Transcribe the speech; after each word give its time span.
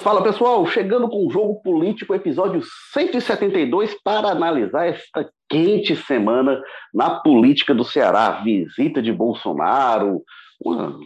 Fala 0.00 0.22
pessoal, 0.22 0.66
chegando 0.66 1.10
com 1.10 1.26
o 1.26 1.30
Jogo 1.30 1.60
Político, 1.60 2.14
episódio 2.14 2.62
172, 2.90 3.94
para 4.02 4.30
analisar 4.30 4.86
esta 4.86 5.30
quente 5.46 5.94
semana 5.94 6.58
na 6.92 7.20
política 7.20 7.74
do 7.74 7.84
Ceará. 7.84 8.40
Visita 8.42 9.02
de 9.02 9.12
Bolsonaro, 9.12 10.22
uma 10.64 10.98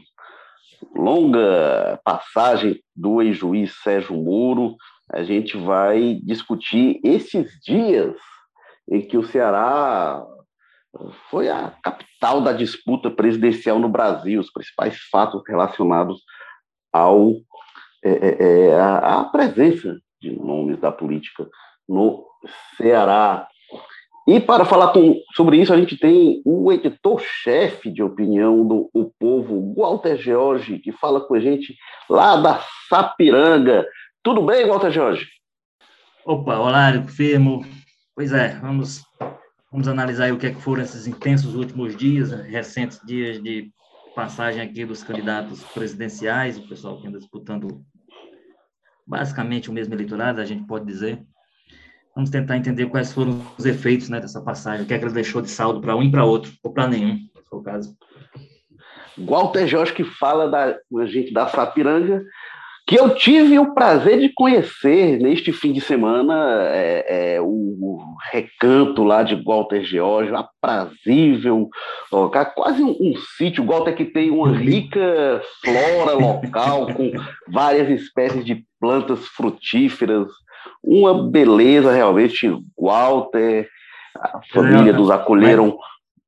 longa 0.94 2.00
passagem 2.04 2.80
do 2.94 3.20
ex-juiz 3.20 3.74
Sérgio 3.82 4.14
Moro. 4.14 4.76
A 5.12 5.24
gente 5.24 5.56
vai 5.56 6.20
discutir 6.22 7.00
esses 7.02 7.50
dias 7.64 8.14
em 8.88 9.00
que 9.00 9.18
o 9.18 9.26
Ceará 9.26 10.24
foi 11.28 11.48
a 11.48 11.74
capital 11.82 12.40
da 12.40 12.52
disputa 12.52 13.10
presidencial 13.10 13.80
no 13.80 13.88
Brasil, 13.88 14.40
os 14.40 14.52
principais 14.52 14.96
fatos 15.10 15.42
relacionados 15.48 16.22
ao 16.92 17.32
é, 18.04 18.10
é, 18.10 18.68
é, 18.68 18.74
a, 18.74 19.20
a, 19.20 19.24
presença 19.24 19.98
de 20.20 20.30
nomes 20.30 20.78
da 20.78 20.92
política 20.92 21.48
no 21.88 22.26
Ceará. 22.76 23.48
E 24.28 24.38
para 24.38 24.64
falar 24.64 24.92
com, 24.92 25.18
sobre 25.34 25.56
isso, 25.58 25.72
a 25.72 25.76
gente 25.76 25.98
tem 25.98 26.42
o 26.44 26.70
editor-chefe 26.70 27.90
de 27.90 28.02
opinião 28.02 28.66
do 28.66 28.90
O 28.92 29.10
Povo, 29.18 29.74
Walter 29.74 30.16
George, 30.16 30.78
que 30.78 30.92
fala 30.92 31.20
com 31.20 31.34
a 31.34 31.40
gente 31.40 31.74
lá 32.08 32.36
da 32.36 32.60
Sapiranga. 32.88 33.86
Tudo 34.22 34.42
bem, 34.42 34.66
Walter 34.66 34.90
George? 34.90 35.26
Opa, 36.26 36.58
horário 36.58 37.06
firmo. 37.08 37.64
Pois 38.14 38.32
é, 38.32 38.58
vamos, 38.60 39.02
vamos 39.70 39.88
analisar 39.88 40.32
o 40.32 40.38
que, 40.38 40.46
é 40.46 40.54
que 40.54 40.60
foram 40.60 40.82
esses 40.82 41.06
intensos 41.06 41.54
últimos 41.54 41.96
dias, 41.96 42.30
recentes 42.30 43.00
dias 43.04 43.42
de 43.42 43.70
passagem 44.14 44.62
aqui 44.62 44.84
dos 44.84 45.02
candidatos 45.02 45.62
presidenciais, 45.64 46.56
o 46.56 46.68
pessoal 46.68 47.00
que 47.00 47.08
anda 47.08 47.18
disputando 47.18 47.84
basicamente 49.06 49.70
o 49.70 49.72
mesmo 49.72 49.94
eleitorado, 49.94 50.40
a 50.40 50.44
gente 50.44 50.66
pode 50.66 50.86
dizer. 50.86 51.22
Vamos 52.14 52.30
tentar 52.30 52.56
entender 52.56 52.86
quais 52.86 53.12
foram 53.12 53.40
os 53.58 53.66
efeitos 53.66 54.08
né, 54.08 54.20
dessa 54.20 54.40
passagem, 54.40 54.84
o 54.84 54.88
que 54.88 54.94
é 54.94 54.98
que 54.98 55.04
ele 55.04 55.12
deixou 55.12 55.42
de 55.42 55.50
saldo 55.50 55.80
para 55.80 55.96
um 55.96 56.02
e 56.02 56.10
para 56.10 56.24
outro, 56.24 56.52
ou 56.62 56.72
para 56.72 56.86
nenhum, 56.86 57.16
se 57.16 57.48
for 57.48 57.58
o 57.58 57.62
caso. 57.62 57.96
Walter 59.18 59.66
Jorge 59.66 59.92
que 59.92 60.04
fala 60.04 60.48
da 60.48 60.76
a 61.00 61.06
gente 61.06 61.32
da 61.32 61.48
Sapiranga, 61.48 62.24
que 62.86 62.96
eu 62.96 63.14
tive 63.14 63.58
o 63.58 63.74
prazer 63.74 64.20
de 64.20 64.28
conhecer 64.32 65.18
neste 65.18 65.52
fim 65.52 65.72
de 65.72 65.80
semana 65.80 66.68
é, 66.70 67.34
é, 67.34 67.40
o, 67.40 67.98
recanto 68.30 69.04
lá 69.04 69.22
de 69.22 69.34
Walter 69.34 69.82
George, 69.84 70.32
aprazível, 70.34 71.68
ó, 72.12 72.28
quase 72.28 72.82
um, 72.82 72.90
um 72.90 73.14
sítio. 73.36 73.64
Walter 73.64 73.94
que 73.94 74.04
tem 74.04 74.30
uma 74.30 74.56
rica 74.56 75.40
flora 75.62 76.12
local, 76.12 76.92
com 76.92 77.12
várias 77.48 77.88
espécies 77.88 78.44
de 78.44 78.64
plantas 78.84 79.26
frutíferas, 79.28 80.28
uma 80.82 81.30
beleza 81.30 81.90
realmente. 81.90 82.54
Walter, 82.78 83.66
a 84.14 84.40
família 84.52 84.90
é, 84.90 84.92
dos 84.92 85.10
acolheram 85.10 85.78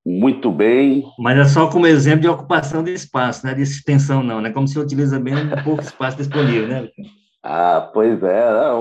muito 0.04 0.50
bem. 0.50 1.04
Mas 1.18 1.38
é 1.38 1.44
só 1.44 1.68
como 1.68 1.86
exemplo 1.86 2.22
de 2.22 2.28
ocupação 2.28 2.82
de 2.82 2.94
espaço, 2.94 3.44
não 3.44 3.52
é 3.52 3.54
de 3.54 3.62
extensão, 3.62 4.22
não, 4.22 4.40
né? 4.40 4.50
Como 4.50 4.66
se 4.66 4.78
utiliza 4.78 5.20
bem 5.20 5.34
um 5.34 5.62
pouco 5.62 5.82
espaço 5.82 6.16
disponível, 6.16 6.66
né? 6.66 6.88
Ah, 7.42 7.90
pois 7.92 8.22
é, 8.22 8.72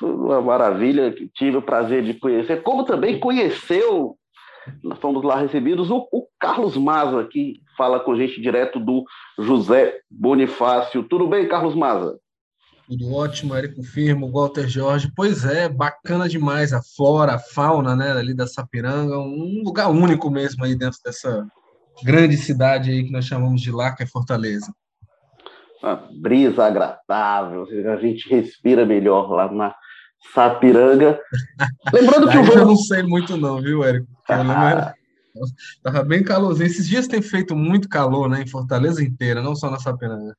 uma 0.00 0.40
maravilha 0.40 1.10
que 1.10 1.28
tive 1.34 1.56
o 1.56 1.62
prazer 1.62 2.04
de 2.04 2.14
conhecer, 2.14 2.62
como 2.62 2.84
também 2.84 3.18
conheceu, 3.18 4.16
nós 4.82 4.98
fomos 4.98 5.24
lá 5.24 5.40
recebidos, 5.40 5.90
o, 5.90 6.08
o 6.10 6.26
Carlos 6.38 6.76
Maza, 6.76 7.24
que 7.24 7.60
fala 7.76 8.00
com 8.00 8.12
a 8.12 8.16
gente 8.16 8.40
direto 8.40 8.78
do 8.78 9.04
José 9.38 9.98
Bonifácio. 10.10 11.02
Tudo 11.02 11.26
bem, 11.26 11.48
Carlos 11.48 11.74
Maza? 11.74 12.18
Tudo 12.86 13.14
ótimo, 13.14 13.54
Érico 13.56 13.82
Firmo, 13.82 14.30
Walter 14.30 14.68
Jorge. 14.68 15.10
Pois 15.16 15.44
é, 15.44 15.68
bacana 15.68 16.28
demais 16.28 16.72
a 16.72 16.82
flora, 16.82 17.34
a 17.34 17.38
fauna, 17.38 17.96
né, 17.96 18.12
ali 18.12 18.34
da 18.34 18.46
Sapiranga, 18.46 19.18
um 19.18 19.62
lugar 19.64 19.88
único 19.88 20.30
mesmo 20.30 20.64
aí 20.64 20.76
dentro 20.76 20.98
dessa 21.02 21.46
grande 22.02 22.36
cidade 22.36 22.90
aí 22.90 23.04
que 23.04 23.12
nós 23.12 23.24
chamamos 23.24 23.62
de 23.62 23.70
lá, 23.70 23.94
que 23.94 24.02
é 24.02 24.06
Fortaleza. 24.06 24.72
Uma 25.82 25.96
brisa 26.20 26.66
agradável, 26.66 27.66
a 27.92 27.96
gente 27.96 28.28
respira 28.28 28.84
melhor 28.84 29.30
lá 29.30 29.50
na 29.50 29.74
Sapiranga. 30.34 31.18
Lembrando 31.92 32.28
que 32.28 32.38
o 32.38 32.44
jogo... 32.44 32.58
Eu 32.58 32.66
não 32.66 32.76
sei 32.76 33.02
muito 33.02 33.36
não, 33.36 33.62
viu, 33.62 33.82
Érico? 33.82 34.08
Tava 35.82 36.04
bem 36.04 36.22
calorzinho. 36.22 36.66
Esses 36.66 36.86
dias 36.86 37.08
tem 37.08 37.20
feito 37.20 37.56
muito 37.56 37.88
calor, 37.88 38.28
né, 38.28 38.42
em 38.42 38.46
Fortaleza 38.46 39.02
inteira, 39.02 39.42
não 39.42 39.56
só 39.56 39.70
na 39.70 39.78
Sapiranga. 39.78 40.36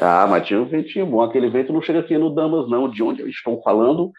Ah, 0.00 0.26
mas 0.28 0.46
tinha 0.46 0.60
um 0.60 0.66
ventinho 0.66 1.06
bom. 1.06 1.22
Aquele 1.22 1.48
vento 1.48 1.72
não 1.72 1.80
chega 1.80 2.00
aqui 2.00 2.16
no 2.18 2.34
Damas, 2.34 2.68
não, 2.68 2.88
de 2.88 3.02
onde 3.02 3.22
eles 3.22 3.34
estão 3.34 3.60
falando. 3.62 4.12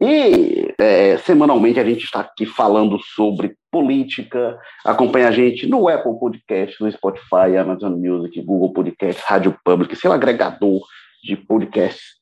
E 0.00 0.72
é, 0.78 1.16
semanalmente 1.18 1.80
a 1.80 1.84
gente 1.84 2.04
está 2.04 2.20
aqui 2.20 2.46
falando 2.46 2.98
sobre 3.00 3.56
política. 3.70 4.56
Acompanha 4.84 5.28
a 5.28 5.32
gente 5.32 5.66
no 5.66 5.88
Apple 5.88 6.18
Podcast, 6.20 6.80
no 6.80 6.90
Spotify, 6.92 7.56
Amazon 7.58 7.94
Music, 7.94 8.40
Google 8.42 8.72
Podcast, 8.72 9.20
Rádio 9.26 9.58
Public, 9.64 9.96
seu 9.96 10.12
agregador 10.12 10.80
de 11.24 11.36
podcasts 11.36 12.18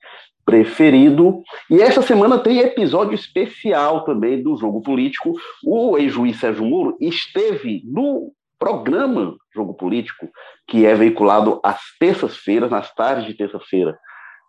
preferido. 0.46 1.42
E 1.68 1.82
essa 1.82 2.00
semana 2.00 2.38
tem 2.38 2.60
episódio 2.60 3.14
especial 3.14 4.04
também 4.04 4.42
do 4.42 4.56
Jogo 4.56 4.80
Político. 4.80 5.34
O 5.64 5.98
ex-juiz 5.98 6.38
Sérgio 6.38 6.64
Moro 6.64 6.96
esteve 7.00 7.82
no 7.84 8.32
programa 8.58 9.36
Jogo 9.54 9.74
Político, 9.74 10.28
que 10.66 10.84
é 10.86 10.94
veiculado 10.94 11.60
às 11.62 11.80
terças-feiras, 11.98 12.70
nas 12.70 12.92
tardes 12.94 13.26
de 13.26 13.34
terça-feira, 13.34 13.98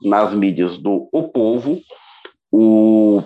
nas 0.02 0.34
mídias 0.34 0.78
do 0.78 1.10
O 1.12 1.30
Povo. 1.30 1.80
O, 2.52 3.24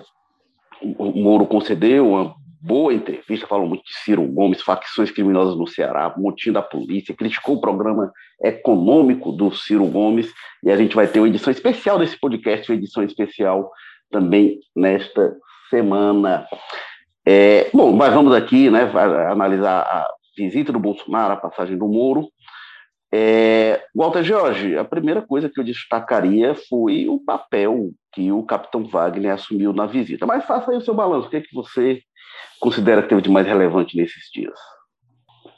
Moro 0.98 1.46
concedeu 1.46 2.08
uma 2.08 2.34
boa 2.60 2.94
entrevista, 2.94 3.46
falou 3.46 3.66
muito 3.66 3.84
de 3.84 3.94
Ciro 3.94 4.22
Gomes, 4.22 4.62
facções 4.62 5.10
criminosas 5.10 5.56
no 5.56 5.66
Ceará, 5.66 6.14
motim 6.16 6.52
da 6.52 6.62
polícia, 6.62 7.14
criticou 7.14 7.56
o 7.56 7.60
programa 7.60 8.12
econômico 8.42 9.32
do 9.32 9.52
Ciro 9.52 9.86
Gomes, 9.86 10.32
e 10.62 10.70
a 10.70 10.76
gente 10.76 10.94
vai 10.94 11.08
ter 11.08 11.18
uma 11.18 11.28
edição 11.28 11.50
especial 11.50 11.98
desse 11.98 12.18
podcast, 12.18 12.70
uma 12.70 12.76
edição 12.76 13.02
especial 13.02 13.70
também 14.10 14.60
nesta 14.76 15.36
semana. 15.68 16.46
É, 17.26 17.68
bom, 17.72 17.92
mas 17.92 18.12
vamos 18.12 18.32
aqui 18.32 18.70
né, 18.70 18.90
analisar 19.28 19.80
a 19.80 20.08
visita 20.36 20.72
do 20.72 20.78
Bolsonaro, 20.78 21.34
a 21.34 21.36
passagem 21.36 21.76
do 21.76 21.88
Moro. 21.88 22.28
É, 23.14 23.84
Walter 23.94 24.22
Jorge, 24.22 24.76
a 24.76 24.84
primeira 24.84 25.20
coisa 25.20 25.48
que 25.48 25.60
eu 25.60 25.64
destacaria 25.64 26.54
foi 26.68 27.06
o 27.08 27.20
papel 27.20 27.90
que 28.12 28.32
o 28.32 28.42
capitão 28.42 28.84
Wagner 28.84 29.32
assumiu 29.32 29.72
na 29.72 29.86
visita. 29.86 30.24
Mas 30.24 30.44
faça 30.44 30.70
aí 30.70 30.76
o 30.78 30.80
seu 30.80 30.94
balanço, 30.94 31.26
o 31.26 31.30
que, 31.30 31.36
é 31.36 31.40
que 31.40 31.54
você 31.54 32.00
considera 32.58 33.02
que 33.02 33.08
teve 33.08 33.20
de 33.20 33.30
mais 33.30 33.46
relevante 33.46 33.96
nesses 33.96 34.30
dias? 34.32 34.58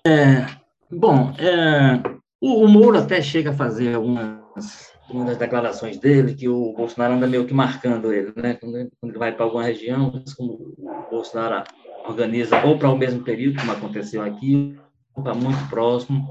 É, 0.06 0.46
bom, 0.90 1.32
é, 1.38 2.00
o, 2.40 2.64
o 2.64 2.68
Moro 2.68 2.98
até 2.98 3.22
chega 3.22 3.50
a 3.50 3.54
fazer 3.54 3.94
algumas 3.94 4.92
uma 5.08 5.24
das 5.24 5.36
declarações 5.36 5.98
dele, 5.98 6.34
que 6.34 6.48
o 6.48 6.72
Bolsonaro 6.72 7.14
anda 7.14 7.26
meio 7.26 7.46
que 7.46 7.54
marcando 7.54 8.12
ele, 8.12 8.32
né? 8.36 8.54
Quando 8.54 8.78
ele, 8.78 8.90
vai 9.18 9.32
para 9.32 9.44
alguma 9.44 9.64
região, 9.64 10.22
como 10.36 10.74
o 10.78 11.10
Bolsonaro 11.10 11.64
organiza 12.04 12.64
ou 12.64 12.78
para 12.78 12.90
o 12.90 12.98
mesmo 12.98 13.22
período, 13.22 13.58
como 13.58 13.72
aconteceu 13.72 14.22
aqui, 14.22 14.76
ou 15.14 15.22
para 15.22 15.34
muito 15.34 15.68
próximo, 15.68 16.28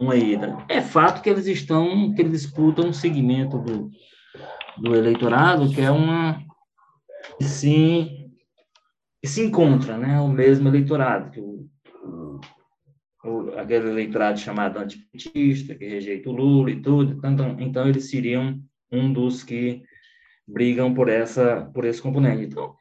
uma 0.00 0.16
ida. 0.16 0.56
É 0.68 0.80
fato 0.80 1.22
que 1.22 1.30
eles 1.30 1.46
estão, 1.46 2.12
que 2.14 2.22
eles 2.22 2.42
disputam 2.42 2.88
um 2.88 2.92
segmento 2.92 3.58
do, 3.58 3.90
do 4.78 4.94
eleitorado 4.94 5.70
que 5.70 5.80
é 5.80 5.90
uma 5.90 6.42
que 7.38 7.44
se, 7.44 8.30
que 9.22 9.28
se 9.28 9.42
encontra, 9.42 9.96
né, 9.96 10.20
o 10.20 10.28
mesmo 10.28 10.68
eleitorado, 10.68 11.30
que 11.30 11.40
o, 11.40 11.68
o, 13.24 13.58
aquele 13.58 13.88
eleitorado 13.88 14.38
chamado 14.38 14.78
antipetista, 14.78 15.74
que 15.74 15.88
rejeita 15.88 16.28
o 16.28 16.32
Lula 16.32 16.70
e 16.70 16.80
tudo, 16.80 17.26
então, 17.26 17.56
então 17.58 17.88
eles 17.88 18.10
seriam 18.10 18.60
um 18.92 19.12
dos 19.12 19.42
que 19.42 19.82
brigam 20.46 20.92
por 20.92 21.08
essa 21.08 21.70
por 21.72 21.84
esse 21.84 22.02
componente. 22.02 22.44
Então, 22.44 22.76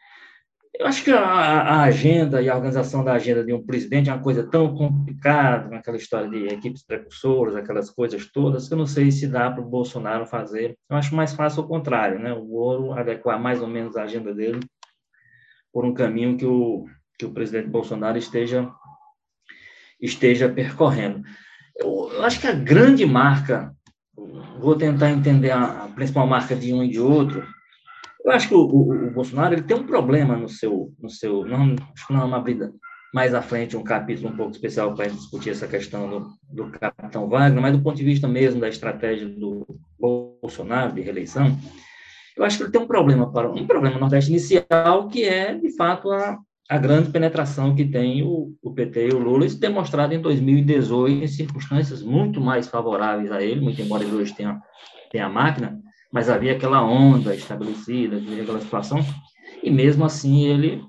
eu 0.80 0.88
acho 0.88 1.04
que 1.04 1.12
a, 1.12 1.22
a, 1.22 1.84
agenda 1.84 2.42
e 2.42 2.50
a 2.50 2.56
organização 2.56 3.04
da 3.04 3.14
agenda 3.14 3.44
de 3.44 3.54
um 3.54 3.64
presidente 3.64 4.10
é 4.10 4.14
uma 4.14 4.24
coisa 4.24 4.44
tão 4.44 4.76
complicada, 4.76 5.70
com 5.70 5.76
aquela 5.76 5.98
história 5.98 6.28
de 6.28 6.48
equipes 6.48 6.84
precursoras, 6.84 7.56
aquelas 7.56 7.92
coisas 7.92 8.26
todas, 8.32 8.68
que 8.68 8.74
eu 8.74 8.78
não 8.78 8.88
sei 8.88 9.12
se 9.12 9.28
dá 9.28 9.52
para 9.52 9.62
o 9.62 9.70
Bolsonaro 9.70 10.26
fazer. 10.26 10.76
Eu 10.90 10.98
acho 10.98 11.16
mais 11.16 11.34
fácil 11.34 11.64
o 11.64 11.68
contrário, 11.68 12.18
né? 12.18 12.34
O 12.34 12.44
Moro 12.44 12.92
adequar 12.94 13.40
mais 13.40 13.62
ou 13.62 13.68
menos 13.68 13.96
a 13.96 14.04
agenda 14.04 14.34
dele 14.34 14.60
por 15.72 15.86
um 15.86 15.94
caminho 15.94 16.38
que 16.38 16.46
o, 16.46 16.86
que 17.20 17.26
o 17.26 17.32
presidente 17.32 17.70
Bolsonaro 17.70 18.18
esteja, 18.18 18.70
esteja 20.02 20.50
percorrendo. 20.50 21.24
Eu, 21.76 22.12
eu 22.14 22.24
acho 22.24 22.40
que 22.40 22.48
a 22.48 22.54
grande 22.54 23.06
marca, 23.06 23.76
vou 24.60 24.76
tentar 24.76 25.12
entender 25.12 25.52
a, 25.52 25.86
a 25.86 25.88
principal 25.90 26.26
marca 26.26 26.56
de 26.56 26.74
um 26.74 26.84
e 26.84 26.90
de 26.90 27.00
outro, 27.00 27.46
eu 28.24 28.32
acho 28.32 28.48
que 28.48 28.56
o, 28.56 28.60
o, 28.60 29.08
o, 29.08 29.12
Bolsonaro 29.12 29.54
ele 29.54 29.64
tem 29.64 29.76
um 29.76 29.86
problema 29.86 30.36
no 30.36 30.48
seu, 30.48 30.94
no 31.00 31.10
seu 31.10 31.46
não, 31.46 31.76
acho 31.94 32.08
que 32.08 32.14
não 32.14 32.22
é 32.22 32.26
uma 32.26 32.40
brida 32.40 32.74
mais 33.14 33.34
à 33.34 33.42
frente, 33.42 33.78
um 33.78 33.84
capítulo 33.84 34.30
um 34.30 34.36
pouco 34.36 34.52
especial 34.52 34.96
para 34.96 35.08
discutir 35.08 35.52
essa 35.52 35.68
questão 35.68 36.10
do, 36.10 36.28
do 36.50 36.72
capitão 36.72 37.30
Wagner, 37.30 37.62
mas 37.62 37.78
do 37.78 37.84
ponto 37.84 37.96
de 37.96 38.04
vista 38.04 38.28
mesmo 38.28 38.60
da 38.60 38.68
estratégia 38.68 39.30
do 39.30 39.68
Bolsonaro 40.00 40.94
de 40.94 41.02
reeleição, 41.02 41.56
Eu 42.36 42.44
acho 42.44 42.58
que 42.58 42.64
ele 42.64 42.72
tem 42.72 42.82
um 42.82 42.88
problema 42.88 43.32
para 43.32 43.52
um 43.52 43.68
problema 43.68 43.96
no 43.96 44.02
Nordeste 44.02 44.32
inicial, 44.32 45.08
que 45.08 45.24
é, 45.24 45.54
de 45.54 45.76
fato, 45.76 46.10
a, 46.10 46.40
a 46.68 46.78
grande 46.80 47.12
penetração 47.12 47.76
que 47.76 47.86
tem 47.86 48.24
o, 48.24 48.56
o 48.64 48.74
PT 48.74 49.10
e 49.10 49.14
o 49.14 49.20
Lula, 49.20 49.46
isso 49.46 49.60
demonstrado 49.60 50.16
em 50.16 50.20
2018, 50.20 51.24
em 51.24 51.28
circunstâncias 51.28 52.02
muito 52.02 52.42
mais 52.42 52.68
favoráveis 52.68 53.32
a 53.32 53.44
ele, 53.44 53.62
muito 53.62 53.80
embora 53.80 54.04
ele 54.04 54.16
hoje 54.16 54.34
tenha, 54.34 54.60
tenha 55.12 55.28
a 55.28 55.30
máquina, 55.30 55.80
mas 56.14 56.30
havia 56.30 56.52
aquela 56.52 56.84
onda 56.84 57.34
estabelecida, 57.34 58.18
aquela 58.18 58.62
situação, 58.62 59.00
e 59.64 59.72
mesmo 59.72 60.06
assim 60.06 60.46
ele, 60.46 60.86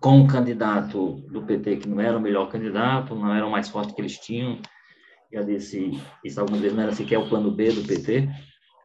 com 0.00 0.22
o 0.22 0.26
candidato 0.26 1.22
do 1.30 1.42
PT, 1.42 1.76
que 1.76 1.88
não 1.88 2.00
era 2.00 2.16
o 2.16 2.20
melhor 2.20 2.48
candidato, 2.48 3.14
não 3.14 3.32
era 3.34 3.46
o 3.46 3.50
mais 3.50 3.68
forte 3.68 3.94
que 3.94 4.00
eles 4.00 4.18
tinham, 4.18 4.58
já 5.30 5.42
disse 5.42 6.00
isso 6.24 6.40
algumas 6.40 6.62
vezes, 6.62 6.74
não 6.74 6.82
era 6.82 6.92
sequer 6.92 7.18
o 7.18 7.28
plano 7.28 7.50
B 7.50 7.72
do 7.72 7.86
PT, 7.86 8.26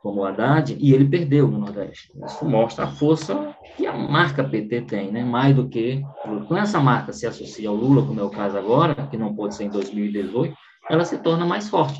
como 0.04 0.22
o 0.22 0.26
Haddad, 0.26 0.76
e 0.78 0.94
ele 0.94 1.08
perdeu 1.08 1.48
no 1.48 1.60
Nordeste. 1.60 2.12
Isso 2.26 2.44
mostra 2.44 2.86
a 2.86 2.92
força 2.92 3.56
que 3.78 3.86
a 3.86 3.94
marca 3.94 4.44
PT 4.44 4.82
tem, 4.82 5.12
né? 5.12 5.24
mais 5.24 5.56
do 5.56 5.70
que. 5.70 6.02
Quando 6.48 6.58
essa 6.58 6.80
marca 6.80 7.14
se 7.14 7.26
associa 7.26 7.70
ao 7.70 7.76
Lula, 7.76 8.06
como 8.06 8.20
é 8.20 8.24
o 8.24 8.30
caso 8.30 8.58
agora, 8.58 8.96
que 9.08 9.18
não 9.18 9.34
pode 9.34 9.56
ser 9.56 9.66
em 9.66 9.70
2018, 9.70 10.54
ela 10.90 11.06
se 11.06 11.18
torna 11.20 11.46
mais 11.46 11.70
forte. 11.70 12.00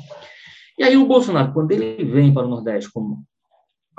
E 0.78 0.82
aí 0.82 0.96
o 0.96 1.06
Bolsonaro, 1.06 1.52
quando 1.52 1.72
ele 1.72 2.04
vem 2.04 2.32
para 2.32 2.46
o 2.46 2.50
Nordeste, 2.50 2.90
como 2.90 3.22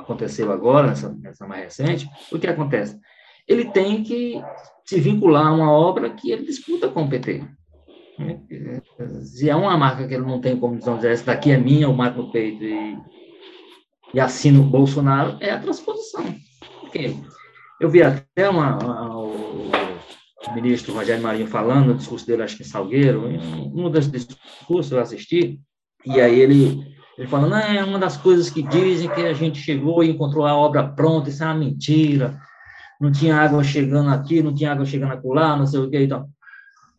aconteceu 0.02 0.52
agora, 0.52 0.88
nessa, 0.88 1.14
nessa 1.14 1.48
mais 1.48 1.64
recente, 1.64 2.10
o 2.32 2.40
que 2.40 2.48
acontece? 2.48 3.00
Ele 3.48 3.66
tem 3.66 4.04
que 4.04 4.42
se 4.86 5.00
vincular 5.00 5.48
a 5.48 5.54
uma 5.54 5.72
obra 5.72 6.10
que 6.10 6.32
ele 6.32 6.46
disputa 6.46 6.88
com 6.90 7.04
o 7.04 7.10
PT. 7.10 7.44
Se 9.24 9.50
é 9.50 9.56
uma 9.56 9.78
marca 9.78 10.08
que 10.08 10.14
ele 10.14 10.26
não 10.26 10.40
tem 10.40 10.56
como 10.58 10.78
dizer, 10.78 11.12
essa 11.12 11.26
daqui 11.26 11.52
é 11.52 11.58
minha, 11.58 11.86
eu 11.86 11.94
mato 11.94 12.22
no 12.22 12.32
peito 12.32 12.64
e 12.64 12.98
e 14.14 14.20
assina 14.20 14.60
o 14.60 14.64
Bolsonaro 14.64 15.38
é 15.40 15.52
a 15.52 15.60
transposição. 15.60 16.24
Eu 17.80 17.90
vi 17.90 18.04
até 18.04 18.50
uma, 18.50 18.78
uma, 18.78 19.18
o, 19.18 19.72
ministro 20.54 20.94
Rogério 20.94 21.24
Marinho 21.24 21.48
falando, 21.48 21.88
no 21.88 21.96
discurso 21.96 22.28
dele, 22.28 22.44
acho 22.44 22.58
que 22.58 22.64
em 22.64 22.66
Salgueiro, 22.66 23.30
em 23.30 23.40
um 23.74 23.90
dos 23.90 24.12
discursos 24.12 24.92
eu 24.92 25.00
assisti, 25.00 25.60
e 26.06 26.20
aí 26.20 26.40
ele, 26.40 26.84
ele 27.22 27.30
falando, 27.30 27.54
é 27.54 27.84
uma 27.84 28.00
das 28.00 28.18
coisas 28.18 28.50
que 28.50 28.64
dizem 28.64 29.08
que 29.08 29.22
a 29.22 29.34
gente 29.34 29.60
chegou 29.60 30.04
e 30.04 30.10
encontrou 30.10 30.44
a 30.44 30.56
obra 30.56 30.88
pronta, 30.88 31.30
isso 31.30 31.44
é 31.44 31.46
uma 31.46 31.54
mentira, 31.54 32.36
não 33.00 33.12
tinha 33.12 33.36
água 33.36 33.64
chegando 33.64 34.10
aqui, 34.10 34.42
não 34.42 34.56
tinha 34.56 34.72
água 34.72 34.88
chegando 34.88 35.14
acolá, 35.14 35.56
não 35.56 35.68
sei 35.68 35.80
o 35.82 35.90
que, 35.90 36.04
então. 36.04 36.28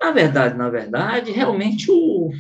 Na 0.01 0.13
verdade, 0.13 0.57
na 0.57 0.69
verdade, 0.69 1.33
realmente 1.33 1.91
o, 1.91 2.31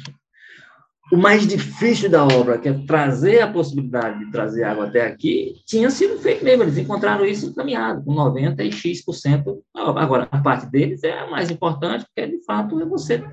o 1.10 1.16
mais 1.16 1.44
difícil 1.44 2.08
da 2.08 2.24
obra, 2.24 2.56
que 2.56 2.68
é 2.68 2.72
trazer 2.86 3.40
a 3.40 3.52
possibilidade 3.52 4.20
de 4.20 4.30
trazer 4.30 4.62
água 4.62 4.86
até 4.86 5.04
aqui, 5.04 5.56
tinha 5.66 5.90
sido 5.90 6.20
feito 6.20 6.44
mesmo. 6.44 6.62
Eles 6.62 6.78
encontraram 6.78 7.24
isso 7.24 7.46
encaminhado, 7.46 8.04
com 8.04 8.14
90% 8.14 8.60
e 8.60 8.70
X% 8.70 9.58
da 9.74 9.84
obra. 9.90 10.02
Agora, 10.04 10.28
a 10.30 10.38
parte 10.38 10.70
deles 10.70 11.02
é 11.02 11.18
a 11.18 11.28
mais 11.28 11.50
importante, 11.50 12.04
porque, 12.04 12.30
de 12.30 12.44
fato, 12.44 12.80
é 12.80 12.84
você 12.84 13.24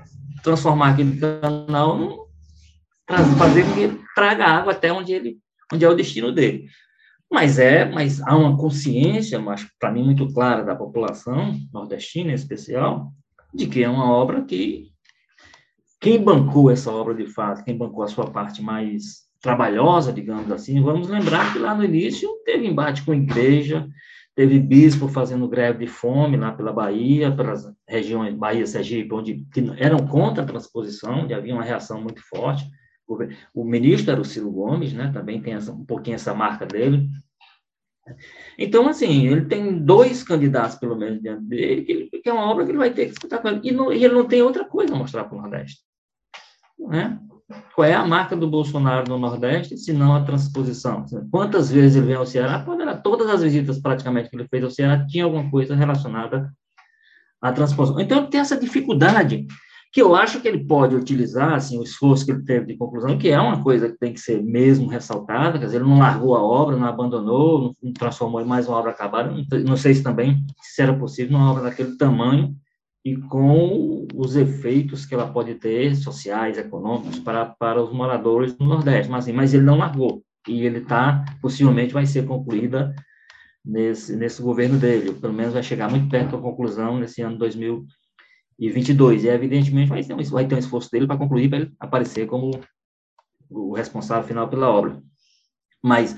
transformar 0.42 0.90
aquele 0.90 1.20
canal, 1.20 2.29
fazer 3.38 3.64
com 3.64 3.74
que 3.74 3.80
ele 3.80 4.00
traga 4.14 4.44
água 4.44 4.72
até 4.72 4.92
onde, 4.92 5.12
ele, 5.12 5.38
onde 5.72 5.84
é 5.84 5.88
o 5.88 5.94
destino 5.94 6.32
dele. 6.32 6.68
Mas 7.30 7.58
é, 7.58 7.84
mas 7.84 8.20
há 8.22 8.36
uma 8.36 8.56
consciência, 8.56 9.38
mas 9.38 9.64
para 9.78 9.92
mim 9.92 10.04
muito 10.04 10.32
clara 10.32 10.64
da 10.64 10.74
população 10.74 11.56
nordestina 11.72 12.32
em 12.32 12.34
especial, 12.34 13.12
de 13.54 13.66
que 13.66 13.84
é 13.84 13.88
uma 13.88 14.10
obra 14.10 14.42
que 14.42 14.90
quem 16.00 16.22
bancou 16.22 16.70
essa 16.70 16.90
obra 16.90 17.14
de 17.14 17.26
fato, 17.26 17.62
quem 17.62 17.76
bancou 17.76 18.02
a 18.02 18.08
sua 18.08 18.30
parte 18.30 18.62
mais 18.62 19.28
trabalhosa, 19.40 20.12
digamos 20.12 20.50
assim, 20.50 20.82
vamos 20.82 21.08
lembrar 21.08 21.52
que 21.52 21.58
lá 21.58 21.74
no 21.74 21.84
início 21.84 22.28
teve 22.44 22.66
embate 22.66 23.02
com 23.04 23.12
a 23.12 23.16
igreja, 23.16 23.88
teve 24.34 24.58
bispo 24.58 25.08
fazendo 25.08 25.48
greve 25.48 25.84
de 25.84 25.86
fome 25.86 26.36
lá 26.36 26.52
pela 26.52 26.72
Bahia, 26.72 27.30
pelas 27.30 27.64
regiões 27.88 28.34
Bahia, 28.34 28.66
Sergipe, 28.66 29.14
onde 29.14 29.46
eram 29.78 30.06
contra 30.06 30.42
a 30.42 30.46
transposição, 30.46 31.26
e 31.26 31.34
havia 31.34 31.54
uma 31.54 31.64
reação 31.64 32.00
muito 32.00 32.22
forte. 32.22 32.64
O 33.54 33.64
ministro 33.64 34.12
era 34.12 34.20
o 34.20 34.24
Ciro 34.24 34.50
Gomes, 34.50 34.92
né, 34.92 35.10
também 35.12 35.40
tem 35.40 35.54
essa, 35.54 35.72
um 35.72 35.84
pouquinho 35.84 36.14
essa 36.14 36.34
marca 36.34 36.66
dele. 36.66 37.08
Então, 38.58 38.88
assim, 38.88 39.26
ele 39.26 39.46
tem 39.46 39.78
dois 39.78 40.22
candidatos, 40.22 40.76
pelo 40.76 40.96
menos, 40.96 41.20
diante 41.20 41.44
dele, 41.44 42.10
que, 42.10 42.28
é 42.28 42.32
uma 42.32 42.50
obra 42.50 42.64
que 42.64 42.70
ele 42.70 42.78
vai 42.78 42.92
ter 42.92 43.06
que 43.06 43.10
disputar 43.10 43.40
com 43.40 43.48
ele. 43.48 43.60
E, 43.62 43.72
não, 43.72 43.92
e 43.92 44.04
ele 44.04 44.14
não 44.14 44.26
tem 44.26 44.42
outra 44.42 44.64
coisa 44.64 44.94
a 44.94 44.98
mostrar 44.98 45.24
para 45.24 45.38
o 45.38 45.40
Nordeste. 45.40 45.80
Né? 46.78 47.18
Qual 47.74 47.86
é 47.86 47.94
a 47.94 48.06
marca 48.06 48.36
do 48.36 48.48
Bolsonaro 48.48 49.08
no 49.08 49.18
Nordeste, 49.18 49.76
se 49.76 49.92
não 49.92 50.14
a 50.14 50.24
transposição? 50.24 51.04
Quantas 51.30 51.70
vezes 51.70 51.96
ele 51.96 52.06
vem 52.06 52.16
ao 52.16 52.26
Ceará? 52.26 52.64
Todas 53.02 53.28
as 53.28 53.42
visitas 53.42 53.78
praticamente 53.78 54.30
que 54.30 54.36
ele 54.36 54.48
fez 54.48 54.62
ao 54.62 54.70
Ceará 54.70 55.06
tinha 55.06 55.24
alguma 55.24 55.50
coisa 55.50 55.74
relacionada 55.74 56.52
à 57.40 57.52
transposição. 57.52 58.00
Então, 58.00 58.18
ele 58.18 58.28
tem 58.28 58.40
essa 58.40 58.56
dificuldade 58.56 59.46
que 59.92 60.00
eu 60.00 60.14
acho 60.14 60.40
que 60.40 60.46
ele 60.46 60.64
pode 60.64 60.94
utilizar, 60.94 61.54
assim, 61.54 61.78
o 61.78 61.82
esforço 61.82 62.24
que 62.24 62.30
ele 62.30 62.44
teve 62.44 62.66
de 62.66 62.76
conclusão, 62.76 63.18
que 63.18 63.28
é 63.28 63.40
uma 63.40 63.60
coisa 63.62 63.88
que 63.88 63.98
tem 63.98 64.12
que 64.12 64.20
ser 64.20 64.40
mesmo 64.40 64.88
ressaltada, 64.88 65.58
quer 65.58 65.64
dizer, 65.64 65.78
ele 65.78 65.88
não 65.88 65.98
largou 65.98 66.36
a 66.36 66.42
obra, 66.42 66.76
não 66.76 66.86
abandonou, 66.86 67.74
não 67.82 67.92
transformou 67.92 68.40
em 68.40 68.44
mais 68.44 68.68
uma 68.68 68.76
obra 68.76 68.92
acabada, 68.92 69.34
não 69.66 69.76
sei 69.76 69.94
se 69.94 70.02
também, 70.02 70.44
se 70.60 70.80
era 70.80 70.96
possível, 70.96 71.36
uma 71.36 71.50
obra 71.50 71.64
daquele 71.64 71.96
tamanho, 71.96 72.54
e 73.04 73.16
com 73.16 74.06
os 74.14 74.36
efeitos 74.36 75.06
que 75.06 75.14
ela 75.14 75.26
pode 75.26 75.54
ter, 75.54 75.96
sociais, 75.96 76.58
econômicos, 76.58 77.18
para, 77.18 77.46
para 77.46 77.82
os 77.82 77.92
moradores 77.92 78.52
do 78.54 78.64
Nordeste. 78.64 79.10
Mas, 79.10 79.24
assim, 79.24 79.32
mas 79.32 79.54
ele 79.54 79.64
não 79.64 79.78
largou, 79.78 80.22
e 80.46 80.64
ele 80.64 80.78
está, 80.78 81.24
possivelmente 81.40 81.92
vai 81.92 82.06
ser 82.06 82.26
concluída 82.26 82.94
nesse, 83.64 84.14
nesse 84.16 84.40
governo 84.40 84.78
dele, 84.78 85.12
pelo 85.14 85.32
menos 85.32 85.54
vai 85.54 85.62
chegar 85.62 85.90
muito 85.90 86.08
perto 86.08 86.36
da 86.36 86.42
conclusão 86.42 86.98
nesse 86.98 87.22
ano 87.22 87.38
2022. 87.38 87.99
E, 88.60 88.66
evidentemente, 88.66 89.88
vai 89.88 90.04
ter 90.04 90.12
um, 90.12 90.22
vai 90.22 90.46
ter 90.46 90.54
um 90.54 90.58
esforço 90.58 90.90
dele 90.90 91.06
para 91.06 91.16
concluir, 91.16 91.48
para 91.48 91.60
ele 91.60 91.72
aparecer 91.80 92.26
como 92.26 92.60
o 93.48 93.72
responsável 93.72 94.28
final 94.28 94.48
pela 94.48 94.68
obra. 94.68 95.02
Mas 95.82 96.14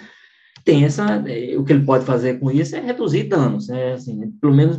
tem 0.64 0.84
essa, 0.84 1.22
eh, 1.28 1.56
o 1.56 1.64
que 1.64 1.72
ele 1.72 1.86
pode 1.86 2.04
fazer 2.04 2.40
com 2.40 2.50
isso 2.50 2.74
é 2.74 2.80
reduzir 2.80 3.24
danos, 3.24 3.68
né? 3.68 3.92
Assim, 3.92 4.32
pelo 4.40 4.52
menos, 4.52 4.76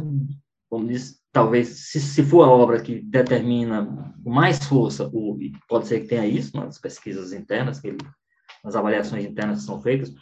como 0.69 0.87
disse, 0.87 1.17
talvez, 1.31 1.69
se, 1.69 2.01
se 2.01 2.21
for 2.21 2.43
a 2.43 2.49
obra 2.49 2.81
que 2.81 2.99
determina 2.99 4.13
mais 4.25 4.59
força, 4.65 5.09
o, 5.13 5.39
pode 5.69 5.87
ser 5.87 6.01
que 6.01 6.07
tenha 6.07 6.27
isso 6.27 6.55
nas 6.57 6.77
pesquisas 6.77 7.31
internas, 7.31 7.79
que 7.79 7.87
ele, 7.87 7.97
nas 8.61 8.75
avaliações 8.75 9.23
internas 9.23 9.59
que 9.59 9.65
são 9.65 9.81
feitas, 9.81 10.13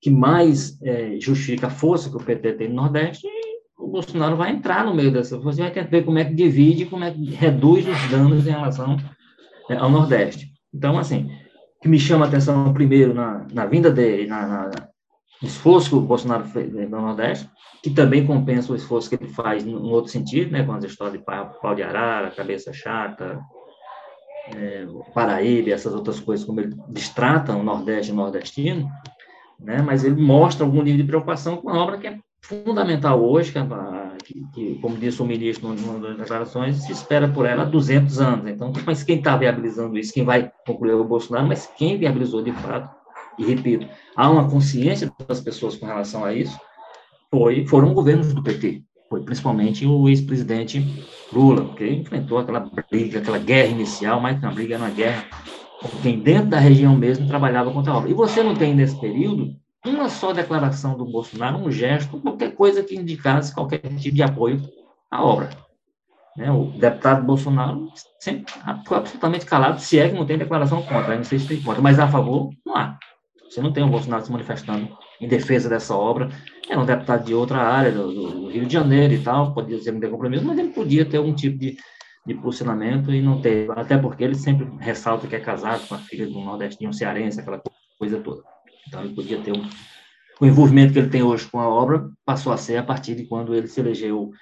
que 0.00 0.10
mais 0.10 0.80
é, 0.82 1.18
justifica 1.20 1.66
a 1.66 1.70
força 1.70 2.08
que 2.08 2.16
o 2.16 2.24
PT 2.24 2.54
tem 2.54 2.68
no 2.68 2.76
Nordeste, 2.76 3.26
o 3.78 3.88
Bolsonaro 3.88 4.36
vai 4.36 4.50
entrar 4.50 4.84
no 4.84 4.94
meio 4.94 5.12
dessa 5.12 5.36
e 5.36 5.38
vai 5.38 5.70
tentar 5.70 5.90
ver 5.90 6.04
como 6.04 6.18
é 6.18 6.24
que 6.24 6.34
divide, 6.34 6.86
como 6.86 7.04
é 7.04 7.10
que 7.10 7.30
reduz 7.30 7.86
os 7.86 8.10
danos 8.10 8.46
em 8.46 8.50
relação 8.50 8.96
é, 9.70 9.76
ao 9.76 9.90
Nordeste. 9.90 10.48
Então, 10.74 10.98
assim, 10.98 11.30
o 11.78 11.82
que 11.82 11.88
me 11.88 11.98
chama 11.98 12.24
a 12.24 12.28
atenção 12.28 12.72
primeiro 12.72 13.12
na, 13.12 13.46
na 13.52 13.66
vinda 13.66 13.90
dele, 13.90 14.26
na, 14.26 14.46
na, 14.46 14.70
esforço 15.42 15.90
que 15.90 15.96
o 15.96 16.00
Bolsonaro 16.00 16.44
fez 16.44 16.72
no 16.72 16.88
Nordeste, 16.88 17.48
que 17.82 17.90
também 17.90 18.26
compensa 18.26 18.72
o 18.72 18.76
esforço 18.76 19.08
que 19.08 19.16
ele 19.16 19.32
faz 19.32 19.64
no 19.64 19.90
outro 19.90 20.10
sentido, 20.10 20.50
né, 20.50 20.64
com 20.64 20.72
as 20.72 20.84
histórias 20.84 21.18
de 21.18 21.24
pau 21.24 21.74
de 21.74 21.82
arara, 21.82 22.30
cabeça 22.30 22.72
chata, 22.72 23.38
é, 24.54 24.86
Paraíba, 25.14 25.70
essas 25.70 25.92
outras 25.92 26.18
coisas, 26.20 26.46
como 26.46 26.60
ele 26.60 26.74
destrata 26.88 27.54
o 27.54 27.62
Nordeste 27.62 28.10
e 28.10 28.14
o 28.14 28.16
nordestino, 28.16 28.88
né, 29.60 29.82
mas 29.82 30.04
ele 30.04 30.20
mostra 30.20 30.64
algum 30.64 30.82
nível 30.82 31.02
de 31.02 31.08
preocupação 31.08 31.56
com 31.56 31.68
uma 31.68 31.82
obra 31.82 31.98
que 31.98 32.06
é 32.06 32.18
fundamental 32.46 33.22
hoje, 33.22 33.52
que, 34.24 34.46
que, 34.54 34.74
como 34.80 34.96
disse 34.96 35.20
o 35.20 35.26
ministro 35.26 35.68
numa 35.68 35.98
das 35.98 36.16
declarações, 36.16 36.76
se 36.84 36.92
espera 36.92 37.28
por 37.28 37.44
ela 37.44 37.62
há 37.62 37.66
200 37.66 38.20
anos. 38.20 38.46
Então, 38.48 38.72
mas 38.86 39.02
quem 39.02 39.18
está 39.18 39.36
viabilizando 39.36 39.98
isso, 39.98 40.12
quem 40.12 40.24
vai 40.24 40.50
concluir 40.66 40.94
o 40.94 41.04
Bolsonaro, 41.04 41.46
mas 41.46 41.70
quem 41.76 41.98
viabilizou 41.98 42.42
de 42.42 42.52
fato 42.52 42.96
e 43.38 43.44
repito, 43.44 43.86
há 44.16 44.30
uma 44.30 44.48
consciência 44.48 45.12
das 45.28 45.40
pessoas 45.40 45.76
com 45.76 45.86
relação 45.86 46.24
a 46.24 46.32
isso, 46.32 46.58
foi, 47.30 47.66
foram 47.66 47.92
governos 47.92 48.32
do 48.32 48.42
PT, 48.42 48.82
foi 49.10 49.22
principalmente 49.22 49.86
o 49.86 50.08
ex-presidente 50.08 51.04
Lula, 51.32 51.74
que 51.74 51.86
enfrentou 51.86 52.38
aquela 52.38 52.60
briga, 52.90 53.18
aquela 53.18 53.38
guerra 53.38 53.68
inicial, 53.68 54.20
que 54.20 54.46
uma 54.46 54.52
briga, 54.52 54.78
uma 54.78 54.90
guerra, 54.90 55.26
com 55.82 55.88
quem 56.02 56.18
dentro 56.18 56.48
da 56.48 56.58
região 56.58 56.96
mesmo 56.96 57.26
trabalhava 57.26 57.70
contra 57.70 57.92
a 57.92 57.98
obra. 57.98 58.10
E 58.10 58.14
você 58.14 58.42
não 58.42 58.54
tem, 58.54 58.74
nesse 58.74 58.98
período, 58.98 59.54
uma 59.94 60.08
só 60.08 60.32
declaração 60.32 60.96
do 60.96 61.04
Bolsonaro, 61.04 61.58
um 61.58 61.70
gesto, 61.70 62.20
qualquer 62.20 62.54
coisa 62.54 62.82
que 62.82 62.96
indicasse 62.96 63.54
qualquer 63.54 63.80
tipo 63.96 64.16
de 64.16 64.22
apoio 64.22 64.62
à 65.10 65.24
obra. 65.24 65.50
Né? 66.36 66.50
O 66.50 66.66
deputado 66.66 67.24
Bolsonaro 67.24 67.88
sempre 68.20 68.52
ficou 68.82 68.98
absolutamente 68.98 69.46
calado, 69.46 69.80
se 69.80 69.98
é 69.98 70.08
que 70.08 70.14
não 70.14 70.26
tem 70.26 70.36
declaração 70.36 70.82
contra, 70.82 71.16
não 71.16 71.24
sei 71.24 71.38
se 71.38 71.48
tem 71.48 71.62
contra, 71.62 71.80
mas 71.80 71.98
a 71.98 72.08
favor, 72.08 72.50
não 72.64 72.76
há. 72.76 72.98
Você 73.48 73.60
não 73.60 73.72
tem 73.72 73.84
o 73.84 73.88
Bolsonaro 73.88 74.24
se 74.24 74.32
manifestando 74.32 74.88
em 75.20 75.28
defesa 75.28 75.68
dessa 75.68 75.96
obra. 75.96 76.28
É 76.68 76.76
um 76.76 76.84
deputado 76.84 77.24
de 77.24 77.32
outra 77.32 77.58
área, 77.58 77.92
do, 77.92 78.12
do 78.12 78.48
Rio 78.48 78.66
de 78.66 78.72
Janeiro 78.72 79.14
e 79.14 79.22
tal, 79.22 79.54
podia 79.54 79.78
não 79.92 80.00
tem 80.00 80.10
compromisso, 80.10 80.44
mas 80.44 80.58
ele 80.58 80.70
podia 80.70 81.04
ter 81.04 81.18
algum 81.18 81.34
tipo 81.34 81.56
de, 81.56 81.76
de 82.26 82.34
posicionamento 82.34 83.12
e 83.12 83.22
não 83.22 83.40
teve. 83.40 83.70
Até 83.72 83.96
porque 83.96 84.24
ele 84.24 84.34
sempre 84.34 84.68
ressalta 84.78 85.26
que 85.26 85.36
é 85.36 85.40
casado 85.40 85.86
com 85.86 85.94
a 85.94 85.98
filha 85.98 86.26
do 86.26 86.40
nordestino 86.40 86.92
cearense, 86.92 87.40
aquela 87.40 87.62
coisa 87.98 88.20
toda. 88.20 88.42
Então 88.86 89.02
ele 89.02 89.14
podia 89.14 89.38
ter 89.38 89.52
um, 89.52 89.62
o 90.40 90.46
envolvimento 90.46 90.92
que 90.92 90.98
ele 90.98 91.08
tem 91.08 91.22
hoje 91.22 91.46
com 91.46 91.58
a 91.58 91.68
obra 91.68 92.10
passou 92.24 92.52
a 92.52 92.56
ser 92.56 92.76
a 92.76 92.82
partir 92.82 93.14
de 93.14 93.24
quando 93.24 93.54
ele 93.54 93.66
se 93.66 93.80
elegeu 93.80 94.32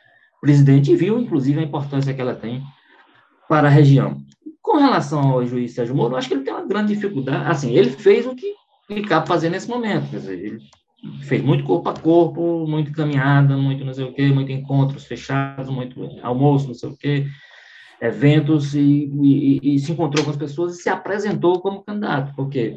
presidente 0.41 0.93
e 0.93 0.97
viu, 0.97 1.19
inclusive, 1.19 1.59
a 1.59 1.63
importância 1.63 2.13
que 2.13 2.21
ela 2.21 2.35
tem 2.35 2.63
para 3.49 3.69
a 3.69 3.71
região. 3.71 4.19
Com 4.61 4.79
relação 4.79 5.21
ao 5.21 5.47
juiz 5.47 5.73
Sérgio 5.73 5.95
Moro, 5.95 6.17
acho 6.17 6.29
que 6.29 6.35
ele 6.35 6.43
tem 6.43 6.53
uma 6.53 6.67
grande 6.67 6.95
dificuldade. 6.95 7.51
Assim, 7.51 7.73
ele 7.75 7.91
fez 7.91 8.27
o 8.27 8.35
que 8.35 8.55
ele 8.89 9.03
cabe 9.03 9.27
fazer 9.27 9.49
nesse 9.49 9.69
momento, 9.69 10.11
quer 10.11 10.19
dizer, 10.19 10.39
ele 10.39 10.59
fez 11.23 11.43
muito 11.43 11.65
corpo 11.65 11.89
a 11.89 11.95
corpo, 11.95 12.67
muito 12.67 12.93
caminhada, 12.93 13.57
muito 13.57 13.85
não 13.85 13.95
sei 13.95 14.05
o 14.05 14.13
quê, 14.13 14.27
muito 14.29 14.53
encontros 14.53 15.05
fechados, 15.05 15.71
muito 15.71 16.03
almoço, 16.23 16.67
não 16.67 16.75
sei 16.75 16.89
o 16.91 16.97
quê, 16.97 17.27
eventos, 18.01 18.75
e, 18.75 19.11
e, 19.23 19.75
e 19.75 19.79
se 19.79 19.93
encontrou 19.93 20.25
com 20.25 20.31
as 20.31 20.37
pessoas 20.37 20.75
e 20.75 20.83
se 20.83 20.89
apresentou 20.89 21.61
como 21.61 21.83
candidato, 21.83 22.35
porque 22.35 22.77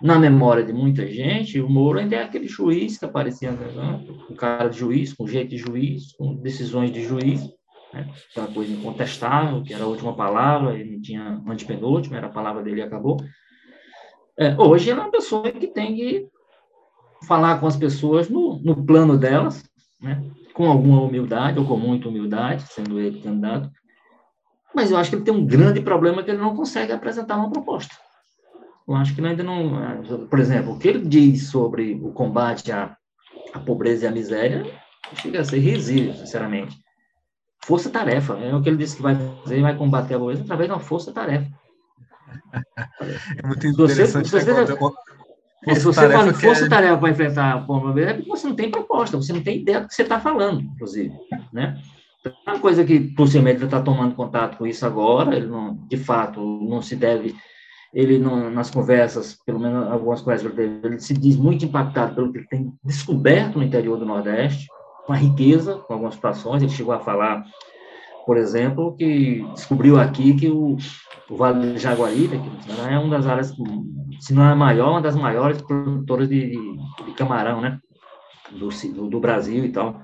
na 0.00 0.18
memória 0.18 0.64
de 0.64 0.72
muita 0.72 1.06
gente, 1.06 1.60
o 1.60 1.68
Moro 1.68 1.98
ainda 1.98 2.16
é 2.16 2.22
aquele 2.22 2.48
juiz 2.48 2.98
que 2.98 3.04
aparecia, 3.04 3.52
né? 3.52 4.04
um 4.30 4.34
cara 4.34 4.68
de 4.68 4.78
juiz, 4.78 5.12
com 5.12 5.26
jeito 5.26 5.50
de 5.50 5.58
juiz, 5.58 6.12
com 6.16 6.34
decisões 6.36 6.90
de 6.90 7.02
juiz, 7.02 7.42
né? 7.92 8.08
aquela 8.30 8.48
coisa 8.48 8.72
incontestável, 8.72 9.62
que 9.62 9.74
era 9.74 9.84
a 9.84 9.88
última 9.88 10.14
palavra, 10.14 10.78
ele 10.78 10.92
não 10.92 11.02
tinha 11.02 11.42
antepenúltima, 11.46 12.16
era 12.16 12.28
a 12.28 12.32
palavra 12.32 12.62
dele 12.62 12.80
e 12.80 12.82
acabou. 12.82 13.18
É, 14.38 14.56
hoje 14.58 14.90
ele 14.90 15.00
é 15.00 15.02
uma 15.02 15.10
pessoa 15.10 15.50
que 15.50 15.66
tem 15.66 15.94
que 15.94 16.28
falar 17.26 17.60
com 17.60 17.66
as 17.66 17.76
pessoas 17.76 18.30
no, 18.30 18.58
no 18.62 18.84
plano 18.86 19.18
delas, 19.18 19.62
né? 20.00 20.22
com 20.54 20.70
alguma 20.70 21.02
humildade, 21.02 21.58
ou 21.58 21.66
com 21.66 21.76
muita 21.76 22.08
humildade, 22.08 22.62
sendo 22.62 22.98
ele 22.98 23.20
candidato, 23.20 23.70
mas 24.74 24.90
eu 24.90 24.96
acho 24.96 25.10
que 25.10 25.16
ele 25.16 25.24
tem 25.24 25.34
um 25.34 25.44
grande 25.44 25.80
problema 25.80 26.22
que 26.22 26.30
ele 26.30 26.40
não 26.40 26.56
consegue 26.56 26.92
apresentar 26.92 27.36
uma 27.36 27.50
proposta. 27.50 27.94
Eu 28.90 28.96
acho 28.96 29.14
que 29.14 29.24
ainda 29.24 29.44
não. 29.44 30.02
Por 30.28 30.40
exemplo, 30.40 30.72
o 30.72 30.78
que 30.78 30.88
ele 30.88 31.06
diz 31.06 31.48
sobre 31.48 31.94
o 32.02 32.10
combate 32.10 32.72
à, 32.72 32.96
à 33.54 33.60
pobreza 33.60 34.04
e 34.04 34.08
à 34.08 34.10
miséria 34.10 34.66
chega 35.14 35.40
a 35.40 35.44
ser 35.44 35.60
risível, 35.60 36.12
sinceramente. 36.14 36.76
Força-tarefa, 37.62 38.36
é 38.40 38.52
o 38.52 38.60
que 38.60 38.68
ele 38.68 38.78
disse 38.78 38.96
que 38.96 39.02
vai 39.02 39.14
fazer, 39.14 39.60
vai 39.60 39.76
combater 39.76 40.14
a 40.14 40.18
pobreza 40.18 40.42
através 40.42 40.68
de 40.68 40.74
uma 40.74 40.80
força-tarefa. 40.80 41.48
É 43.42 43.46
muito 43.46 43.66
interessante. 43.66 44.28
Se 44.28 44.32
você, 44.32 44.40
se 44.40 44.46
você, 44.46 44.74
é, 45.66 45.74
se 45.74 45.84
você 45.84 46.08
fala 46.08 46.32
força-tarefa 46.32 46.98
para 46.98 47.10
enfrentar 47.10 47.54
a 47.54 47.60
pobreza, 47.60 48.10
é 48.10 48.14
porque 48.14 48.30
você 48.30 48.46
não 48.46 48.56
tem 48.56 48.70
proposta, 48.70 49.16
você 49.16 49.32
não 49.32 49.42
tem 49.42 49.60
ideia 49.60 49.80
do 49.80 49.88
que 49.88 49.94
você 49.94 50.02
está 50.02 50.18
falando, 50.18 50.62
inclusive. 50.62 51.12
Né? 51.52 51.80
É 52.24 52.50
uma 52.50 52.58
coisa 52.58 52.84
que 52.84 52.98
possivelmente 53.14 53.58
ele 53.58 53.66
está 53.66 53.80
tomando 53.80 54.14
contato 54.14 54.56
com 54.56 54.66
isso 54.66 54.84
agora, 54.86 55.36
ele 55.36 55.46
não, 55.46 55.74
de 55.74 55.96
fato, 55.96 56.40
não 56.40 56.82
se 56.82 56.96
deve 56.96 57.36
ele 57.92 58.18
não, 58.18 58.50
nas 58.50 58.70
conversas, 58.70 59.38
pelo 59.44 59.58
menos 59.58 59.88
algumas 59.88 60.20
conversas 60.20 60.52
dele, 60.54 60.80
ele 60.84 61.00
se 61.00 61.12
diz 61.14 61.36
muito 61.36 61.64
impactado 61.64 62.14
pelo 62.14 62.32
que 62.32 62.38
ele 62.38 62.46
tem 62.46 62.72
descoberto 62.84 63.56
no 63.56 63.64
interior 63.64 63.98
do 63.98 64.06
Nordeste, 64.06 64.68
com 65.06 65.12
a 65.12 65.16
riqueza, 65.16 65.74
com 65.74 65.94
algumas 65.94 66.14
situações, 66.14 66.62
ele 66.62 66.70
chegou 66.70 66.94
a 66.94 67.00
falar, 67.00 67.44
por 68.24 68.36
exemplo, 68.36 68.94
que 68.96 69.44
descobriu 69.54 69.98
aqui 69.98 70.34
que 70.34 70.48
o, 70.48 70.76
o 71.28 71.36
Vale 71.36 71.72
do 71.72 71.78
Jaguaribe, 71.78 72.38
que 72.38 72.80
é 72.80 72.98
uma 72.98 73.16
das 73.16 73.26
áreas, 73.26 73.52
se 74.20 74.32
não 74.32 74.44
é 74.44 74.52
a 74.52 74.56
maior, 74.56 74.90
uma 74.90 75.02
das 75.02 75.16
maiores 75.16 75.60
produtoras 75.62 76.28
de, 76.28 76.50
de 76.50 77.12
camarão, 77.16 77.60
né, 77.60 77.80
do, 78.52 78.68
do, 78.68 79.08
do 79.08 79.20
Brasil 79.20 79.64
e 79.64 79.72
tal. 79.72 80.00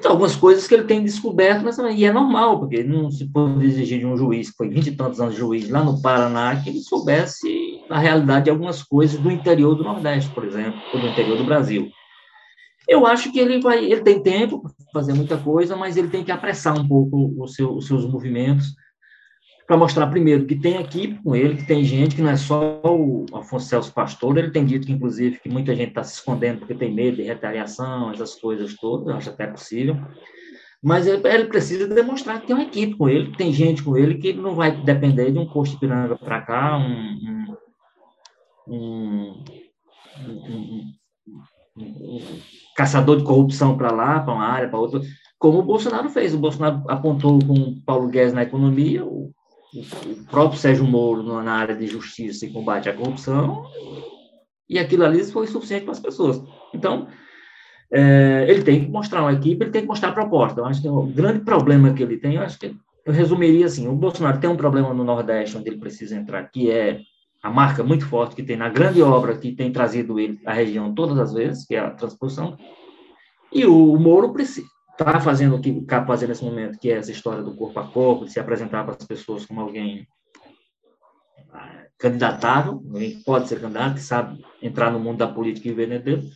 Então, 0.00 0.12
algumas 0.12 0.34
coisas 0.34 0.66
que 0.66 0.72
ele 0.72 0.84
tem 0.84 1.04
descoberto, 1.04 1.62
mas, 1.62 1.76
e 1.76 2.06
é 2.06 2.10
normal, 2.10 2.58
porque 2.58 2.82
não 2.82 3.10
se 3.10 3.26
pode 3.26 3.62
exigir 3.66 3.98
de 3.98 4.06
um 4.06 4.16
juiz, 4.16 4.50
que 4.50 4.56
foi 4.56 4.70
vinte 4.70 4.86
e 4.86 4.96
tantos 4.96 5.20
anos 5.20 5.34
juiz 5.34 5.68
lá 5.68 5.84
no 5.84 6.00
Paraná, 6.00 6.56
que 6.56 6.70
ele 6.70 6.80
soubesse 6.80 7.46
a 7.90 7.98
realidade 7.98 8.44
de 8.44 8.50
algumas 8.50 8.82
coisas 8.82 9.20
do 9.20 9.30
interior 9.30 9.74
do 9.74 9.84
Nordeste, 9.84 10.32
por 10.32 10.46
exemplo, 10.46 10.80
ou 10.94 11.00
do 11.00 11.06
interior 11.06 11.36
do 11.36 11.44
Brasil. 11.44 11.90
Eu 12.88 13.06
acho 13.06 13.30
que 13.30 13.38
ele 13.38 13.60
vai, 13.60 13.84
ele 13.84 14.00
tem 14.00 14.22
tempo 14.22 14.62
para 14.62 14.72
fazer 14.90 15.12
muita 15.12 15.36
coisa, 15.36 15.76
mas 15.76 15.98
ele 15.98 16.08
tem 16.08 16.24
que 16.24 16.32
apressar 16.32 16.80
um 16.80 16.88
pouco 16.88 17.46
seu, 17.46 17.76
os 17.76 17.86
seus 17.86 18.06
movimentos, 18.06 18.74
para 19.70 19.76
mostrar 19.76 20.08
primeiro 20.08 20.46
que 20.46 20.56
tem 20.56 20.80
equipe 20.80 21.22
com 21.22 21.36
ele, 21.36 21.56
que 21.56 21.64
tem 21.64 21.84
gente, 21.84 22.16
que 22.16 22.22
não 22.22 22.30
é 22.30 22.36
só 22.36 22.80
o 22.82 23.24
Afonso 23.32 23.66
Celso 23.66 23.94
Pastor, 23.94 24.36
ele 24.36 24.50
tem 24.50 24.66
dito 24.66 24.84
que, 24.84 24.92
inclusive, 24.92 25.38
que 25.38 25.48
muita 25.48 25.76
gente 25.76 25.90
está 25.90 26.02
se 26.02 26.14
escondendo 26.14 26.58
porque 26.58 26.74
tem 26.74 26.92
medo 26.92 27.18
de 27.18 27.22
retaliação, 27.22 28.10
essas 28.10 28.34
coisas 28.34 28.74
todas, 28.74 29.06
eu 29.06 29.14
acho 29.14 29.30
até 29.30 29.46
possível, 29.46 29.96
mas 30.82 31.06
ele, 31.06 31.22
ele, 31.24 31.44
precisa 31.44 31.86
demonstrar 31.86 32.40
que 32.40 32.48
tem 32.48 32.56
uma 32.56 32.64
equipe 32.64 32.96
com 32.96 33.08
ele, 33.08 33.30
que 33.30 33.38
tem 33.38 33.52
gente 33.52 33.80
com 33.84 33.96
ele, 33.96 34.16
que 34.16 34.32
não 34.32 34.56
vai 34.56 34.72
depender 34.72 35.30
de 35.30 35.38
um 35.38 35.46
posto 35.46 35.74
de 35.74 35.78
piranga 35.78 36.18
para 36.18 36.40
cá, 36.40 36.76
um, 36.76 37.54
um, 38.66 39.44
um, 40.26 40.92
um, 41.78 42.20
caçador 42.76 43.18
de 43.18 43.22
corrupção 43.22 43.76
para 43.76 43.92
lá, 43.92 44.18
para 44.18 44.34
uma 44.34 44.48
área, 44.48 44.68
para 44.68 44.80
outra, 44.80 45.00
como 45.38 45.60
o 45.60 45.64
Bolsonaro 45.64 46.10
fez. 46.10 46.34
O 46.34 46.40
Bolsonaro 46.40 46.82
apontou 46.88 47.38
com 47.46 47.54
o 47.54 47.80
Paulo 47.82 48.08
Guedes 48.08 48.32
na 48.32 48.42
economia, 48.42 49.04
o 49.04 49.32
o 49.74 50.24
próprio 50.24 50.58
Sérgio 50.58 50.84
Moro 50.84 51.22
na 51.22 51.52
área 51.52 51.76
de 51.76 51.86
justiça 51.86 52.44
e 52.44 52.52
combate 52.52 52.88
à 52.88 52.94
corrupção, 52.94 53.64
e 54.68 54.78
aquilo 54.78 55.04
ali 55.04 55.22
foi 55.24 55.46
suficiente 55.46 55.84
para 55.84 55.92
as 55.92 56.00
pessoas. 56.00 56.42
Então, 56.74 57.08
é, 57.92 58.46
ele 58.48 58.62
tem 58.62 58.84
que 58.84 58.90
mostrar 58.90 59.22
uma 59.22 59.32
equipe, 59.32 59.64
ele 59.64 59.72
tem 59.72 59.82
que 59.82 59.88
mostrar 59.88 60.12
proposta. 60.12 60.60
Eu 60.60 60.64
acho 60.64 60.80
que 60.80 60.88
o 60.88 61.02
grande 61.02 61.40
problema 61.40 61.92
que 61.92 62.02
ele 62.02 62.16
tem, 62.16 62.36
eu 62.36 62.42
acho 62.42 62.58
que 62.58 62.76
eu 63.04 63.12
resumiria 63.12 63.66
assim: 63.66 63.88
o 63.88 63.94
Bolsonaro 63.94 64.38
tem 64.38 64.48
um 64.48 64.56
problema 64.56 64.94
no 64.94 65.04
Nordeste 65.04 65.56
onde 65.56 65.68
ele 65.68 65.78
precisa 65.78 66.16
entrar, 66.16 66.44
que 66.50 66.70
é 66.70 67.00
a 67.42 67.50
marca 67.50 67.82
muito 67.82 68.06
forte 68.06 68.36
que 68.36 68.42
tem 68.42 68.56
na 68.56 68.68
grande 68.68 69.02
obra 69.02 69.36
que 69.36 69.52
tem 69.52 69.72
trazido 69.72 70.20
ele 70.20 70.38
à 70.46 70.52
região 70.52 70.94
todas 70.94 71.18
as 71.18 71.32
vezes, 71.32 71.66
que 71.66 71.74
é 71.74 71.80
a 71.80 71.90
transposição. 71.90 72.56
E 73.52 73.66
o 73.66 73.98
Moro 73.98 74.32
precisa, 74.32 74.68
está 75.02 75.20
fazendo 75.20 75.56
o 75.56 75.60
que 75.60 75.70
está 75.70 76.04
fazendo 76.04 76.30
nesse 76.30 76.44
momento, 76.44 76.78
que 76.78 76.90
é 76.90 76.96
essa 76.96 77.10
história 77.10 77.42
do 77.42 77.54
corpo 77.54 77.78
a 77.80 77.86
corpo, 77.86 78.24
de 78.24 78.32
se 78.32 78.40
apresentar 78.40 78.84
para 78.84 78.94
as 78.94 79.06
pessoas 79.06 79.46
como 79.46 79.60
alguém 79.60 80.06
ah, 81.52 81.84
candidatável, 81.98 82.74
alguém 82.74 83.16
que 83.16 83.24
pode 83.24 83.48
ser 83.48 83.60
candidato, 83.60 83.94
que 83.94 84.00
sabe 84.00 84.44
entrar 84.62 84.90
no 84.90 85.00
mundo 85.00 85.18
da 85.18 85.28
política 85.28 85.68
e 85.68 85.72
viver 85.72 86.02
dentro, 86.02 86.28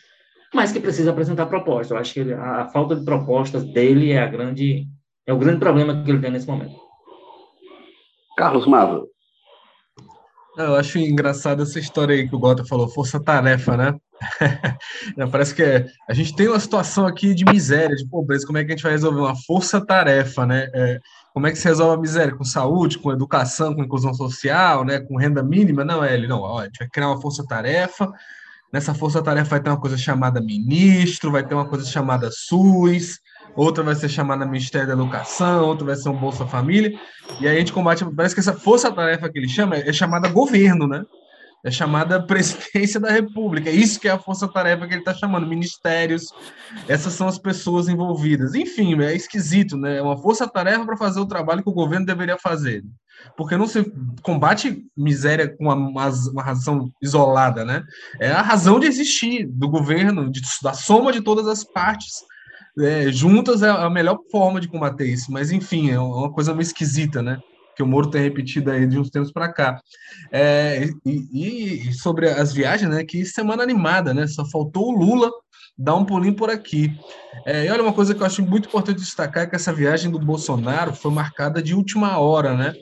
mas 0.54 0.72
que 0.72 0.80
precisa 0.80 1.10
apresentar 1.10 1.46
propostas. 1.46 1.90
Eu 1.90 1.98
acho 1.98 2.14
que 2.14 2.20
ele, 2.20 2.34
a 2.34 2.66
falta 2.66 2.96
de 2.96 3.04
propostas 3.04 3.64
dele 3.64 4.12
é 4.12 4.22
a 4.22 4.26
grande 4.26 4.86
é 5.26 5.32
o 5.32 5.38
grande 5.38 5.58
problema 5.58 6.04
que 6.04 6.10
ele 6.10 6.20
tem 6.20 6.30
nesse 6.30 6.46
momento. 6.46 6.76
Carlos 8.36 8.66
Mavo. 8.66 9.08
Eu 10.56 10.76
acho 10.76 10.98
engraçado 10.98 11.62
essa 11.62 11.80
história 11.80 12.14
aí 12.14 12.28
que 12.28 12.34
o 12.34 12.38
Gota 12.38 12.64
falou, 12.64 12.88
força-tarefa, 12.88 13.76
né? 13.76 13.94
Parece 15.30 15.52
que 15.52 15.62
a 16.08 16.14
gente 16.14 16.34
tem 16.36 16.46
uma 16.46 16.60
situação 16.60 17.06
aqui 17.06 17.34
de 17.34 17.44
miséria, 17.44 17.96
de 17.96 18.08
pobreza. 18.08 18.46
Como 18.46 18.58
é 18.58 18.64
que 18.64 18.72
a 18.72 18.76
gente 18.76 18.82
vai 18.82 18.92
resolver 18.92 19.20
uma 19.20 19.34
força-tarefa, 19.34 20.46
né? 20.46 20.68
É, 20.72 21.00
como 21.32 21.48
é 21.48 21.50
que 21.50 21.58
se 21.58 21.66
resolve 21.66 21.96
a 21.96 22.00
miséria? 22.00 22.36
Com 22.36 22.44
saúde, 22.44 22.98
com 22.98 23.10
educação, 23.10 23.74
com 23.74 23.82
inclusão 23.82 24.14
social, 24.14 24.84
né? 24.84 25.00
Com 25.00 25.16
renda 25.16 25.42
mínima? 25.42 25.84
Não, 25.84 26.04
é 26.04 26.14
ele. 26.14 26.28
Não, 26.28 26.40
ó, 26.40 26.60
a 26.60 26.64
gente 26.66 26.78
vai 26.78 26.88
criar 26.88 27.08
uma 27.08 27.20
força-tarefa. 27.20 28.08
Nessa 28.72 28.94
força-tarefa 28.94 29.50
vai 29.50 29.60
ter 29.60 29.70
uma 29.70 29.80
coisa 29.80 29.98
chamada 29.98 30.40
ministro, 30.40 31.32
vai 31.32 31.44
ter 31.44 31.54
uma 31.54 31.68
coisa 31.68 31.84
chamada 31.84 32.30
SUS, 32.30 33.18
outra 33.56 33.82
vai 33.82 33.94
ser 33.94 34.08
chamada 34.08 34.44
Ministério 34.46 34.86
da 34.86 34.94
Educação, 34.94 35.64
outra 35.64 35.86
vai 35.86 35.96
ser 35.96 36.08
um 36.08 36.16
Bolsa 36.16 36.46
Família. 36.46 36.98
E 37.40 37.48
aí 37.48 37.56
a 37.56 37.58
gente 37.58 37.72
combate. 37.72 38.04
Parece 38.14 38.34
que 38.34 38.40
essa 38.40 38.54
força-tarefa 38.54 39.30
que 39.30 39.38
ele 39.38 39.48
chama 39.48 39.76
é 39.76 39.92
chamada 39.92 40.28
governo, 40.28 40.86
né? 40.86 41.04
é 41.64 41.70
chamada 41.70 42.22
Presidência 42.26 43.00
da 43.00 43.10
República. 43.10 43.70
É 43.70 43.72
isso 43.72 43.98
que 43.98 44.06
é 44.06 44.10
a 44.12 44.18
força-tarefa 44.18 44.86
que 44.86 44.92
ele 44.92 45.00
está 45.00 45.14
chamando, 45.14 45.46
ministérios, 45.46 46.26
essas 46.86 47.14
são 47.14 47.26
as 47.26 47.38
pessoas 47.38 47.88
envolvidas. 47.88 48.54
Enfim, 48.54 49.00
é 49.02 49.14
esquisito, 49.14 49.76
né? 49.76 49.96
É 49.96 50.02
uma 50.02 50.18
força-tarefa 50.18 50.84
para 50.84 50.96
fazer 50.96 51.20
o 51.20 51.26
trabalho 51.26 51.62
que 51.62 51.70
o 51.70 51.74
governo 51.74 52.04
deveria 52.04 52.36
fazer. 52.36 52.84
Porque 53.36 53.56
não 53.56 53.66
se 53.66 53.90
combate 54.22 54.84
miséria 54.96 55.48
com 55.48 55.64
uma, 55.64 55.74
uma 56.30 56.42
razão 56.42 56.92
isolada, 57.00 57.64
né? 57.64 57.82
É 58.20 58.30
a 58.30 58.42
razão 58.42 58.78
de 58.78 58.86
existir 58.86 59.46
do 59.46 59.68
governo, 59.68 60.30
de, 60.30 60.42
da 60.62 60.74
soma 60.74 61.12
de 61.12 61.22
todas 61.22 61.48
as 61.48 61.64
partes. 61.64 62.22
É, 62.78 63.10
juntas 63.12 63.62
é 63.62 63.70
a 63.70 63.88
melhor 63.88 64.18
forma 64.30 64.60
de 64.60 64.68
combater 64.68 65.06
isso, 65.06 65.30
mas 65.30 65.52
enfim, 65.52 65.90
é 65.90 65.98
uma 65.98 66.32
coisa 66.32 66.52
meio 66.52 66.62
esquisita, 66.62 67.22
né? 67.22 67.40
que 67.74 67.82
o 67.82 67.86
Moro 67.86 68.08
tem 68.08 68.22
repetido 68.22 68.70
aí 68.70 68.86
de 68.86 68.98
uns 68.98 69.10
tempos 69.10 69.32
para 69.32 69.52
cá. 69.52 69.80
É, 70.30 70.88
e, 71.04 71.88
e, 71.88 71.92
sobre 71.92 72.28
as 72.28 72.52
viagens, 72.52 72.90
né? 72.90 73.04
Que 73.04 73.24
semana 73.24 73.62
animada, 73.62 74.14
né? 74.14 74.26
Só 74.26 74.44
faltou 74.44 74.88
o 74.88 74.96
Lula 74.96 75.30
dar 75.76 75.96
um 75.96 76.04
pulinho 76.04 76.36
por 76.36 76.50
aqui. 76.50 76.96
É, 77.44 77.66
e 77.66 77.70
olha, 77.70 77.82
uma 77.82 77.92
coisa 77.92 78.14
que 78.14 78.22
eu 78.22 78.26
acho 78.26 78.42
muito 78.44 78.68
importante 78.68 79.00
destacar 79.00 79.42
é 79.42 79.46
que 79.46 79.56
essa 79.56 79.72
viagem 79.72 80.10
do 80.10 80.20
Bolsonaro 80.20 80.94
foi 80.94 81.10
marcada 81.10 81.60
de 81.60 81.74
última 81.74 82.18
hora, 82.18 82.56
né? 82.56 82.74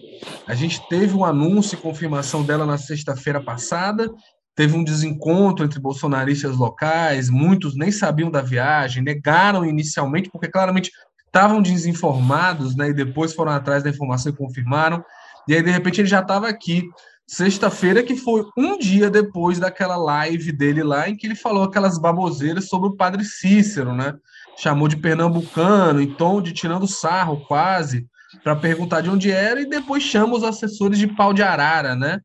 A 0.46 0.54
gente 0.54 0.86
teve 0.88 1.14
um 1.16 1.24
anúncio 1.24 1.74
e 1.74 1.80
confirmação 1.80 2.42
dela 2.42 2.66
na 2.66 2.76
sexta-feira 2.76 3.42
passada, 3.42 4.10
teve 4.54 4.76
um 4.76 4.84
desencontro 4.84 5.64
entre 5.64 5.80
bolsonaristas 5.80 6.56
locais, 6.56 7.30
muitos 7.30 7.76
nem 7.76 7.90
sabiam 7.90 8.30
da 8.30 8.42
viagem, 8.42 9.02
negaram 9.02 9.64
inicialmente, 9.64 10.30
porque 10.30 10.48
claramente 10.48 10.90
estavam 11.26 11.62
desinformados, 11.62 12.76
né, 12.76 12.90
e 12.90 12.94
depois 12.94 13.32
foram 13.32 13.52
atrás 13.52 13.82
da 13.82 13.88
informação 13.88 14.30
e 14.30 14.36
confirmaram, 14.36 15.02
e 15.48 15.54
aí 15.54 15.62
de 15.62 15.70
repente 15.70 16.00
ele 16.00 16.08
já 16.08 16.20
estava 16.20 16.48
aqui. 16.48 16.82
Sexta-feira, 17.26 18.02
que 18.02 18.14
foi 18.14 18.44
um 18.58 18.76
dia 18.76 19.08
depois 19.08 19.58
daquela 19.58 19.96
live 19.96 20.52
dele 20.52 20.82
lá, 20.82 21.08
em 21.08 21.16
que 21.16 21.26
ele 21.26 21.34
falou 21.34 21.62
aquelas 21.62 21.98
baboseiras 21.98 22.68
sobre 22.68 22.88
o 22.88 22.96
padre 22.96 23.24
Cícero, 23.24 23.94
né? 23.94 24.12
Chamou 24.58 24.86
de 24.86 24.98
pernambucano, 24.98 26.02
em 26.02 26.12
tom 26.12 26.42
de 26.42 26.52
tirando 26.52 26.86
sarro 26.86 27.46
quase, 27.46 28.06
para 28.44 28.54
perguntar 28.54 29.00
de 29.00 29.08
onde 29.08 29.30
era, 29.30 29.60
e 29.62 29.68
depois 29.68 30.02
chama 30.02 30.36
os 30.36 30.44
assessores 30.44 30.98
de 30.98 31.06
pau 31.06 31.32
de 31.32 31.42
arara, 31.42 31.96
né? 31.96 32.20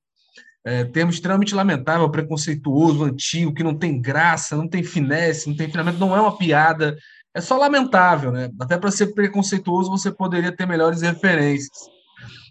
É, 0.67 0.83
termo 0.83 1.11
extremamente 1.11 1.55
lamentável, 1.55 2.09
preconceituoso, 2.09 3.05
antigo, 3.05 3.53
que 3.53 3.63
não 3.63 3.73
tem 3.73 4.01
graça, 4.01 4.57
não 4.57 4.67
tem 4.67 4.83
finesse, 4.83 5.47
não 5.47 5.55
tem 5.55 5.69
finalmente, 5.69 5.97
não 5.97 6.13
é 6.13 6.19
uma 6.19 6.37
piada, 6.37 6.97
é 7.33 7.39
só 7.39 7.57
lamentável, 7.57 8.33
né? 8.33 8.49
Até 8.59 8.77
para 8.77 8.91
ser 8.91 9.13
preconceituoso 9.13 9.89
você 9.89 10.11
poderia 10.11 10.51
ter 10.51 10.67
melhores 10.67 11.01
referências. 11.01 11.69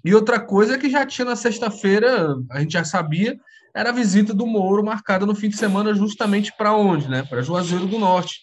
E 0.02 0.14
outra 0.14 0.40
coisa 0.40 0.78
que 0.78 0.88
já 0.88 1.04
tinha 1.04 1.26
na 1.26 1.36
sexta-feira, 1.36 2.34
a 2.50 2.60
gente 2.60 2.72
já 2.72 2.84
sabia, 2.84 3.36
era 3.74 3.90
a 3.90 3.92
visita 3.92 4.32
do 4.32 4.46
Moro 4.46 4.82
marcada 4.82 5.26
no 5.26 5.34
fim 5.34 5.50
de 5.50 5.58
semana 5.58 5.92
justamente 5.92 6.56
para 6.56 6.72
onde, 6.72 7.10
né? 7.10 7.22
Para 7.22 7.42
Juazeiro 7.42 7.86
do 7.86 7.98
Norte. 7.98 8.40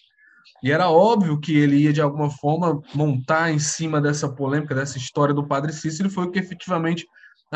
E 0.62 0.70
era 0.70 0.88
óbvio 0.88 1.40
que 1.40 1.56
ele 1.56 1.78
ia, 1.78 1.92
de 1.92 2.00
alguma 2.00 2.30
forma, 2.30 2.80
montar 2.94 3.50
em 3.50 3.58
cima 3.58 4.00
dessa 4.00 4.28
polêmica, 4.28 4.72
dessa 4.72 4.98
história 4.98 5.34
do 5.34 5.48
padre 5.48 5.72
Cícero, 5.72 6.08
e 6.08 6.12
foi 6.12 6.26
o 6.26 6.30
que 6.30 6.38
efetivamente 6.38 7.04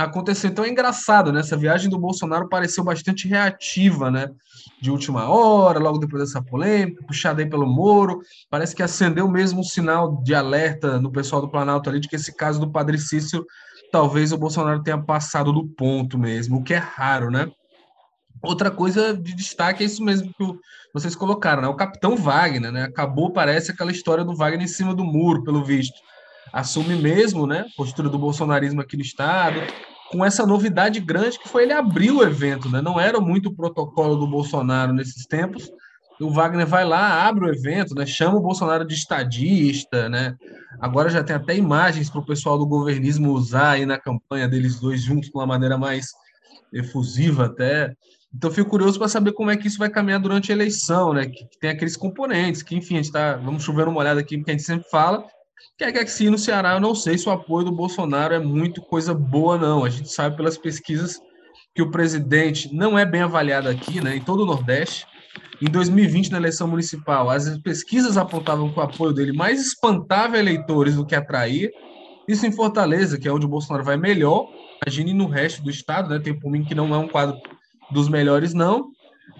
aconteceu. 0.05 0.51
Então 0.51 0.65
é 0.65 0.69
engraçado, 0.69 1.33
né? 1.33 1.41
Essa 1.41 1.57
viagem 1.57 1.91
do 1.91 1.99
Bolsonaro 1.99 2.49
pareceu 2.49 2.85
bastante 2.85 3.27
reativa, 3.27 4.11
né? 4.11 4.31
De 4.81 4.91
última 4.91 5.29
hora, 5.29 5.79
logo 5.79 5.99
depois 5.99 6.23
dessa 6.23 6.43
polêmica, 6.43 7.05
puxada 7.07 7.43
aí 7.43 7.49
pelo 7.49 7.67
Moro. 7.67 8.21
Parece 8.51 8.75
que 8.75 8.83
acendeu 8.83 9.29
mesmo 9.29 9.61
um 9.61 9.65
sinal 9.65 10.23
de 10.23 10.35
alerta 10.35 11.01
no 11.01 11.11
pessoal 11.11 11.41
do 11.41 11.49
Planalto 11.49 11.89
ali 11.89 12.01
de 12.01 12.09
que 12.09 12.17
esse 12.17 12.35
caso 12.35 12.61
do 12.61 12.71
padre 12.71 12.99
Cícero, 12.99 13.45
talvez 13.91 14.33
o 14.33 14.39
Bolsonaro 14.39 14.83
tenha 14.83 15.03
passado 15.03 15.53
do 15.53 15.67
ponto 15.67 16.19
mesmo, 16.19 16.59
o 16.59 16.63
que 16.63 16.75
é 16.75 16.79
raro, 16.79 17.31
né? 17.31 17.51
Outra 18.43 18.71
coisa 18.71 19.15
de 19.15 19.35
destaque 19.35 19.83
é 19.83 19.87
isso 19.87 20.05
mesmo 20.05 20.33
que 20.33 20.45
vocês 20.95 21.17
colocaram, 21.17 21.63
né? 21.63 21.69
O 21.69 21.75
capitão 21.75 22.17
Wagner, 22.17 22.71
né? 22.71 22.85
Acabou, 22.85 23.33
parece, 23.33 23.73
aquela 23.73 23.91
história 23.91 24.25
do 24.25 24.37
Wagner 24.37 24.65
em 24.65 24.69
cima 24.69 24.95
do 24.95 25.05
muro, 25.05 25.43
pelo 25.43 25.65
visto 25.65 25.99
assume 26.53 26.97
mesmo, 26.97 27.47
né, 27.47 27.67
postura 27.77 28.09
do 28.09 28.19
bolsonarismo 28.19 28.81
aqui 28.81 28.97
no 28.97 29.03
estado, 29.03 29.61
com 30.11 30.25
essa 30.25 30.47
novidade 30.47 31.01
grande 31.01 31.39
que 31.39 31.49
foi 31.49 31.65
ele 31.65 31.73
abrir 31.73 32.11
o 32.11 32.23
evento, 32.23 32.69
né? 32.69 32.81
Não 32.81 32.99
era 32.99 33.21
muito 33.21 33.51
o 33.51 33.55
protocolo 33.55 34.17
do 34.17 34.27
Bolsonaro 34.27 34.93
nesses 34.93 35.27
tempos. 35.27 35.71
O 36.21 36.31
Wagner 36.31 36.67
vai 36.67 36.85
lá, 36.85 37.27
abre 37.27 37.45
o 37.45 37.53
evento, 37.53 37.95
né? 37.95 38.05
Chama 38.05 38.39
o 38.39 38.43
Bolsonaro 38.43 38.85
de 38.85 38.95
estadista, 38.95 40.09
né? 40.09 40.35
Agora 40.81 41.09
já 41.09 41.23
tem 41.23 41.37
até 41.37 41.57
imagens 41.57 42.11
para 42.11 42.21
o 42.21 42.27
pessoal 42.27 42.59
do 42.59 42.67
governismo 42.67 43.33
usar 43.33 43.71
aí 43.71 43.87
na 43.87 43.99
campanha 43.99 44.49
deles 44.49 44.81
dois 44.81 45.03
juntos 45.03 45.29
de 45.29 45.35
uma 45.35 45.47
maneira 45.47 45.79
mais 45.79 46.09
efusiva 46.73 47.47
até. 47.47 47.95
Então, 48.35 48.51
fico 48.51 48.69
curioso 48.69 48.99
para 48.99 49.09
saber 49.09 49.33
como 49.33 49.51
é 49.51 49.57
que 49.57 49.67
isso 49.67 49.79
vai 49.79 49.89
caminhar 49.89 50.21
durante 50.21 50.53
a 50.53 50.55
eleição, 50.55 51.15
né? 51.15 51.27
Que, 51.27 51.47
tem 51.61 51.71
aqueles 51.71 51.97
componentes, 51.97 52.63
que, 52.63 52.77
enfim, 52.77 52.95
a 52.95 52.97
gente 52.99 53.07
está. 53.07 53.37
Vamos 53.37 53.63
chover 53.63 53.89
uma 53.89 54.01
olhada 54.01 54.21
aqui, 54.21 54.37
porque 54.37 54.51
a 54.51 54.55
gente 54.55 54.65
sempre 54.65 54.89
fala, 54.91 55.25
Quer 55.79 55.93
que 55.93 56.09
se 56.09 56.29
no 56.29 56.39
Ceará, 56.39 56.75
eu 56.75 56.81
não 56.81 56.95
sei 56.95 57.17
se 57.17 57.29
o 57.29 57.33
apoio 57.33 57.67
do 57.67 57.73
Bolsonaro 57.73 58.35
é 58.35 58.39
muito 58.39 58.83
coisa 58.83 59.15
boa, 59.15 59.57
não. 59.57 59.85
A 59.85 59.89
gente 59.89 60.13
sabe 60.13 60.37
pelas 60.37 60.59
pesquisas 60.59 61.21
que 61.75 61.83
o 61.83 61.91
presidente 61.91 62.75
não 62.75 62.99
é 62.99 63.07
bem 63.07 63.23
avaliado 63.23 63.69
aqui, 63.69 64.01
né, 64.01 64.17
em 64.17 64.21
todo 64.21 64.43
o 64.43 64.47
Nordeste. 64.47 65.07
Em 65.63 65.67
2020, 65.67 66.33
na 66.33 66.39
eleição 66.39 66.67
municipal, 66.67 67.31
as 67.31 67.59
pesquisas 67.59 68.17
apontavam 68.17 68.73
que 68.73 68.79
o 68.79 68.83
apoio 68.83 69.13
dele 69.13 69.33
mais 69.33 69.61
espantava 69.61 70.39
eleitores 70.39 70.97
do 70.97 71.07
que 71.07 71.15
atraía. 71.15 71.71
Isso 72.27 72.45
em 72.47 72.53
Fortaleza, 72.53 73.19
que 73.19 73.29
é 73.29 73.33
onde 73.33 73.47
o 73.47 73.49
Bolsonaro 73.49 73.85
vai 73.85 73.97
melhor. 73.97 74.49
Imagine 74.85 75.15
no 75.15 75.27
resto 75.27 75.63
do 75.63 75.71
estado, 75.71 76.09
né? 76.11 76.19
Tem 76.19 76.39
por 76.39 76.51
mim 76.51 76.65
que 76.65 76.75
não 76.75 76.93
é 76.95 76.99
um 76.99 77.09
quadro 77.09 77.37
dos 77.91 78.09
melhores, 78.09 78.55
não. 78.55 78.91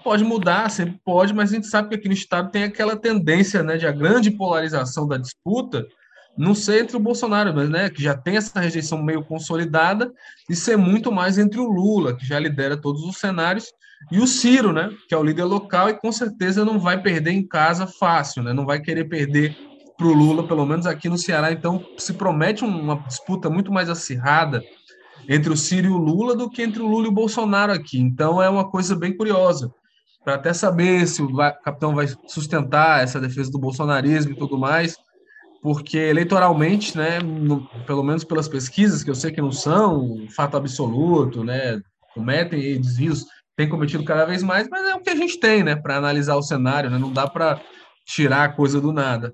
Pode 0.03 0.23
mudar, 0.23 0.69
sempre 0.69 0.99
pode, 1.03 1.33
mas 1.33 1.51
a 1.51 1.55
gente 1.55 1.67
sabe 1.67 1.89
que 1.89 1.95
aqui 1.95 2.07
no 2.07 2.13
estado 2.13 2.51
tem 2.51 2.63
aquela 2.63 2.95
tendência, 2.95 3.63
né, 3.63 3.75
de 3.75 3.85
a 3.85 3.91
grande 3.91 4.31
polarização 4.31 5.07
da 5.07 5.17
disputa 5.17 5.85
não 6.39 6.55
ser 6.55 6.83
entre 6.83 6.95
o 6.95 7.01
Bolsonaro, 7.01 7.51
né, 7.67 7.89
que 7.89 8.01
já 8.01 8.15
tem 8.15 8.37
essa 8.37 8.57
rejeição 8.57 9.03
meio 9.03 9.21
consolidada, 9.23 10.09
e 10.49 10.55
ser 10.55 10.77
muito 10.77 11.11
mais 11.11 11.37
entre 11.37 11.59
o 11.59 11.69
Lula, 11.69 12.15
que 12.15 12.25
já 12.25 12.39
lidera 12.39 12.77
todos 12.77 13.03
os 13.03 13.17
cenários, 13.17 13.73
e 14.09 14.19
o 14.19 14.25
Ciro, 14.25 14.71
né, 14.71 14.89
que 15.09 15.13
é 15.13 15.17
o 15.17 15.23
líder 15.23 15.43
local 15.43 15.89
e 15.89 15.93
com 15.93 16.09
certeza 16.13 16.63
não 16.63 16.79
vai 16.79 17.01
perder 17.01 17.31
em 17.31 17.45
casa 17.45 17.85
fácil, 17.85 18.41
né, 18.41 18.53
não 18.53 18.65
vai 18.65 18.79
querer 18.79 19.03
perder 19.03 19.53
para 19.97 20.07
o 20.07 20.13
Lula, 20.13 20.47
pelo 20.47 20.65
menos 20.65 20.85
aqui 20.85 21.09
no 21.09 21.17
Ceará. 21.17 21.51
Então, 21.51 21.85
se 21.97 22.13
promete 22.13 22.63
uma 22.63 22.95
disputa 23.05 23.49
muito 23.49 23.69
mais 23.69 23.89
acirrada 23.89 24.63
entre 25.27 25.51
o 25.51 25.57
Ciro 25.57 25.87
e 25.87 25.91
o 25.91 25.97
Lula 25.97 26.37
do 26.37 26.49
que 26.49 26.63
entre 26.63 26.81
o 26.81 26.87
Lula 26.87 27.07
e 27.07 27.09
o 27.09 27.13
Bolsonaro 27.13 27.73
aqui. 27.73 27.99
Então, 27.99 28.41
é 28.41 28.49
uma 28.49 28.71
coisa 28.71 28.95
bem 28.95 29.15
curiosa. 29.15 29.69
Para 30.23 30.35
até 30.35 30.53
saber 30.53 31.05
se 31.05 31.21
o 31.21 31.35
capitão 31.35 31.93
vai 31.93 32.07
sustentar 32.27 33.03
essa 33.03 33.19
defesa 33.19 33.51
do 33.51 33.59
bolsonarismo 33.59 34.31
e 34.31 34.37
tudo 34.37 34.57
mais, 34.57 34.95
porque 35.61 35.97
eleitoralmente, 35.97 36.97
né, 36.97 37.19
no, 37.19 37.65
pelo 37.85 38.03
menos 38.03 38.23
pelas 38.23 38.47
pesquisas, 38.47 39.03
que 39.03 39.09
eu 39.09 39.15
sei 39.15 39.31
que 39.31 39.41
não 39.41 39.51
são 39.51 40.27
fato 40.35 40.55
absoluto, 40.55 41.43
né, 41.43 41.81
cometem 42.13 42.79
desvios, 42.79 43.25
tem 43.55 43.67
cometido 43.67 44.03
cada 44.03 44.25
vez 44.25 44.41
mais, 44.41 44.69
mas 44.69 44.87
é 44.87 44.95
o 44.95 45.01
que 45.01 45.09
a 45.09 45.15
gente 45.15 45.39
tem, 45.39 45.63
né, 45.63 45.75
para 45.75 45.97
analisar 45.97 46.35
o 46.35 46.41
cenário, 46.41 46.89
né, 46.89 46.97
não 46.97 47.11
dá 47.11 47.27
para 47.27 47.61
tirar 48.05 48.43
a 48.43 48.53
coisa 48.53 48.79
do 48.79 48.93
nada. 48.93 49.33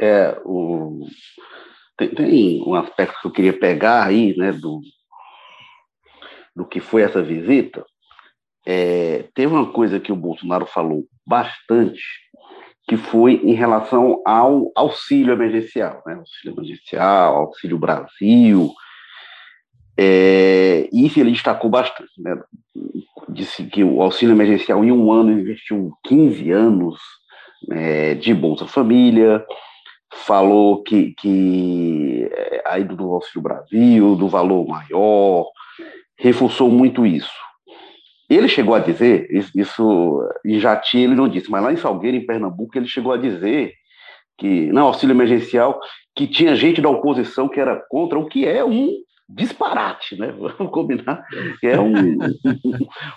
É, 0.00 0.40
o... 0.44 1.06
tem, 1.96 2.14
tem, 2.14 2.62
um 2.64 2.74
aspecto 2.74 3.20
que 3.20 3.26
eu 3.26 3.32
queria 3.32 3.58
pegar 3.58 4.06
aí, 4.06 4.36
né, 4.36 4.52
do, 4.52 4.80
do 6.54 6.64
que 6.64 6.80
foi 6.80 7.02
essa 7.02 7.22
visita, 7.22 7.84
é, 8.66 9.24
teve 9.34 9.52
uma 9.52 9.72
coisa 9.72 9.98
que 9.98 10.12
o 10.12 10.16
Bolsonaro 10.16 10.66
falou 10.66 11.04
bastante, 11.26 12.02
que 12.90 12.96
foi 12.96 13.34
em 13.44 13.52
relação 13.52 14.20
ao 14.26 14.72
auxílio 14.74 15.32
emergencial, 15.32 16.02
né? 16.04 16.14
auxílio 16.14 16.56
emergencial, 16.56 17.36
auxílio 17.36 17.78
Brasil, 17.78 18.72
é, 19.96 20.88
isso 20.92 21.20
ele 21.20 21.30
destacou 21.30 21.70
bastante, 21.70 22.10
né? 22.18 22.36
disse 23.28 23.62
que 23.66 23.84
o 23.84 24.02
auxílio 24.02 24.34
emergencial 24.34 24.84
em 24.84 24.90
um 24.90 25.12
ano 25.12 25.30
investiu 25.30 25.92
15 26.02 26.50
anos 26.50 26.98
é, 27.70 28.14
de 28.16 28.34
Bolsa 28.34 28.66
Família, 28.66 29.46
falou 30.12 30.82
que, 30.82 31.14
que 31.14 32.28
é, 32.32 32.62
aí 32.66 32.82
do 32.82 33.14
Auxílio 33.14 33.40
Brasil, 33.40 34.16
do 34.16 34.26
valor 34.26 34.66
maior, 34.66 35.46
reforçou 36.18 36.68
muito 36.68 37.06
isso. 37.06 37.30
Ele 38.30 38.46
chegou 38.46 38.76
a 38.76 38.78
dizer, 38.78 39.28
isso 39.54 40.22
em 40.46 40.60
Jati 40.60 40.98
ele 40.98 41.16
não 41.16 41.28
disse, 41.28 41.50
mas 41.50 41.62
lá 41.64 41.72
em 41.72 41.76
Salgueiro, 41.76 42.16
em 42.16 42.24
Pernambuco, 42.24 42.78
ele 42.78 42.86
chegou 42.86 43.12
a 43.12 43.16
dizer 43.16 43.72
que, 44.38 44.66
não, 44.72 44.86
auxílio 44.86 45.12
emergencial, 45.12 45.80
que 46.14 46.28
tinha 46.28 46.54
gente 46.54 46.80
da 46.80 46.88
oposição 46.88 47.48
que 47.48 47.58
era 47.58 47.76
contra, 47.90 48.18
o 48.18 48.26
que 48.26 48.46
é 48.46 48.64
um 48.64 48.88
disparate, 49.28 50.16
né? 50.16 50.32
Vamos 50.38 50.72
combinar. 50.72 51.24
É 51.62 51.78
um, 51.78 51.92
um, 51.92 52.18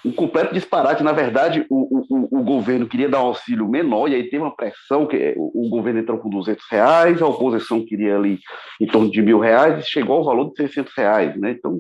um, 0.06 0.12
completo 0.12 0.54
disparate. 0.54 1.04
Na 1.04 1.12
verdade, 1.12 1.66
o, 1.70 2.00
o, 2.00 2.40
o, 2.40 2.44
governo 2.44 2.88
queria 2.88 3.10
dar 3.10 3.22
um 3.24 3.28
auxílio 3.28 3.68
menor, 3.68 4.10
e 4.10 4.16
aí 4.16 4.24
teve 4.24 4.44
uma 4.44 4.56
pressão, 4.56 5.08
que 5.08 5.34
o, 5.38 5.68
o 5.68 5.70
governo 5.70 6.00
entrou 6.00 6.20
com 6.20 6.30
200 6.30 6.64
reais, 6.70 7.22
a 7.22 7.28
oposição 7.28 7.86
queria 7.86 8.16
ali 8.16 8.40
em 8.80 8.86
torno 8.86 9.10
de 9.10 9.22
mil 9.22 9.40
reais, 9.40 9.84
e 9.84 9.90
chegou 9.90 10.18
ao 10.18 10.24
valor 10.24 10.50
de 10.50 10.58
600 10.58 10.94
reais, 10.96 11.40
né? 11.40 11.52
Então, 11.52 11.80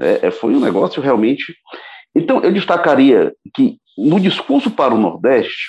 é, 0.00 0.26
é, 0.26 0.30
foi 0.30 0.54
um 0.54 0.60
negócio 0.60 1.02
realmente 1.02 1.54
então, 2.14 2.40
eu 2.42 2.52
destacaria 2.52 3.34
que, 3.54 3.78
no 3.96 4.20
discurso 4.20 4.70
para 4.70 4.94
o 4.94 4.98
Nordeste, 4.98 5.68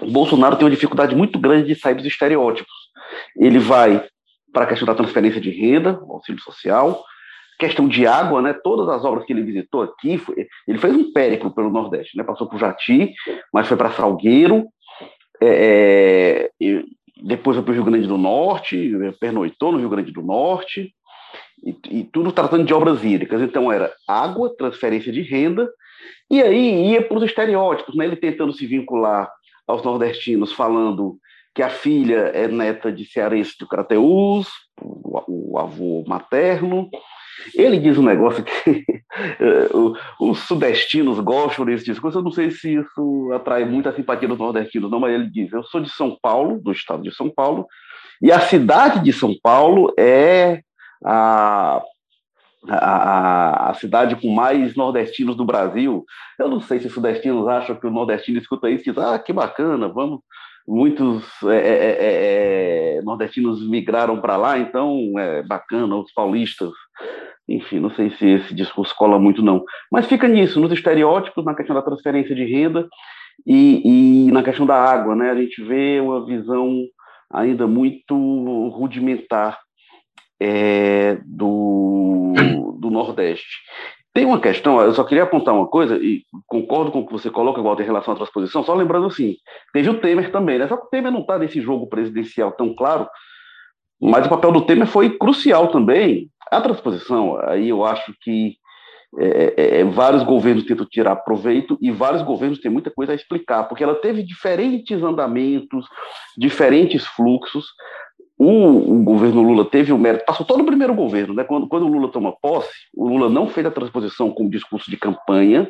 o 0.00 0.10
Bolsonaro 0.10 0.56
tem 0.56 0.64
uma 0.64 0.74
dificuldade 0.74 1.14
muito 1.14 1.38
grande 1.38 1.66
de 1.66 1.80
sair 1.80 1.94
dos 1.94 2.06
estereótipos. 2.06 2.72
Ele 3.36 3.58
vai 3.58 4.06
para 4.52 4.64
a 4.64 4.66
questão 4.66 4.86
da 4.86 4.94
transferência 4.94 5.40
de 5.40 5.50
renda, 5.50 6.00
auxílio 6.08 6.40
social, 6.40 7.04
questão 7.58 7.88
de 7.88 8.06
água, 8.06 8.40
né? 8.40 8.52
Todas 8.52 8.88
as 8.88 9.04
obras 9.04 9.24
que 9.24 9.32
ele 9.32 9.42
visitou 9.42 9.82
aqui, 9.82 10.22
ele 10.66 10.78
fez 10.78 10.94
um 10.94 11.12
périplo 11.12 11.50
pelo 11.50 11.70
Nordeste, 11.70 12.16
né? 12.16 12.22
Passou 12.22 12.48
por 12.48 12.58
Jati, 12.58 13.12
mas 13.52 13.66
foi 13.66 13.76
para 13.76 13.90
Salgueiro, 13.90 14.66
é, 15.40 16.50
é 16.60 16.82
depois 17.20 17.56
foi 17.56 17.64
para 17.64 17.72
o 17.72 17.74
Rio 17.74 17.84
Grande 17.84 18.06
do 18.06 18.16
Norte, 18.16 18.92
pernoitou 19.20 19.72
no 19.72 19.78
Rio 19.78 19.88
Grande 19.88 20.12
do 20.12 20.22
Norte, 20.22 20.94
e, 21.64 21.76
e, 21.90 22.04
tudo 22.04 22.32
tratando 22.32 22.64
de 22.64 22.74
obras 22.74 23.04
hídricas. 23.04 23.40
Então 23.42 23.70
era 23.70 23.92
água, 24.06 24.54
transferência 24.56 25.12
de 25.12 25.22
renda, 25.22 25.68
e 26.30 26.42
aí 26.42 26.92
ia 26.92 27.02
para 27.02 27.16
os 27.16 27.24
estereótipos, 27.24 27.96
né? 27.96 28.04
ele 28.04 28.16
tentando 28.16 28.52
se 28.52 28.66
vincular 28.66 29.30
aos 29.66 29.82
nordestinos, 29.82 30.52
falando 30.52 31.18
que 31.54 31.62
a 31.62 31.68
filha 31.68 32.30
é 32.34 32.46
neta 32.46 32.92
de 32.92 33.04
cearense 33.04 33.56
de 33.58 33.66
Crateús, 33.66 34.48
o, 34.80 35.52
o 35.52 35.58
avô 35.58 36.04
materno. 36.06 36.88
Ele 37.54 37.78
diz 37.78 37.96
um 37.98 38.02
negócio 38.02 38.44
que 38.44 38.84
eh, 39.40 39.68
os 40.20 40.38
sudestinos 40.40 41.18
gostam 41.20 41.64
desse 41.64 41.84
discurso. 41.84 42.18
Eu 42.18 42.22
não 42.22 42.30
sei 42.30 42.50
se 42.50 42.74
isso 42.74 43.30
atrai 43.32 43.64
muita 43.64 43.92
simpatia 43.92 44.28
dos 44.28 44.38
nordestinos, 44.38 44.90
não, 44.90 45.00
mas 45.00 45.14
ele 45.14 45.30
diz: 45.30 45.52
Eu 45.52 45.62
sou 45.64 45.80
de 45.80 45.90
São 45.90 46.16
Paulo, 46.20 46.60
do 46.60 46.72
estado 46.72 47.02
de 47.02 47.14
São 47.14 47.30
Paulo, 47.30 47.66
e 48.20 48.32
a 48.32 48.40
cidade 48.40 49.02
de 49.02 49.12
São 49.12 49.34
Paulo 49.40 49.92
é 49.98 50.62
a, 51.04 51.82
a, 52.68 53.70
a, 53.70 53.74
cidade 53.74 54.16
com 54.16 54.28
mais 54.28 54.74
nordestinos 54.74 55.36
do 55.36 55.44
Brasil. 55.44 56.04
Eu 56.38 56.48
não 56.48 56.60
sei 56.60 56.80
se 56.80 56.86
os 56.86 56.92
sudestinos 56.92 57.46
acham 57.46 57.76
que 57.76 57.86
o 57.86 57.90
nordestino 57.90 58.38
escuta 58.38 58.70
isso 58.70 58.88
e 58.88 58.92
diz, 58.92 59.02
ah, 59.02 59.18
que 59.18 59.32
bacana, 59.32 59.88
vamos. 59.88 60.20
Muitos 60.66 61.24
é, 61.44 61.56
é, 61.56 61.86
é, 61.88 62.98
é 62.98 63.02
nordestinos 63.02 63.66
migraram 63.66 64.20
para 64.20 64.36
lá, 64.36 64.58
então 64.58 65.12
é 65.16 65.42
bacana, 65.42 65.96
os 65.96 66.12
paulistas. 66.12 66.70
Enfim, 67.48 67.80
não 67.80 67.90
sei 67.90 68.10
se 68.10 68.26
esse 68.26 68.54
discurso 68.54 68.94
cola 68.94 69.18
muito, 69.18 69.42
não. 69.42 69.64
Mas 69.90 70.06
fica 70.06 70.28
nisso, 70.28 70.60
nos 70.60 70.70
estereótipos, 70.70 71.42
na 71.42 71.54
questão 71.54 71.74
da 71.74 71.80
transferência 71.80 72.34
de 72.34 72.44
renda 72.44 72.86
e, 73.46 74.26
e 74.28 74.32
na 74.32 74.42
questão 74.42 74.66
da 74.66 74.74
água, 74.74 75.16
né? 75.16 75.30
A 75.30 75.34
gente 75.34 75.62
vê 75.64 76.00
uma 76.00 76.26
visão 76.26 76.82
ainda 77.32 77.66
muito 77.66 78.68
rudimentar 78.68 79.58
é, 80.40 81.18
do, 81.24 82.32
do 82.78 82.90
Nordeste. 82.90 83.58
Tem 84.14 84.24
uma 84.24 84.40
questão, 84.40 84.80
eu 84.80 84.92
só 84.92 85.04
queria 85.04 85.24
apontar 85.24 85.54
uma 85.54 85.66
coisa, 85.66 85.96
e 85.96 86.22
concordo 86.46 86.90
com 86.90 87.00
o 87.00 87.06
que 87.06 87.12
você 87.12 87.30
coloca, 87.30 87.62
Walter, 87.62 87.84
em 87.84 87.86
relação 87.86 88.14
à 88.14 88.16
transposição, 88.16 88.64
só 88.64 88.74
lembrando 88.74 89.06
assim, 89.06 89.36
teve 89.72 89.90
o 89.90 90.00
Temer 90.00 90.32
também, 90.32 90.58
né? 90.58 90.66
Só 90.66 90.76
que 90.76 90.86
o 90.86 90.90
Temer 90.90 91.12
não 91.12 91.20
está 91.20 91.38
nesse 91.38 91.60
jogo 91.60 91.86
presidencial 91.88 92.52
tão 92.52 92.74
claro, 92.74 93.08
mas 94.00 94.26
o 94.26 94.28
papel 94.28 94.52
do 94.52 94.62
Temer 94.62 94.86
foi 94.86 95.16
crucial 95.16 95.68
também. 95.68 96.30
A 96.50 96.60
transposição, 96.60 97.38
aí 97.42 97.68
eu 97.68 97.84
acho 97.84 98.12
que 98.22 98.56
é, 99.16 99.54
é, 99.56 99.80
é, 99.80 99.84
vários 99.84 100.22
governos 100.22 100.64
tentam 100.64 100.84
tirar 100.84 101.16
proveito 101.16 101.78
e 101.80 101.90
vários 101.90 102.22
governos 102.22 102.60
têm 102.60 102.70
muita 102.70 102.90
coisa 102.90 103.12
a 103.12 103.14
explicar, 103.14 103.64
porque 103.64 103.82
ela 103.82 103.94
teve 103.94 104.22
diferentes 104.22 105.02
andamentos, 105.02 105.86
diferentes 106.36 107.06
fluxos. 107.06 107.66
O, 108.38 108.98
o, 108.98 109.02
governo 109.02 109.42
Lula 109.42 109.64
teve 109.64 109.92
o 109.92 109.98
mérito, 109.98 110.24
passou 110.24 110.46
todo 110.46 110.60
o 110.60 110.66
primeiro 110.66 110.94
governo, 110.94 111.34
né? 111.34 111.42
Quando, 111.42 111.66
quando 111.66 111.86
o 111.86 111.88
Lula 111.88 112.08
toma 112.08 112.32
posse, 112.32 112.70
o 112.94 113.08
Lula 113.08 113.28
não 113.28 113.48
fez 113.48 113.66
a 113.66 113.70
transposição 113.70 114.30
como 114.30 114.48
discurso 114.48 114.88
de 114.88 114.96
campanha, 114.96 115.68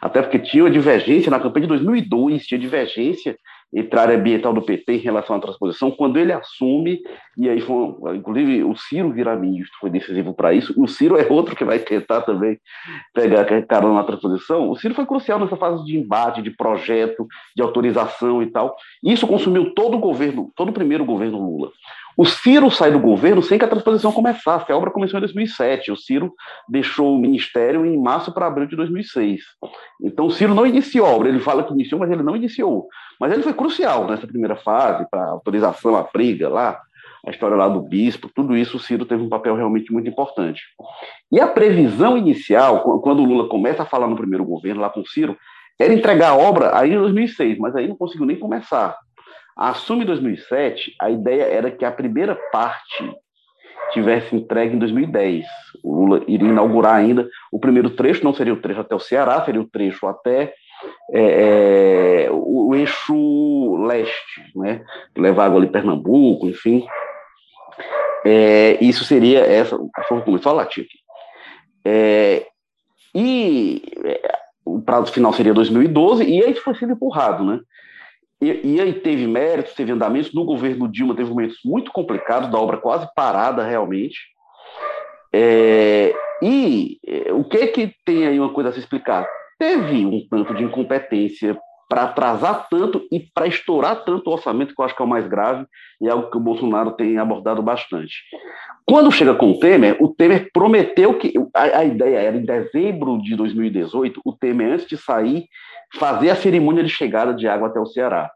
até 0.00 0.22
porque 0.22 0.38
tinha 0.38 0.64
uma 0.64 0.70
divergência 0.70 1.30
na 1.30 1.38
campanha 1.38 1.62
de 1.62 1.68
2002, 1.68 2.46
tinha 2.46 2.58
divergência 2.58 3.36
entre 3.74 3.98
a 3.98 4.02
área 4.02 4.16
ambiental 4.16 4.52
do 4.52 4.62
PT 4.62 4.94
em 4.94 4.98
relação 4.98 5.36
à 5.36 5.40
transposição, 5.40 5.90
quando 5.90 6.18
ele 6.18 6.32
assume, 6.32 7.00
e 7.36 7.48
aí 7.48 7.60
foi, 7.60 8.16
inclusive 8.16 8.64
o 8.64 8.76
Ciro 8.76 9.10
virar 9.10 9.36
ministro 9.36 9.76
foi 9.80 9.90
decisivo 9.90 10.32
para 10.32 10.54
isso, 10.54 10.72
o 10.80 10.86
Ciro 10.86 11.18
é 11.18 11.26
outro 11.30 11.56
que 11.56 11.64
vai 11.64 11.78
tentar 11.78 12.22
também 12.22 12.58
pegar 13.12 13.44
carona 13.66 13.94
na 13.94 14.04
transposição, 14.04 14.70
o 14.70 14.76
Ciro 14.76 14.94
foi 14.94 15.04
crucial 15.04 15.38
nessa 15.38 15.56
fase 15.56 15.84
de 15.84 15.98
embate, 15.98 16.42
de 16.42 16.50
projeto, 16.50 17.26
de 17.54 17.62
autorização 17.62 18.42
e 18.42 18.46
tal, 18.46 18.76
isso 19.02 19.26
consumiu 19.26 19.74
todo 19.74 19.96
o 19.96 20.00
governo, 20.00 20.52
todo 20.54 20.68
o 20.68 20.74
primeiro 20.74 21.04
governo 21.04 21.38
Lula. 21.38 21.70
O 22.16 22.24
Ciro 22.24 22.70
sai 22.70 22.90
do 22.90 22.98
governo 22.98 23.42
sem 23.42 23.58
que 23.58 23.64
a 23.64 23.68
transposição 23.68 24.10
começasse. 24.10 24.72
A 24.72 24.76
obra 24.76 24.90
começou 24.90 25.18
em 25.18 25.20
2007. 25.20 25.92
O 25.92 25.96
Ciro 25.96 26.32
deixou 26.66 27.14
o 27.14 27.18
ministério 27.18 27.84
em 27.84 28.00
março 28.00 28.32
para 28.32 28.46
abril 28.46 28.66
de 28.66 28.74
2006. 28.74 29.42
Então, 30.02 30.26
o 30.26 30.30
Ciro 30.30 30.54
não 30.54 30.66
iniciou 30.66 31.06
a 31.06 31.10
obra. 31.10 31.28
Ele 31.28 31.40
fala 31.40 31.62
que 31.62 31.72
iniciou, 31.74 32.00
mas 32.00 32.10
ele 32.10 32.22
não 32.22 32.34
iniciou. 32.34 32.88
Mas 33.20 33.32
ele 33.32 33.42
foi 33.42 33.52
crucial 33.52 34.06
nessa 34.06 34.26
primeira 34.26 34.56
fase, 34.56 35.06
para 35.10 35.26
autorização, 35.26 35.94
a 35.94 36.02
briga 36.04 36.48
lá, 36.48 36.80
a 37.26 37.30
história 37.30 37.56
lá 37.56 37.68
do 37.68 37.82
bispo, 37.82 38.30
tudo 38.34 38.56
isso 38.56 38.76
o 38.76 38.80
Ciro 38.80 39.04
teve 39.04 39.22
um 39.22 39.28
papel 39.28 39.56
realmente 39.56 39.92
muito 39.92 40.08
importante. 40.08 40.62
E 41.30 41.40
a 41.40 41.46
previsão 41.46 42.16
inicial, 42.16 42.82
quando 43.00 43.20
o 43.20 43.24
Lula 43.24 43.48
começa 43.48 43.82
a 43.82 43.86
falar 43.86 44.06
no 44.06 44.16
primeiro 44.16 44.44
governo, 44.44 44.80
lá 44.80 44.88
com 44.88 45.00
o 45.00 45.06
Ciro, 45.06 45.36
era 45.78 45.92
entregar 45.92 46.30
a 46.30 46.36
obra 46.36 46.78
aí 46.78 46.92
em 46.92 46.98
2006, 46.98 47.58
mas 47.58 47.74
aí 47.74 47.88
não 47.88 47.96
conseguiu 47.96 48.26
nem 48.26 48.38
começar. 48.38 48.96
Assume 49.56 50.04
2007, 50.04 50.94
a 51.00 51.10
ideia 51.10 51.44
era 51.44 51.70
que 51.70 51.84
a 51.84 51.90
primeira 51.90 52.34
parte 52.52 53.10
tivesse 53.92 54.36
entregue 54.36 54.76
em 54.76 54.78
2010. 54.78 55.46
O 55.82 55.94
Lula 55.94 56.24
iria 56.28 56.48
inaugurar 56.48 56.96
ainda 56.96 57.28
o 57.50 57.58
primeiro 57.58 57.90
trecho, 57.90 58.24
não 58.24 58.34
seria 58.34 58.52
o 58.52 58.60
trecho 58.60 58.80
até 58.80 58.94
o 58.94 59.00
Ceará, 59.00 59.42
seria 59.44 59.60
o 59.60 59.68
trecho 59.68 60.06
até 60.06 60.52
é, 61.12 62.24
é, 62.24 62.30
o, 62.30 62.68
o, 62.68 62.74
eixo 62.74 63.76
leste, 63.86 64.42
né? 64.54 64.84
água 65.30 65.58
ali 65.58 65.68
Pernambuco, 65.68 66.46
enfim. 66.46 66.86
É, 68.24 68.76
isso 68.84 69.04
seria 69.04 69.40
essa, 69.40 69.76
a 69.76 70.04
como 70.04 70.36
eu 70.36 70.42
falar 70.42 70.62
aqui. 70.62 70.86
É, 71.84 72.46
e 73.14 73.82
é, 74.04 74.32
o 74.64 74.82
prazo 74.82 75.12
final 75.12 75.32
seria 75.32 75.54
2012, 75.54 76.24
e 76.24 76.44
aí 76.44 76.54
foi 76.54 76.74
sendo 76.74 76.92
empurrado, 76.92 77.44
né? 77.44 77.60
E, 78.40 78.74
e, 78.74 78.80
aí 78.80 78.92
teve 78.92 79.26
méritos, 79.26 79.74
teve 79.74 79.92
andamentos. 79.92 80.32
No 80.34 80.44
governo 80.44 80.88
Dilma 80.88 81.14
teve 81.14 81.30
momentos 81.30 81.58
muito 81.64 81.90
complicados, 81.90 82.50
da 82.50 82.58
obra 82.58 82.76
quase 82.76 83.08
parada 83.14 83.64
realmente. 83.64 84.18
É, 85.32 86.14
e 86.42 86.98
é, 87.06 87.32
o 87.32 87.44
que 87.44 87.66
que 87.68 87.94
tem 88.04 88.26
aí 88.26 88.38
uma 88.38 88.52
coisa 88.52 88.70
a 88.70 88.72
se 88.72 88.78
explicar? 88.78 89.26
Teve 89.58 90.04
um 90.04 90.26
tanto 90.28 90.54
de 90.54 90.64
incompetência 90.64 91.58
para 91.88 92.04
atrasar 92.04 92.66
tanto 92.68 93.06
e 93.12 93.20
para 93.20 93.46
estourar 93.46 94.04
tanto 94.04 94.28
o 94.28 94.32
orçamento, 94.32 94.74
que 94.74 94.80
eu 94.80 94.84
acho 94.84 94.96
que 94.96 95.02
é 95.02 95.04
o 95.04 95.08
mais 95.08 95.26
grave, 95.26 95.64
e 96.00 96.08
é 96.08 96.10
algo 96.10 96.30
que 96.30 96.36
o 96.36 96.40
Bolsonaro 96.40 96.92
tem 96.92 97.18
abordado 97.18 97.62
bastante. 97.62 98.14
Quando 98.84 99.12
chega 99.12 99.34
com 99.34 99.50
o 99.50 99.58
Temer, 99.58 99.96
o 100.00 100.08
Temer 100.08 100.50
prometeu 100.52 101.14
que. 101.14 101.32
A, 101.54 101.78
a 101.78 101.84
ideia 101.84 102.18
era 102.18 102.36
em 102.36 102.44
dezembro 102.44 103.20
de 103.22 103.36
2018, 103.36 104.20
o 104.24 104.32
Temer, 104.32 104.72
antes 104.72 104.86
de 104.86 104.96
sair, 104.96 105.44
fazer 105.94 106.30
a 106.30 106.36
cerimônia 106.36 106.82
de 106.82 106.90
chegada 106.90 107.32
de 107.32 107.46
água 107.46 107.68
até 107.68 107.80
o 107.80 107.86
Ceará. 107.86 108.30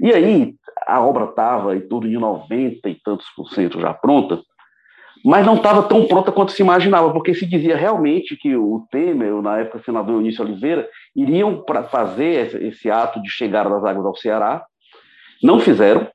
E 0.00 0.12
aí, 0.12 0.54
a 0.86 1.00
obra 1.00 1.24
estava 1.24 1.76
em 1.76 1.80
torno 1.80 2.08
de 2.08 2.16
90 2.16 2.88
e 2.88 2.94
tantos 3.04 3.26
por 3.36 3.50
cento 3.50 3.80
já 3.80 3.92
pronta, 3.92 4.40
mas 5.24 5.44
não 5.44 5.56
estava 5.56 5.82
tão 5.82 6.06
pronta 6.06 6.32
quanto 6.32 6.52
se 6.52 6.62
imaginava, 6.62 7.12
porque 7.12 7.34
se 7.34 7.46
dizia 7.46 7.76
realmente 7.76 8.36
que 8.36 8.56
o 8.56 8.86
Temer, 8.90 9.32
na 9.42 9.58
época 9.58 9.82
senador 9.84 10.14
Eunício 10.14 10.44
Oliveira, 10.44 10.88
iriam 11.14 11.62
para 11.62 11.84
fazer 11.84 12.62
esse, 12.62 12.90
ato 12.90 13.20
de 13.22 13.30
chegada 13.30 13.68
das 13.70 13.84
águas 13.84 14.06
ao 14.06 14.16
Ceará, 14.16 14.64
não 15.42 15.60
fizeram, 15.60 16.08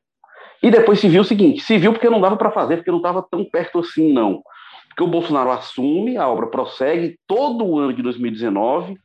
e 0.62 0.72
depois 0.72 1.00
se 1.00 1.08
viu 1.08 1.22
o 1.22 1.26
seguinte, 1.26 1.62
se 1.62 1.78
viu 1.78 1.94
porque 1.94 2.10
não 2.10 2.22
dava 2.22 2.38
para 2.38 2.52
fazer, 2.52 2.78
porque 2.78 2.92
não 2.92 2.98
estava 2.98 3.26
tão 3.30 3.46
perto 3.46 3.80
assim, 3.80 4.12
não. 4.12 4.42
Porque 4.88 5.04
o 5.04 5.08
Bolsonaro 5.08 5.52
assume, 5.52 6.18
a 6.18 6.28
obra 6.28 6.48
prossegue 6.48 7.20
todo 7.28 7.66
o 7.66 7.78
ano 7.78 7.94
de 7.94 8.02
2019, 8.02 8.98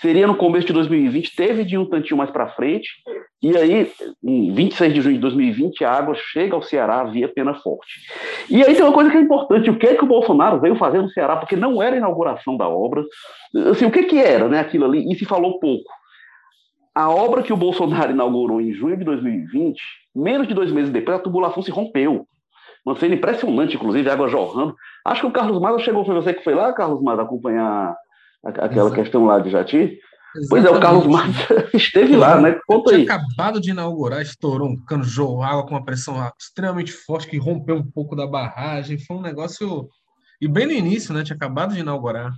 seria 0.00 0.26
no 0.26 0.36
começo 0.36 0.66
de 0.66 0.72
2020, 0.72 1.34
teve 1.34 1.64
de 1.64 1.78
um 1.78 1.86
tantinho 1.86 2.18
mais 2.18 2.30
para 2.30 2.50
frente, 2.50 2.88
e 3.42 3.56
aí, 3.56 3.90
em 4.24 4.52
26 4.52 4.94
de 4.94 5.00
junho 5.00 5.14
de 5.14 5.20
2020, 5.20 5.84
a 5.84 5.92
água 5.92 6.14
chega 6.14 6.54
ao 6.54 6.62
Ceará 6.62 7.04
via 7.04 7.28
Pena 7.28 7.54
Forte. 7.54 8.00
E 8.50 8.62
aí 8.62 8.74
tem 8.74 8.82
uma 8.82 8.92
coisa 8.92 9.10
que 9.10 9.16
é 9.16 9.20
importante, 9.20 9.70
o 9.70 9.78
que 9.78 9.86
é 9.86 9.94
que 9.94 10.04
o 10.04 10.08
Bolsonaro 10.08 10.60
veio 10.60 10.76
fazer 10.76 11.00
no 11.00 11.10
Ceará, 11.10 11.36
porque 11.36 11.56
não 11.56 11.82
era 11.82 11.94
a 11.94 11.98
inauguração 11.98 12.56
da 12.56 12.68
obra, 12.68 13.04
assim, 13.70 13.86
o 13.86 13.90
que 13.90 14.04
que 14.04 14.18
era, 14.18 14.48
né, 14.48 14.60
aquilo 14.60 14.84
ali, 14.84 15.10
e 15.10 15.14
se 15.16 15.24
falou 15.24 15.58
pouco. 15.58 15.90
A 16.94 17.10
obra 17.10 17.42
que 17.42 17.52
o 17.52 17.56
Bolsonaro 17.56 18.12
inaugurou 18.12 18.60
em 18.60 18.72
junho 18.72 18.96
de 18.96 19.04
2020, 19.04 19.78
menos 20.14 20.48
de 20.48 20.54
dois 20.54 20.72
meses 20.72 20.90
depois, 20.90 21.18
a 21.18 21.22
tubulação 21.22 21.62
se 21.62 21.70
rompeu. 21.70 22.26
Uma 22.84 22.96
cena 22.96 23.14
impressionante, 23.14 23.76
inclusive, 23.76 24.08
água 24.08 24.28
jorrando. 24.28 24.74
Acho 25.04 25.22
que 25.22 25.26
o 25.26 25.32
Carlos 25.32 25.60
Maza 25.60 25.80
chegou, 25.80 26.04
foi 26.04 26.14
você 26.14 26.32
que 26.32 26.44
foi 26.44 26.54
lá, 26.54 26.72
Carlos 26.72 27.02
Maza, 27.02 27.22
acompanhar 27.22 27.94
aquela 28.48 28.88
Exato. 28.88 28.94
questão 28.94 29.24
lá 29.24 29.38
de 29.38 29.50
Jati. 29.50 29.98
Exatamente. 30.36 30.48
Pois 30.50 30.64
é, 30.64 30.70
o 30.70 30.80
Carlos 30.80 31.06
Massa 31.06 31.68
esteve 31.74 32.16
lá, 32.16 32.40
né? 32.40 32.58
Conta 32.66 32.94
aí. 32.94 33.04
Tinha 33.04 33.14
acabado 33.14 33.60
de 33.60 33.70
inaugurar, 33.70 34.20
estourou 34.20 34.68
um 34.68 34.76
cano 34.84 35.04
de 35.04 35.20
água 35.20 35.64
com 35.64 35.70
uma 35.70 35.84
pressão 35.84 36.16
extremamente 36.38 36.92
forte 36.92 37.28
que 37.28 37.38
rompeu 37.38 37.76
um 37.76 37.90
pouco 37.90 38.14
da 38.14 38.26
barragem. 38.26 38.98
Foi 38.98 39.16
um 39.16 39.22
negócio. 39.22 39.88
E 40.40 40.46
bem 40.46 40.66
no 40.66 40.72
início, 40.72 41.14
né? 41.14 41.24
Tinha 41.24 41.36
acabado 41.36 41.74
de 41.74 41.80
inaugurar. 41.80 42.32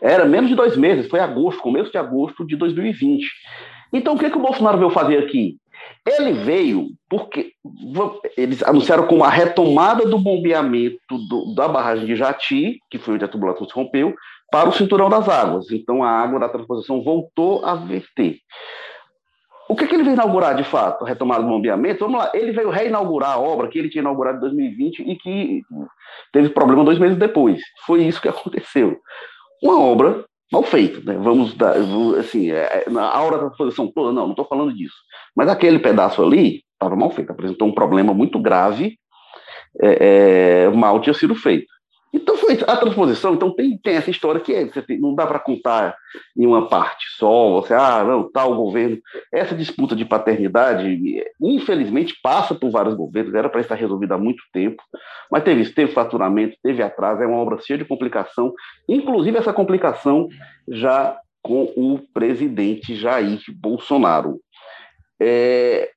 Era 0.00 0.26
menos 0.26 0.50
de 0.50 0.56
dois 0.56 0.76
meses, 0.76 1.08
foi 1.08 1.18
agosto, 1.18 1.62
começo 1.62 1.90
de 1.90 1.96
agosto 1.96 2.46
de 2.46 2.56
2020. 2.56 3.26
Então, 3.92 4.14
o 4.14 4.18
que, 4.18 4.28
que 4.28 4.36
o 4.36 4.42
Bolsonaro 4.42 4.76
veio 4.76 4.90
fazer 4.90 5.18
aqui? 5.18 5.56
Ele 6.06 6.32
veio 6.32 6.88
porque 7.08 7.52
eles 8.36 8.62
anunciaram 8.62 9.06
como 9.06 9.24
a 9.24 9.30
retomada 9.30 10.04
do 10.04 10.18
bombeamento 10.18 11.16
do, 11.28 11.54
da 11.54 11.66
barragem 11.66 12.04
de 12.04 12.16
Jati, 12.16 12.78
que 12.90 12.98
foi 12.98 13.14
onde 13.14 13.24
a 13.24 13.28
tubulação 13.28 13.66
se 13.66 13.74
rompeu, 13.74 14.14
para 14.50 14.68
o 14.68 14.72
cinturão 14.72 15.08
das 15.08 15.28
águas. 15.28 15.70
Então 15.70 16.02
a 16.02 16.10
água 16.10 16.40
da 16.40 16.48
transposição 16.48 17.02
voltou 17.02 17.64
a 17.64 17.74
verter. 17.74 18.38
O 19.68 19.74
que, 19.74 19.86
que, 19.86 19.94
ele 19.94 20.02
veio 20.02 20.14
inaugurar 20.14 20.54
de 20.54 20.64
fato? 20.64 21.04
A 21.04 21.08
retomada 21.08 21.42
do 21.42 21.48
bombeamento? 21.48 22.04
Vamos 22.04 22.20
lá, 22.20 22.30
ele 22.34 22.52
veio 22.52 22.68
reinaugurar 22.68 23.32
a 23.32 23.38
obra 23.38 23.68
que 23.68 23.78
ele 23.78 23.88
tinha 23.88 24.02
inaugurado 24.02 24.36
em 24.36 24.40
2020 24.40 25.00
e 25.00 25.16
que 25.16 25.62
teve 26.32 26.50
problema 26.50 26.84
dois 26.84 26.98
meses 26.98 27.16
depois. 27.16 27.62
Foi 27.86 28.02
isso 28.02 28.20
que 28.20 28.28
aconteceu. 28.28 28.98
Uma 29.62 29.80
obra 29.80 30.24
mal 30.52 30.62
feita, 30.62 31.00
né? 31.00 31.18
Vamos 31.18 31.54
dar, 31.54 31.74
assim, 32.18 32.50
é, 32.50 32.84
é 32.86 32.90
na 32.90 33.20
hora 33.20 33.38
da 33.38 33.46
transposição 33.46 33.90
toda, 33.90 34.12
não, 34.12 34.24
não 34.24 34.30
estou 34.30 34.44
falando 34.44 34.74
disso. 34.74 34.94
Mas 35.34 35.48
aquele 35.48 35.78
pedaço 35.78 36.22
ali 36.22 36.62
estava 36.72 36.94
mal 36.94 37.10
feito, 37.10 37.32
apresentou 37.32 37.66
um 37.66 37.74
problema 37.74 38.12
muito 38.12 38.38
grave, 38.38 38.98
é, 39.82 40.66
é, 40.66 40.70
mal 40.70 41.00
tinha 41.00 41.14
sido 41.14 41.34
feito. 41.34 41.66
Então 42.14 42.36
foi 42.36 42.56
a 42.64 42.76
transposição, 42.76 43.34
então 43.34 43.50
tem, 43.50 43.76
tem 43.76 43.96
essa 43.96 44.08
história 44.08 44.40
que 44.40 44.54
é, 44.54 44.66
tem, 44.66 45.00
não 45.00 45.16
dá 45.16 45.26
para 45.26 45.40
contar 45.40 45.96
em 46.36 46.46
uma 46.46 46.68
parte 46.68 47.06
só, 47.18 47.50
você, 47.60 47.74
ah, 47.74 48.04
não, 48.04 48.30
tal 48.30 48.54
governo. 48.54 48.98
Essa 49.32 49.52
disputa 49.52 49.96
de 49.96 50.04
paternidade, 50.04 51.24
infelizmente, 51.42 52.14
passa 52.22 52.54
por 52.54 52.70
vários 52.70 52.94
governos, 52.94 53.34
era 53.34 53.48
para 53.48 53.60
estar 53.60 53.74
resolvida 53.74 54.14
há 54.14 54.18
muito 54.18 54.44
tempo, 54.52 54.80
mas 55.28 55.42
teve 55.42 55.62
isso, 55.62 55.74
teve 55.74 55.90
faturamento, 55.90 56.56
teve 56.62 56.84
atraso, 56.84 57.20
é 57.20 57.26
uma 57.26 57.38
obra 57.38 57.58
cheia 57.60 57.78
de 57.78 57.84
complicação, 57.84 58.54
inclusive 58.88 59.36
essa 59.36 59.52
complicação 59.52 60.28
já 60.68 61.18
com 61.42 61.64
o 61.76 61.98
presidente 62.14 62.94
Jair 62.94 63.40
Bolsonaro. 63.60 64.38
É, 65.20 65.90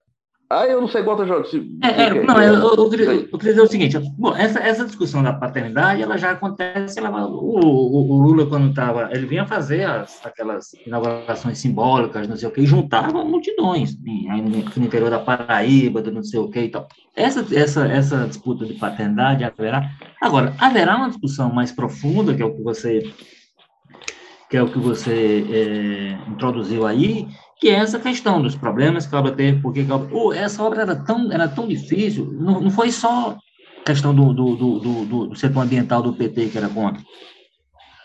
ah, 0.50 0.66
eu 0.66 0.80
não 0.80 0.88
sei, 0.88 1.04
bota 1.04 1.26
Jorge. 1.26 1.70
É, 1.84 2.04
é, 2.04 2.24
não, 2.24 2.42
eu, 2.42 2.54
eu, 2.54 2.76
eu, 2.76 2.90
queria, 2.90 3.06
eu, 3.06 3.38
queria 3.38 3.54
dizer 3.54 3.62
o 3.62 3.68
seguinte: 3.68 4.00
bom, 4.18 4.34
essa, 4.34 4.60
essa 4.60 4.86
discussão 4.86 5.22
da 5.22 5.34
paternidade 5.34 6.02
ela 6.02 6.18
já 6.18 6.32
acontece. 6.32 6.98
Ela, 6.98 7.28
o, 7.28 7.60
o, 7.60 8.12
o, 8.12 8.22
Lula, 8.22 8.46
quando 8.46 8.70
estava. 8.70 9.10
Ele 9.12 9.26
vinha 9.26 9.46
fazer 9.46 9.84
as, 9.84 10.26
aquelas 10.26 10.74
inaugurações 10.86 11.58
simbólicas, 11.58 12.30
não 12.30 12.38
sei 12.38 12.48
o 12.48 12.52
quê, 12.52 12.62
e 12.62 12.66
juntava 12.66 13.26
multidões, 13.26 13.98
no 13.98 14.86
interior 14.86 15.10
da 15.10 15.20
Paraíba, 15.20 16.02
do 16.02 16.14
não 16.14 16.24
sei 16.24 16.40
o 16.40 16.50
quê 16.50 16.62
e 16.62 16.70
tal. 16.70 16.88
Essa, 17.14 17.46
essa, 17.54 17.86
essa 17.86 18.26
disputa 18.26 18.66
de 18.66 18.76
paternidade 18.76 19.44
haverá. 19.44 19.92
Agora, 20.22 20.56
haverá 20.60 20.96
uma 20.96 21.10
discussão 21.10 21.52
mais 21.52 21.74
profunda, 21.74 22.34
que 22.34 22.42
é 22.42 22.46
o 22.46 22.56
que 22.56 22.64
você. 22.64 23.12
Que 24.50 24.56
é 24.56 24.64
o 24.64 24.72
que 24.72 24.80
você 24.80 25.46
é, 25.52 26.32
introduziu 26.32 26.88
aí, 26.88 27.28
que 27.60 27.70
é 27.70 27.74
essa 27.74 28.00
questão 28.00 28.42
dos 28.42 28.56
problemas 28.56 29.08
que 29.08 29.16
a 29.16 29.20
obra 29.20 29.32
teve, 29.32 29.62
porque 29.62 29.86
a 29.90 29.96
obra, 29.96 30.10
oh, 30.12 30.34
essa 30.34 30.62
obra 30.64 30.82
era 30.82 30.96
tão, 30.96 31.32
era 31.32 31.48
tão 31.48 31.68
difícil, 31.68 32.32
não, 32.34 32.62
não 32.62 32.70
foi 32.70 32.92
só 32.92 33.38
questão 33.86 34.14
do, 34.14 34.34
do, 34.34 34.56
do, 34.56 34.80
do, 34.80 35.28
do 35.28 35.36
setor 35.36 35.62
ambiental 35.62 36.02
do 36.02 36.14
PT 36.14 36.50
que 36.50 36.58
era 36.58 36.68
contra. 36.68 37.02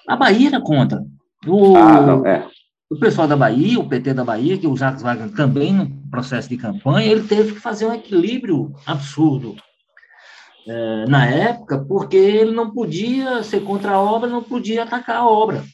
A 0.08 0.16
Bahia 0.16 0.48
era 0.48 0.60
contra. 0.60 1.02
O, 1.46 1.76
ah, 1.76 2.00
não, 2.00 2.26
é. 2.26 2.46
o 2.90 2.98
pessoal 2.98 3.26
da 3.26 3.36
Bahia, 3.36 3.80
o 3.80 3.88
PT 3.88 4.14
da 4.14 4.24
Bahia, 4.24 4.56
que 4.56 4.66
o 4.66 4.76
Jacques 4.76 5.02
Wagner 5.02 5.34
também 5.34 5.72
no 5.72 5.90
processo 6.08 6.48
de 6.48 6.56
campanha, 6.56 7.10
ele 7.10 7.24
teve 7.24 7.54
que 7.54 7.60
fazer 7.60 7.86
um 7.86 7.94
equilíbrio 7.94 8.72
absurdo 8.86 9.56
é, 10.68 11.06
na 11.08 11.26
época, 11.26 11.84
porque 11.84 12.16
ele 12.16 12.52
não 12.52 12.70
podia 12.70 13.42
ser 13.42 13.60
contra 13.60 13.92
a 13.92 14.00
obra, 14.00 14.30
não 14.30 14.42
podia 14.42 14.84
atacar 14.84 15.16
a 15.16 15.26
obra. 15.26 15.64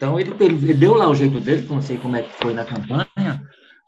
Então, 0.00 0.18
ele, 0.18 0.34
ele, 0.40 0.72
deu 0.72 0.94
lá 0.94 1.10
o 1.10 1.14
jeito 1.14 1.38
dele, 1.40 1.66
não 1.68 1.82
sei 1.82 1.98
como 1.98 2.16
é 2.16 2.22
que 2.22 2.32
foi 2.36 2.54
na 2.54 2.64
campanha, 2.64 3.42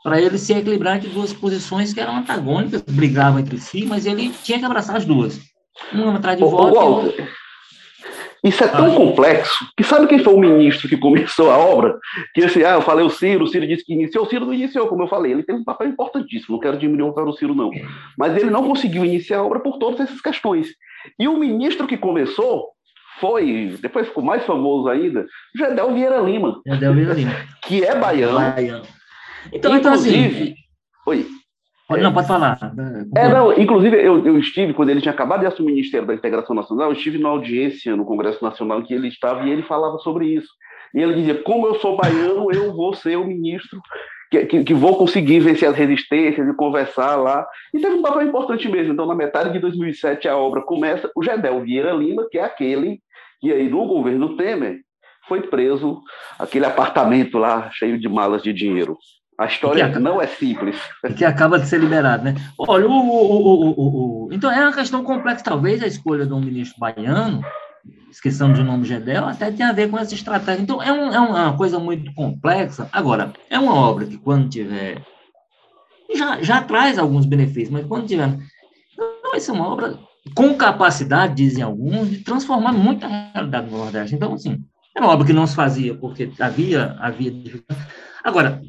para 0.05 0.21
ele 0.21 0.37
se 0.37 0.53
equilibrar 0.53 0.99
entre 0.99 1.09
duas 1.09 1.33
posições 1.33 1.95
que 1.95 2.01
eram 2.01 2.19
antagônicas, 2.19 2.83
brigavam 2.83 3.41
entre 3.41 3.57
si, 3.57 3.87
mas 3.87 4.05
ele 4.05 4.29
tinha 4.45 4.59
que 4.59 4.65
abraçar 4.67 4.97
as 4.97 5.07
duas. 5.07 5.41
Uma 5.91 6.17
atrás 6.17 6.37
de 6.37 6.45
volta. 6.45 7.15
Isso 8.45 8.63
é 8.63 8.69
tão 8.69 8.93
ah. 8.93 8.95
complexo 8.95 9.67
que 9.75 9.83
sabe 9.83 10.07
quem 10.07 10.19
foi 10.19 10.35
o 10.35 10.39
ministro 10.39 10.87
que 10.87 10.99
começou 10.99 11.51
a 11.51 11.57
obra? 11.57 11.99
Que 12.35 12.45
assim, 12.45 12.63
ah, 12.63 12.73
eu 12.73 12.83
falei 12.83 13.07
o 13.07 13.09
Ciro, 13.09 13.45
o 13.45 13.47
Ciro 13.47 13.67
disse 13.67 13.83
que 13.83 13.95
iniciou, 13.95 14.27
o 14.27 14.29
Ciro 14.29 14.45
não 14.45 14.53
iniciou, 14.53 14.89
como 14.89 15.05
eu 15.05 15.09
falei, 15.09 15.33
ele 15.33 15.45
tem 15.45 15.57
um 15.57 15.65
papel 15.65 15.89
importantíssimo, 15.89 16.57
não 16.57 16.61
quero 16.61 16.77
diminuir 16.77 17.09
o 17.09 17.15
papel 17.15 17.33
do 17.33 17.39
Ciro, 17.39 17.55
não. 17.55 17.71
Mas 18.19 18.37
ele 18.37 18.51
não 18.51 18.69
conseguiu 18.69 19.03
iniciar 19.03 19.39
a 19.39 19.45
obra 19.45 19.61
por 19.61 19.79
todas 19.79 20.01
essas 20.01 20.21
questões. 20.21 20.69
E 21.19 21.27
o 21.27 21.39
ministro 21.39 21.87
que 21.87 21.97
começou 21.97 22.69
foi, 23.23 23.79
depois 23.81 24.09
ficou 24.09 24.25
mais 24.25 24.45
famoso 24.45 24.89
ainda, 24.89 25.25
Gedel 25.57 25.95
Vieira 25.95 26.19
Lima. 26.19 26.61
Gedel 26.67 26.93
Vieira 26.93 27.15
Lima. 27.15 27.33
Que 27.63 27.85
é 27.85 27.95
baiano. 27.95 28.35
baiano. 28.35 28.83
Então, 29.53 29.77
inclusive, 29.77 30.19
então 30.19 30.43
assim, 30.43 30.55
oi. 31.07 31.27
Não, 32.01 32.13
pode 32.13 32.27
falar. 32.27 32.59
É, 33.17 33.29
não, 33.29 33.53
inclusive, 33.53 33.97
eu, 33.97 34.27
eu 34.27 34.39
estive, 34.39 34.73
quando 34.73 34.89
ele 34.89 35.01
tinha 35.01 35.13
acabado 35.13 35.41
de 35.41 35.47
assumir 35.47 35.71
o 35.71 35.75
Ministério 35.75 36.07
da 36.07 36.15
Integração 36.15 36.57
Nacional, 36.57 36.89
eu 36.89 36.95
estive 36.95 37.19
na 37.19 37.29
audiência 37.29 37.95
no 37.95 38.05
Congresso 38.05 38.43
Nacional 38.43 38.81
em 38.81 38.83
que 38.83 38.95
ele 38.95 39.07
estava 39.07 39.47
e 39.47 39.51
ele 39.51 39.63
falava 39.63 39.99
sobre 39.99 40.27
isso. 40.27 40.49
E 40.93 41.01
ele 41.01 41.15
dizia: 41.15 41.43
como 41.43 41.67
eu 41.67 41.77
sou 41.77 41.97
baiano, 41.97 42.51
eu 42.51 42.75
vou 42.75 42.93
ser 42.95 43.17
o 43.17 43.27
ministro 43.27 43.81
que, 44.33 44.47
que, 44.47 44.65
que, 44.65 44.75
vou 44.75 44.97
conseguir 44.97 45.41
vencer 45.41 45.69
as 45.69 45.77
resistências 45.77 46.49
e 46.49 46.55
conversar 46.55 47.17
lá. 47.17 47.47
E 47.75 47.79
teve 47.79 47.97
um 47.97 48.03
papel 48.03 48.23
importante 48.23 48.67
mesmo. 48.67 48.95
Então, 48.95 49.05
na 49.05 49.15
metade 49.15 49.53
de 49.53 49.59
2007, 49.59 50.27
a 50.27 50.37
obra 50.37 50.63
começa. 50.63 51.11
O 51.15 51.23
Gedel 51.23 51.61
Vieira 51.61 51.93
Lima, 51.93 52.27
que 52.31 52.39
é 52.39 52.45
aquele 52.45 53.03
que 53.43 53.53
aí 53.53 53.69
no 53.69 53.85
governo 53.87 54.37
Temer 54.37 54.79
foi 55.29 55.43
preso 55.43 56.01
aquele 56.39 56.65
apartamento 56.65 57.39
lá 57.39 57.69
cheio 57.73 57.99
de 57.99 58.09
malas 58.09 58.41
de 58.41 58.53
dinheiro. 58.53 58.97
A 59.37 59.47
história 59.47 59.85
acaba, 59.85 59.99
não 59.99 60.23
é 60.23 60.27
simples. 60.29 60.81
Que 61.17 61.25
acaba 61.25 61.59
de 61.59 61.67
ser 61.67 61.81
liberado, 61.81 62.23
né? 62.23 62.37
Olha, 62.57 62.87
o, 62.87 62.93
o, 62.93 63.73
o, 63.73 64.27
o, 64.27 64.33
então 64.33 64.51
é 64.53 64.61
uma 64.61 64.73
questão 64.73 65.03
complexa, 65.03 65.43
talvez 65.43 65.83
a 65.83 65.87
escolha 65.89 66.25
de 66.25 66.33
um 66.33 66.41
ministro 66.41 66.79
baiano, 66.79 67.43
esquecendo 68.09 68.55
de 68.55 68.63
nome 68.63 68.85
Gedel, 68.85 69.25
até 69.25 69.51
tem 69.51 69.67
a 69.67 69.73
ver 69.73 69.91
com 69.91 69.99
essa 69.99 70.15
estratégia. 70.15 70.63
Então 70.63 70.81
é, 70.81 70.93
um, 70.93 71.13
é 71.13 71.19
uma 71.19 71.57
coisa 71.57 71.81
muito 71.81 72.15
complexa. 72.15 72.89
Agora, 72.93 73.33
é 73.51 73.59
uma 73.59 73.75
obra 73.75 74.07
que 74.07 74.19
quando 74.19 74.49
tiver. 74.49 75.03
Já, 76.15 76.41
já 76.43 76.63
traz 76.63 76.97
alguns 76.97 77.27
benefícios, 77.27 77.71
mas 77.71 77.87
quando 77.87 78.07
tiver. 78.07 78.29
Não 78.97 79.31
vai 79.33 79.41
ser 79.41 79.51
uma 79.51 79.67
obra 79.67 79.99
com 80.35 80.55
capacidade, 80.55 81.35
dizem 81.35 81.63
alguns, 81.63 82.11
de 82.11 82.19
transformar 82.19 82.73
muito 82.73 83.05
a 83.05 83.31
realidade 83.35 83.69
do 83.69 83.77
Nordeste. 83.77 84.15
Então, 84.15 84.35
assim, 84.35 84.65
era 84.97 85.05
uma 85.05 85.13
obra 85.13 85.27
que 85.27 85.33
não 85.33 85.47
se 85.47 85.55
fazia 85.55 85.95
porque 85.95 86.31
havia, 86.39 86.97
havia 87.01 87.33
Agora, 88.23 88.63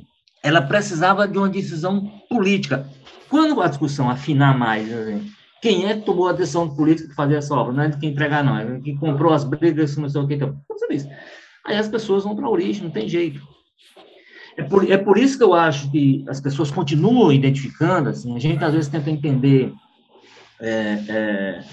ela 0.43 0.61
precisava 0.61 1.27
de 1.27 1.37
uma 1.37 1.49
decisão 1.49 2.11
política. 2.29 2.87
Quando 3.29 3.61
a 3.61 3.67
discussão 3.67 4.09
afinar 4.09 4.57
mais, 4.57 4.91
assim, 4.91 5.31
quem 5.61 5.85
é 5.85 5.95
que 5.95 6.01
tomou 6.01 6.27
a 6.27 6.33
decisão 6.33 6.75
política 6.75 7.07
de 7.07 7.15
fazer 7.15 7.35
essa 7.35 7.53
obra? 7.55 7.71
Não 7.71 7.83
é 7.83 7.87
de 7.87 7.97
quem 7.97 8.09
entregar, 8.09 8.43
não. 8.43 8.57
É 8.57 8.79
quem 8.81 8.97
comprou 8.97 9.31
as 9.31 9.43
brigas, 9.43 9.95
não 9.95 10.09
sei 10.09 10.21
o 10.21 10.27
que. 10.27 10.33
Então, 10.33 10.59
diz. 10.89 11.07
Aí 11.65 11.77
as 11.77 11.87
pessoas 11.87 12.23
vão 12.23 12.35
para 12.35 12.45
a 12.45 12.49
origem, 12.49 12.83
não 12.83 12.91
tem 12.91 13.07
jeito. 13.07 13.41
É 14.57 14.63
por, 14.63 14.89
é 14.89 14.97
por 14.97 15.17
isso 15.17 15.37
que 15.37 15.43
eu 15.43 15.53
acho 15.53 15.89
que 15.89 16.23
as 16.27 16.39
pessoas 16.39 16.69
continuam 16.69 17.31
identificando, 17.31 18.09
assim, 18.09 18.35
a 18.35 18.39
gente 18.39 18.63
às 18.63 18.73
vezes 18.73 18.89
tenta 18.89 19.09
entender 19.09 19.73
é, 20.59 21.03
é, 21.07 21.63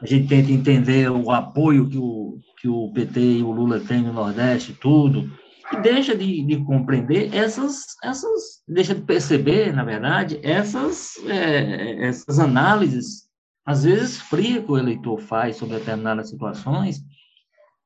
a 0.00 0.06
gente 0.06 0.28
tenta 0.28 0.50
entender 0.50 1.10
o 1.10 1.30
apoio 1.30 1.88
que 1.88 1.98
o, 1.98 2.38
que 2.60 2.68
o 2.68 2.92
PT 2.92 3.20
e 3.20 3.42
o 3.42 3.52
Lula 3.52 3.80
têm 3.80 4.02
no 4.02 4.12
Nordeste, 4.12 4.72
tudo, 4.72 5.30
e 5.72 5.76
deixa 5.80 6.16
de, 6.16 6.42
de 6.44 6.64
compreender 6.64 7.34
essas, 7.34 7.84
essas, 8.02 8.62
deixa 8.68 8.94
de 8.94 9.02
perceber, 9.02 9.72
na 9.72 9.84
verdade, 9.84 10.40
essas, 10.42 11.16
é, 11.26 12.06
essas 12.06 12.38
análises, 12.38 13.28
às 13.64 13.84
vezes 13.84 14.20
fria 14.20 14.62
que 14.62 14.70
o 14.70 14.78
eleitor 14.78 15.20
faz 15.20 15.56
sobre 15.56 15.78
determinadas 15.78 16.28
situações, 16.28 17.00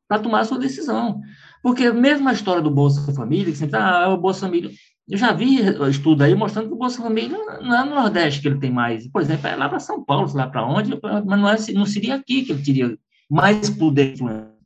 para 0.09 0.23
tomar 0.23 0.45
sua 0.45 0.59
decisão. 0.59 1.21
Porque 1.63 1.91
mesmo 1.93 2.29
a 2.29 2.33
história 2.33 2.63
do 2.63 2.71
Bolsa 2.71 3.13
Família, 3.13 3.53
que 3.53 3.59
sempre, 3.59 3.77
ah, 3.77 4.05
é 4.05 4.09
o 4.09 4.17
Bolsa 4.17 4.47
Família, 4.47 4.71
eu 5.09 5.17
já 5.17 5.33
vi 5.33 5.61
estudo 5.89 6.23
aí 6.23 6.35
mostrando 6.35 6.69
que 6.69 6.75
o 6.75 6.79
Bolsa 6.79 7.01
Família 7.01 7.39
não 7.63 7.75
é 7.77 7.85
no 7.85 7.95
Nordeste 7.95 8.41
que 8.41 8.49
ele 8.49 8.59
tem 8.59 8.73
mais. 8.73 9.07
Por 9.07 9.23
exemplo, 9.23 9.47
é 9.47 9.55
lá 9.55 9.69
para 9.69 9.79
São 9.79 10.05
Paulo, 10.05 10.31
lá 10.35 10.49
para 10.49 10.67
onde, 10.67 10.99
mas 11.01 11.25
não, 11.25 11.49
é, 11.49 11.57
não 11.73 11.87
seria 11.87 12.17
aqui 12.17 12.43
que 12.43 12.53
ele 12.53 12.63
teria 12.63 12.99
mais 13.31 13.71
poder 13.71 14.07
de 14.07 14.15
influência. 14.15 14.57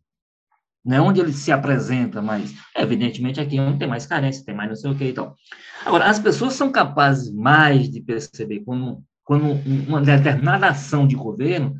Não 0.82 0.96
é 0.96 1.00
onde 1.00 1.20
ele 1.20 1.32
se 1.32 1.52
apresenta 1.52 2.22
mais. 2.22 2.54
Evidentemente, 2.74 3.38
aqui 3.38 3.58
é 3.58 3.60
onde 3.60 3.78
tem 3.78 3.88
mais 3.88 4.06
carência, 4.06 4.44
tem 4.44 4.54
mais 4.54 4.70
não 4.70 4.76
sei 4.76 4.90
o 4.90 4.94
que 4.94 5.04
e 5.04 5.12
tal. 5.12 5.36
Agora, 5.84 6.06
as 6.06 6.18
pessoas 6.18 6.54
são 6.54 6.72
capazes 6.72 7.30
mais 7.30 7.90
de 7.90 8.00
perceber 8.00 8.60
quando, 8.60 9.02
quando 9.22 9.44
uma 9.86 10.00
determinada 10.00 10.68
ação 10.68 11.06
de 11.06 11.16
governo 11.16 11.74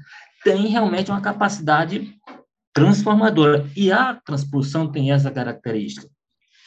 tem 0.45 0.67
realmente 0.67 1.11
uma 1.11 1.21
capacidade 1.23 2.15
transformadora. 2.75 3.67
E 3.75 3.91
a 3.91 4.15
transposição 4.15 4.87
tem 4.93 5.13
essa 5.13 5.31
característica. 5.31 6.07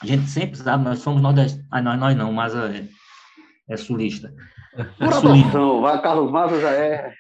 A 0.04 0.06
gente 0.06 0.30
sempre 0.30 0.58
sabe, 0.58 0.84
nós 0.84 1.00
somos 1.00 1.22
nordestinos. 1.22 1.66
Ah, 1.72 1.82
nós, 1.82 1.98
nós 1.98 2.18
não, 2.18 2.34
mas 2.34 2.54
é, 2.54 2.86
é 3.70 3.78
sulista. 3.78 4.34
É 5.00 5.12
sulista. 5.12 5.58
Vai, 5.80 6.02
Carlos 6.02 6.30
Maza 6.30 6.60
já 6.60 6.72
é. 6.72 7.14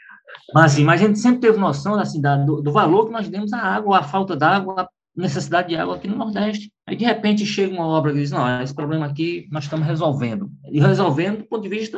Mas, 0.53 0.73
assim, 0.73 0.83
mas 0.83 1.01
a 1.01 1.07
gente 1.07 1.19
sempre 1.19 1.39
teve 1.39 1.57
noção 1.57 1.95
assim, 1.95 2.19
da, 2.19 2.35
do, 2.35 2.61
do, 2.61 2.71
valor 2.73 3.05
que 3.05 3.13
nós 3.13 3.29
demos 3.29 3.53
à 3.53 3.59
água, 3.59 3.99
à 3.99 4.03
falta 4.03 4.35
d'água, 4.35 4.81
à 4.81 4.89
necessidade 5.15 5.69
de 5.69 5.77
água 5.77 5.95
aqui 5.95 6.09
no 6.09 6.17
Nordeste. 6.17 6.73
Aí, 6.85 6.97
de 6.97 7.05
repente, 7.05 7.45
chega 7.45 7.73
uma 7.73 7.87
obra 7.87 8.11
que 8.11 8.19
diz: 8.19 8.31
não, 8.31 8.61
esse 8.61 8.75
problema 8.75 9.05
aqui 9.05 9.47
nós 9.49 9.63
estamos 9.63 9.87
resolvendo. 9.87 10.51
E 10.69 10.81
resolvendo 10.81 11.37
do 11.37 11.45
ponto 11.45 11.63
de 11.63 11.69
vista 11.69 11.97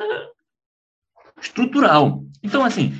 estrutural. 1.41 2.23
Então, 2.43 2.63
assim, 2.63 2.93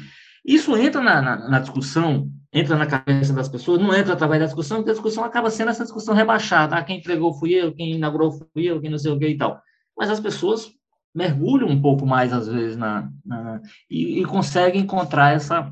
isso 0.44 0.76
entra 0.76 1.02
na, 1.02 1.22
na, 1.22 1.50
na 1.50 1.60
discussão 1.60 2.32
entra 2.56 2.78
na 2.78 2.86
cabeça 2.86 3.34
das 3.34 3.50
pessoas, 3.50 3.82
não 3.82 3.94
entra 3.94 4.14
através 4.14 4.40
da 4.40 4.46
discussão, 4.46 4.78
porque 4.78 4.92
a 4.92 4.94
discussão 4.94 5.26
acaba 5.26 5.52
sendo 5.52 5.72
essa 5.72 5.84
discussão 5.84 6.16
rebaixada. 6.16 6.78
Ah, 6.78 6.84
quem 6.84 7.00
entregou 7.00 7.34
fui 7.34 7.54
eu, 7.54 7.74
quem 7.74 7.96
inaugurou 7.96 8.32
fui 8.32 8.64
eu, 8.64 8.80
quem 8.80 8.90
não 8.90 8.98
sei 8.98 9.12
o 9.12 9.20
que 9.20 9.28
e 9.28 9.38
tal. 9.38 9.60
Mas 9.98 10.10
as 10.10 10.22
pessoas 10.22 10.72
mergulham 11.14 11.68
um 11.68 11.82
pouco 11.82 12.06
mais, 12.06 12.32
às 12.32 12.48
vezes, 12.48 12.78
na, 12.78 13.10
na 13.26 13.62
e, 13.92 14.22
e 14.22 14.26
conseguem 14.26 14.82
encontrar 14.82 15.36
essa, 15.36 15.70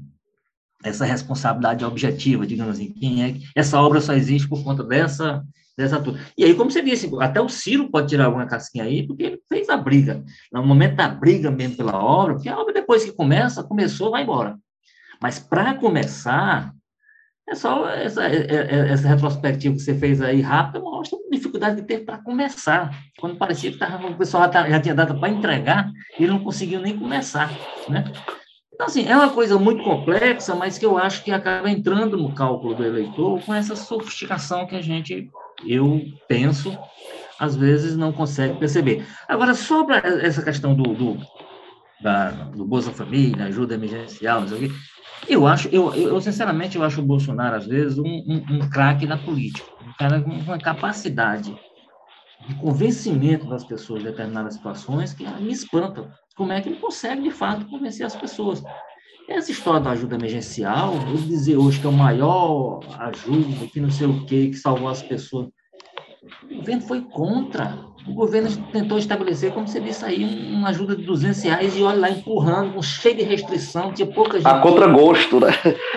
essa 0.84 1.06
responsabilidade 1.06 1.86
objetiva, 1.86 2.46
digamos 2.46 2.76
assim. 2.76 2.92
Quem 2.92 3.24
é, 3.24 3.36
essa 3.56 3.82
obra 3.82 4.02
só 4.02 4.14
existe 4.14 4.50
por 4.50 4.62
conta 4.62 4.84
dessa 4.84 5.42
dessa 5.76 6.00
turma. 6.00 6.20
E 6.38 6.44
aí, 6.44 6.54
como 6.54 6.70
você 6.70 6.84
disse, 6.84 7.10
até 7.20 7.42
o 7.42 7.50
Ciro 7.50 7.90
pode 7.90 8.08
tirar 8.10 8.26
alguma 8.26 8.46
casquinha 8.46 8.84
aí, 8.84 9.08
porque 9.08 9.24
ele 9.24 9.42
fez 9.50 9.70
a 9.70 9.78
briga. 9.78 10.24
No 10.52 10.64
momento 10.64 10.98
da 10.98 11.08
briga 11.08 11.50
mesmo 11.50 11.78
pela 11.78 11.98
obra, 11.98 12.36
porque 12.36 12.48
a 12.48 12.60
obra, 12.60 12.74
depois 12.74 13.04
que 13.04 13.12
começa, 13.12 13.64
começou, 13.64 14.12
vai 14.12 14.22
embora. 14.22 14.56
Mas 15.24 15.40
para 15.40 15.74
começar, 15.76 16.74
É 17.48 17.56
só 17.56 17.88
essa, 17.90 18.26
é, 18.28 18.36
é, 18.36 18.90
essa 18.90 19.08
retrospectiva 19.08 19.74
que 19.74 19.82
você 19.82 19.96
fez 19.96 20.22
aí 20.22 20.42
rápida 20.42 20.82
mostra 20.82 21.18
a 21.18 21.36
dificuldade 21.36 21.82
que 21.82 21.88
teve 21.88 22.04
para 22.04 22.18
começar. 22.18 22.92
Quando 23.18 23.38
parecia 23.38 23.72
que 23.72 23.78
tava, 23.78 24.06
o 24.06 24.18
pessoal 24.18 24.52
já, 24.52 24.70
já 24.70 24.82
tinha 24.82 24.94
data 24.96 25.14
para 25.14 25.30
entregar, 25.30 25.90
ele 26.20 26.32
não 26.32 26.44
conseguiu 26.44 26.82
nem 26.82 27.00
começar. 27.00 27.50
Né? 27.88 28.04
Então, 28.74 28.88
assim, 28.88 29.08
é 29.08 29.16
uma 29.16 29.30
coisa 29.30 29.58
muito 29.58 29.82
complexa, 29.82 30.56
mas 30.56 30.78
que 30.78 30.86
eu 30.86 30.98
acho 30.98 31.24
que 31.24 31.32
acaba 31.32 31.70
entrando 31.70 32.18
no 32.18 32.34
cálculo 32.34 32.76
do 32.76 32.84
eleitor 32.84 33.42
com 33.46 33.54
essa 33.54 33.78
sofisticação 33.78 34.68
que 34.68 34.76
a 34.76 34.82
gente, 34.82 35.30
eu 35.66 36.02
penso, 36.28 36.78
às 37.40 37.56
vezes 37.56 37.96
não 37.96 38.12
consegue 38.12 38.58
perceber. 38.58 39.06
Agora, 39.28 39.54
sobre 39.54 39.96
essa 39.96 40.42
questão 40.42 40.74
do, 40.76 40.94
do, 40.94 41.18
da, 42.02 42.32
do 42.32 42.66
Bolsa 42.66 42.92
Família, 42.92 43.46
ajuda 43.46 43.76
emergencial, 43.76 44.42
não 44.42 44.48
sei 44.48 44.58
o 44.58 44.62
quê, 44.62 44.76
eu 45.28 45.48
acho, 45.48 45.68
eu, 45.70 45.94
eu 45.94 46.20
sinceramente, 46.22 46.78
eu 46.78 46.84
acho 46.84 47.02
o 47.02 47.06
Bolsonaro, 47.06 47.56
às 47.56 47.66
vezes, 47.66 47.98
um, 47.98 48.06
um, 48.06 48.44
um 48.50 48.70
craque 48.70 49.08
da 49.08 49.18
política, 49.18 49.66
um 49.82 49.94
cara 49.98 50.22
com 50.22 50.32
uma 50.32 50.58
capacidade 50.58 51.58
de 52.48 52.56
convencimento 52.56 53.48
das 53.48 53.64
pessoas 53.64 54.02
em 54.02 54.06
determinadas 54.06 54.56
situações 54.56 55.14
que 55.14 55.26
me 55.42 55.52
espanta. 55.52 56.12
Como 56.36 56.52
é 56.52 56.62
que 56.62 56.70
ele 56.70 56.80
consegue, 56.80 57.22
de 57.22 57.32
fato, 57.32 57.66
convencer 57.68 58.06
as 58.06 58.16
pessoas? 58.16 58.64
Essa 59.30 59.52
história 59.52 59.80
da 59.80 59.92
ajuda 59.92 60.16
emergencial, 60.16 60.94
eu 61.08 61.16
dizer 61.16 61.56
hoje 61.56 61.80
que 61.80 61.86
é 61.86 61.90
o 61.90 61.94
maior 61.94 62.82
ajuda, 63.00 63.68
que 63.68 63.80
não 63.80 63.90
sei 63.90 64.08
o 64.08 64.26
quê, 64.26 64.50
que 64.50 64.58
salvou 64.58 64.90
as 64.90 65.02
pessoas. 65.02 65.48
O 66.50 66.56
governo 66.56 66.82
foi 66.82 67.02
contra. 67.02 67.78
O 68.08 68.14
governo 68.14 68.50
tentou 68.72 68.98
estabelecer, 68.98 69.54
como 69.54 69.68
você 69.68 69.80
disse 69.80 70.04
aí, 70.04 70.24
uma 70.54 70.70
ajuda 70.70 70.96
de 70.96 71.04
200 71.04 71.42
reais 71.44 71.78
e 71.78 71.84
olha 71.84 72.00
lá 72.00 72.10
empurrando, 72.10 72.82
cheio 72.84 73.16
de 73.16 73.24
restrição, 73.24 73.94
tinha 73.94 74.08
pouca 74.08 74.38
gente. 74.38 74.48
A 74.48 74.60
contragosto, 74.60 75.40
né? 75.40 75.52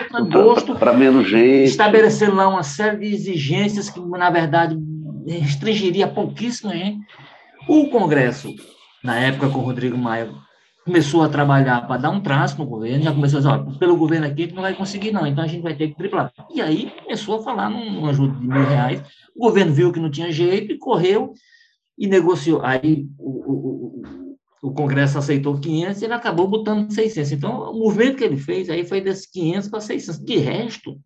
Contragosto. 0.09 0.75
Para 0.75 0.93
menos 0.93 1.27
gente. 1.27 1.65
Estabelecendo 1.65 2.35
lá 2.35 2.47
uma 2.47 2.63
série 2.63 2.97
de 2.97 3.13
exigências 3.13 3.89
que, 3.89 3.99
na 3.99 4.29
verdade, 4.29 4.77
restringiria 5.27 6.07
pouquíssima 6.07 6.73
gente. 6.73 6.99
O 7.67 7.89
Congresso, 7.89 8.53
na 9.03 9.19
época 9.19 9.49
com 9.49 9.59
o 9.59 9.63
Rodrigo 9.63 9.97
Maia, 9.97 10.29
começou 10.87 11.21
a 11.21 11.27
trabalhar 11.27 11.85
para 11.85 11.97
dar 11.97 12.09
um 12.09 12.21
traço 12.21 12.57
no 12.57 12.65
governo, 12.65 13.03
já 13.03 13.13
começou 13.13 13.39
a 13.39 13.41
dizer, 13.41 13.53
ó, 13.53 13.77
pelo 13.77 13.97
governo 13.97 14.25
aqui 14.25 14.49
não 14.53 14.61
vai 14.61 14.73
conseguir 14.73 15.11
não, 15.11 15.27
então 15.27 15.43
a 15.43 15.47
gente 15.47 15.61
vai 15.61 15.75
ter 15.75 15.89
que 15.89 15.95
triplar. 15.95 16.31
E 16.49 16.61
aí 16.61 16.89
começou 17.03 17.39
a 17.39 17.43
falar 17.43 17.69
numa 17.69 18.09
ajuda 18.09 18.39
de 18.39 18.47
mil 18.47 18.65
reais, 18.65 19.03
o 19.35 19.41
governo 19.41 19.73
viu 19.73 19.91
que 19.91 19.99
não 19.99 20.09
tinha 20.09 20.31
jeito 20.31 20.71
e 20.71 20.77
correu 20.77 21.33
e 21.97 22.07
negociou. 22.07 22.61
Aí 22.63 23.05
o, 23.19 23.29
o, 23.29 24.01
o, 24.63 24.69
o 24.69 24.73
Congresso 24.73 25.17
aceitou 25.17 25.59
500 25.59 26.01
e 26.01 26.05
ele 26.05 26.13
acabou 26.13 26.47
botando 26.47 26.89
600. 26.89 27.33
Então, 27.33 27.69
o 27.69 27.77
movimento 27.77 28.15
que 28.15 28.23
ele 28.23 28.37
fez 28.37 28.69
aí 28.69 28.85
foi 28.85 29.01
desses 29.01 29.25
500 29.29 29.69
para 29.69 29.81
600. 29.81 30.19
De 30.23 30.37
resto, 30.37 30.97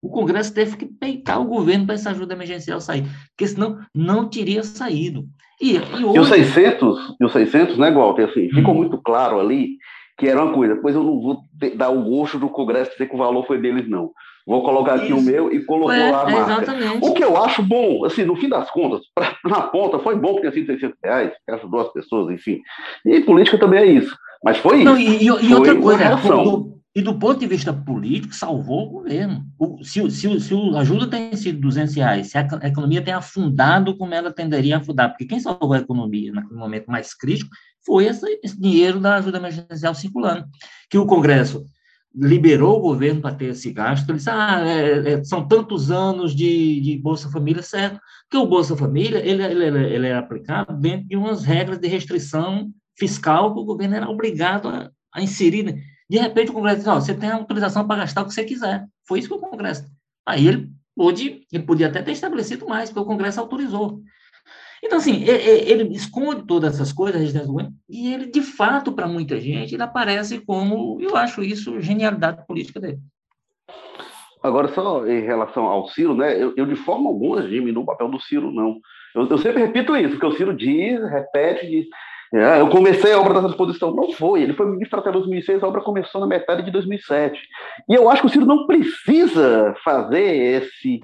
o 0.00 0.08
Congresso 0.08 0.54
teve 0.54 0.78
que 0.78 0.86
peitar 0.86 1.38
o 1.42 1.46
governo 1.46 1.84
para 1.84 1.94
essa 1.94 2.10
ajuda 2.10 2.32
emergencial 2.32 2.80
sair, 2.80 3.04
porque 3.28 3.46
senão 3.46 3.78
não 3.94 4.30
teria 4.30 4.62
saído. 4.62 5.28
E, 5.60 5.76
e, 5.76 6.04
hoje... 6.04 6.16
e 6.16 6.18
os 6.18 6.28
600, 6.28 7.16
e 7.20 7.24
os 7.24 7.32
600, 7.32 7.78
né, 7.78 7.90
Walter, 7.90 8.28
assim, 8.28 8.46
hum. 8.46 8.54
ficou 8.54 8.74
muito 8.74 9.00
claro 9.02 9.38
ali 9.38 9.76
que 10.18 10.28
era 10.28 10.44
uma 10.44 10.52
coisa, 10.52 10.76
pois 10.76 10.94
eu 10.94 11.02
não 11.02 11.18
vou 11.18 11.38
dar 11.76 11.88
o 11.88 12.02
gosto 12.02 12.38
do 12.38 12.50
Congresso 12.50 12.92
dizer 12.92 13.08
que 13.08 13.14
o 13.14 13.18
valor 13.18 13.46
foi 13.46 13.58
deles, 13.58 13.88
não. 13.88 14.10
Vou 14.46 14.62
colocar 14.62 14.94
aqui 14.94 15.06
Isso. 15.06 15.16
o 15.16 15.22
meu 15.22 15.50
e 15.50 15.64
colocou 15.64 15.92
é, 15.92 16.10
lá 16.10 16.22
a 16.22 16.30
marca. 16.30 16.62
Exatamente. 16.62 17.08
O 17.08 17.14
que 17.14 17.24
eu 17.24 17.42
acho 17.42 17.62
bom, 17.62 18.04
assim, 18.04 18.24
no 18.24 18.36
fim 18.36 18.48
das 18.48 18.70
contas, 18.70 19.00
pra, 19.14 19.34
na 19.44 19.62
ponta, 19.62 19.98
foi 19.98 20.16
bom 20.16 20.34
que 20.34 20.42
tenha 20.42 20.52
sido 20.52 20.66
600 20.66 20.98
reais, 21.02 21.32
que 21.46 21.54
ajudou 21.54 21.80
as 21.80 21.92
pessoas, 21.92 22.34
enfim. 22.34 22.60
E 23.06 23.20
política 23.20 23.56
também 23.56 23.80
é 23.80 23.86
isso. 23.86 24.14
Mas 24.44 24.58
foi 24.58 24.84
não, 24.84 24.96
isso. 24.96 25.40
E, 25.40 25.46
e, 25.46 25.50
e 25.50 25.54
outra 25.54 25.74
coisa, 25.76 26.04
e 26.94 27.02
do 27.02 27.16
ponto 27.18 27.38
de 27.38 27.46
vista 27.46 27.72
político, 27.72 28.34
salvou 28.34 28.86
o 28.86 28.90
governo. 28.90 29.46
O, 29.56 29.82
se, 29.84 30.10
se, 30.10 30.40
se 30.40 30.54
a 30.74 30.80
ajuda 30.80 31.06
tem 31.06 31.34
sido 31.36 31.60
200 31.60 31.94
reais, 31.94 32.30
se 32.30 32.36
a 32.36 32.48
economia 32.64 33.02
tem 33.02 33.14
afundado 33.14 33.96
como 33.96 34.12
ela 34.12 34.32
tenderia 34.32 34.76
a 34.76 34.78
afundar, 34.80 35.10
porque 35.10 35.24
quem 35.24 35.38
salvou 35.38 35.72
a 35.72 35.78
economia 35.78 36.32
naquele 36.32 36.58
momento 36.58 36.90
mais 36.90 37.14
crítico 37.14 37.50
foi 37.86 38.06
esse, 38.06 38.40
esse 38.42 38.60
dinheiro 38.60 38.98
da 38.98 39.16
ajuda 39.16 39.38
emergencial 39.38 39.94
circulando, 39.94 40.46
que 40.90 40.98
o 40.98 41.06
Congresso 41.06 41.64
liberou 42.12 42.78
o 42.78 42.82
governo 42.82 43.20
para 43.20 43.36
ter 43.36 43.46
esse 43.46 43.72
gasto, 43.72 44.08
ele 44.08 44.18
disse, 44.18 44.30
ah, 44.30 44.60
é, 44.66 45.12
é, 45.12 45.24
são 45.24 45.46
tantos 45.46 45.92
anos 45.92 46.34
de, 46.34 46.80
de, 46.80 46.98
Bolsa 46.98 47.30
Família, 47.30 47.62
certo, 47.62 48.00
que 48.28 48.36
o 48.36 48.46
Bolsa 48.46 48.76
Família, 48.76 49.18
ele, 49.24 49.44
ele, 49.44 49.94
ele 49.94 50.06
é 50.08 50.16
aplicado 50.16 50.76
dentro 50.76 51.06
de 51.06 51.16
umas 51.16 51.44
regras 51.44 51.78
de 51.78 51.86
restrição 51.86 52.68
fiscal 52.98 53.54
que 53.54 53.60
o 53.60 53.64
governo 53.64 53.94
era 53.94 54.10
obrigado 54.10 54.68
a, 54.68 54.90
a 55.14 55.22
inserir, 55.22 55.62
né? 55.62 55.80
De 56.10 56.18
repente, 56.18 56.50
o 56.50 56.54
Congresso 56.54 56.78
diz: 56.78 56.86
você 56.86 57.14
tem 57.14 57.30
autorização 57.30 57.86
para 57.86 58.00
gastar 58.00 58.22
o 58.22 58.26
que 58.26 58.34
você 58.34 58.42
quiser. 58.42 58.84
Foi 59.06 59.20
isso 59.20 59.28
que 59.28 59.34
o 59.34 59.38
Congresso. 59.38 59.84
Aí 60.26 60.44
ele 60.44 60.68
pôde, 60.96 61.46
ele 61.52 61.62
podia 61.62 61.86
até 61.86 62.02
ter 62.02 62.10
estabelecido 62.10 62.66
mais, 62.66 62.90
porque 62.90 63.00
o 63.00 63.06
Congresso 63.06 63.38
autorizou. 63.38 64.00
Então, 64.82 64.98
assim, 64.98 65.22
ele, 65.22 65.70
ele 65.70 65.94
esconde 65.94 66.42
todas 66.42 66.74
essas 66.74 66.92
coisas 66.92 67.32
e 67.88 68.12
ele, 68.12 68.26
de 68.26 68.42
fato, 68.42 68.90
para 68.90 69.06
muita 69.06 69.38
gente, 69.38 69.74
ele 69.74 69.82
aparece 69.84 70.40
como, 70.40 71.00
eu 71.00 71.14
acho 71.14 71.44
isso, 71.44 71.80
genialidade 71.80 72.44
política 72.44 72.80
dele. 72.80 72.98
Agora, 74.42 74.66
só 74.74 75.06
em 75.06 75.20
relação 75.20 75.66
ao 75.66 75.86
Ciro, 75.90 76.16
né, 76.16 76.42
eu, 76.42 76.54
eu 76.56 76.66
de 76.66 76.74
forma 76.74 77.08
alguma 77.08 77.42
diminuo 77.42 77.84
o 77.84 77.86
papel 77.86 78.08
do 78.08 78.18
Ciro, 78.20 78.50
não. 78.50 78.80
Eu, 79.14 79.28
eu 79.28 79.38
sempre 79.38 79.62
repito 79.62 79.94
isso, 79.94 80.18
que 80.18 80.26
o 80.26 80.32
Ciro 80.32 80.56
diz, 80.56 80.98
repete, 81.08 81.68
diz, 81.68 81.86
eu 82.32 82.68
comecei 82.68 83.12
a 83.12 83.18
obra 83.20 83.34
da 83.34 83.42
transposição. 83.42 83.94
Não 83.94 84.12
foi. 84.12 84.42
Ele 84.42 84.52
foi 84.52 84.70
ministro 84.70 85.00
até 85.00 85.10
2006, 85.10 85.62
a 85.62 85.66
obra 85.66 85.80
começou 85.80 86.20
na 86.20 86.26
metade 86.26 86.64
de 86.64 86.70
2007. 86.70 87.40
E 87.88 87.94
eu 87.94 88.08
acho 88.08 88.22
que 88.22 88.28
o 88.28 88.30
Ciro 88.30 88.46
não 88.46 88.66
precisa 88.66 89.74
fazer 89.84 90.22
esse 90.22 91.00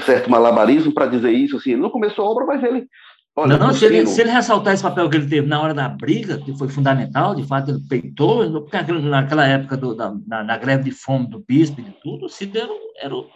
certo 0.00 0.30
malabarismo 0.30 0.92
para 0.92 1.06
dizer 1.06 1.30
isso. 1.30 1.56
Assim, 1.56 1.72
ele 1.72 1.80
não 1.80 1.90
começou 1.90 2.26
a 2.26 2.30
obra, 2.30 2.44
mas 2.44 2.62
ele. 2.62 2.86
Olha, 3.34 3.56
não, 3.56 3.68
não 3.68 3.72
se, 3.72 3.84
ele, 3.84 4.04
se 4.04 4.20
ele 4.20 4.30
ressaltar 4.30 4.74
esse 4.74 4.82
papel 4.82 5.08
que 5.08 5.16
ele 5.16 5.28
teve 5.28 5.46
na 5.46 5.62
hora 5.62 5.72
da 5.72 5.88
briga, 5.88 6.38
que 6.38 6.58
foi 6.58 6.68
fundamental, 6.68 7.36
de 7.36 7.46
fato, 7.46 7.70
ele 7.70 7.80
peitou, 7.88 8.62
porque 8.62 8.76
naquela 9.00 9.46
época 9.46 9.76
do, 9.76 9.94
da, 9.94 10.12
na, 10.26 10.42
na, 10.42 10.56
greve 10.56 10.82
de 10.82 10.90
fome 10.90 11.28
do 11.28 11.44
bispo 11.46 11.80
e 11.80 11.84
de 11.84 11.92
tudo, 12.02 12.26
o 12.26 12.28
Ciro 12.28 12.58
era, 12.58 12.72
era 13.00 13.14
o 13.14 13.26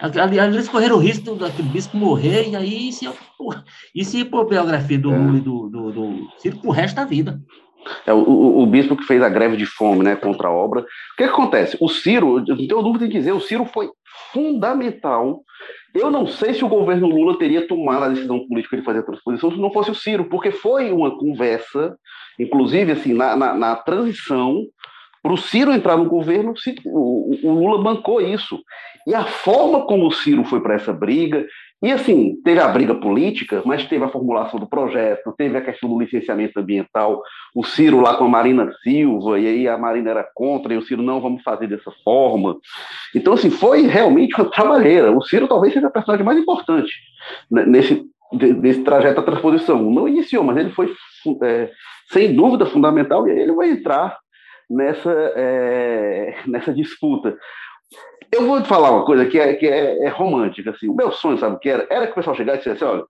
Aliás, 0.00 0.54
eles 0.54 0.68
correram 0.68 0.96
o 0.96 1.00
risco 1.00 1.34
daquele 1.34 1.68
bispo 1.68 1.96
morrer, 1.96 2.48
e 2.48 2.56
aí 2.56 2.90
ia, 3.02 3.12
isso 3.94 4.16
ia 4.16 4.24
por 4.24 4.48
biografia 4.48 4.98
do 4.98 5.12
é. 5.12 5.18
Lula 5.18 5.38
e 5.38 5.40
do, 5.40 5.68
do, 5.68 5.92
do 5.92 6.28
Ciro 6.38 6.58
pro 6.58 6.70
resto 6.70 6.96
da 6.96 7.04
vida. 7.04 7.40
É, 8.06 8.12
o, 8.12 8.18
o, 8.18 8.62
o, 8.62 8.66
bispo 8.66 8.96
que 8.96 9.04
fez 9.04 9.22
a 9.22 9.28
greve 9.28 9.56
de 9.56 9.66
fome 9.66 10.04
né, 10.04 10.14
contra 10.14 10.48
a 10.48 10.52
obra. 10.52 10.82
O 10.82 10.84
que, 11.16 11.24
que 11.24 11.30
acontece? 11.30 11.76
O 11.80 11.88
Ciro, 11.88 12.44
eu 12.46 12.56
não 12.56 12.66
tenho 12.66 12.82
dúvida 12.82 13.06
em 13.06 13.08
dizer, 13.08 13.32
o 13.32 13.40
Ciro 13.40 13.64
foi 13.64 13.90
fundamental. 14.32 15.42
Eu 15.94 16.10
não 16.10 16.26
sei 16.26 16.54
se 16.54 16.64
o 16.64 16.68
governo 16.68 17.08
Lula 17.08 17.38
teria 17.38 17.66
tomado 17.66 18.04
a 18.04 18.08
decisão 18.08 18.46
política 18.46 18.76
de 18.76 18.84
fazer 18.84 19.00
a 19.00 19.04
transposição 19.04 19.50
se 19.50 19.58
não 19.58 19.72
fosse 19.72 19.90
o 19.90 19.94
Ciro, 19.94 20.26
porque 20.26 20.50
foi 20.50 20.92
uma 20.92 21.18
conversa, 21.18 21.96
inclusive 22.38 22.92
assim, 22.92 23.14
na, 23.14 23.34
na, 23.34 23.54
na 23.54 23.76
transição, 23.76 24.64
para 25.22 25.32
o 25.32 25.36
Ciro 25.36 25.72
entrar 25.72 25.96
no 25.96 26.04
governo, 26.04 26.54
o, 26.86 27.36
o 27.42 27.54
Lula 27.54 27.82
bancou 27.82 28.20
isso. 28.20 28.58
E 29.08 29.14
a 29.14 29.24
forma 29.24 29.86
como 29.86 30.06
o 30.06 30.12
Ciro 30.12 30.44
foi 30.44 30.60
para 30.60 30.74
essa 30.74 30.92
briga, 30.92 31.46
e 31.82 31.90
assim, 31.90 32.36
teve 32.44 32.60
a 32.60 32.68
briga 32.68 32.94
política, 32.94 33.62
mas 33.64 33.86
teve 33.86 34.04
a 34.04 34.10
formulação 34.10 34.60
do 34.60 34.68
projeto, 34.68 35.32
teve 35.34 35.56
a 35.56 35.62
questão 35.62 35.88
do 35.88 35.98
licenciamento 35.98 36.60
ambiental, 36.60 37.22
o 37.54 37.64
Ciro 37.64 38.00
lá 38.00 38.18
com 38.18 38.24
a 38.24 38.28
Marina 38.28 38.70
Silva, 38.82 39.40
e 39.40 39.46
aí 39.46 39.66
a 39.66 39.78
Marina 39.78 40.10
era 40.10 40.28
contra, 40.34 40.74
e 40.74 40.76
o 40.76 40.82
Ciro, 40.82 41.02
não, 41.02 41.22
vamos 41.22 41.42
fazer 41.42 41.68
dessa 41.68 41.90
forma. 42.04 42.58
Então, 43.14 43.32
assim, 43.32 43.48
foi 43.48 43.86
realmente 43.86 44.34
uma 44.34 44.50
trabalheira. 44.50 45.10
O 45.10 45.22
Ciro 45.22 45.48
talvez 45.48 45.72
seja 45.72 45.86
a 45.86 45.90
personagem 45.90 46.26
mais 46.26 46.38
importante 46.38 46.92
nesse, 47.50 48.04
desse 48.60 48.82
trajeto 48.82 49.22
da 49.22 49.26
transposição. 49.26 49.80
Não 49.90 50.06
iniciou, 50.06 50.44
mas 50.44 50.58
ele 50.58 50.70
foi, 50.72 50.92
é, 51.44 51.70
sem 52.12 52.34
dúvida, 52.34 52.66
fundamental, 52.66 53.26
e 53.26 53.30
ele 53.30 53.52
vai 53.52 53.70
entrar 53.70 54.18
nessa, 54.68 55.12
é, 55.34 56.34
nessa 56.46 56.74
disputa. 56.74 57.34
Eu 58.32 58.46
vou 58.46 58.60
te 58.62 58.68
falar 58.68 58.90
uma 58.90 59.04
coisa 59.04 59.26
que 59.26 59.38
é, 59.38 59.54
que 59.54 59.66
é, 59.66 60.06
é, 60.06 60.08
romântica. 60.08 60.70
Assim. 60.70 60.88
O 60.88 60.94
meu 60.94 61.10
sonho, 61.10 61.38
sabe 61.38 61.56
o 61.56 61.58
que 61.58 61.68
era? 61.68 61.86
Era 61.90 62.06
que 62.06 62.12
o 62.12 62.14
pessoal 62.14 62.36
chegasse 62.36 62.60
e 62.60 62.62
dissesse, 62.72 62.84
olha, 62.84 63.04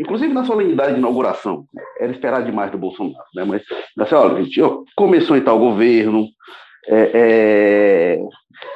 inclusive 0.00 0.32
na 0.32 0.44
solenidade 0.44 0.94
de 0.94 0.98
inauguração, 0.98 1.64
era 2.00 2.10
esperar 2.10 2.42
demais 2.42 2.70
do 2.70 2.78
Bolsonaro, 2.78 3.24
né? 3.34 3.44
mas 3.44 3.62
assim, 3.98 4.14
olha, 4.14 4.42
gente, 4.42 4.60
começou 4.96 5.36
em 5.36 5.40
tal 5.40 5.58
governo, 5.58 6.26
é, 6.88 7.10
é, 7.14 8.20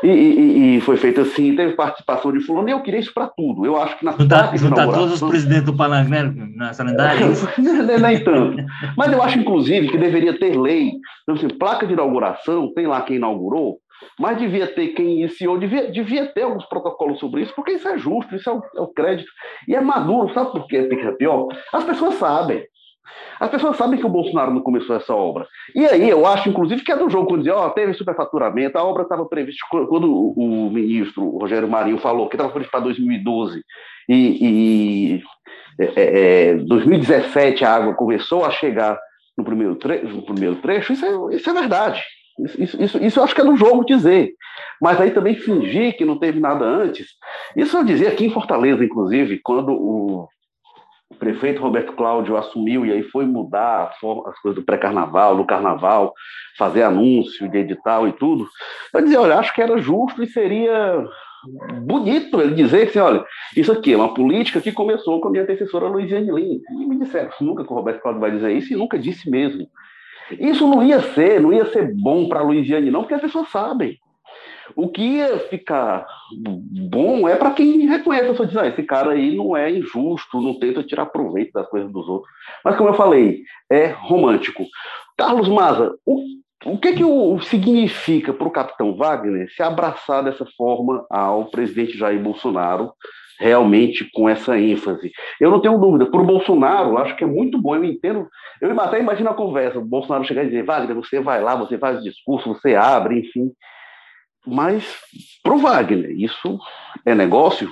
e, 0.03 0.09
e, 0.09 0.77
e, 0.77 0.81
foi 0.81 0.97
feito 0.97 1.21
assim, 1.21 1.55
teve 1.55 1.75
participação 1.75 2.33
de 2.33 2.41
fulano, 2.41 2.69
e 2.69 2.73
eu 2.73 2.81
queria 2.81 3.01
isso 3.01 3.13
para 3.13 3.27
tudo. 3.27 3.67
Eu 3.67 3.77
acho 3.77 3.99
que 3.99 4.05
na 4.05 4.13
Juntar, 4.13 4.57
juntar 4.57 4.87
todos 4.87 5.21
os 5.21 5.29
presidentes 5.29 5.65
do 5.65 5.77
Parlamento 5.77 6.35
na 6.57 6.73
solenidade? 6.73 7.23
É 7.59 7.99
nem 7.99 8.23
tanto. 8.23 8.65
Mas 8.97 9.13
eu 9.13 9.23
acho, 9.23 9.39
inclusive, 9.39 9.89
que 9.89 9.99
deveria 9.99 10.39
ter 10.39 10.57
lei, 10.57 10.93
então, 11.23 11.35
assim, 11.35 11.49
placa 11.49 11.87
de 11.87 11.93
inauguração, 11.93 12.73
tem 12.73 12.87
lá 12.87 13.03
quem 13.03 13.17
inaugurou, 13.17 13.79
mas 14.19 14.39
devia 14.39 14.67
ter 14.67 14.89
quem 14.89 15.21
iniciou, 15.21 15.59
devia, 15.59 15.91
devia 15.91 16.27
ter 16.27 16.43
alguns 16.43 16.67
protocolos 16.67 17.19
sobre 17.19 17.43
isso, 17.43 17.55
porque 17.55 17.73
isso 17.73 17.89
é 17.89 17.99
justo, 17.99 18.35
isso 18.35 18.49
é 18.49 18.53
o, 18.53 18.63
é 18.77 18.81
o 18.81 18.89
crédito. 18.89 19.31
E 19.67 19.75
é 19.75 19.81
maduro, 19.81 20.33
sabe 20.35 20.53
por 20.53 20.67
quê? 20.67 20.89
Fica 20.89 21.13
pior? 21.13 21.49
As 21.73 21.85
pessoas 21.85 22.15
sabem. 22.15 22.65
As 23.41 23.51
pessoas 23.51 23.77
sabem 23.77 23.99
que 23.99 24.07
o 24.07 24.11
Bolsonaro 24.11 24.53
não 24.53 24.61
começou 24.61 24.97
essa 24.97 25.15
obra. 25.15 25.47
E 25.75 25.85
aí 25.87 26.09
eu 26.09 26.27
acho, 26.27 26.49
inclusive, 26.49 26.83
que 26.83 26.93
é 26.93 26.97
do 26.97 27.09
jogo 27.09 27.29
quando 27.29 27.41
dizia, 27.41 27.57
ó, 27.57 27.67
oh, 27.67 27.71
teve 27.71 27.95
superfaturamento, 27.95 28.77
a 28.77 28.85
obra 28.85 29.03
estava 29.03 29.25
prevista, 29.27 29.65
quando 29.71 30.33
o 30.37 30.71
ministro 30.71 31.39
Rogério 31.39 31.69
Marinho 31.69 31.99
falou 31.99 32.29
que 32.29 32.37
estava 32.37 32.51
prevista 32.51 32.73
para 32.73 32.85
2012 32.85 33.63
e, 34.09 35.19
e 35.19 35.23
é, 35.79 36.51
é, 36.51 36.55
2017 36.57 37.65
a 37.65 37.75
água 37.75 37.95
começou 37.95 38.45
a 38.45 38.51
chegar 38.51 38.99
no 39.37 39.45
primeiro, 39.45 39.77
tre 39.77 40.03
no 40.03 40.23
primeiro 40.23 40.57
trecho, 40.57 40.93
isso 40.93 41.07
é, 41.07 41.37
isso 41.37 41.49
é 41.49 41.55
verdade. 41.55 42.03
Isso, 42.39 42.63
isso, 42.63 43.05
isso, 43.05 43.19
eu 43.19 43.25
acho 43.25 43.35
que 43.35 43.41
é 43.41 43.45
do 43.45 43.57
jogo 43.57 43.85
dizer. 43.85 44.33
Mas 44.81 45.01
aí 45.01 45.11
também 45.11 45.35
fingir 45.35 45.97
que 45.97 46.05
não 46.05 46.19
teve 46.19 46.39
nada 46.41 46.65
antes. 46.65 47.09
Isso 47.57 47.77
eu 47.77 47.85
dizia 47.85 48.09
aqui 48.09 48.27
em 48.27 48.33
Fortaleza, 48.33 48.85
inclusive, 48.85 49.41
quando 49.43 49.73
o 49.73 50.29
prefeito 51.19 51.61
Roberto 51.61 51.93
Cláudio 51.95 52.37
assumiu 52.37 52.87
e 52.87 52.93
aí 52.93 53.03
foi 53.03 53.25
mudar 53.25 53.93
forma, 54.01 54.31
as 54.31 54.39
coisas 54.41 54.61
do 54.61 54.65
pré-carnaval, 54.65 55.37
do 55.37 55.45
carnaval, 55.45 56.13
fazer 56.57 56.83
anúncio 56.83 57.51
de 57.51 57.59
edital 57.59 58.07
e 58.07 58.13
tudo. 58.13 58.47
Eu 58.95 59.03
dizia, 59.03 59.21
olha, 59.21 59.39
acho 59.39 59.53
que 59.55 59.63
era 59.63 59.79
justo 59.79 60.23
e 60.23 60.27
seria 60.27 61.05
bonito 61.83 62.41
ele 62.41 62.55
dizer 62.55 62.89
assim, 62.89 62.99
olha, 62.99 63.25
isso 63.57 63.73
aqui 63.73 63.93
é 63.93 63.97
uma 63.97 64.13
política 64.13 64.61
que 64.61 64.73
começou 64.73 65.21
com 65.21 65.29
a 65.29 65.31
minha 65.31 65.43
antecessora 65.43 65.89
Luiziane 65.89 66.31
Lins. 66.31 66.63
E 66.71 66.87
me 66.87 66.99
disseram, 66.99 67.31
nunca 67.41 67.65
que 67.65 67.73
o 67.73 67.77
Roberto 67.77 68.03
Cláudio 68.03 68.21
vai 68.21 68.31
dizer 68.31 68.53
isso, 68.53 68.73
e 68.73 68.77
nunca 68.77 68.99
disse 68.99 69.31
mesmo. 69.31 69.69
Isso 70.33 70.69
não 70.69 70.83
ia 70.83 71.01
ser, 71.01 71.41
não 71.41 71.53
ia 71.53 71.67
ser 71.67 71.95
bom 71.95 72.29
para 72.29 72.41
a 72.41 72.43
Luiziane, 72.43 72.91
não, 72.91 73.01
porque 73.01 73.15
as 73.15 73.21
pessoas 73.21 73.49
sabem. 73.51 73.99
O 74.77 74.89
que 74.89 75.03
ia 75.03 75.39
ficar 75.49 76.07
bom 76.91 77.27
é 77.27 77.37
para 77.37 77.53
quem 77.53 77.87
reconhece, 77.87 78.43
a 78.43 78.45
diz, 78.45 78.57
ah, 78.57 78.67
esse 78.67 78.83
cara 78.83 79.13
aí 79.13 79.35
não 79.35 79.57
é 79.57 79.71
injusto, 79.71 80.41
não 80.41 80.59
tenta 80.59 80.83
tirar 80.83 81.07
proveito 81.07 81.53
das 81.53 81.67
coisas 81.69 81.91
dos 81.91 82.07
outros. 82.07 82.31
Mas, 82.65 82.77
como 82.77 82.91
eu 82.91 82.95
falei, 82.95 83.43
é 83.71 83.87
romântico. 83.87 84.67
Carlos 85.17 85.49
Maza, 85.49 85.95
o 86.05 86.23
o 86.65 86.77
que, 86.77 86.93
que 86.93 87.05
o, 87.05 87.41
significa 87.41 88.33
para 88.33 88.49
o 88.49 88.51
capitão 88.51 88.97
Wagner 88.97 89.49
se 89.55 89.63
abraçar 89.63 90.25
dessa 90.25 90.45
forma 90.57 91.07
ao 91.09 91.47
presidente 91.47 91.97
Jair 91.97 92.21
Bolsonaro, 92.21 92.93
realmente 93.39 94.09
com 94.13 94.29
essa 94.29 94.59
ênfase? 94.59 95.13
Eu 95.41 95.51
não 95.51 95.61
tenho 95.61 95.79
dúvida. 95.79 96.11
Para 96.11 96.21
o 96.21 96.27
Bolsonaro, 96.27 96.99
acho 96.99 97.17
que 97.17 97.25
é 97.25 97.27
muito 97.27 97.61
bom, 97.61 97.77
eu 97.77 97.85
entendo. 97.85 98.29
Eu 98.61 98.79
até 98.81 99.01
imagino 99.01 99.31
a 99.31 99.35
conversa, 99.35 99.79
o 99.79 99.85
Bolsonaro 99.85 100.25
chegar 100.25 100.45
e 100.45 100.49
dizer: 100.49 100.65
Wagner, 100.65 100.97
você 100.97 101.21
vai 101.21 101.43
lá, 101.43 101.55
você 101.55 101.79
faz 101.79 102.03
discurso, 102.03 102.55
você 102.55 102.75
abre, 102.75 103.21
enfim. 103.21 103.53
Mas 104.47 104.85
para 105.43 105.55
o 105.55 105.59
Wagner, 105.59 106.11
isso 106.11 106.59
é 107.05 107.15
negócio? 107.15 107.71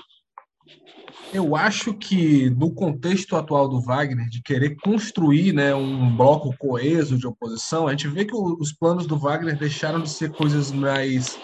Eu 1.32 1.56
acho 1.56 1.92
que 1.92 2.48
no 2.50 2.72
contexto 2.72 3.34
atual 3.34 3.68
do 3.68 3.80
Wagner, 3.80 4.28
de 4.28 4.40
querer 4.42 4.76
construir 4.76 5.52
né, 5.52 5.74
um 5.74 6.14
bloco 6.16 6.54
coeso 6.56 7.18
de 7.18 7.26
oposição, 7.26 7.88
a 7.88 7.90
gente 7.90 8.08
vê 8.08 8.24
que 8.24 8.34
os 8.34 8.72
planos 8.72 9.06
do 9.06 9.18
Wagner 9.18 9.58
deixaram 9.58 10.00
de 10.00 10.08
ser 10.08 10.30
coisas 10.30 10.70
mais 10.70 11.38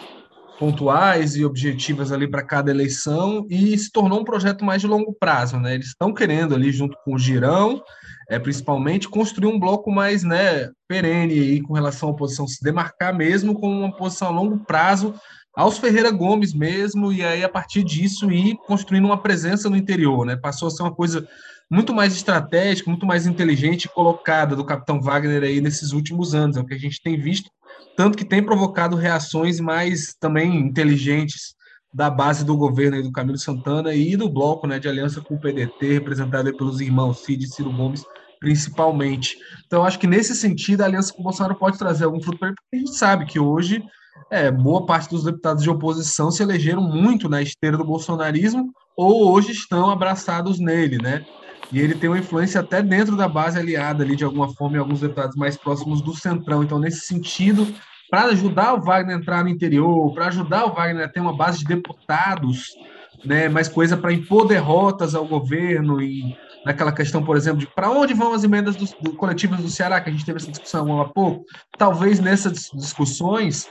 pontuais 0.59 1.37
e 1.37 1.45
objetivas 1.45 2.13
ali 2.13 2.29
para 2.29 2.45
cada 2.45 2.71
eleição 2.71 3.47
e 3.51 3.77
se 3.77 3.91
tornou 3.91 4.21
um 4.21 4.25
projeto 4.25 4.65
mais 4.65 4.81
de 4.81 4.87
longo 4.87 5.13
prazo. 5.13 5.59
Né? 5.59 5.75
Eles 5.75 5.89
estão 5.89 6.13
querendo 6.15 6.55
ali, 6.55 6.71
junto 6.71 6.97
com 7.05 7.15
o 7.15 7.19
Girão, 7.19 7.83
é, 8.29 8.39
principalmente, 8.39 9.09
construir 9.09 9.49
um 9.49 9.59
bloco 9.59 9.91
mais 9.91 10.23
né, 10.23 10.71
perene 10.89 11.35
aí, 11.35 11.61
com 11.61 11.75
relação 11.75 12.09
à 12.09 12.13
oposição, 12.13 12.47
se 12.47 12.63
demarcar 12.63 13.15
mesmo 13.15 13.55
com 13.55 13.69
uma 13.69 13.97
posição 13.97 14.29
a 14.29 14.31
longo 14.31 14.59
prazo 14.65 15.15
aos 15.55 15.79
Ferreira 15.79 16.11
Gomes 16.11 16.55
mesmo, 16.55 17.13
e 17.13 17.23
aí 17.23 17.45
a 17.45 17.49
partir 17.49 17.83
disso 17.83 18.31
ir 18.31 18.57
construindo 18.67 19.05
uma 19.05 19.21
presença 19.21 19.69
no 19.69 19.77
interior, 19.77 20.25
né? 20.25 20.35
Passou 20.35 20.69
a 20.69 20.71
ser 20.71 20.83
uma 20.83 20.95
coisa 20.95 21.29
muito 21.71 21.95
mais 21.95 22.15
estratégica, 22.15 22.91
muito 22.91 23.07
mais 23.07 23.27
inteligente 23.27 23.89
colocada 23.89 24.57
do 24.57 24.65
capitão 24.65 25.01
Wagner 25.01 25.43
aí 25.43 25.61
nesses 25.61 25.93
últimos 25.93 26.35
anos, 26.35 26.57
é 26.57 26.61
o 26.61 26.67
que 26.67 26.75
a 26.75 26.79
gente 26.79 27.03
tem 27.03 27.19
visto, 27.19 27.51
tanto 27.97 28.17
que 28.17 28.25
tem 28.25 28.43
provocado 28.43 28.97
reações 28.97 29.61
mais 29.61 30.15
também 30.19 30.57
inteligentes 30.57 31.55
da 31.93 32.09
base 32.09 32.45
do 32.45 32.57
governo 32.57 33.03
do 33.03 33.13
Camilo 33.13 33.39
Santana 33.39 33.95
e 33.95 34.17
do 34.17 34.29
bloco, 34.29 34.67
né, 34.67 34.79
de 34.79 34.89
aliança 34.89 35.21
com 35.21 35.35
o 35.35 35.39
PDT, 35.39 35.93
representado 35.93 36.57
pelos 36.57 36.81
irmãos 36.81 37.23
Cid 37.23 37.45
e 37.45 37.49
Ciro 37.49 37.71
Gomes, 37.71 38.03
principalmente. 38.41 39.37
Então, 39.67 39.85
acho 39.85 39.99
que 39.99 40.07
nesse 40.07 40.35
sentido 40.35 40.81
a 40.81 40.87
aliança 40.87 41.13
com 41.13 41.21
o 41.21 41.25
Bolsonaro 41.25 41.55
pode 41.55 41.79
trazer 41.79 42.05
algum 42.05 42.21
fruto 42.21 42.39
para 42.39 42.49
ele, 42.49 42.57
porque 42.57 42.77
a 42.77 42.79
gente 42.79 42.97
sabe 42.97 43.27
que 43.27 43.39
hoje 43.39 43.85
é, 44.31 44.51
boa 44.51 44.87
parte 44.87 45.11
dos 45.11 45.25
deputados 45.25 45.63
de 45.63 45.69
oposição 45.69 46.31
se 46.31 46.43
elegeram 46.43 46.83
muito 46.83 47.29
na 47.29 47.43
esteira 47.43 47.77
do 47.77 47.85
bolsonarismo 47.85 48.73
ou 48.97 49.31
hoje 49.31 49.53
estão 49.53 49.91
abraçados 49.91 50.59
nele, 50.59 50.97
né? 50.97 51.25
E 51.73 51.81
ele 51.81 51.95
tem 51.95 52.11
uma 52.11 52.19
influência 52.19 52.61
até 52.61 52.83
dentro 52.83 53.17
da 53.17 53.27
base 53.27 53.59
aliada 53.59 54.05
ali, 54.05 54.15
de 54.15 54.25
alguma 54.25 54.53
forma, 54.53 54.77
em 54.77 54.81
alguns 54.81 55.01
deputados 55.01 55.35
mais 55.35 55.57
próximos 55.57 56.03
do 56.03 56.15
Centrão. 56.15 56.63
Então, 56.63 56.79
nesse 56.79 57.01
sentido, 57.07 57.67
para 58.11 58.25
ajudar 58.25 58.75
o 58.75 58.83
Wagner 58.83 59.17
a 59.17 59.19
entrar 59.19 59.43
no 59.43 59.49
interior, 59.49 60.13
para 60.13 60.27
ajudar 60.27 60.67
o 60.67 60.75
Wagner 60.75 61.07
a 61.07 61.09
ter 61.09 61.21
uma 61.21 61.35
base 61.35 61.61
de 61.61 61.65
deputados, 61.65 62.77
né, 63.25 63.49
mais 63.49 63.69
coisa 63.69 63.97
para 63.97 64.13
impor 64.13 64.47
derrotas 64.47 65.15
ao 65.15 65.27
governo 65.27 66.03
e 66.03 66.37
naquela 66.65 66.93
questão, 66.93 67.25
por 67.25 67.39
exemplo, 67.39 67.61
de 67.61 67.67
para 67.67 67.91
onde 67.91 68.13
vão 68.13 68.35
as 68.35 68.45
emendas 68.45 68.77
do, 68.77 68.85
do, 69.01 69.15
coletivas 69.15 69.61
do 69.61 69.71
Ceará, 69.71 69.99
que 69.99 70.11
a 70.11 70.13
gente 70.13 70.27
teve 70.27 70.39
essa 70.39 70.51
discussão 70.51 71.01
há 71.01 71.09
pouco, 71.09 71.45
talvez 71.79 72.21
nessas 72.21 72.71
discussões 72.75 73.67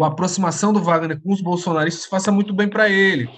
a 0.00 0.06
aproximação 0.06 0.72
do 0.72 0.82
Wagner 0.82 1.20
com 1.20 1.32
os 1.32 1.40
bolsonaristas 1.40 2.06
faça 2.06 2.32
muito 2.32 2.54
bem 2.54 2.68
para 2.68 2.88
ele. 2.88 3.28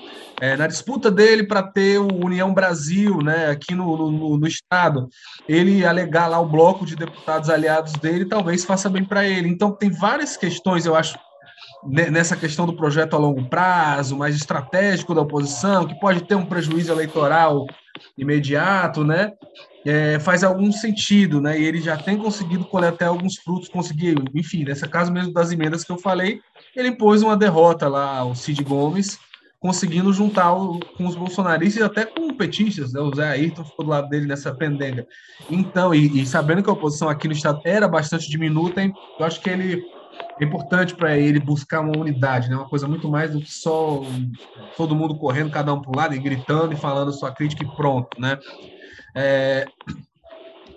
É, 0.40 0.56
na 0.56 0.66
disputa 0.66 1.10
dele 1.10 1.44
para 1.44 1.62
ter 1.62 1.98
o 1.98 2.24
União 2.24 2.52
Brasil 2.52 3.18
né, 3.18 3.50
aqui 3.50 3.74
no, 3.74 4.10
no, 4.10 4.38
no, 4.38 4.46
Estado, 4.46 5.08
ele 5.48 5.84
alegar 5.84 6.26
lá 6.26 6.40
o 6.40 6.48
bloco 6.48 6.84
de 6.84 6.96
deputados 6.96 7.48
aliados 7.48 7.92
dele, 7.94 8.24
talvez 8.24 8.64
faça 8.64 8.88
bem 8.88 9.04
para 9.04 9.26
ele. 9.26 9.48
Então, 9.48 9.72
tem 9.72 9.90
várias 9.90 10.36
questões, 10.36 10.86
eu 10.86 10.94
acho, 10.94 11.16
nessa 11.84 12.36
questão 12.36 12.66
do 12.66 12.76
projeto 12.76 13.14
a 13.14 13.18
longo 13.18 13.48
prazo, 13.48 14.16
mais 14.16 14.34
estratégico 14.34 15.14
da 15.14 15.22
oposição, 15.22 15.86
que 15.86 15.98
pode 16.00 16.24
ter 16.24 16.34
um 16.34 16.46
prejuízo 16.46 16.92
eleitoral 16.92 17.66
imediato, 18.18 19.04
né? 19.04 19.32
É, 19.84 20.18
faz 20.18 20.42
algum 20.42 20.72
sentido, 20.72 21.40
né? 21.40 21.58
E 21.58 21.64
ele 21.64 21.80
já 21.80 21.96
tem 21.96 22.16
conseguido 22.16 22.64
colher 22.64 22.88
até 22.88 23.04
alguns 23.04 23.36
frutos, 23.36 23.68
conseguir, 23.68 24.16
enfim, 24.34 24.64
nessa 24.64 24.88
caso 24.88 25.12
mesmo 25.12 25.32
das 25.32 25.52
emendas 25.52 25.84
que 25.84 25.92
eu 25.92 25.98
falei, 25.98 26.40
ele 26.74 26.88
impôs 26.88 27.22
uma 27.22 27.36
derrota 27.36 27.86
lá 27.86 28.18
ao 28.18 28.34
Cid 28.34 28.62
Gomes, 28.64 29.18
conseguindo 29.60 30.12
juntar 30.12 30.52
o, 30.52 30.78
com 30.78 31.06
os 31.06 31.14
bolsonaristas 31.14 31.80
e 31.80 31.84
até 31.84 32.04
com 32.04 32.34
petistas, 32.34 32.92
né? 32.92 33.00
O 33.00 33.14
Zé 33.14 33.28
Ayrton 33.28 33.64
ficou 33.64 33.84
do 33.84 33.90
lado 33.90 34.08
dele 34.08 34.26
nessa 34.26 34.54
pendenga. 34.54 35.06
Então, 35.50 35.94
e, 35.94 36.22
e 36.22 36.26
sabendo 36.26 36.62
que 36.62 36.70
a 36.70 36.72
oposição 36.72 37.08
aqui 37.08 37.28
no 37.28 37.34
estado 37.34 37.60
era 37.64 37.86
bastante 37.86 38.28
diminuta, 38.30 38.82
eu 38.82 39.26
acho 39.26 39.40
que 39.40 39.50
ele 39.50 39.82
é 40.40 40.44
importante 40.44 40.94
para 40.94 41.16
ele 41.16 41.40
buscar 41.40 41.80
uma 41.80 41.96
unidade, 41.96 42.48
né? 42.48 42.56
Uma 42.56 42.68
coisa 42.68 42.88
muito 42.88 43.08
mais 43.08 43.32
do 43.32 43.40
que 43.40 43.52
só 43.52 44.02
todo 44.76 44.96
mundo 44.96 45.16
correndo, 45.16 45.50
cada 45.50 45.72
um 45.72 45.80
para 45.80 45.90
o 45.90 45.96
lado 45.96 46.14
e 46.14 46.18
gritando 46.18 46.72
e 46.72 46.76
falando 46.76 47.12
sua 47.12 47.32
crítica 47.32 47.64
e 47.64 47.76
pronto, 47.76 48.20
né? 48.20 48.38
É... 49.14 49.66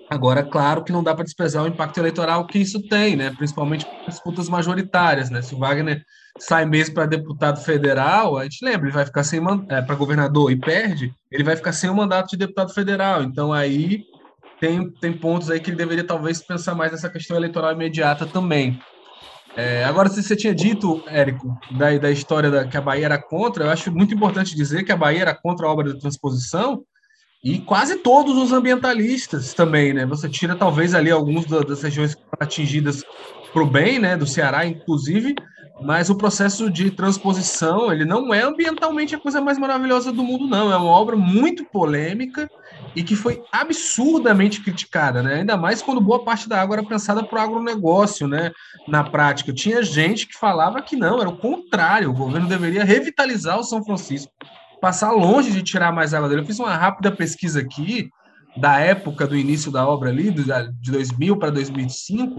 Agora, 0.09 0.41
claro 0.41 0.83
que 0.83 0.91
não 0.91 1.03
dá 1.03 1.13
para 1.13 1.25
desprezar 1.25 1.63
o 1.63 1.67
impacto 1.67 1.97
eleitoral 1.97 2.47
que 2.47 2.59
isso 2.59 2.81
tem, 2.88 3.17
né? 3.17 3.31
principalmente 3.31 3.85
disputas 4.07 4.47
majoritárias. 4.47 5.29
Né? 5.29 5.41
Se 5.41 5.53
o 5.53 5.59
Wagner 5.59 6.01
sai 6.39 6.65
mesmo 6.65 6.95
para 6.95 7.05
deputado 7.05 7.61
federal, 7.61 8.38
a 8.38 8.43
gente 8.43 8.63
lembra, 8.63 8.88
ele 8.88 8.95
vai 8.95 9.05
ficar 9.05 9.23
sem 9.23 9.41
é, 9.69 9.81
para 9.81 9.95
governador 9.95 10.49
e 10.49 10.55
perde, 10.55 11.13
ele 11.29 11.43
vai 11.43 11.57
ficar 11.57 11.73
sem 11.73 11.89
o 11.89 11.95
mandato 11.95 12.29
de 12.29 12.38
deputado 12.38 12.73
federal. 12.73 13.21
Então, 13.21 13.51
aí 13.51 14.05
tem, 14.61 14.89
tem 15.01 15.11
pontos 15.11 15.49
aí 15.49 15.59
que 15.59 15.69
ele 15.69 15.77
deveria 15.77 16.05
talvez 16.05 16.41
pensar 16.41 16.73
mais 16.73 16.91
nessa 16.91 17.09
questão 17.09 17.35
eleitoral 17.35 17.73
imediata 17.73 18.25
também. 18.25 18.79
É, 19.57 19.83
agora, 19.85 20.07
se 20.07 20.21
você 20.21 20.35
tinha 20.35 20.53
dito, 20.53 21.03
Érico, 21.07 21.57
da, 21.71 21.97
da 21.97 22.11
história 22.11 22.49
da, 22.49 22.67
que 22.67 22.77
a 22.77 22.81
Bahia 22.81 23.05
era 23.05 23.21
contra, 23.21 23.65
eu 23.65 23.71
acho 23.71 23.91
muito 23.91 24.13
importante 24.13 24.55
dizer 24.55 24.83
que 24.83 24.91
a 24.91 24.97
Bahia 24.97 25.21
era 25.21 25.33
contra 25.35 25.65
a 25.65 25.71
obra 25.71 25.91
de 25.91 25.99
transposição, 25.99 26.83
e 27.43 27.59
quase 27.59 27.97
todos 27.97 28.35
os 28.35 28.51
ambientalistas 28.51 29.53
também, 29.53 29.93
né? 29.93 30.05
Você 30.05 30.27
tira 30.27 30.55
talvez 30.55 30.93
ali 30.93 31.11
alguns 31.11 31.45
das 31.45 31.81
regiões 31.81 32.17
atingidas 32.39 33.03
para 33.53 33.63
o 33.63 33.65
bem, 33.65 33.99
né? 33.99 34.17
Do 34.17 34.25
Ceará, 34.25 34.65
inclusive, 34.65 35.35
mas 35.81 36.09
o 36.09 36.15
processo 36.15 36.69
de 36.69 36.89
transposição 36.89 37.91
ele 37.91 38.05
não 38.05 38.33
é 38.33 38.41
ambientalmente 38.41 39.15
a 39.15 39.19
coisa 39.19 39.39
mais 39.39 39.59
maravilhosa 39.59 40.11
do 40.11 40.23
mundo, 40.23 40.47
não. 40.47 40.71
É 40.71 40.77
uma 40.77 40.89
obra 40.89 41.15
muito 41.15 41.63
polêmica 41.65 42.49
e 42.95 43.03
que 43.03 43.15
foi 43.15 43.43
absurdamente 43.51 44.61
criticada, 44.61 45.21
né? 45.21 45.35
Ainda 45.35 45.55
mais 45.55 45.81
quando 45.81 46.01
boa 46.01 46.23
parte 46.23 46.49
da 46.49 46.59
água 46.59 46.77
era 46.77 46.85
pensada 46.85 47.23
para 47.23 47.39
o 47.39 47.43
agronegócio, 47.43 48.27
né? 48.27 48.51
Na 48.88 49.03
prática, 49.03 49.53
tinha 49.53 49.83
gente 49.83 50.27
que 50.27 50.38
falava 50.38 50.81
que 50.81 50.95
não, 50.95 51.19
era 51.19 51.29
o 51.29 51.38
contrário. 51.38 52.09
O 52.09 52.13
governo 52.13 52.47
deveria 52.47 52.83
revitalizar 52.83 53.59
o 53.59 53.63
São 53.63 53.83
Francisco 53.83 54.31
passar 54.82 55.11
longe 55.11 55.51
de 55.51 55.63
tirar 55.63 55.91
mais 55.91 56.13
água 56.13 56.30
dele. 56.30 56.41
Eu 56.41 56.45
fiz 56.45 56.59
uma 56.59 56.75
rápida 56.75 57.11
pesquisa 57.11 57.59
aqui, 57.59 58.09
da 58.55 58.80
época 58.80 59.28
do 59.28 59.36
início 59.36 59.71
da 59.71 59.88
obra 59.88 60.09
ali, 60.09 60.32
de 60.32 60.91
2000 60.91 61.38
para 61.38 61.51
2005, 61.51 62.36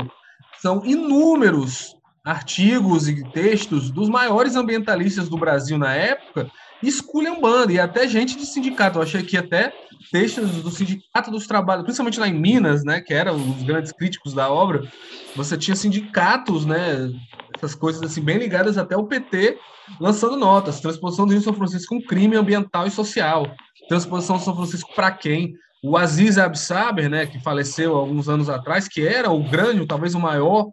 são 0.61 0.85
inúmeros 0.85 1.97
artigos 2.25 3.09
e 3.09 3.23
textos 3.31 3.91
dos 3.91 4.09
maiores 4.09 4.57
ambientalistas 4.57 5.29
do 5.29 5.39
Brasil 5.39 5.79
na 5.79 5.95
época, 5.95 6.51
esculhambando, 6.83 7.73
e 7.73 7.81
até 7.81 8.07
gente 8.07 8.37
de 8.37 8.45
sindicato. 8.45 8.99
Eu 8.99 9.03
achei 9.03 9.23
que 9.23 9.37
até 9.37 9.73
textos 10.13 10.63
do 10.63 10.71
Sindicato 10.71 11.31
dos 11.31 11.47
Trabalhos, 11.47 11.85
principalmente 11.85 12.21
lá 12.21 12.29
em 12.29 12.35
Minas, 12.35 12.85
né, 12.85 13.01
que 13.01 13.13
eram 13.13 13.37
os 13.37 13.63
grandes 13.63 13.93
críticos 13.93 14.33
da 14.33 14.51
obra, 14.51 14.87
você 15.35 15.57
tinha 15.57 15.75
sindicatos, 15.75 16.65
né, 16.65 17.11
essas 17.55 17.75
coisas 17.75 18.03
assim 18.03 18.21
bem 18.21 18.39
ligadas 18.39 18.79
até 18.79 18.97
o 18.97 19.05
PT, 19.05 19.59
lançando 20.01 20.37
notas, 20.37 20.81
transposição 20.81 21.27
do 21.27 21.33
Rio 21.33 21.43
São 21.43 21.53
Francisco 21.53 21.95
um 21.95 22.01
crime 22.01 22.37
ambiental 22.37 22.87
e 22.87 22.91
social, 22.91 23.47
transposição 23.89 24.37
do 24.37 24.45
São 24.45 24.57
Francisco 24.57 24.93
para 24.95 25.11
quem? 25.11 25.55
O 25.81 25.97
Aziz 25.97 26.39
Absaber, 26.39 27.09
né, 27.09 27.25
que 27.25 27.39
faleceu 27.39 27.95
alguns 27.95 28.29
anos 28.29 28.49
atrás, 28.49 28.89
que 28.89 29.07
era 29.07 29.31
o 29.31 29.49
grande, 29.49 29.87
talvez 29.87 30.13
o 30.13 30.19
maior 30.19 30.67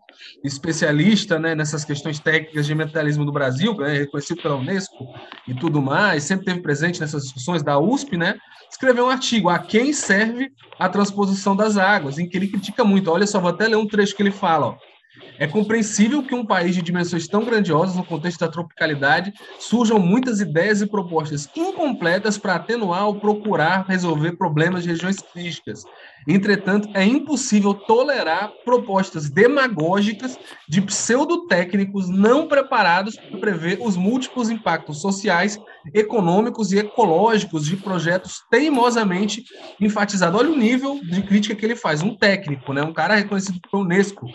especialista 0.43 1.37
né, 1.37 1.53
nessas 1.53 1.85
questões 1.85 2.19
técnicas 2.19 2.65
de 2.65 2.73
ambientalismo 2.73 3.23
do 3.23 3.31
Brasil, 3.31 3.75
né, 3.75 3.99
reconhecido 3.99 4.41
pela 4.41 4.55
Unesco 4.55 5.07
e 5.47 5.53
tudo 5.53 5.79
mais, 5.79 6.23
sempre 6.23 6.45
teve 6.45 6.61
presente 6.61 6.99
nessas 6.99 7.23
discussões 7.23 7.61
da 7.61 7.77
USP, 7.77 8.17
né, 8.17 8.35
escreveu 8.67 9.05
um 9.05 9.09
artigo 9.09 9.47
a 9.47 9.59
quem 9.59 9.93
serve 9.93 10.51
a 10.79 10.89
transposição 10.89 11.55
das 11.55 11.77
águas, 11.77 12.17
em 12.17 12.27
que 12.27 12.35
ele 12.35 12.47
critica 12.47 12.83
muito. 12.83 13.11
Olha 13.11 13.27
só, 13.27 13.39
vou 13.39 13.51
até 13.51 13.67
ler 13.67 13.77
um 13.77 13.87
trecho 13.87 14.15
que 14.15 14.23
ele 14.23 14.31
fala. 14.31 14.67
Ó. 14.67 14.94
É 15.37 15.45
compreensível 15.47 16.23
que 16.23 16.33
um 16.33 16.45
país 16.45 16.75
de 16.75 16.81
dimensões 16.81 17.27
tão 17.27 17.43
grandiosas, 17.43 17.95
no 17.95 18.05
contexto 18.05 18.39
da 18.39 18.47
tropicalidade, 18.47 19.33
surjam 19.59 19.99
muitas 19.99 20.39
ideias 20.39 20.81
e 20.81 20.87
propostas 20.87 21.49
incompletas 21.55 22.37
para 22.37 22.55
atenuar 22.55 23.07
ou 23.07 23.15
procurar 23.15 23.85
resolver 23.87 24.33
problemas 24.33 24.83
de 24.83 24.89
regiões 24.89 25.17
críticas. 25.17 25.83
Entretanto, 26.27 26.89
é 26.93 27.03
impossível 27.03 27.73
tolerar 27.73 28.51
propostas 28.63 29.29
demagógicas 29.29 30.39
de 30.67 30.81
pseudotécnicos 30.81 32.09
não 32.09 32.47
preparados 32.47 33.15
para 33.15 33.39
prever 33.39 33.77
os 33.81 33.95
múltiplos 33.95 34.49
impactos 34.49 35.01
sociais, 35.01 35.59
econômicos 35.93 36.71
e 36.71 36.79
ecológicos 36.79 37.65
de 37.65 37.77
projetos 37.77 38.41
teimosamente 38.49 39.43
enfatizados. 39.79 40.39
Olha 40.39 40.49
o 40.49 40.57
nível 40.57 40.99
de 41.03 41.21
crítica 41.21 41.55
que 41.55 41.65
ele 41.65 41.75
faz, 41.75 42.01
um 42.01 42.15
técnico, 42.15 42.73
né? 42.73 42.81
um 42.81 42.93
cara 42.93 43.15
reconhecido 43.15 43.59
pela 43.69 43.83
Unesco 43.83 44.27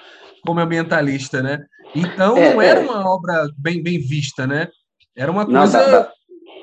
como 0.45 0.61
ambientalista, 0.61 1.43
né? 1.43 1.61
Então 1.95 2.36
é, 2.36 2.55
não 2.55 2.62
era 2.62 2.80
é. 2.80 2.82
uma 2.82 3.09
obra 3.09 3.49
bem, 3.57 3.82
bem 3.82 3.99
vista, 3.99 4.47
né? 4.47 4.68
Era 5.16 5.30
uma 5.30 5.45
coisa 5.45 6.09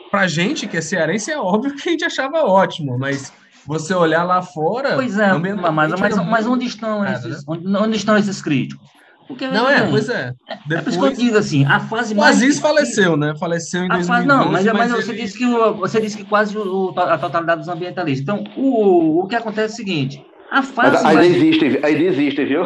para 0.10 0.28
gente 0.28 0.68
que 0.68 0.78
é 0.78 0.82
cearense 0.82 1.32
é 1.32 1.38
óbvio 1.38 1.76
que 1.76 1.88
a 1.88 1.92
gente 1.92 2.06
achava 2.06 2.44
ótimo, 2.44 2.98
mas 2.98 3.32
você 3.66 3.94
olhar 3.94 4.24
lá 4.24 4.42
fora. 4.42 4.96
Pois 4.96 5.20
é, 5.20 5.34
mas, 5.34 6.00
mas, 6.00 6.16
mas 6.26 6.48
onde 6.48 6.66
estão 6.66 7.06
esses, 7.06 7.46
né? 7.46 7.80
onde, 7.80 7.98
estão 7.98 8.18
esses 8.18 8.42
críticos? 8.42 8.88
Porque, 9.28 9.46
não 9.46 9.70
é, 9.70 9.86
pois 9.90 10.08
é. 10.08 10.32
Depois... 10.66 10.80
É 10.80 10.82
por 10.82 10.90
isso 10.90 11.00
que 11.00 11.06
eu 11.06 11.26
digo 11.26 11.38
assim, 11.38 11.66
a 11.66 11.82
fase 11.82 12.14
o 12.14 12.18
mais. 12.18 12.38
O 12.38 12.40
Aziz 12.40 12.60
faleceu, 12.60 13.18
né? 13.18 13.34
Faleceu 13.38 13.84
em 13.84 13.90
2012. 13.90 14.26
não, 14.26 14.50
mas, 14.50 14.66
mas, 14.66 14.74
mas 14.74 14.92
ele... 14.94 15.02
você, 15.02 15.14
disse 15.14 15.38
que, 15.38 15.46
você 15.46 16.02
disse 16.02 16.18
que 16.18 16.24
quase 16.24 16.58
o, 16.58 16.94
a 16.96 17.18
totalidade 17.18 17.60
dos 17.60 17.68
ambientalistas. 17.68 18.24
Então, 18.24 18.46
o, 18.56 19.22
o 19.22 19.28
que 19.28 19.36
acontece 19.36 19.74
é 19.74 19.74
o 19.74 19.76
seguinte: 19.76 20.26
a 20.50 20.64
fase 20.64 20.98
ainda 20.98 21.14
mais... 21.14 21.36
existe, 21.36 21.66
ainda 21.84 22.04
existe, 22.04 22.46
viu? 22.46 22.64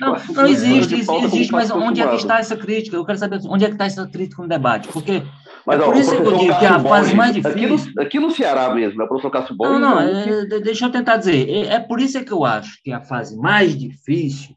Não, 0.00 0.16
não 0.34 0.46
existe, 0.46 0.94
existe, 0.94 1.52
mas 1.52 1.70
onde 1.70 2.00
é 2.00 2.08
que 2.08 2.16
está 2.16 2.38
essa 2.38 2.56
crítica? 2.56 2.96
Eu 2.96 3.04
quero 3.04 3.18
saber 3.18 3.40
onde 3.48 3.64
é 3.64 3.68
que 3.68 3.74
está 3.74 3.84
essa 3.84 4.06
crítica 4.06 4.42
no 4.42 4.48
debate, 4.48 4.88
porque 4.88 5.22
mas, 5.64 5.80
é 5.80 5.84
por 5.84 5.94
ó, 5.94 5.98
isso 5.98 6.10
que 6.10 6.16
eu 6.16 6.36
digo 6.36 6.58
que 6.58 6.64
é 6.64 6.68
a 6.68 6.80
fase 6.80 7.14
mais 7.14 7.34
difícil... 7.34 7.52
Aqui 7.52 7.94
no, 7.94 8.02
aqui 8.02 8.20
no 8.20 8.30
Ceará 8.30 8.74
mesmo, 8.74 8.98
né? 8.98 9.04
o 9.04 9.08
professor 9.08 9.30
Cássio 9.30 9.56
Borges... 9.56 9.80
Não, 9.80 9.90
não, 9.94 10.00
é, 10.00 10.46
deixa 10.60 10.86
eu 10.86 10.90
tentar 10.90 11.16
dizer, 11.16 11.48
é, 11.48 11.74
é, 11.74 11.80
por 11.80 12.00
isso 12.00 12.22
que 12.24 12.32
eu 12.32 12.44
acho 12.44 12.80
que 12.82 12.92
a 12.92 13.00
fase 13.00 13.36
mais 13.36 13.76
difícil, 13.76 14.56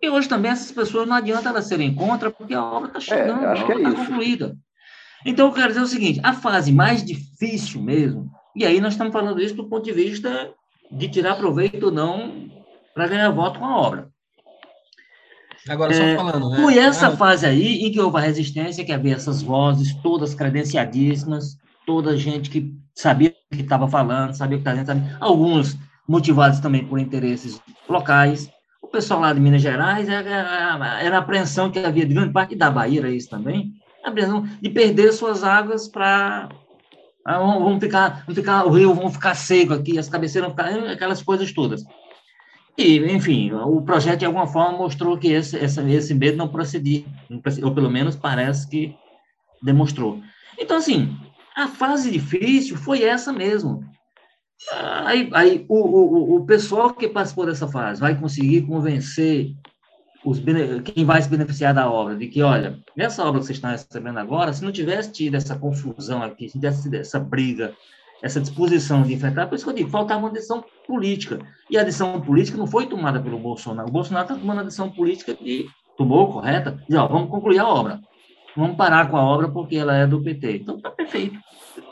e 0.00 0.08
hoje 0.08 0.28
também 0.28 0.50
essas 0.50 0.70
pessoas 0.70 1.08
não 1.08 1.16
adianta 1.16 1.48
elas 1.48 1.66
serem 1.66 1.94
contra, 1.94 2.30
porque 2.30 2.54
a 2.54 2.64
obra 2.64 2.88
está 2.88 2.98
é, 2.98 3.18
chegando, 3.18 3.44
a 3.44 3.52
obra 3.52 3.76
está 3.76 3.92
concluída. 3.92 4.56
Então, 5.24 5.48
eu 5.48 5.52
quero 5.52 5.68
dizer 5.68 5.82
o 5.82 5.86
seguinte, 5.86 6.20
a 6.22 6.32
fase 6.32 6.72
mais 6.72 7.04
difícil 7.04 7.82
mesmo, 7.82 8.30
e 8.56 8.64
aí 8.64 8.80
nós 8.80 8.94
estamos 8.94 9.12
falando 9.12 9.40
isso 9.40 9.54
do 9.54 9.68
ponto 9.68 9.84
de 9.84 9.92
vista 9.92 10.52
de 10.90 11.08
tirar 11.08 11.36
proveito 11.36 11.86
ou 11.86 11.92
não 11.92 12.48
para 12.94 13.06
ganhar 13.06 13.30
voto 13.30 13.58
com 13.58 13.66
a 13.66 13.78
obra. 13.78 14.08
Agora, 15.68 15.92
só 15.92 16.02
é, 16.02 16.16
falando, 16.16 16.50
né? 16.50 16.56
Foi 16.56 16.78
essa 16.78 17.08
ah, 17.08 17.16
fase 17.16 17.46
aí 17.46 17.84
em 17.84 17.92
que 17.92 18.00
houve 18.00 18.16
a 18.16 18.20
resistência, 18.20 18.84
que 18.84 18.92
havia 18.92 19.14
essas 19.14 19.42
vozes, 19.42 19.94
todas 20.02 20.34
credenciadíssimas, 20.34 21.58
toda 21.86 22.16
gente 22.16 22.48
que 22.48 22.74
sabia 22.94 23.34
o 23.52 23.56
que 23.56 23.62
estava 23.62 23.86
falando, 23.86 24.34
sabia 24.34 24.56
o 24.56 24.62
que 24.62 24.68
estava 24.68 24.80
dizendo, 24.80 25.16
alguns 25.20 25.76
motivados 26.08 26.60
também 26.60 26.84
por 26.84 26.98
interesses 26.98 27.60
locais. 27.88 28.50
O 28.82 28.88
pessoal 28.88 29.20
lá 29.20 29.32
de 29.32 29.40
Minas 29.40 29.62
Gerais 29.62 30.08
era, 30.08 30.98
era 31.00 31.16
a 31.16 31.20
apreensão 31.20 31.70
que 31.70 31.78
havia 31.78 32.06
de 32.06 32.14
grande 32.14 32.32
parte 32.32 32.56
da 32.56 32.70
Bahia, 32.70 33.00
era 33.00 33.10
isso 33.10 33.28
também, 33.28 33.74
a 34.02 34.08
apreensão 34.08 34.48
de 34.60 34.70
perder 34.70 35.12
suas 35.12 35.44
águas 35.44 35.88
para 35.88 36.48
ah, 37.36 37.38
vamos 37.38 37.80
ficar, 37.80 38.24
vamos 38.26 38.34
ficar, 38.34 38.64
o 38.66 38.70
rio 38.70 38.94
vão 38.94 39.10
ficar 39.10 39.34
seco 39.34 39.74
aqui, 39.74 39.98
as 39.98 40.08
cabeceiras 40.08 40.50
vão 40.50 40.56
ficar, 40.56 40.90
aquelas 40.90 41.22
coisas 41.22 41.52
todas. 41.52 41.84
E, 42.76 42.98
enfim, 43.12 43.52
o 43.52 43.82
projeto 43.82 44.20
de 44.20 44.24
alguma 44.26 44.46
forma 44.46 44.78
mostrou 44.78 45.18
que 45.18 45.28
esse, 45.28 45.56
esse, 45.56 45.80
esse 45.92 46.14
medo 46.14 46.38
não 46.38 46.48
procedia, 46.48 47.04
ou 47.62 47.74
pelo 47.74 47.90
menos 47.90 48.16
parece 48.16 48.68
que 48.68 48.96
demonstrou. 49.62 50.20
Então, 50.58 50.78
assim, 50.78 51.16
a 51.54 51.68
fase 51.68 52.10
difícil 52.10 52.76
foi 52.76 53.02
essa 53.02 53.32
mesmo. 53.32 53.84
Aí, 55.04 55.30
aí 55.32 55.64
o, 55.68 55.76
o, 55.76 56.36
o 56.36 56.46
pessoal 56.46 56.92
que 56.92 57.08
participou 57.08 57.46
dessa 57.46 57.68
fase 57.68 58.00
vai 58.00 58.18
conseguir 58.18 58.62
convencer 58.62 59.54
os, 60.24 60.40
quem 60.84 61.04
vai 61.04 61.20
se 61.22 61.28
beneficiar 61.28 61.74
da 61.74 61.90
obra, 61.90 62.16
de 62.16 62.26
que, 62.26 62.42
olha, 62.42 62.78
essa 62.96 63.24
obra 63.24 63.40
que 63.40 63.46
vocês 63.46 63.56
estão 63.56 63.70
recebendo 63.70 64.18
agora, 64.18 64.52
se 64.52 64.62
não 64.62 64.72
tivesse 64.72 65.12
tido 65.12 65.34
essa 65.34 65.56
confusão 65.56 66.22
aqui, 66.22 66.48
se 66.48 66.58
tivesse 66.58 66.82
tido 66.82 66.94
essa 66.94 67.18
briga, 67.18 67.74
essa 68.22 68.40
disposição 68.40 69.02
de 69.02 69.14
enfrentar, 69.14 69.46
por 69.46 69.54
isso 69.54 69.64
que 69.64 69.70
eu 69.70 69.74
digo, 69.74 69.88
faltava 69.88 70.20
uma 70.20 70.30
decisão 70.30 70.62
política. 70.86 71.38
E 71.70 71.78
a 71.78 71.82
decisão 71.82 72.20
política 72.20 72.58
não 72.58 72.66
foi 72.66 72.86
tomada 72.86 73.20
pelo 73.20 73.38
Bolsonaro. 73.38 73.88
O 73.88 73.92
Bolsonaro 73.92 74.24
está 74.24 74.36
tomando 74.36 74.60
a 74.60 74.64
decisão 74.64 74.90
política 74.90 75.34
de 75.34 75.66
tomou, 75.96 76.32
correta, 76.32 76.82
de, 76.88 76.96
ó, 76.96 77.06
vamos 77.06 77.30
concluir 77.30 77.58
a 77.58 77.68
obra. 77.68 78.00
Vamos 78.56 78.76
parar 78.76 79.10
com 79.10 79.16
a 79.16 79.24
obra 79.24 79.48
porque 79.48 79.76
ela 79.76 79.94
é 79.94 80.06
do 80.06 80.22
PT. 80.22 80.56
Então, 80.56 80.76
está 80.76 80.90
perfeito. 80.90 81.38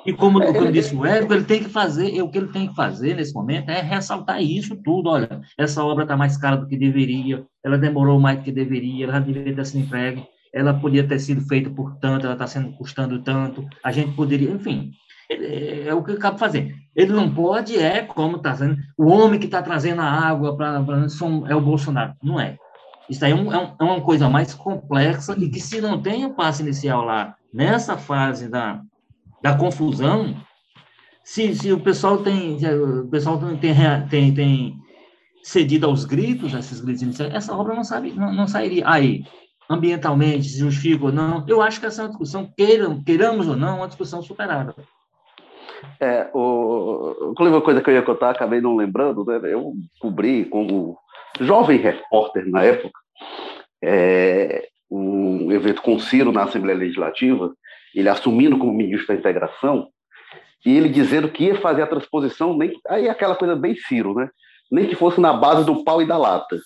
E 0.07 0.13
como, 0.13 0.41
como 0.41 0.69
é, 0.69 0.73
disse 0.73 0.95
o 0.95 1.05
Érico, 1.05 1.35
ele 1.35 1.45
tem 1.45 1.63
que 1.63 1.69
fazer, 1.69 2.23
o 2.23 2.29
que 2.29 2.39
ele 2.39 2.49
tem 2.49 2.69
que 2.69 2.75
fazer 2.75 3.15
nesse 3.15 3.35
momento 3.35 3.69
é 3.71 3.81
ressaltar 3.81 4.43
isso 4.43 4.77
tudo. 4.77 5.11
Olha, 5.11 5.41
essa 5.59 5.85
obra 5.85 6.05
está 6.05 6.17
mais 6.17 6.37
cara 6.37 6.57
do 6.57 6.67
que 6.67 6.77
deveria, 6.77 7.45
ela 7.65 7.77
demorou 7.77 8.19
mais 8.19 8.39
do 8.39 8.45
que 8.45 8.53
deveria, 8.53 9.07
ela 9.07 9.19
deveria 9.19 9.55
ter 9.55 9.67
sido 9.67 9.85
entregue, 9.85 10.25
ela 10.55 10.73
podia 10.73 11.07
ter 11.07 11.19
sido 11.19 11.43
feita 11.43 11.69
por 11.71 11.97
tanto, 11.97 12.25
ela 12.25 12.35
está 12.35 12.47
sendo 12.47 12.73
custando 12.73 13.23
tanto, 13.23 13.67
a 13.85 13.93
gente 13.93 14.13
poderia, 14.13 14.51
enfim, 14.51 14.93
é, 15.31 15.89
é 15.89 15.95
o 15.95 16.03
que 16.03 16.13
acaba 16.13 16.39
fazendo. 16.39 16.73
Ele 16.97 17.13
não 17.13 17.33
pode, 17.33 17.77
é 17.77 18.03
como 18.03 18.37
está 18.37 18.55
sendo, 18.57 18.77
o 18.97 19.07
homem 19.07 19.39
que 19.39 19.47
está 19.47 19.63
trazendo 19.63 20.01
a 20.01 20.11
água 20.11 20.57
para 20.57 20.83
é 21.49 21.55
o 21.55 21.61
Bolsonaro. 21.61 22.15
Não 22.23 22.41
é. 22.41 22.57
Isso 23.09 23.25
aí 23.25 23.33
é, 23.33 23.35
um, 23.35 23.53
é, 23.53 23.77
uma 23.81 24.01
coisa 24.01 24.29
mais 24.29 24.55
complexa 24.55 25.35
e 25.39 25.49
que 25.49 25.61
se 25.61 25.81
não 25.81 26.01
tem 26.01 26.27
o 26.27 26.35
passo 26.35 26.63
inicial 26.63 27.05
lá, 27.05 27.35
nessa 27.53 27.97
fase 27.97 28.49
da, 28.49 28.83
da 29.43 29.57
confusão, 29.57 30.37
se, 31.23 31.55
se 31.55 31.73
o 31.73 31.81
pessoal 31.81 32.19
tem 32.19 32.57
o 32.57 33.09
pessoal 33.09 33.39
tem, 33.61 33.75
tem, 34.09 34.35
tem 34.35 34.79
cedido 35.43 35.87
aos 35.87 36.05
gritos, 36.05 36.55
esses 36.55 36.81
gritos 36.81 37.03
iniciais, 37.03 37.35
essa 37.35 37.57
obra 37.57 37.75
não, 37.75 37.85
sabe, 37.85 38.13
não, 38.13 38.33
não 38.33 38.47
sairia. 38.47 38.85
Aí, 38.87 39.25
ambientalmente, 39.69 40.49
se 40.49 40.59
justifica 40.59 41.07
ou 41.07 41.13
não, 41.13 41.45
eu 41.47 41.61
acho 41.61 41.81
que 41.81 41.87
essa 41.87 42.03
é 42.03 42.05
uma 42.05 42.11
discussão, 42.11 42.51
queiram, 42.57 43.03
queiramos 43.03 43.49
ou 43.49 43.57
não, 43.57 43.69
é 43.69 43.81
uma 43.81 43.89
discussão 43.89 44.23
superada. 44.23 44.75
É, 46.01 46.29
o, 46.33 47.35
uma 47.39 47.61
coisa 47.61 47.81
que 47.81 47.91
eu 47.91 47.95
ia 47.95 48.03
contar, 48.03 48.31
acabei 48.31 48.61
não 48.61 48.77
lembrando, 48.77 49.25
né? 49.25 49.39
eu 49.45 49.75
cobri 50.01 50.45
como 50.45 50.97
jovem 51.41 51.79
repórter 51.79 52.49
na 52.49 52.65
época, 52.65 52.99
é, 53.83 54.69
um 54.91 55.53
evento 55.53 55.83
com 55.83 55.99
Ciro 55.99 56.33
na 56.33 56.45
Assembleia 56.45 56.79
Legislativa, 56.79 57.53
ele 57.95 58.09
assumindo 58.09 58.59
como 58.59 58.73
ministro 58.73 59.09
da 59.09 59.15
Integração, 59.15 59.89
e 60.65 60.77
ele 60.77 60.89
dizendo 60.89 61.29
que 61.29 61.45
ia 61.45 61.61
fazer 61.61 61.83
a 61.83 61.87
transposição, 61.87 62.57
nem, 62.57 62.73
aí 62.89 63.07
é 63.07 63.11
aquela 63.11 63.35
coisa 63.35 63.55
bem 63.55 63.75
Ciro, 63.77 64.15
né? 64.15 64.29
nem 64.71 64.87
que 64.87 64.97
fosse 64.97 65.21
na 65.21 65.33
base 65.33 65.65
do 65.65 65.83
pau 65.83 66.03
e 66.03 66.07
da 66.07 66.17
lata. 66.17 66.59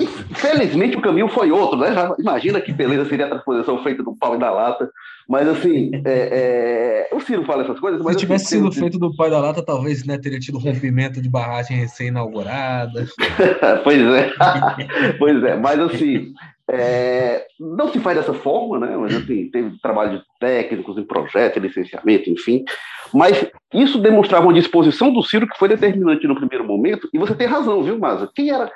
E, 0.00 0.06
felizmente 0.34 0.96
o 0.96 1.00
caminho 1.00 1.28
foi 1.28 1.50
outro, 1.50 1.78
né? 1.78 1.88
imagina 2.18 2.60
que 2.60 2.72
beleza 2.72 3.08
seria 3.08 3.26
a 3.26 3.30
transposição 3.30 3.82
feita 3.82 4.02
do 4.02 4.14
pau 4.16 4.36
e 4.36 4.38
da 4.38 4.50
lata. 4.50 4.90
Mas 5.28 5.48
assim, 5.48 5.90
é, 6.04 7.08
é... 7.10 7.14
o 7.14 7.20
Ciro 7.20 7.44
fala 7.44 7.62
essas 7.62 7.78
coisas. 7.78 8.04
Se 8.04 8.16
tivesse 8.16 8.44
assim, 8.46 8.56
sido 8.56 8.72
feito 8.72 8.98
do 8.98 9.14
pau 9.14 9.28
e 9.28 9.30
da 9.30 9.40
lata, 9.40 9.64
talvez 9.64 10.04
né, 10.04 10.18
teria 10.18 10.38
tido 10.38 10.58
rompimento 10.58 11.22
de 11.22 11.28
barragem 11.28 11.76
recém-inaugurada. 11.76 13.06
pois 13.84 14.00
é, 14.00 14.32
pois 15.18 15.42
é, 15.44 15.56
mas 15.56 15.78
assim, 15.78 16.32
é, 16.70 17.46
não 17.58 17.92
se 17.92 18.00
faz 18.00 18.16
dessa 18.16 18.34
forma, 18.34 18.78
né? 18.78 18.96
Mas 18.96 19.14
assim, 19.14 19.50
teve 19.50 19.78
trabalho 19.80 20.18
de 20.18 20.24
técnicos 20.40 20.96
em 20.98 21.04
projeto, 21.04 21.60
licenciamento, 21.60 22.30
enfim. 22.30 22.64
Mas 23.12 23.50
isso 23.74 23.98
demonstrava 23.98 24.46
uma 24.46 24.54
disposição 24.54 25.12
do 25.12 25.22
Ciro 25.22 25.46
que 25.46 25.58
foi 25.58 25.68
determinante 25.68 26.26
no 26.26 26.34
primeiro 26.34 26.66
momento, 26.66 27.08
e 27.12 27.18
você 27.18 27.34
tem 27.34 27.46
razão, 27.46 27.82
viu, 27.82 27.98
Maza? 27.98 28.30
Quem 28.34 28.50
era, 28.50 28.70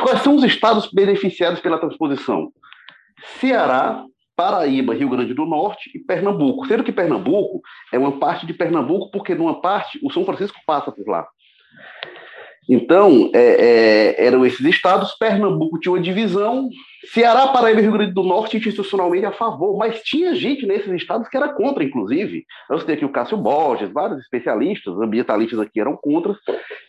quais 0.00 0.22
são 0.22 0.36
os 0.36 0.44
estados 0.44 0.90
beneficiados 0.92 1.60
pela 1.60 1.78
transposição? 1.78 2.52
Ceará, 3.40 4.04
Paraíba, 4.36 4.94
Rio 4.94 5.10
Grande 5.10 5.34
do 5.34 5.44
Norte 5.44 5.90
e 5.94 5.98
Pernambuco. 5.98 6.66
Sendo 6.66 6.82
que 6.82 6.92
Pernambuco 6.92 7.60
é 7.92 7.98
uma 7.98 8.18
parte 8.18 8.46
de 8.46 8.54
Pernambuco, 8.54 9.10
porque 9.10 9.34
numa 9.34 9.60
parte 9.60 9.98
o 10.02 10.10
São 10.10 10.24
Francisco 10.24 10.58
passa 10.66 10.90
por 10.90 11.06
lá. 11.06 11.26
Então, 12.72 13.28
é, 13.34 14.14
é, 14.20 14.26
eram 14.26 14.46
esses 14.46 14.64
estados. 14.64 15.16
Pernambuco 15.18 15.80
tinha 15.80 15.90
uma 15.90 16.00
divisão, 16.00 16.68
Ceará, 17.12 17.48
Paraíba 17.48 17.80
e 17.80 17.82
Rio 17.82 17.92
Grande 17.92 18.12
do 18.12 18.22
Norte 18.22 18.58
institucionalmente 18.58 19.26
a 19.26 19.32
favor, 19.32 19.76
mas 19.76 20.00
tinha 20.04 20.36
gente 20.36 20.64
nesses 20.64 20.88
estados 20.92 21.28
que 21.28 21.36
era 21.36 21.48
contra, 21.48 21.82
inclusive. 21.82 22.44
Eu 22.70 22.78
citei 22.78 22.94
aqui 22.94 23.04
o 23.04 23.08
Cássio 23.08 23.36
Borges, 23.36 23.92
vários 23.92 24.20
especialistas, 24.20 24.96
ambientalistas 25.00 25.58
aqui 25.58 25.80
eram 25.80 25.96
contra. 25.96 26.36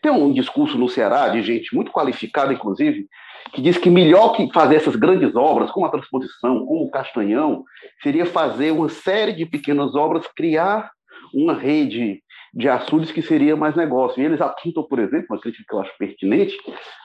Tem 0.03 0.11
um 0.11 0.31
discurso 0.31 0.77
no 0.77 0.87
Ceará 0.87 1.29
de 1.29 1.41
gente 1.41 1.73
muito 1.73 1.91
qualificada, 1.91 2.53
inclusive, 2.53 3.07
que 3.51 3.59
diz 3.59 3.75
que 3.79 3.89
melhor 3.89 4.33
que 4.35 4.53
fazer 4.53 4.75
essas 4.75 4.95
grandes 4.95 5.35
obras, 5.35 5.71
como 5.71 5.87
a 5.87 5.91
transposição, 5.91 6.63
como 6.63 6.83
o 6.83 6.91
Castanhão, 6.91 7.63
seria 8.03 8.27
fazer 8.27 8.69
uma 8.69 8.87
série 8.87 9.33
de 9.33 9.47
pequenas 9.47 9.95
obras, 9.95 10.27
criar 10.35 10.91
uma 11.33 11.55
rede 11.55 12.21
de 12.53 12.67
açudes 12.67 13.11
que 13.11 13.21
seria 13.21 13.55
mais 13.55 13.75
negócio. 13.75 14.21
E 14.21 14.25
eles 14.25 14.41
apontam, 14.41 14.83
por 14.83 14.99
exemplo, 14.99 15.27
uma 15.29 15.39
crítica 15.39 15.63
que 15.67 15.73
eu 15.73 15.79
acho 15.79 15.97
pertinente, 15.97 16.57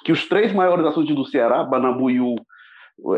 que 0.05 0.13
os 0.13 0.29
três 0.29 0.53
maiores 0.53 0.85
açudes 0.87 1.15
do 1.15 1.25
Ceará, 1.25 1.63
Banambuiú, 1.63 2.37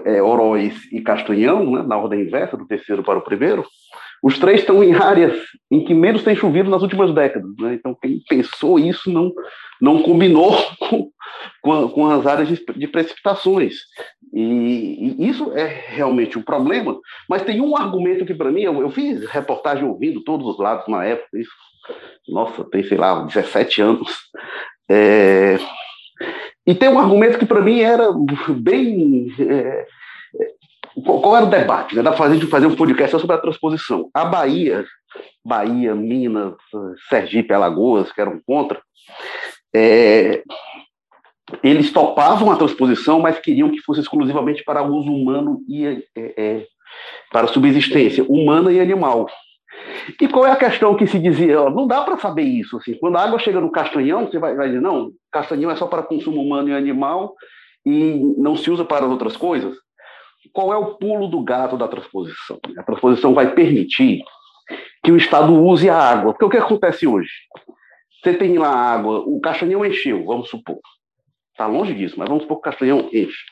é, 0.05 0.21
Oroz 0.21 0.75
e 0.93 1.01
Castanhão, 1.01 1.71
né, 1.71 1.83
na 1.83 1.97
ordem 1.97 2.23
inversa, 2.23 2.57
do 2.57 2.67
terceiro 2.67 3.03
para 3.03 3.19
o 3.19 3.23
primeiro, 3.23 3.65
os 4.23 4.39
três 4.39 4.61
estão 4.61 4.83
em 4.83 4.95
áreas 4.95 5.39
em 5.71 5.85
que 5.85 5.95
menos 5.95 6.25
tem 6.25 6.35
chovido 6.35 6.69
nas 6.69 6.83
últimas 6.83 7.15
décadas. 7.15 7.51
Né? 7.59 7.75
Então, 7.75 7.95
quem 7.95 8.21
pensou 8.29 8.79
isso 8.79 9.11
não, 9.11 9.33
não 9.81 10.03
combinou 10.03 10.53
com, 10.79 11.11
com, 11.63 11.89
com 11.89 12.11
as 12.11 12.27
áreas 12.27 12.49
de, 12.49 12.65
de 12.77 12.89
precipitações. 12.89 13.75
E, 14.33 15.17
e, 15.19 15.29
isso 15.29 15.53
é 15.53 15.67
realmente 15.67 16.39
um 16.39 16.43
problema, 16.43 16.99
mas 17.29 17.43
tem 17.43 17.61
um 17.61 17.77
argumento 17.77 18.27
que, 18.27 18.35
para 18.35 18.51
mim, 18.51 18.63
eu, 18.63 18.81
eu, 18.81 18.91
fiz 18.91 19.25
reportagem 19.27 19.85
ouvindo 19.85 20.23
todos 20.23 20.47
os 20.47 20.59
lados 20.59 20.87
na 20.89 21.05
época, 21.05 21.39
isso, 21.39 21.51
nossa, 22.29 22.65
tem, 22.65 22.83
sei 22.85 22.99
lá, 22.99 23.25
17 23.25 23.81
anos. 23.81 24.17
É, 24.91 25.59
e 26.67 26.75
tem 26.75 26.89
um 26.89 26.99
argumento 26.99 27.39
que 27.39 27.47
para 27.47 27.63
mim 27.63 27.81
era 27.81 28.13
bem. 28.51 29.35
É, 29.41 29.87
qual 31.03 31.37
era 31.37 31.47
o 31.47 31.51
debate? 31.51 31.97
Né? 31.97 32.03
Da 32.03 32.13
fazer, 32.13 32.39
fazer 32.47 32.67
um 32.67 32.77
podcast 32.77 33.19
sobre 33.19 33.37
a 33.37 33.41
transposição. 33.41 34.11
A 34.13 34.25
Bahia, 34.25 34.85
Bahia, 35.45 35.95
Minas, 35.95 36.55
Sergipe, 37.09 37.55
Alagoas, 37.55 38.13
que 38.13 38.21
eram 38.21 38.41
contra, 38.47 38.83
é, 39.75 40.43
eles 41.63 41.93
topavam 41.93 42.51
a 42.51 42.57
transposição, 42.57 43.21
mas 43.21 43.39
queriam 43.39 43.71
que 43.71 43.81
fosse 43.81 44.01
exclusivamente 44.01 44.63
para 44.65 44.83
uso 44.83 45.11
humano 45.11 45.61
e 45.69 45.87
é, 45.87 46.03
é, 46.17 46.67
para 47.33 47.49
subsistência 47.49 48.25
humana 48.25 48.73
e 48.73 48.81
animal. 48.81 49.27
E 50.21 50.29
qual 50.29 50.47
é 50.47 50.53
a 50.53 50.57
questão 50.57 50.97
que 50.97 51.07
se 51.07 51.19
dizia? 51.19 51.71
não 51.71 51.87
dá 51.87 52.03
para 52.03 52.19
saber 52.19 52.43
isso. 52.43 52.77
Assim. 52.77 52.95
Quando 52.99 53.17
a 53.17 53.23
água 53.23 53.39
chega 53.39 53.61
no 53.61 53.71
castanhão, 53.71 54.27
você 54.27 54.39
vai, 54.39 54.55
vai 54.55 54.69
dizer, 54.69 54.81
não, 54.81 55.13
castanhão 55.31 55.71
é 55.71 55.77
só 55.77 55.87
para 55.87 56.03
consumo 56.03 56.43
humano 56.43 56.69
e 56.69 56.75
animal 56.75 57.35
e 57.85 58.35
não 58.37 58.57
se 58.57 58.71
usa 58.71 58.85
para 58.85 59.07
outras 59.07 59.37
coisas. 59.37 59.77
Qual 60.53 60.73
é 60.73 60.77
o 60.77 60.95
pulo 60.97 61.29
do 61.29 61.43
gato 61.43 61.77
da 61.77 61.89
transposição? 61.89 62.59
A 62.77 62.83
transposição 62.83 63.35
vai 63.35 63.55
permitir 63.55 64.23
que 65.05 65.13
o 65.13 65.17
Estado 65.17 65.53
use 65.55 65.89
a 65.89 65.97
água. 65.97 66.33
Porque 66.33 66.45
o 66.45 66.51
que 66.51 66.57
acontece 66.57 67.07
hoje? 67.07 67.31
Você 68.23 68.35
tem 68.35 68.59
lá 68.59 68.71
água, 68.71 69.21
o 69.21 69.41
castanhão 69.41 69.85
encheu, 69.85 70.25
vamos 70.25 70.49
supor. 70.49 70.79
Está 71.53 71.67
longe 71.67 71.95
disso, 71.95 72.17
mas 72.19 72.29
vamos 72.29 72.45
supor 72.45 72.61
que 72.61 72.69
o 72.69 72.71
castanhão 72.71 73.09
enche. 73.13 73.45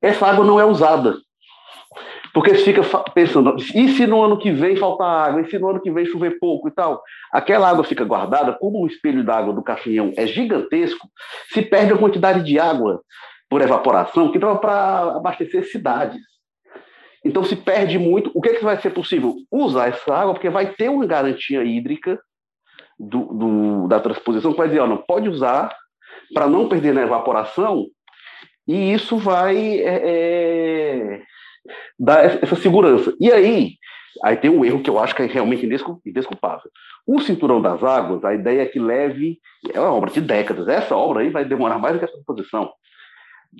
Essa 0.00 0.26
água 0.26 0.44
não 0.44 0.58
é 0.58 0.64
usada. 0.64 1.16
Porque 2.32 2.54
você 2.54 2.64
fica 2.64 2.82
pensando, 3.14 3.56
e 3.56 3.88
se 3.88 4.06
no 4.06 4.22
ano 4.22 4.38
que 4.38 4.50
vem 4.50 4.76
faltar 4.76 5.28
água? 5.28 5.40
E 5.40 5.50
se 5.50 5.58
no 5.58 5.70
ano 5.70 5.80
que 5.80 5.90
vem 5.90 6.06
chover 6.06 6.38
pouco 6.38 6.68
e 6.68 6.70
tal? 6.70 7.02
Aquela 7.32 7.68
água 7.68 7.82
fica 7.82 8.04
guardada, 8.04 8.52
como 8.52 8.82
o 8.82 8.86
espelho 8.86 9.24
d'água 9.24 9.52
do 9.52 9.62
caixinhão 9.62 10.12
é 10.16 10.26
gigantesco, 10.26 11.08
se 11.52 11.62
perde 11.62 11.92
a 11.92 11.98
quantidade 11.98 12.44
de 12.44 12.58
água 12.58 13.02
por 13.48 13.62
evaporação 13.62 14.30
que 14.30 14.38
dá 14.38 14.54
para 14.54 15.16
abastecer 15.16 15.64
cidades. 15.64 16.20
Então 17.24 17.42
se 17.42 17.56
perde 17.56 17.98
muito. 17.98 18.30
O 18.34 18.40
que, 18.40 18.50
é 18.50 18.54
que 18.54 18.64
vai 18.64 18.80
ser 18.80 18.90
possível? 18.90 19.34
Usar 19.50 19.88
essa 19.88 20.14
água, 20.14 20.34
porque 20.34 20.50
vai 20.50 20.72
ter 20.74 20.88
uma 20.88 21.06
garantia 21.06 21.64
hídrica 21.64 22.20
do, 22.98 23.24
do 23.26 23.88
da 23.88 24.00
transposição 24.00 24.52
que 24.52 24.58
vai 24.58 24.68
dizer, 24.68 24.80
ó, 24.80 24.86
não 24.86 24.98
pode 24.98 25.28
usar 25.28 25.74
para 26.34 26.46
não 26.46 26.68
perder 26.68 26.92
na 26.92 27.02
evaporação, 27.02 27.86
e 28.66 28.92
isso 28.92 29.16
vai 29.16 29.78
é, 29.78 30.00
é, 30.04 31.22
dar 31.98 32.24
essa 32.42 32.56
segurança. 32.56 33.14
E 33.18 33.32
aí, 33.32 33.76
aí 34.22 34.36
tem 34.36 34.50
um 34.50 34.64
erro 34.64 34.82
que 34.82 34.90
eu 34.90 34.98
acho 34.98 35.14
que 35.14 35.22
é 35.22 35.26
realmente 35.26 35.64
indesculpável. 36.04 36.70
O 37.06 37.20
Cinturão 37.20 37.62
das 37.62 37.82
Águas, 37.82 38.24
a 38.24 38.34
ideia 38.34 38.62
é 38.62 38.66
que 38.66 38.78
leve, 38.78 39.38
é 39.72 39.80
uma 39.80 39.94
obra 39.94 40.10
de 40.10 40.20
décadas, 40.20 40.68
essa 40.68 40.94
obra 40.94 41.22
aí 41.22 41.30
vai 41.30 41.44
demorar 41.44 41.78
mais 41.78 41.94
do 41.94 41.98
que 41.98 42.04
essa 42.04 42.22
posição, 42.26 42.70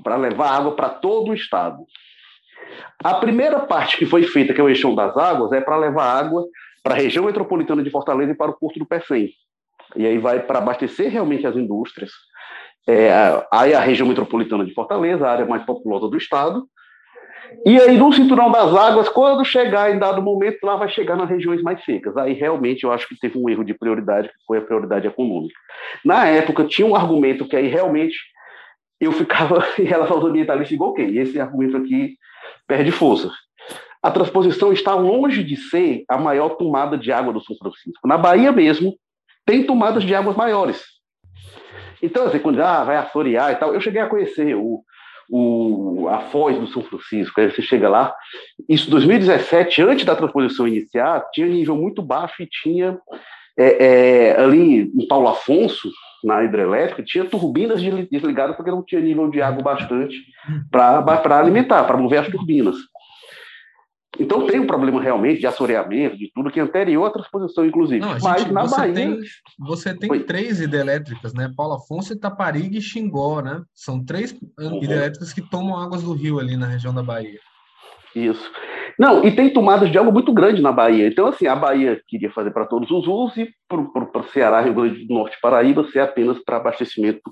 para 0.03 0.17
levar 0.17 0.51
água 0.51 0.77
para 0.77 0.91
todo 0.91 1.31
o 1.31 1.35
estado. 1.35 1.79
A 3.03 3.15
primeira 3.15 3.61
parte 3.61 3.97
que 3.97 4.05
foi 4.05 4.25
feita, 4.25 4.53
que 4.53 4.61
é 4.61 4.65
o 4.65 4.69
Eixão 4.69 4.95
das 4.95 5.17
Águas, 5.17 5.53
é 5.53 5.61
para 5.61 5.79
levar 5.79 6.05
água 6.05 6.45
para 6.83 6.95
a 6.95 6.99
região 6.99 7.25
metropolitana 7.25 7.83
de 7.83 7.91
Fortaleza 7.91 8.33
e 8.33 8.37
para 8.37 8.51
o 8.51 8.59
Porto 8.59 8.79
do 8.79 8.87
Pecém. 8.87 9.31
E 9.97 10.07
aí 10.07 10.19
vai 10.19 10.41
para 10.41 10.59
abastecer 10.59 11.11
realmente 11.11 11.47
as 11.47 11.57
indústrias. 11.57 12.11
É, 12.87 13.11
aí 13.53 13.75
a 13.75 13.81
região 13.81 14.09
metropolitana 14.09 14.65
de 14.65 14.73
Fortaleza, 14.73 15.27
a 15.27 15.33
área 15.33 15.47
mais 15.47 15.65
populosa 15.65 16.09
do 16.09 16.17
estado, 16.17 16.67
e 17.65 17.79
aí, 17.81 17.97
no 17.97 18.13
cinturão 18.13 18.51
das 18.51 18.75
águas, 18.75 19.09
quando 19.09 19.45
chegar 19.45 19.95
em 19.95 19.99
dado 19.99 20.23
momento, 20.23 20.59
lá 20.63 20.77
vai 20.77 20.89
chegar 20.89 21.17
nas 21.17 21.29
regiões 21.29 21.63
mais 21.63 21.83
secas. 21.85 22.17
Aí, 22.17 22.33
realmente, 22.33 22.85
eu 22.85 22.93
acho 22.93 23.09
que 23.09 23.19
teve 23.19 23.39
um 23.39 23.49
erro 23.49 23.65
de 23.65 23.75
prioridade, 23.75 24.29
que 24.29 24.35
foi 24.47 24.59
a 24.59 24.63
prioridade 24.63 25.07
econômica. 25.07 25.59
Na 26.05 26.27
época, 26.27 26.65
tinha 26.65 26.87
um 26.87 26.95
argumento 26.95 27.49
que 27.49 27.57
aí, 27.57 27.67
realmente, 27.67 28.17
eu 29.01 29.13
ficava, 29.13 29.65
em 29.79 29.85
relação 29.85 30.17
aos 30.17 30.27
ambientalistas, 30.27 30.75
igual 30.75 30.91
ok, 30.91 31.19
esse 31.19 31.41
argumento 31.41 31.77
aqui 31.77 32.17
perde 32.67 32.91
força. 32.91 33.31
A 34.03 34.11
transposição 34.11 34.73
está 34.73 34.95
longe 34.95 35.43
de 35.43 35.57
ser 35.57 36.05
a 36.09 36.17
maior 36.17 36.51
tomada 36.51 36.97
de 36.97 37.11
água 37.11 37.33
do 37.33 37.43
São 37.43 37.57
Francisco. 37.57 38.07
Na 38.07 38.17
Bahia 38.17 38.53
mesmo, 38.53 38.95
tem 39.45 39.65
tomadas 39.65 40.05
de 40.05 40.15
águas 40.15 40.37
maiores. 40.37 40.83
Então, 42.03 42.27
assim, 42.27 42.39
quando 42.39 42.61
ah, 42.61 42.85
vai 42.85 42.97
assorear 42.97 43.53
e 43.53 43.57
tal, 43.57 43.75
eu 43.75 43.81
cheguei 43.81 44.01
a 44.01 44.07
conhecer 44.07 44.55
o, 44.55 44.83
o, 45.29 46.09
a 46.09 46.21
Foz 46.21 46.59
do 46.59 46.69
São 46.69 46.83
Francisco. 46.83 47.41
Aí 47.41 47.51
você 47.51 47.63
chega 47.63 47.89
lá. 47.89 48.15
Isso, 48.69 48.91
2017, 48.91 49.83
antes 49.83 50.05
da 50.05 50.15
transposição 50.15 50.69
iniciar, 50.69 51.29
tinha 51.33 51.47
nível 51.47 51.77
muito 51.77 52.03
baixo 52.03 52.43
e 52.43 52.47
tinha 52.47 52.99
é, 53.59 53.85
é, 53.85 54.41
ali 54.41 54.83
em 54.83 55.09
Paulo 55.09 55.29
Afonso, 55.29 55.91
na 56.23 56.43
hidrelétrica, 56.45 57.03
tinha 57.03 57.25
turbinas 57.25 57.81
desligadas 57.81 58.57
porque 58.57 58.71
não 58.71 58.83
tinha 58.83 59.01
nível 59.01 59.29
de 59.31 59.41
água 59.41 59.63
bastante 59.63 60.17
para 60.71 61.39
alimentar, 61.39 61.85
para 61.85 61.97
mover 61.97 62.21
as 62.21 62.29
turbinas. 62.29 62.77
Então 64.19 64.47
tem 64.47 64.59
um 64.59 64.67
problema 64.67 65.01
realmente 65.01 65.41
de 65.41 65.47
assoreamento, 65.47 66.17
de 66.17 66.31
tudo 66.35 66.51
que 66.51 66.59
é 66.59 66.63
anterior 66.63 67.07
à 67.07 67.11
transposição, 67.11 67.65
inclusive. 67.65 68.01
Não, 68.01 68.19
Mas 68.21 68.43
gente, 68.43 68.53
na 68.53 68.63
você 68.63 68.77
Bahia. 68.77 68.95
Tem, 68.95 69.21
você 69.59 69.95
tem 69.95 70.21
três 70.25 70.61
hidrelétricas, 70.61 71.33
né? 71.33 71.53
Paulo 71.57 71.75
Afonso, 71.75 72.13
Itapariga 72.13 72.77
e 72.77 72.83
Xingó, 72.83 73.41
né? 73.41 73.63
São 73.73 74.05
três 74.05 74.33
uhum. 74.59 74.83
hidrelétricas 74.83 75.33
que 75.33 75.41
tomam 75.41 75.79
águas 75.79 76.03
do 76.03 76.13
rio 76.13 76.41
ali 76.41 76.57
na 76.57 76.67
região 76.67 76.93
da 76.93 77.03
Bahia. 77.03 77.39
Isso. 78.15 78.51
Não, 78.99 79.25
e 79.25 79.31
tem 79.31 79.49
tomadas 79.49 79.91
de 79.93 79.97
água 79.97 80.11
muito 80.11 80.33
grande 80.33 80.61
na 80.61 80.73
Bahia. 80.73 81.07
Então, 81.07 81.29
assim, 81.29 81.47
a 81.47 81.55
Bahia 81.55 82.01
queria 82.09 82.31
fazer 82.33 82.51
para 82.51 82.67
todos 82.67 82.91
os 82.91 83.07
usos 83.07 83.37
e 83.37 83.49
para 83.69 83.79
o 83.79 84.29
Ceará, 84.33 84.61
Rio 84.61 84.75
Grande 84.75 85.05
do 85.05 85.15
Norte 85.15 85.39
Paraíba 85.41 85.85
ser 85.85 86.01
apenas 86.01 86.39
para 86.41 86.57
abastecimento 86.57 87.23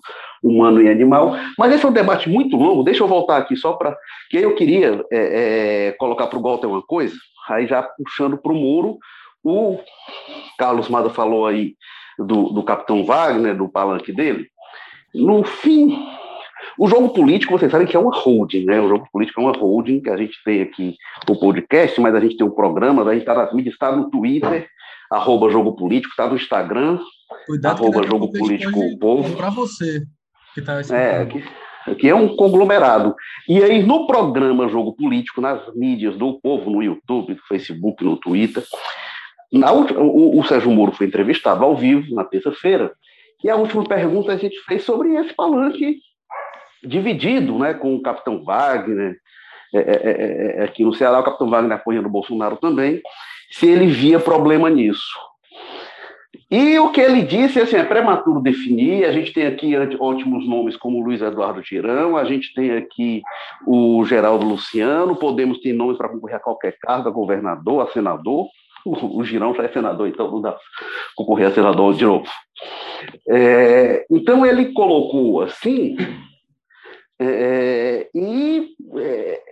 humano 0.40 0.80
e 0.80 0.88
animal. 0.88 1.34
Mas 1.58 1.74
esse 1.74 1.84
é 1.84 1.88
um 1.88 1.92
debate 1.92 2.30
muito 2.30 2.56
longo. 2.56 2.84
Deixa 2.84 3.02
eu 3.02 3.08
voltar 3.08 3.38
aqui 3.38 3.56
só 3.56 3.72
para. 3.72 3.96
Que 4.30 4.38
eu 4.38 4.54
queria 4.54 5.04
é, 5.10 5.88
é, 5.88 5.92
colocar 5.92 6.28
para 6.28 6.38
o 6.38 6.42
Walter 6.42 6.68
uma 6.68 6.82
coisa, 6.82 7.16
aí 7.48 7.66
já 7.66 7.82
puxando 7.82 8.38
para 8.38 8.52
o 8.52 8.56
muro. 8.56 8.98
O 9.42 9.78
Carlos 10.58 10.88
Mada 10.88 11.10
falou 11.10 11.46
aí 11.46 11.74
do, 12.16 12.50
do 12.50 12.62
Capitão 12.62 13.04
Wagner, 13.04 13.56
do 13.56 13.68
palanque 13.68 14.12
dele. 14.12 14.46
No 15.12 15.42
fim 15.42 15.98
o 16.78 16.88
jogo 16.88 17.10
político, 17.10 17.56
vocês 17.56 17.70
sabem 17.70 17.86
que 17.86 17.96
é 17.96 17.98
uma 17.98 18.14
holding, 18.14 18.64
né? 18.64 18.80
O 18.80 18.88
jogo 18.88 19.08
político 19.12 19.40
é 19.40 19.44
uma 19.44 19.56
holding, 19.56 20.00
que 20.00 20.10
a 20.10 20.16
gente 20.16 20.36
tem 20.44 20.62
aqui 20.62 20.96
o 21.28 21.36
podcast, 21.36 22.00
mas 22.00 22.14
a 22.14 22.20
gente 22.20 22.36
tem 22.36 22.46
o 22.46 22.50
um 22.50 22.54
programa, 22.54 23.02
a 23.02 23.12
gente 23.12 23.22
está 23.22 23.34
nas 23.34 23.52
mídias, 23.52 23.74
está 23.74 23.94
no 23.94 24.10
Twitter, 24.10 24.68
arroba 25.10 25.50
jogo 25.50 25.74
político, 25.74 26.10
está 26.10 26.28
no 26.28 26.36
Instagram, 26.36 26.98
Cuidado 27.46 27.82
arroba 27.82 28.06
jogo 28.06 28.32
político 28.32 28.78
o 28.78 28.98
povo. 28.98 29.36
Para 29.36 29.50
você 29.50 30.02
que 30.54 30.60
está 30.60 30.80
É, 30.96 31.26
que, 31.26 31.44
que 31.96 32.08
é 32.08 32.14
um 32.14 32.34
conglomerado. 32.34 33.14
E 33.48 33.62
aí, 33.62 33.82
no 33.82 34.06
programa 34.06 34.68
Jogo 34.68 34.94
Político, 34.94 35.40
nas 35.40 35.60
mídias 35.74 36.16
do 36.16 36.40
povo, 36.40 36.70
no 36.70 36.82
YouTube, 36.82 37.34
no 37.34 37.40
Facebook, 37.46 38.02
no 38.02 38.16
Twitter, 38.16 38.64
na, 39.52 39.72
o, 39.72 40.38
o 40.38 40.44
Sérgio 40.44 40.70
Moro 40.70 40.92
foi 40.92 41.06
entrevistado 41.06 41.64
ao 41.64 41.76
vivo 41.76 42.14
na 42.14 42.24
terça-feira, 42.24 42.92
e 43.44 43.50
a 43.50 43.56
última 43.56 43.84
pergunta 43.84 44.32
a 44.32 44.36
gente 44.36 44.58
fez 44.62 44.82
sobre 44.82 45.14
esse 45.14 45.34
palanque 45.34 45.98
dividido 46.82 47.58
né, 47.58 47.74
com 47.74 47.94
o 47.94 48.02
Capitão 48.02 48.42
Wagner, 48.42 49.16
é, 49.74 49.78
é, 49.78 50.56
é, 50.60 50.64
aqui 50.64 50.84
no 50.84 50.94
Ceará, 50.94 51.20
o 51.20 51.24
capitão 51.24 51.50
Wagner 51.50 51.76
apoiando 51.76 52.08
o 52.08 52.10
Bolsonaro 52.10 52.56
também, 52.56 53.02
se 53.50 53.66
ele 53.66 53.86
via 53.86 54.18
problema 54.18 54.70
nisso. 54.70 55.16
E 56.50 56.78
o 56.78 56.90
que 56.92 57.00
ele 57.00 57.22
disse, 57.22 57.60
assim, 57.60 57.76
é 57.76 57.84
prematuro 57.84 58.40
definir, 58.40 59.04
a 59.04 59.12
gente 59.12 59.32
tem 59.32 59.46
aqui 59.46 59.74
ótimos 59.98 60.46
nomes 60.46 60.76
como 60.76 61.02
Luiz 61.02 61.20
Eduardo 61.20 61.62
Tirão, 61.62 62.16
a 62.16 62.24
gente 62.24 62.54
tem 62.54 62.72
aqui 62.72 63.22
o 63.66 64.04
Geraldo 64.04 64.46
Luciano, 64.46 65.16
podemos 65.16 65.58
ter 65.58 65.72
nomes 65.72 65.98
para 65.98 66.08
concorrer 66.08 66.36
a 66.36 66.40
qualquer 66.40 66.76
cargo, 66.80 67.08
a 67.08 67.12
governador, 67.12 67.86
a 67.86 67.92
senador, 67.92 68.46
o, 68.86 69.24
Girão 69.24 69.54
já 69.54 69.64
é 69.64 69.68
senador, 69.68 70.06
então 70.06 70.30
não 70.30 70.40
dá 70.40 70.56
concorrer 71.16 71.48
a 71.48 71.52
senador 71.52 71.94
de 71.94 72.04
novo. 72.04 72.26
É, 73.28 74.06
então 74.10 74.46
ele 74.46 74.72
colocou 74.72 75.42
assim, 75.42 75.96
é, 77.18 78.08
e 78.14 78.74
é, 78.98 79.42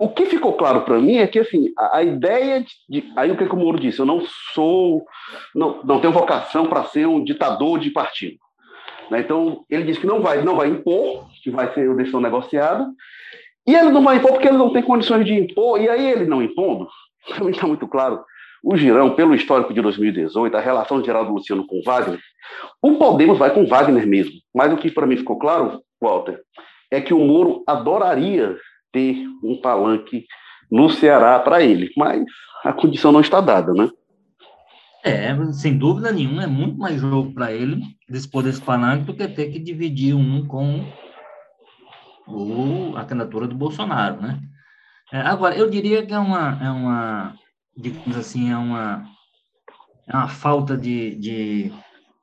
o 0.00 0.08
que 0.08 0.26
ficou 0.26 0.54
claro 0.54 0.82
para 0.82 0.98
mim 0.98 1.16
é 1.16 1.26
que 1.26 1.38
assim 1.38 1.72
a, 1.76 1.98
a 1.98 2.02
ideia 2.02 2.60
de, 2.60 2.68
de, 2.88 3.12
aí 3.16 3.30
o 3.30 3.36
que, 3.36 3.46
que 3.46 3.54
o 3.54 3.58
Moro 3.58 3.78
disse, 3.78 3.98
eu 3.98 4.06
não 4.06 4.22
sou, 4.54 5.06
não, 5.54 5.82
não 5.84 6.00
tenho 6.00 6.12
vocação 6.12 6.66
para 6.66 6.84
ser 6.84 7.06
um 7.06 7.22
ditador 7.22 7.78
de 7.78 7.90
partido. 7.90 8.38
Né? 9.10 9.20
Então 9.20 9.64
ele 9.68 9.84
disse 9.84 10.00
que 10.00 10.06
não 10.06 10.20
vai, 10.20 10.42
não 10.42 10.56
vai 10.56 10.68
impor, 10.68 11.26
que 11.42 11.50
vai 11.50 11.72
ser 11.72 11.88
uma 11.88 11.96
decisão 11.96 12.20
negociada, 12.20 12.88
e 13.66 13.74
ele 13.74 13.90
não 13.90 14.02
vai 14.02 14.16
impor 14.16 14.32
porque 14.32 14.48
ele 14.48 14.56
não 14.56 14.72
tem 14.72 14.82
condições 14.82 15.24
de 15.24 15.34
impor, 15.34 15.80
e 15.80 15.88
aí 15.88 16.10
ele 16.10 16.26
não 16.26 16.42
impondo, 16.42 16.88
mim 17.40 17.50
está 17.50 17.66
muito 17.66 17.86
claro, 17.86 18.22
o 18.62 18.76
Girão, 18.76 19.14
pelo 19.14 19.34
histórico 19.34 19.72
de 19.72 19.80
2018, 19.80 20.56
a 20.56 20.60
relação 20.60 21.00
de 21.00 21.06
Geraldo 21.06 21.32
Luciano 21.32 21.66
com 21.66 21.80
Wagner, 21.82 22.18
o 22.82 22.96
Podemos 22.96 23.38
vai 23.38 23.52
com 23.52 23.66
Wagner 23.66 24.06
mesmo. 24.06 24.32
Mas 24.54 24.72
o 24.72 24.76
que 24.76 24.90
para 24.90 25.06
mim 25.06 25.16
ficou 25.16 25.38
claro, 25.38 25.80
Walter, 26.00 26.40
é 26.90 27.00
que 27.00 27.12
o 27.14 27.18
Moro 27.18 27.62
adoraria 27.66 28.56
ter 28.92 29.26
um 29.42 29.60
palanque 29.60 30.26
no 30.70 30.88
Ceará 30.90 31.38
para 31.38 31.62
ele, 31.62 31.90
mas 31.96 32.22
a 32.64 32.72
condição 32.72 33.12
não 33.12 33.20
está 33.20 33.40
dada, 33.40 33.72
né? 33.72 33.88
É, 35.04 35.34
sem 35.52 35.78
dúvida 35.78 36.10
nenhuma, 36.10 36.42
é 36.42 36.46
muito 36.46 36.76
mais 36.76 37.00
jogo 37.00 37.32
para 37.32 37.52
ele 37.52 37.80
dispor 38.08 38.42
desse 38.42 38.60
palanque 38.60 39.04
do 39.04 39.14
que 39.14 39.28
ter 39.28 39.50
que 39.50 39.58
dividir 39.58 40.14
um 40.14 40.46
com 40.46 40.84
o, 42.26 42.96
a 42.96 43.04
candidatura 43.04 43.46
do 43.46 43.54
Bolsonaro, 43.54 44.20
né? 44.20 44.40
É, 45.12 45.20
agora, 45.20 45.56
eu 45.56 45.70
diria 45.70 46.04
que 46.04 46.12
é 46.12 46.18
uma, 46.18 46.58
é 46.62 46.70
uma 46.70 47.34
digamos 47.78 48.16
assim, 48.16 48.50
é 48.50 48.56
uma, 48.56 49.08
é 50.06 50.16
uma 50.16 50.28
falta 50.28 50.76
de, 50.76 51.14
de, 51.14 51.72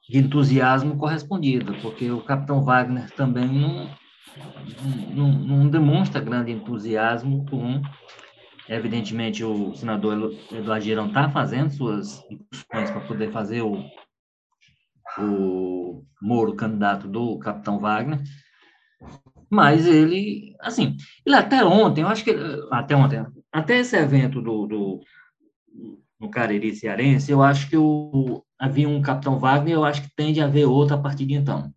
de 0.09 0.17
entusiasmo 0.17 0.97
correspondido, 0.97 1.73
porque 1.81 2.11
o 2.11 2.21
capitão 2.21 2.63
Wagner 2.63 3.09
também 3.11 3.47
não, 3.47 3.89
não, 5.13 5.31
não 5.31 5.69
demonstra 5.69 6.21
grande 6.21 6.51
entusiasmo 6.51 7.45
com 7.49 7.81
Evidentemente, 8.67 9.43
o 9.43 9.75
senador 9.75 10.33
Eduardo 10.51 10.83
Girão 10.83 11.07
está 11.07 11.29
fazendo 11.29 11.69
suas 11.69 12.23
incursões 12.31 12.89
para 12.89 13.01
poder 13.01 13.31
fazer 13.31 13.61
o, 13.61 13.85
o 15.19 16.03
Moro 16.19 16.55
candidato 16.55 17.07
do 17.07 17.37
capitão 17.37 17.79
Wagner, 17.79 18.23
mas 19.51 19.85
ele, 19.85 20.55
assim, 20.59 20.97
ele 21.23 21.35
até 21.35 21.63
ontem, 21.63 22.01
eu 22.01 22.07
acho 22.07 22.23
que, 22.23 22.35
até 22.71 22.95
ontem, 22.95 23.23
até 23.51 23.77
esse 23.77 23.95
evento 23.95 24.41
do, 24.41 24.65
do 24.65 24.99
no 26.19 26.31
Cariri 26.31 26.73
Cearense, 26.73 27.31
eu 27.31 27.43
acho 27.43 27.69
que 27.69 27.77
o, 27.77 28.43
havia 28.57 28.89
um 28.89 29.01
capitão 29.01 29.37
Wagner, 29.37 29.75
eu 29.75 29.85
acho 29.85 30.01
que 30.01 30.15
tende 30.15 30.41
a 30.41 30.45
haver 30.45 30.65
outro 30.65 30.95
a 30.95 30.99
partir 30.99 31.25
de 31.27 31.35
então. 31.35 31.71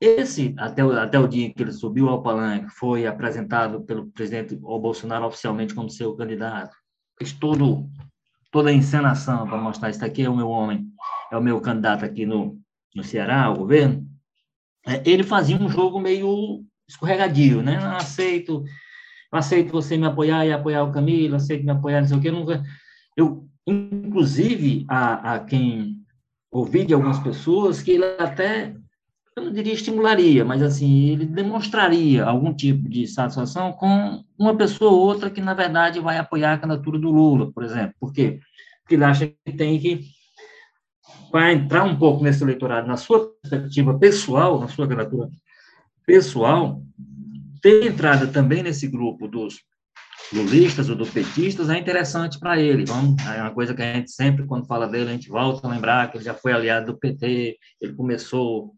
Esse, 0.00 0.54
até 0.58 0.84
o, 0.84 0.92
até 0.92 1.18
o 1.18 1.28
dia 1.28 1.52
que 1.52 1.62
ele 1.62 1.72
subiu 1.72 2.08
ao 2.08 2.22
palanque, 2.22 2.68
foi 2.70 3.06
apresentado 3.06 3.82
pelo 3.82 4.06
presidente 4.08 4.56
Bolsonaro 4.56 5.26
oficialmente 5.26 5.74
como 5.74 5.90
seu 5.90 6.14
candidato. 6.14 6.76
Fez 7.18 7.32
todo, 7.32 7.88
toda 8.50 8.70
a 8.70 8.72
encenação 8.72 9.46
para 9.46 9.56
mostrar 9.56 9.90
isso 9.90 10.04
aqui 10.04 10.22
é 10.22 10.28
o 10.28 10.36
meu 10.36 10.48
homem, 10.48 10.86
é 11.30 11.36
o 11.36 11.42
meu 11.42 11.60
candidato 11.60 12.04
aqui 12.04 12.26
no, 12.26 12.58
no 12.94 13.04
Ceará, 13.04 13.50
o 13.50 13.58
governo. 13.58 14.06
É, 14.86 15.02
ele 15.08 15.22
fazia 15.22 15.56
um 15.56 15.68
jogo 15.68 15.98
meio 15.98 16.64
escorregadio, 16.88 17.62
né? 17.62 17.80
Não 17.80 17.96
aceito, 17.96 18.64
aceito 19.32 19.72
você 19.72 19.96
me 19.96 20.06
apoiar 20.06 20.44
e 20.46 20.52
apoiar 20.52 20.82
o 20.84 20.92
Camilo, 20.92 21.36
aceito 21.36 21.64
me 21.64 21.70
apoiar, 21.70 22.00
não 22.00 22.08
sei 22.08 22.18
o 22.18 22.20
quê. 22.20 22.30
Nunca, 22.30 22.62
eu, 23.16 23.48
inclusive, 23.66 24.84
a, 24.88 25.34
a 25.34 25.38
quem 25.40 26.04
ouvi 26.52 26.84
de 26.84 26.94
algumas 26.94 27.18
pessoas 27.18 27.82
que 27.82 27.92
ele 27.92 28.04
até, 28.18 28.76
eu 29.36 29.44
não 29.44 29.52
diria 29.52 29.72
estimularia, 29.72 30.44
mas 30.44 30.62
assim, 30.62 31.10
ele 31.10 31.26
demonstraria 31.26 32.24
algum 32.24 32.54
tipo 32.54 32.88
de 32.88 33.06
satisfação 33.06 33.72
com 33.72 34.22
uma 34.38 34.56
pessoa 34.56 34.92
ou 34.92 35.00
outra 35.00 35.28
que, 35.28 35.40
na 35.40 35.54
verdade, 35.54 35.98
vai 35.98 36.18
apoiar 36.18 36.52
a 36.52 36.58
candidatura 36.58 36.98
do 36.98 37.10
Lula, 37.10 37.50
por 37.52 37.64
exemplo. 37.64 37.94
Por 37.98 38.12
quê? 38.12 38.38
Porque 38.82 38.94
ele 38.94 39.04
acha 39.04 39.26
que 39.26 39.52
tem 39.52 39.78
que, 39.80 40.04
para 41.32 41.52
entrar 41.52 41.82
um 41.82 41.96
pouco 41.96 42.22
nesse 42.22 42.44
eleitorado, 42.44 42.86
na 42.86 42.96
sua 42.96 43.32
perspectiva 43.42 43.98
pessoal, 43.98 44.60
na 44.60 44.68
sua 44.68 44.86
candidatura 44.86 45.28
pessoal, 46.06 46.80
ter 47.60 47.86
entrada 47.86 48.28
também 48.28 48.62
nesse 48.62 48.86
grupo 48.86 49.26
dos 49.26 49.56
lulistas 50.32 50.88
ou 50.88 50.96
do 50.96 51.06
petistas 51.06 51.68
é 51.70 51.78
interessante 51.78 52.38
para 52.38 52.60
ele. 52.60 52.84
Vamos, 52.84 53.20
é 53.26 53.40
uma 53.40 53.52
coisa 53.52 53.74
que 53.74 53.82
a 53.82 53.94
gente 53.94 54.10
sempre, 54.10 54.46
quando 54.46 54.66
fala 54.66 54.86
dele, 54.86 55.10
a 55.10 55.12
gente 55.12 55.28
volta 55.28 55.66
a 55.66 55.70
lembrar 55.70 56.10
que 56.10 56.18
ele 56.18 56.24
já 56.24 56.34
foi 56.34 56.52
aliado 56.52 56.92
do 56.92 56.98
PT, 56.98 57.56
ele 57.80 57.94
começou 57.94 58.72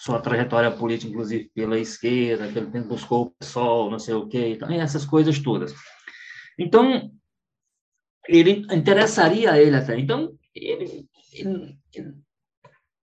sua 0.00 0.18
trajetória 0.18 0.70
política, 0.70 1.10
inclusive, 1.10 1.50
pela 1.54 1.78
esquerda, 1.78 2.48
que 2.48 2.58
ele 2.58 2.80
buscou 2.84 3.26
o 3.26 3.30
PSOL, 3.32 3.90
não 3.90 3.98
sei 3.98 4.14
o 4.14 4.26
quê, 4.26 4.52
então, 4.54 4.70
essas 4.70 5.04
coisas 5.04 5.38
todas. 5.38 5.74
Então, 6.58 7.10
ele 8.26 8.64
interessaria 8.72 9.52
a 9.52 9.60
ele 9.60 9.76
até. 9.76 9.98
Então, 10.00 10.32
ele, 10.54 11.06
ele, 11.34 11.76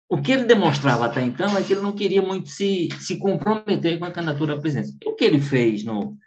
o 0.08 0.22
que 0.22 0.32
ele 0.32 0.46
demonstrava 0.46 1.06
até 1.06 1.22
então 1.22 1.58
é 1.58 1.64
que 1.64 1.74
ele 1.74 1.82
não 1.82 1.91
queria 1.91 2.22
muito 2.22 2.48
se, 2.48 2.88
se 3.02 3.18
comprometer 3.18 4.00
com 4.00 4.06
a 4.06 4.12
candidatura 4.12 4.54
à 4.54 4.60
presidência. 4.62 4.96
O 5.06 5.16
que 5.16 5.26
ele 5.26 5.41
fez 5.41 5.84
no, 5.84 6.18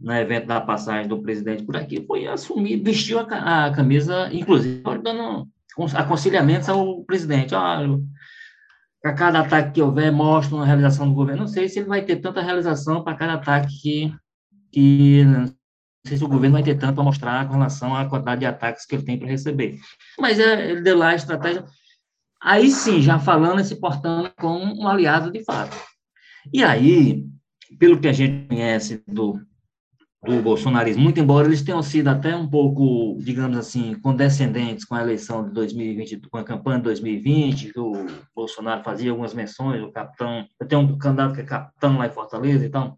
no 0.00 0.12
evento 0.14 0.46
da 0.46 0.62
passagem 0.62 1.08
do 1.08 1.20
presidente 1.20 1.62
por 1.62 1.76
aqui, 1.76 2.02
foi 2.06 2.26
assumir, 2.26 2.82
vestiu 2.82 3.18
a, 3.18 3.66
a 3.66 3.74
camisa, 3.74 4.30
inclusive 4.32 4.82
dando 5.02 5.46
aconselhamentos 5.94 6.70
ao 6.70 7.04
presidente. 7.04 7.54
Olha, 7.54 8.00
a 9.04 9.12
cada 9.12 9.40
ataque 9.40 9.72
que 9.72 9.82
houver, 9.82 10.10
mostra 10.10 10.56
uma 10.56 10.64
realização 10.64 11.06
do 11.06 11.14
governo. 11.14 11.42
Não 11.42 11.48
sei 11.48 11.68
se 11.68 11.78
ele 11.78 11.88
vai 11.88 12.02
ter 12.02 12.16
tanta 12.16 12.40
realização 12.40 13.04
para 13.04 13.16
cada 13.16 13.34
ataque 13.34 13.68
que, 13.80 14.14
que. 14.72 15.24
Não 15.24 15.52
sei 16.08 16.16
se 16.16 16.24
o 16.24 16.28
governo 16.28 16.54
vai 16.54 16.62
ter 16.62 16.76
tanto 16.76 16.94
para 16.94 17.04
mostrar 17.04 17.46
com 17.46 17.54
relação 17.54 17.94
à 17.94 18.06
quantidade 18.06 18.40
de 18.40 18.46
ataques 18.46 18.86
que 18.86 18.94
ele 18.94 19.04
tem 19.04 19.18
para 19.18 19.28
receber. 19.28 19.78
Mas 20.18 20.38
é, 20.38 20.70
ele 20.70 20.80
deu 20.80 20.96
lá 20.96 21.08
a 21.08 21.14
estratégia. 21.14 21.64
Aí 22.42 22.70
sim, 22.70 23.00
já 23.00 23.18
falando, 23.18 23.62
se 23.62 23.76
portando 23.76 24.30
como 24.38 24.82
um 24.82 24.88
aliado 24.88 25.30
de 25.30 25.44
fato. 25.44 25.76
E 26.52 26.62
aí, 26.62 27.24
pelo 27.78 27.98
que 27.98 28.08
a 28.08 28.12
gente 28.12 28.48
conhece 28.48 29.02
do, 29.06 29.40
do 30.24 30.40
bolsonarismo, 30.40 31.02
muito 31.02 31.20
embora 31.20 31.46
eles 31.46 31.62
tenham 31.62 31.82
sido 31.82 32.08
até 32.08 32.34
um 32.34 32.48
pouco, 32.48 33.18
digamos 33.20 33.58
assim, 33.58 33.94
condescendentes 34.00 34.84
com 34.84 34.94
a 34.94 35.02
eleição 35.02 35.46
de 35.46 35.52
2020, 35.52 36.20
com 36.30 36.38
a 36.38 36.44
campanha 36.44 36.78
de 36.78 36.84
2020, 36.84 37.72
que 37.72 37.78
o 37.78 37.92
Bolsonaro 38.34 38.82
fazia 38.82 39.10
algumas 39.10 39.34
menções, 39.34 39.82
o 39.82 39.92
capitão, 39.92 40.46
tenho 40.66 40.80
um 40.82 40.98
candidato 40.98 41.34
que 41.34 41.42
é 41.42 41.44
capitão 41.44 41.98
lá 41.98 42.06
em 42.06 42.12
Fortaleza, 42.12 42.64
então, 42.64 42.96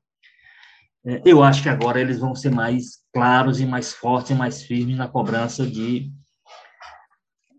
é, 1.05 1.21
eu 1.25 1.43
acho 1.43 1.63
que 1.63 1.69
agora 1.69 2.01
eles 2.01 2.19
vão 2.19 2.35
ser 2.35 2.51
mais 2.51 2.99
claros 3.13 3.61
e 3.61 3.67
mais 3.67 3.93
fortes 3.93 4.31
e 4.31 4.35
mais 4.35 4.63
firmes 4.63 4.97
na 4.97 5.09
cobrança 5.09 5.67
de 5.67 6.13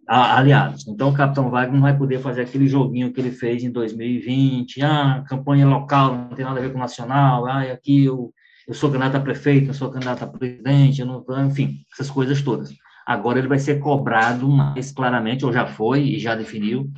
aliados. 0.07 0.88
Então, 0.88 1.09
o 1.09 1.13
capitão 1.13 1.49
Wagner 1.49 1.74
não 1.74 1.82
vai 1.82 1.97
poder 1.97 2.20
fazer 2.20 2.41
aquele 2.41 2.68
joguinho 2.68 3.11
que 3.11 3.20
ele 3.20 3.32
fez 3.32 3.63
em 3.63 3.70
2020, 3.70 4.82
ah, 4.82 5.26
campanha 5.28 5.68
local, 5.68 6.15
não 6.15 6.30
tem 6.30 6.45
nada 6.45 6.59
a 6.59 6.63
ver 6.63 6.72
com 6.72 6.80
nacional, 6.80 7.45
ah, 7.45 7.63
aqui 7.63 8.05
eu 8.05 8.34
eu 8.68 8.74
sou 8.74 8.91
candidato 8.91 9.15
a 9.15 9.22
prefeito, 9.22 9.70
eu 9.70 9.74
sou 9.74 9.89
candidato 9.89 10.24
a 10.24 10.28
presidente, 10.28 11.03
não, 11.03 11.24
enfim, 11.45 11.86
essas 11.93 12.09
coisas 12.11 12.41
todas. 12.41 12.74
Agora 13.05 13.39
ele 13.39 13.47
vai 13.47 13.59
ser 13.59 13.80
cobrado 13.80 14.49
mais 14.49 14.91
claramente, 14.91 15.45
ou 15.45 15.53
já 15.53 15.65
foi 15.65 16.03
e 16.03 16.20
já 16.20 16.36
definiu, 16.36 16.91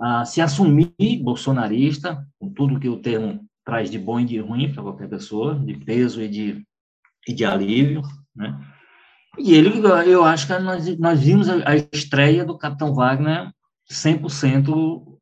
a 0.00 0.24
se 0.24 0.40
assumir 0.40 0.92
bolsonarista, 1.22 2.26
com 2.38 2.52
tudo 2.52 2.80
que 2.80 2.88
o 2.88 3.00
termo 3.00 3.40
traz 3.64 3.88
de 3.88 3.98
bom 3.98 4.18
e 4.18 4.24
de 4.24 4.38
ruim 4.40 4.72
para 4.72 4.82
qualquer 4.82 5.08
pessoa, 5.08 5.54
de 5.54 5.74
peso 5.76 6.20
e 6.20 6.28
de, 6.28 6.66
e 7.28 7.32
de 7.32 7.44
alívio, 7.44 8.02
né? 8.34 8.58
E 9.38 9.54
ele, 9.54 9.80
eu 10.06 10.24
acho 10.24 10.46
que 10.46 10.58
nós, 10.58 10.98
nós 10.98 11.20
vimos 11.20 11.48
a, 11.48 11.76
estreia 11.92 12.44
do 12.44 12.56
Capitão 12.56 12.94
Wagner 12.94 13.50
100% 13.90 15.18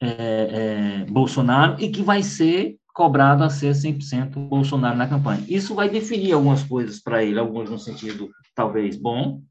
é, 0.00 0.08
é, 0.08 1.04
Bolsonaro 1.06 1.82
e 1.82 1.90
que 1.90 2.02
vai 2.02 2.22
ser 2.22 2.76
cobrado 2.96 3.44
a 3.44 3.50
ser 3.50 3.72
100% 3.72 4.48
Bolsonaro 4.48 4.96
na 4.96 5.06
campanha. 5.06 5.44
Isso 5.46 5.74
vai 5.74 5.86
definir 5.86 6.32
algumas 6.32 6.62
coisas 6.62 6.98
para 6.98 7.22
ele, 7.22 7.38
alguns 7.38 7.68
no 7.68 7.78
sentido 7.78 8.30
talvez 8.54 8.96
bom, 8.96 9.42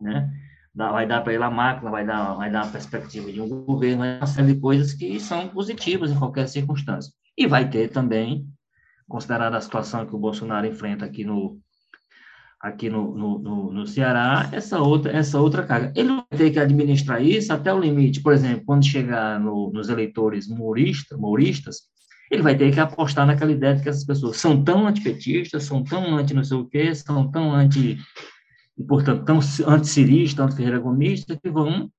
né? 0.00 0.30
vai 0.72 1.04
dar 1.04 1.20
para 1.20 1.34
ele 1.34 1.42
a 1.42 1.50
máquina, 1.50 1.90
vai 1.90 2.06
dar, 2.06 2.34
vai 2.34 2.48
dar 2.48 2.62
a 2.62 2.68
perspectiva 2.68 3.30
de 3.32 3.40
um 3.40 3.48
governo, 3.48 4.04
uma 4.04 4.24
série 4.24 4.54
de 4.54 4.60
coisas 4.60 4.92
que 4.92 5.18
são 5.18 5.48
positivas 5.48 6.12
em 6.12 6.18
qualquer 6.18 6.46
circunstância. 6.46 7.12
E 7.36 7.44
vai 7.44 7.68
ter 7.68 7.88
também 7.88 8.46
considerada 9.08 9.56
a 9.56 9.60
situação 9.60 10.06
que 10.06 10.14
o 10.14 10.18
Bolsonaro 10.18 10.64
enfrenta 10.64 11.04
aqui 11.04 11.24
no, 11.24 11.58
aqui 12.60 12.88
no, 12.88 13.16
no, 13.16 13.38
no, 13.40 13.72
no, 13.72 13.84
Ceará, 13.84 14.48
essa 14.52 14.78
outra, 14.78 15.10
essa 15.10 15.40
outra 15.40 15.64
carga. 15.64 15.92
Ele 15.96 16.08
vai 16.08 16.38
ter 16.38 16.52
que 16.52 16.60
administrar 16.60 17.20
isso 17.20 17.52
até 17.52 17.74
o 17.74 17.80
limite. 17.80 18.22
Por 18.22 18.32
exemplo, 18.32 18.62
quando 18.64 18.86
chegar 18.86 19.40
no, 19.40 19.72
nos 19.72 19.88
eleitores 19.88 20.46
mouristas, 20.46 21.18
mouristas, 21.18 21.91
ele 22.32 22.42
vai 22.42 22.56
ter 22.56 22.72
que 22.72 22.80
apostar 22.80 23.26
naquela 23.26 23.52
ideia 23.52 23.74
de 23.74 23.82
que 23.82 23.90
essas 23.90 24.06
pessoas 24.06 24.38
são 24.38 24.64
tão 24.64 24.86
antipetistas, 24.86 25.64
são 25.64 25.84
tão 25.84 26.16
anti 26.16 26.32
não 26.32 26.42
sei 26.42 26.56
o 26.56 26.64
quê, 26.64 26.94
são 26.94 27.30
tão 27.30 27.52
anti, 27.52 27.98
e, 28.78 28.82
portanto, 28.82 29.24
tão 29.26 29.38
anti-ciristas, 29.66 30.46
anti-Ferreira 30.46 30.78
Gomista, 30.78 31.36
que 31.36 31.50
vão 31.50 31.90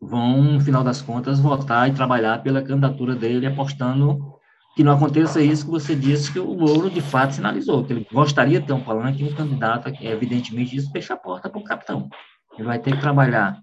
vão, 0.00 0.42
no 0.42 0.60
final 0.60 0.84
das 0.84 1.00
contas, 1.00 1.40
votar 1.40 1.88
e 1.88 1.94
trabalhar 1.94 2.42
pela 2.42 2.62
candidatura 2.62 3.16
dele, 3.16 3.46
apostando 3.46 4.36
que 4.76 4.84
não 4.84 4.92
aconteça 4.92 5.42
isso 5.42 5.64
que 5.64 5.70
você 5.70 5.96
disse 5.96 6.30
que 6.30 6.38
o 6.38 6.54
Moro, 6.54 6.90
de 6.90 7.00
fato, 7.00 7.34
sinalizou, 7.34 7.82
que 7.82 7.94
ele 7.94 8.06
gostaria 8.12 8.60
de 8.60 8.66
ter 8.66 8.74
um 8.74 8.84
palanque 8.84 9.24
um 9.24 9.34
candidato 9.34 9.88
evidentemente, 10.02 10.76
isso 10.76 10.90
fecha 10.92 11.14
a 11.14 11.16
porta 11.16 11.48
para 11.48 11.58
o 11.58 11.64
capitão. 11.64 12.08
Ele 12.56 12.68
vai 12.68 12.78
ter 12.78 12.92
que 12.92 13.00
trabalhar 13.00 13.58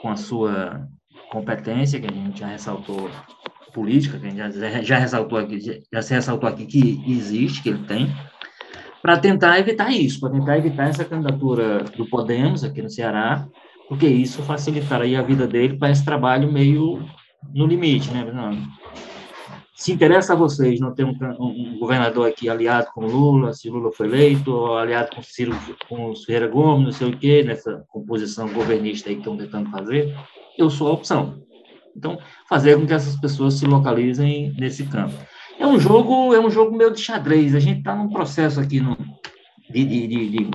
com 0.00 0.08
a 0.08 0.16
sua 0.16 0.88
competência, 1.30 2.00
que 2.00 2.06
a 2.06 2.12
gente 2.12 2.40
já 2.40 2.46
ressaltou, 2.48 3.08
política, 3.72 4.18
que 4.18 4.36
já, 4.36 4.50
já 4.82 4.98
ressaltou 4.98 5.38
aqui, 5.38 5.82
já 5.92 6.02
se 6.02 6.14
ressaltou 6.14 6.48
aqui 6.48 6.66
que 6.66 7.02
existe, 7.06 7.62
que 7.62 7.70
ele 7.70 7.84
tem, 7.84 8.12
para 9.02 9.18
tentar 9.18 9.58
evitar 9.58 9.90
isso, 9.90 10.20
para 10.20 10.30
tentar 10.30 10.58
evitar 10.58 10.88
essa 10.88 11.04
candidatura 11.04 11.84
do 11.96 12.08
Podemos 12.08 12.62
aqui 12.62 12.80
no 12.80 12.88
Ceará, 12.88 13.46
porque 13.88 14.06
isso 14.06 14.42
facilitaria 14.42 15.18
a 15.18 15.22
vida 15.22 15.46
dele 15.46 15.76
para 15.76 15.90
esse 15.90 16.04
trabalho 16.04 16.50
meio 16.50 17.04
no 17.52 17.66
limite, 17.66 18.10
né, 18.10 18.24
Fernando? 18.24 18.62
Se 19.74 19.90
interessa 19.90 20.34
a 20.34 20.36
vocês 20.36 20.78
não 20.78 20.94
ter 20.94 21.04
um, 21.04 21.12
um, 21.40 21.76
governador 21.76 22.28
aqui 22.28 22.48
aliado 22.48 22.86
com 22.94 23.04
Lula, 23.04 23.52
se 23.52 23.68
Lula 23.68 23.90
foi 23.90 24.06
eleito, 24.06 24.52
ou 24.52 24.78
aliado 24.78 25.16
com 25.16 25.22
Ciro, 25.22 25.58
com 25.88 26.14
Ferreira 26.14 26.46
Gomes, 26.46 26.84
não 26.84 26.92
sei 26.92 27.08
o 27.08 27.18
quê, 27.18 27.42
nessa 27.42 27.84
composição 27.88 28.48
governista 28.52 29.08
aí 29.08 29.16
que 29.16 29.22
estão 29.22 29.36
tentando 29.36 29.70
fazer, 29.70 30.16
eu 30.56 30.70
sou 30.70 30.88
a 30.88 30.92
opção. 30.92 31.42
Então, 31.96 32.18
fazer 32.48 32.78
com 32.78 32.86
que 32.86 32.92
essas 32.92 33.16
pessoas 33.16 33.54
se 33.54 33.66
localizem 33.66 34.54
nesse 34.58 34.84
campo. 34.84 35.14
É 35.58 35.66
um 35.66 35.78
jogo, 35.78 36.34
é 36.34 36.40
um 36.40 36.50
jogo 36.50 36.76
meio 36.76 36.92
de 36.92 37.00
xadrez. 37.00 37.54
A 37.54 37.60
gente 37.60 37.78
está 37.78 37.94
num 37.94 38.08
processo 38.08 38.60
aqui 38.60 38.80
no, 38.80 38.96
de, 39.70 39.84
de, 39.84 40.06
de, 40.06 40.28
de 40.30 40.50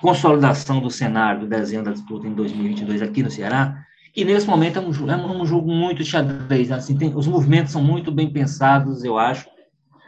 consolidação 0.00 0.80
do 0.80 0.90
cenário 0.90 1.42
do 1.42 1.46
desenho 1.46 1.84
da 1.84 1.92
disputa 1.92 2.26
em 2.26 2.34
2022 2.34 3.02
aqui 3.02 3.22
no 3.22 3.30
Ceará, 3.30 3.84
e 4.14 4.24
nesse 4.24 4.46
momento 4.46 4.78
é 4.78 4.82
um, 4.82 5.10
é 5.10 5.16
um 5.16 5.46
jogo 5.46 5.70
muito 5.72 6.04
xadrez, 6.04 6.70
assim, 6.70 6.98
tem, 6.98 7.16
os 7.16 7.26
movimentos 7.26 7.72
são 7.72 7.82
muito 7.82 8.12
bem 8.12 8.30
pensados, 8.30 9.04
eu 9.04 9.16
acho. 9.16 9.48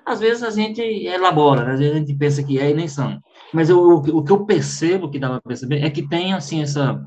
Às 0.04 0.20
vezes 0.20 0.42
a 0.42 0.50
gente 0.50 0.82
elabora, 0.82 1.64
né? 1.64 1.72
às 1.72 1.78
vezes 1.78 1.94
a 1.94 1.98
gente 1.98 2.14
pensa 2.14 2.42
que 2.42 2.58
é 2.58 2.70
e 2.70 2.74
nem 2.74 2.86
são. 2.86 3.18
Mas 3.52 3.70
eu, 3.70 3.80
o 3.80 4.22
que 4.22 4.30
eu 4.30 4.44
percebo, 4.44 5.10
que 5.10 5.18
dá 5.18 5.30
para 5.30 5.40
perceber, 5.40 5.82
é 5.82 5.88
que 5.88 6.06
tem, 6.06 6.34
assim, 6.34 6.60
essa, 6.60 7.00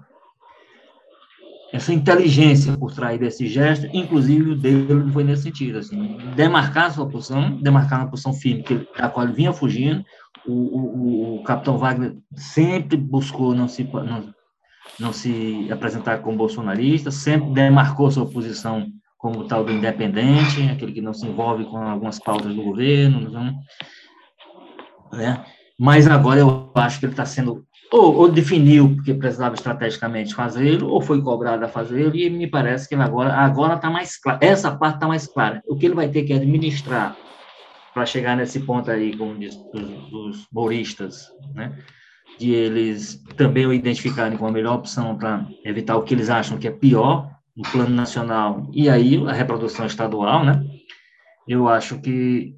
essa 1.77 1.93
inteligência 1.93 2.75
por 2.75 2.91
trás 2.91 3.19
desse 3.19 3.47
gesto, 3.47 3.87
inclusive 3.93 4.51
o 4.51 4.55
dele 4.55 5.11
foi 5.11 5.23
nesse 5.23 5.43
sentido, 5.43 5.77
assim, 5.77 6.17
demarcar 6.35 6.91
sua 6.91 7.07
posição, 7.07 7.61
demarcar 7.61 7.99
uma 7.99 8.09
posição 8.09 8.33
firme, 8.33 8.63
que, 8.63 8.87
a 8.97 9.07
qual 9.07 9.25
ele 9.25 9.35
vinha 9.35 9.53
fugindo, 9.53 10.03
o, 10.45 10.53
o, 10.53 11.35
o 11.35 11.43
capitão 11.43 11.77
Wagner 11.77 12.15
sempre 12.35 12.97
buscou 12.97 13.53
não 13.53 13.67
se, 13.67 13.83
não, 13.83 14.33
não 14.99 15.13
se 15.13 15.67
apresentar 15.71 16.19
como 16.19 16.35
bolsonarista, 16.35 17.11
sempre 17.11 17.51
demarcou 17.51 18.09
sua 18.09 18.25
posição 18.25 18.87
como 19.15 19.43
tal 19.43 19.63
do 19.63 19.71
independente, 19.71 20.63
aquele 20.71 20.93
que 20.93 21.01
não 21.01 21.13
se 21.13 21.27
envolve 21.27 21.63
com 21.65 21.77
algumas 21.77 22.17
pautas 22.17 22.55
do 22.55 22.63
governo, 22.63 23.29
né? 25.13 25.45
mas 25.79 26.07
agora 26.07 26.39
eu 26.39 26.71
acho 26.73 26.99
que 26.99 27.05
ele 27.05 27.13
está 27.13 27.25
sendo, 27.25 27.66
ou, 27.91 28.15
ou, 28.15 28.29
definiu 28.29 28.95
porque 28.95 29.13
precisava 29.13 29.55
estrategicamente 29.55 30.35
fazê-lo, 30.35 30.89
ou 30.89 31.01
foi 31.01 31.21
cobrado 31.21 31.63
a 31.63 31.69
fazê-lo, 31.69 32.15
e 32.15 32.29
me 32.29 32.47
parece 32.47 32.87
que 32.87 32.95
ele 32.95 33.03
agora 33.03 33.33
agora 33.33 33.75
está 33.75 33.89
mais 33.89 34.17
claro, 34.17 34.39
essa 34.41 34.75
parte 34.75 34.95
está 34.95 35.07
mais 35.07 35.27
clara. 35.27 35.61
O 35.67 35.75
que 35.75 35.85
ele 35.85 35.95
vai 35.95 36.09
ter 36.09 36.23
que 36.23 36.33
administrar 36.33 37.15
para 37.93 38.05
chegar 38.05 38.35
nesse 38.35 38.59
ponto 38.59 38.91
aí, 38.91 39.15
como 39.15 39.37
diz, 39.37 39.55
dos, 39.71 40.09
dos 40.09 40.47
mouristas, 40.51 41.27
né? 41.55 41.73
de 42.37 42.51
eles 42.51 43.23
também 43.35 43.65
o 43.65 43.73
identificarem 43.73 44.37
como 44.37 44.49
a 44.49 44.53
melhor 44.53 44.75
opção 44.75 45.17
para 45.17 45.47
evitar 45.65 45.97
o 45.97 46.03
que 46.03 46.13
eles 46.13 46.29
acham 46.29 46.57
que 46.57 46.67
é 46.67 46.71
pior 46.71 47.31
no 47.55 47.63
plano 47.71 47.95
nacional 47.95 48.69
e 48.71 48.89
aí 48.89 49.17
a 49.27 49.33
reprodução 49.33 49.85
estadual, 49.85 50.45
né? 50.45 50.63
Eu 51.47 51.67
acho 51.67 51.99
que 51.99 52.55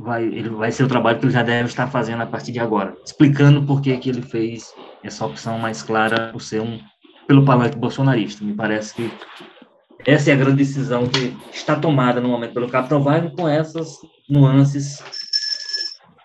vai 0.00 0.24
ele 0.24 0.48
vai 0.48 0.72
ser 0.72 0.84
o 0.84 0.88
trabalho 0.88 1.18
que 1.18 1.26
ele 1.26 1.32
já 1.32 1.42
deve 1.42 1.68
estar 1.68 1.86
fazendo 1.88 2.22
a 2.22 2.26
partir 2.26 2.52
de 2.52 2.60
agora, 2.60 2.96
explicando 3.04 3.62
por 3.62 3.80
que 3.80 3.96
que 3.98 4.10
ele 4.10 4.22
fez 4.22 4.74
essa 5.02 5.26
opção 5.26 5.58
mais 5.58 5.82
clara 5.82 6.30
por 6.32 6.40
ser 6.40 6.60
um 6.60 6.80
pelo 7.26 7.44
palanque 7.44 7.76
bolsonarista. 7.76 8.44
Me 8.44 8.54
parece 8.54 8.94
que 8.94 9.12
essa 10.04 10.30
é 10.30 10.34
a 10.34 10.36
grande 10.36 10.56
decisão 10.56 11.06
que 11.06 11.36
está 11.52 11.76
tomada 11.76 12.20
no 12.20 12.28
momento 12.28 12.54
pelo 12.54 12.68
Capitão 12.68 13.02
Wagner 13.02 13.32
com 13.32 13.48
essas 13.48 13.98
nuances 14.28 15.02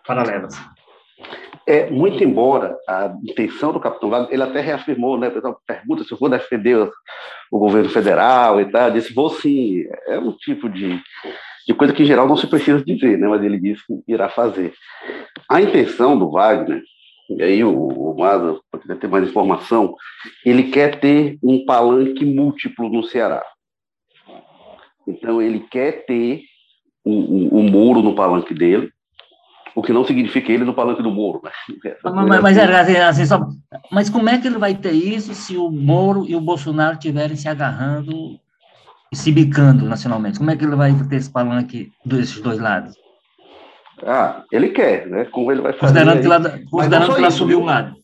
paralelas. 0.05 0.55
É, 1.67 1.89
muito 1.89 2.23
embora 2.23 2.77
a 2.87 3.13
intenção 3.23 3.73
do 3.73 3.79
Capitão 3.79 4.09
Wagner, 4.09 4.33
ele 4.33 4.43
até 4.43 4.61
reafirmou, 4.61 5.17
né? 5.17 5.29
pessoal 5.29 5.61
pergunta 5.67 6.03
se 6.03 6.11
eu 6.11 6.17
vou 6.17 6.29
defender 6.29 6.77
o, 7.51 7.59
governo 7.59 7.89
federal 7.89 8.61
e 8.61 8.71
tal, 8.71 8.89
disse, 8.89 9.13
vou 9.13 9.29
sim. 9.29 9.83
É 10.07 10.17
um 10.17 10.31
tipo 10.31 10.69
de, 10.69 10.99
de 11.67 11.73
coisa 11.73 11.93
que, 11.93 12.03
em 12.03 12.05
geral, 12.05 12.27
não 12.27 12.37
se 12.37 12.47
precisa 12.47 12.83
dizer, 12.83 13.17
né? 13.17 13.27
mas 13.27 13.43
ele 13.43 13.59
disse 13.59 13.83
que 13.85 14.01
irá 14.07 14.29
fazer. 14.29 14.73
A 15.49 15.61
intenção 15.61 16.17
do 16.17 16.31
Wagner, 16.31 16.81
e 17.29 17.43
aí 17.43 17.63
o, 17.63 17.75
o 17.75 18.17
Maza 18.17 18.57
ter 19.01 19.07
mais 19.07 19.27
informação, 19.27 19.93
ele 20.45 20.63
quer 20.71 20.97
ter 20.99 21.37
um 21.43 21.65
palanque 21.65 22.23
múltiplo 22.23 22.89
no 22.89 23.03
Ceará. 23.03 23.45
Então, 25.05 25.41
ele 25.41 25.59
quer 25.59 26.05
ter 26.05 26.41
o, 27.03 27.11
o, 27.11 27.59
o 27.59 27.63
muro 27.63 28.01
no 28.01 28.15
palanque 28.15 28.53
dele, 28.53 28.89
o 29.75 29.83
que 29.83 29.93
não 29.93 30.05
significa 30.05 30.51
ele 30.51 30.63
no 30.63 30.73
palanque 30.73 31.03
do 31.03 31.11
Moro. 31.11 31.41
Né? 31.43 31.51
Mas, 32.03 32.41
mas, 32.41 32.57
assim, 32.57 32.95
assim, 32.95 33.25
só, 33.25 33.47
mas 33.91 34.09
como 34.09 34.27
é 34.27 34.37
que 34.37 34.47
ele 34.47 34.57
vai 34.57 34.73
ter 34.73 34.91
isso 34.91 35.33
se 35.35 35.55
o 35.55 35.69
Moro 35.69 36.25
e 36.27 36.35
o 36.35 36.41
Bolsonaro 36.41 36.93
estiverem 36.93 37.35
se 37.35 37.47
agarrando 37.47 38.39
se 39.13 39.31
bicando 39.31 39.85
nacionalmente? 39.85 40.37
Como 40.37 40.51
é 40.51 40.55
que 40.55 40.63
ele 40.63 40.75
vai 40.75 40.93
ter 41.09 41.15
esse 41.15 41.31
palanque 41.31 41.91
desses 42.05 42.39
dois 42.41 42.59
lados? 42.59 42.95
Ah, 44.03 44.43
ele 44.51 44.69
quer, 44.69 45.07
né? 45.07 45.25
Como 45.25 45.51
ele 45.51 45.61
vai 45.61 45.73
fazer. 45.73 45.93
Considerando 45.93 46.21
que, 46.21 46.27
lá, 46.27 46.59
considerando 46.69 47.13
que 47.13 47.19
ela 47.19 47.31
subiu 47.31 47.61
um 47.61 47.65
lado. 47.65 47.95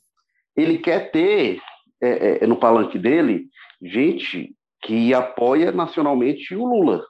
Ele 0.56 0.78
quer 0.78 1.12
ter 1.12 1.60
é, 2.01 2.43
é, 2.43 2.47
no 2.47 2.56
palanque 2.56 2.97
dele 2.97 3.45
gente 3.82 4.56
que 4.82 5.14
apoia 5.14 5.72
nacionalmente 5.72 6.56
o 6.56 6.66
Lula. 6.66 7.04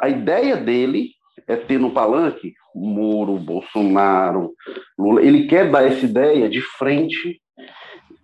A 0.00 0.08
ideia 0.08 0.56
dele 0.56 1.10
é 1.46 1.56
ter 1.56 1.78
no 1.78 1.90
palanque 1.90 2.54
Moro, 2.74 3.36
Bolsonaro, 3.36 4.52
Lula. 4.98 5.22
Ele 5.22 5.46
quer 5.46 5.70
dar 5.70 5.84
essa 5.84 6.04
ideia 6.04 6.48
de 6.48 6.60
frente 6.60 7.40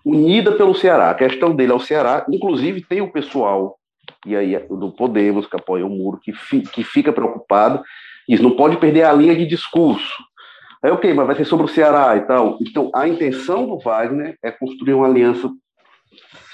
unida 0.05 0.53
pelo 0.53 0.75
Ceará. 0.75 1.11
A 1.11 1.15
questão 1.15 1.55
dele 1.55 1.73
é 1.73 1.75
o 1.75 1.81
Ceará, 1.81 2.25
inclusive 2.31 2.85
tem 2.85 3.01
o 3.01 3.11
pessoal 3.11 3.77
e 4.25 4.37
aí 4.37 4.59
do 4.69 4.91
Podemos 4.93 5.47
que 5.47 5.57
apoia 5.57 5.87
o 5.87 5.91
Muro 5.91 6.21
que, 6.23 6.33
fi, 6.33 6.61
que 6.61 6.83
fica 6.83 7.13
preocupado, 7.13 7.83
diz 8.29 8.41
não 8.41 8.53
pode 8.53 8.77
perder 8.77 9.05
a 9.05 9.13
linha 9.13 9.35
de 9.35 9.47
discurso. 9.47 10.15
Aí 10.83 10.91
ok, 10.91 11.13
mas 11.15 11.27
vai 11.27 11.37
ser 11.37 11.45
sobre 11.45 11.67
o 11.67 11.69
Ceará 11.69 12.17
e 12.17 12.21
tal. 12.23 12.59
Então 12.61 12.91
a 12.95 13.09
intenção 13.09 13.67
do 13.67 13.79
Wagner 13.79 14.37
é 14.43 14.51
construir 14.51 14.95
uma 14.95 15.07
aliança 15.07 15.51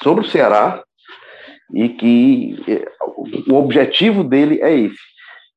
sobre 0.02 0.24
o 0.24 0.28
Ceará 0.28 0.82
e 1.74 1.88
que 1.88 2.62
é, 2.68 2.88
o 3.48 3.54
objetivo 3.54 4.24
dele 4.24 4.60
é 4.62 4.74
esse. 4.74 5.10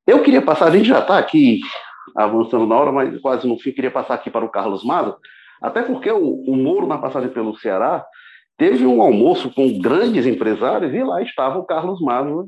Eu 0.05 0.22
queria 0.22 0.41
passar, 0.41 0.68
a 0.68 0.72
gente 0.72 0.88
já 0.88 0.99
está 0.99 1.18
aqui 1.18 1.61
avançando 2.16 2.68
na 2.68 2.76
hora, 2.76 2.91
mas 2.91 3.20
quase 3.22 3.47
no 3.47 3.57
fim, 3.57 3.72
queria 3.72 3.91
passar 3.91 4.16
aqui 4.16 4.30
para 4.30 4.45
o 4.45 4.49
Carlos 4.49 4.84
Maza, 4.84 5.16
até 5.61 5.82
porque 5.82 6.11
o, 6.11 6.43
o 6.45 6.55
Moro, 6.55 6.86
na 6.86 6.97
passagem 6.97 7.30
pelo 7.30 7.57
Ceará, 7.57 8.05
teve 8.64 8.86
um 8.86 9.01
almoço 9.01 9.51
com 9.51 9.78
grandes 9.78 10.26
empresários 10.26 10.93
e 10.93 11.03
lá 11.03 11.22
estava 11.22 11.59
o 11.59 11.66
Carlos 11.66 11.99
Maza 11.99 12.47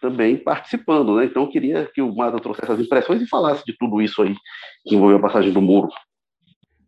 também 0.00 0.36
participando, 0.36 1.16
né? 1.16 1.24
Então 1.24 1.42
eu 1.42 1.48
queria 1.48 1.90
que 1.92 2.00
o 2.00 2.14
Maza 2.14 2.38
trouxesse 2.38 2.70
as 2.70 2.78
impressões 2.78 3.20
e 3.20 3.26
falasse 3.26 3.64
de 3.66 3.76
tudo 3.76 4.00
isso 4.00 4.22
aí 4.22 4.36
que 4.86 4.94
envolveu 4.94 5.16
a 5.16 5.22
passagem 5.22 5.52
do 5.52 5.60
Moro. 5.60 5.88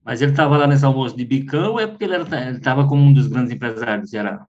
Mas 0.04 0.22
ele 0.22 0.30
estava 0.30 0.56
lá 0.56 0.68
nesse 0.68 0.84
almoço 0.84 1.16
de 1.16 1.24
bicão 1.24 1.72
ou 1.72 1.80
é 1.80 1.86
porque 1.88 2.04
ele 2.04 2.14
estava 2.14 2.86
como 2.86 3.02
um 3.02 3.12
dos 3.12 3.26
grandes 3.26 3.52
empresários 3.52 4.02
do 4.02 4.10
Ceará? 4.10 4.46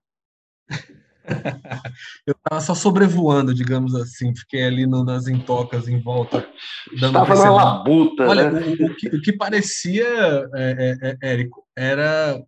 eu 2.24 2.34
estava 2.36 2.60
só 2.60 2.76
sobrevoando, 2.76 3.52
digamos 3.52 3.92
assim, 3.96 4.32
fiquei 4.36 4.66
ali 4.66 4.86
no, 4.86 5.02
nas 5.02 5.26
intocas 5.26 5.88
em 5.88 6.00
volta. 6.00 6.48
Estava 6.92 7.34
na 7.34 7.50
labuta, 7.50 8.28
Olha, 8.28 8.52
né? 8.52 8.60
o, 8.60 8.86
o, 8.86 8.94
que, 8.94 9.08
o, 9.08 9.20
que, 9.20 9.32
parecia, 9.32 10.06
é, 10.54 10.96
é, 11.02 11.08
é, 11.10 11.32
Érico, 11.32 11.66
era... 11.76 12.40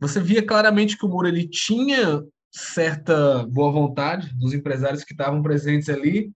Você 0.00 0.20
via 0.20 0.44
claramente 0.44 0.96
que 0.96 1.04
o 1.04 1.08
Muro 1.08 1.26
ele 1.26 1.48
tinha 1.48 2.22
certa 2.50 3.44
boa 3.46 3.70
vontade 3.70 4.32
dos 4.34 4.54
empresários 4.54 5.04
que 5.04 5.12
estavam 5.12 5.42
presentes 5.42 5.88
ali, 5.88 6.30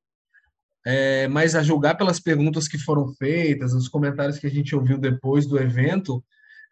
é, 0.85 1.29
mas 1.29 1.55
a 1.55 1.63
julgar 1.63 1.97
pelas 1.97 2.19
perguntas 2.19 2.67
que 2.67 2.77
foram 2.77 3.15
feitas, 3.15 3.73
os 3.73 3.89
comentários 3.89 4.39
que 4.39 4.47
a 4.47 4.51
gente 4.51 4.75
ouviu 4.75 4.99
depois 4.99 5.47
do 5.47 5.59
evento, 5.59 6.23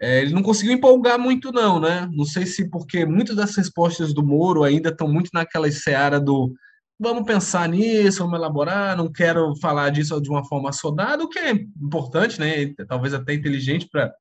é, 0.01 0.20
ele 0.20 0.32
não 0.32 0.43
conseguiu 0.43 0.72
empolgar 0.72 1.18
muito, 1.18 1.53
não, 1.53 1.78
né? 1.78 2.09
Não 2.12 2.24
sei 2.24 2.45
se 2.47 2.68
porque 2.68 3.05
muitas 3.05 3.36
das 3.36 3.55
respostas 3.55 4.12
do 4.12 4.24
Moro 4.24 4.64
ainda 4.64 4.88
estão 4.88 5.07
muito 5.07 5.30
naquela 5.32 5.70
seara 5.70 6.18
do 6.18 6.53
vamos 6.99 7.24
pensar 7.24 7.66
nisso, 7.68 8.18
vamos 8.18 8.38
elaborar, 8.38 8.97
não 8.97 9.11
quero 9.11 9.57
falar 9.57 9.88
disso 9.91 10.20
de 10.20 10.28
uma 10.28 10.45
forma 10.45 10.68
assodada, 10.68 11.24
o 11.24 11.28
que 11.28 11.38
é 11.38 11.51
importante, 11.51 12.38
né? 12.38 12.74
Talvez 12.88 13.14
até 13.14 13.32
inteligente 13.32 13.88
para 13.91 14.12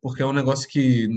porque 0.00 0.22
é 0.22 0.26
um 0.26 0.32
negócio 0.32 0.68
que, 0.68 1.08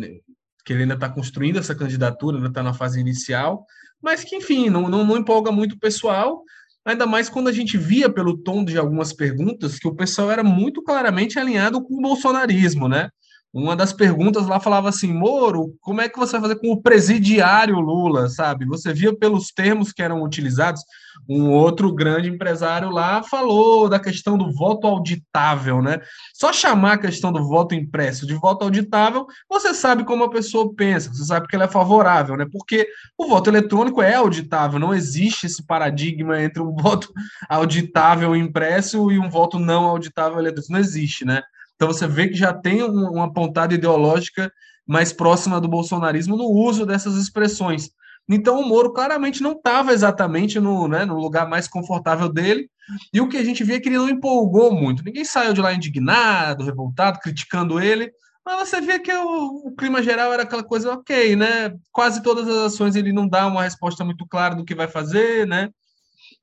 que 0.68 0.74
ele 0.74 0.82
ainda 0.82 0.96
está 0.96 1.08
construindo 1.08 1.58
essa 1.58 1.74
candidatura, 1.74 2.36
ainda 2.36 2.50
está 2.50 2.62
na 2.62 2.74
fase 2.74 3.00
inicial, 3.00 3.66
mas 4.02 4.26
que, 4.26 4.36
enfim, 4.36 4.70
não, 4.70 4.90
não, 4.90 5.06
não 5.06 5.16
empolga 5.16 5.50
muito 5.50 5.76
o 5.76 5.80
pessoal, 5.80 6.44
ainda 6.84 7.06
mais 7.06 7.30
quando 7.30 7.48
a 7.48 7.54
gente 7.54 7.78
via 7.78 8.10
pelo 8.10 8.38
tom 8.38 8.66
de 8.66 8.78
algumas 8.78 9.14
perguntas 9.14 9.80
que 9.80 9.88
o 9.88 9.96
pessoal 9.96 10.30
era 10.30 10.44
muito 10.44 10.84
claramente 10.84 11.40
alinhado 11.40 11.82
com 11.82 11.96
o 11.96 12.02
bolsonarismo, 12.02 12.90
né? 12.90 13.10
Uma 13.54 13.76
das 13.76 13.94
perguntas 13.94 14.46
lá 14.46 14.60
falava 14.60 14.90
assim, 14.90 15.12
Moro, 15.12 15.74
como 15.82 16.02
é 16.02 16.10
que 16.10 16.20
você 16.20 16.34
vai 16.34 16.42
fazer 16.42 16.60
com 16.60 16.72
o 16.72 16.82
presidiário 16.82 17.80
Lula, 17.80 18.28
sabe? 18.30 18.66
Você 18.66 18.94
via 18.94 19.16
pelos 19.16 19.52
termos 19.52 19.94
que 19.94 20.02
eram 20.02 20.22
utilizados, 20.22 20.82
um 21.28 21.50
outro 21.50 21.94
grande 21.94 22.30
empresário 22.30 22.90
lá 22.90 23.24
falou 23.24 23.90
da 23.90 24.00
questão 24.00 24.38
do 24.38 24.52
voto 24.52 24.86
auditável, 24.86 25.82
né? 25.82 26.00
Só 26.34 26.52
chamar 26.52 26.94
a 26.94 26.98
questão 26.98 27.32
do 27.32 27.44
voto 27.44 27.74
impresso 27.74 28.28
de 28.28 28.34
voto 28.34 28.64
auditável, 28.64 29.26
você 29.50 29.74
sabe 29.74 30.04
como 30.04 30.26
a 30.26 30.30
pessoa 30.30 30.74
pensa, 30.76 31.14
você 31.14 31.26
sabe 31.26 31.48
que 31.48 31.56
ela 31.56 31.66
é 31.66 31.70
favorável, 31.70 32.36
né? 32.36 32.46
Porque 32.52 32.88
o 33.18 33.28
voto 33.28 33.50
eletrônico 33.50 34.02
é 34.02 34.16
auditável, 34.16 34.78
não 34.78 34.94
existe 34.94 35.48
esse 35.48 35.66
paradigma 35.66 36.42
entre 36.42 36.62
um 36.62 36.76
voto 36.78 37.12
auditável 37.50 38.36
impresso 38.36 39.10
e 39.10 39.18
um 39.18 39.30
voto 39.30 39.58
não 39.58 39.86
auditável 39.86 40.38
eletrônico, 40.38 40.74
não 40.74 40.80
existe, 40.80 41.26
né? 41.26 41.42
Então 41.78 41.88
você 41.88 42.08
vê 42.08 42.28
que 42.28 42.36
já 42.36 42.52
tem 42.52 42.84
uma 42.84 43.32
pontada 43.32 43.74
ideológica 43.74 44.52
mais 44.86 45.14
próxima 45.14 45.62
do 45.62 45.68
bolsonarismo 45.68 46.36
no 46.36 46.46
uso 46.46 46.86
dessas 46.86 47.16
expressões. 47.16 47.92
Então 48.28 48.60
o 48.60 48.68
Moro 48.68 48.92
claramente 48.92 49.42
não 49.42 49.54
estava 49.54 49.94
exatamente 49.94 50.60
no, 50.60 50.88
né, 50.88 51.06
no 51.06 51.18
lugar 51.18 51.48
mais 51.48 51.68
confortável 51.68 52.28
dele, 52.28 52.70
e 53.14 53.22
o 53.22 53.30
que 53.30 53.38
a 53.38 53.44
gente 53.44 53.64
vê 53.64 53.76
é 53.76 53.80
que 53.80 53.90
ele 53.90 53.98
não 53.98 54.10
empolgou 54.10 54.72
muito. 54.72 55.04
Ninguém 55.04 55.24
saiu 55.24 55.54
de 55.54 55.62
lá 55.62 55.74
indignado, 55.74 56.66
revoltado, 56.66 57.20
criticando 57.20 57.80
ele, 57.80 58.12
mas 58.46 58.70
você 58.70 58.82
vê 58.82 59.00
que 59.00 59.14
o, 59.14 59.68
o, 59.68 59.76
clima 59.76 60.02
geral 60.02 60.34
era 60.34 60.44
aquela 60.44 60.64
coisa 60.64 60.94
ok, 60.94 61.36
né? 61.36 61.74
Quase 61.92 62.24
todas 62.24 62.48
as 62.48 62.74
ações 62.74 62.96
ele 62.96 63.12
não 63.12 63.28
dá 63.28 63.46
uma 63.46 63.64
resposta 63.64 64.06
muito 64.06 64.26
clara 64.26 64.56
do 64.56 64.64
que 64.64 64.74
vai 64.74 64.88
fazer, 64.88 65.46
né? 65.46 65.70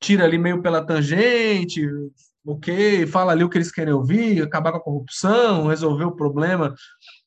Tira 0.01 0.25
ali 0.25 0.37
meio 0.37 0.61
pela 0.61 0.85
tangente, 0.85 1.83
ok, 2.47 3.07
fala 3.07 3.33
ali 3.33 3.43
o 3.43 3.49
que 3.49 3.57
eles 3.57 3.71
querem 3.71 3.95
ouvir, 3.95 4.43
acabar 4.43 4.73
com 4.73 4.79
a 4.79 4.83
corrupção, 4.83 5.69
resolver 5.69 6.05
o 6.05 6.17
problema 6.17 6.75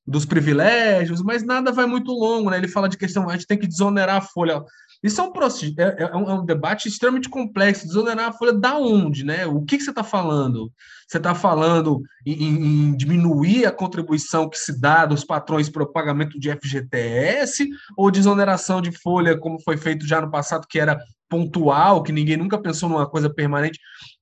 dos 0.05 0.25
privilégios, 0.25 1.21
mas 1.21 1.43
nada 1.43 1.71
vai 1.71 1.85
muito 1.85 2.11
longo, 2.11 2.49
né? 2.49 2.57
Ele 2.57 2.67
fala 2.67 2.87
de 2.87 2.97
questão, 2.97 3.29
a 3.29 3.33
gente 3.33 3.47
tem 3.47 3.57
que 3.57 3.67
desonerar 3.67 4.17
a 4.17 4.21
folha. 4.21 4.63
Isso 5.03 5.19
é 5.19 5.23
um, 5.23 5.31
é, 5.77 6.03
é, 6.03 6.09
é 6.11 6.15
um, 6.15 6.45
debate 6.45 6.87
extremamente 6.87 7.29
complexo. 7.29 7.85
Desonerar 7.85 8.29
a 8.29 8.31
folha 8.31 8.53
da 8.53 8.77
onde, 8.77 9.25
né? 9.25 9.45
O 9.45 9.61
que, 9.63 9.77
que 9.77 9.83
você 9.83 9.89
está 9.89 10.03
falando? 10.03 10.71
Você 11.07 11.17
está 11.17 11.35
falando 11.35 12.01
em, 12.25 12.89
em, 12.89 12.97
diminuir 12.97 13.65
a 13.65 13.71
contribuição 13.71 14.49
que 14.49 14.57
se 14.57 14.79
dá 14.79 15.05
dos 15.05 15.23
patrões 15.23 15.69
para 15.69 15.83
o 15.83 15.91
pagamento 15.91 16.39
de 16.39 16.51
FGTS 16.51 17.67
ou 17.95 18.09
desoneração 18.09 18.81
de 18.81 18.91
folha, 18.91 19.37
como 19.37 19.61
foi 19.61 19.77
feito 19.77 20.07
já 20.07 20.21
no 20.21 20.31
passado, 20.31 20.67
que 20.67 20.79
era 20.79 20.97
pontual, 21.29 22.01
que 22.01 22.13
ninguém 22.13 22.37
nunca 22.37 22.57
pensou 22.57 22.87
numa 22.87 23.09
coisa 23.09 23.29
permanente? 23.29 23.79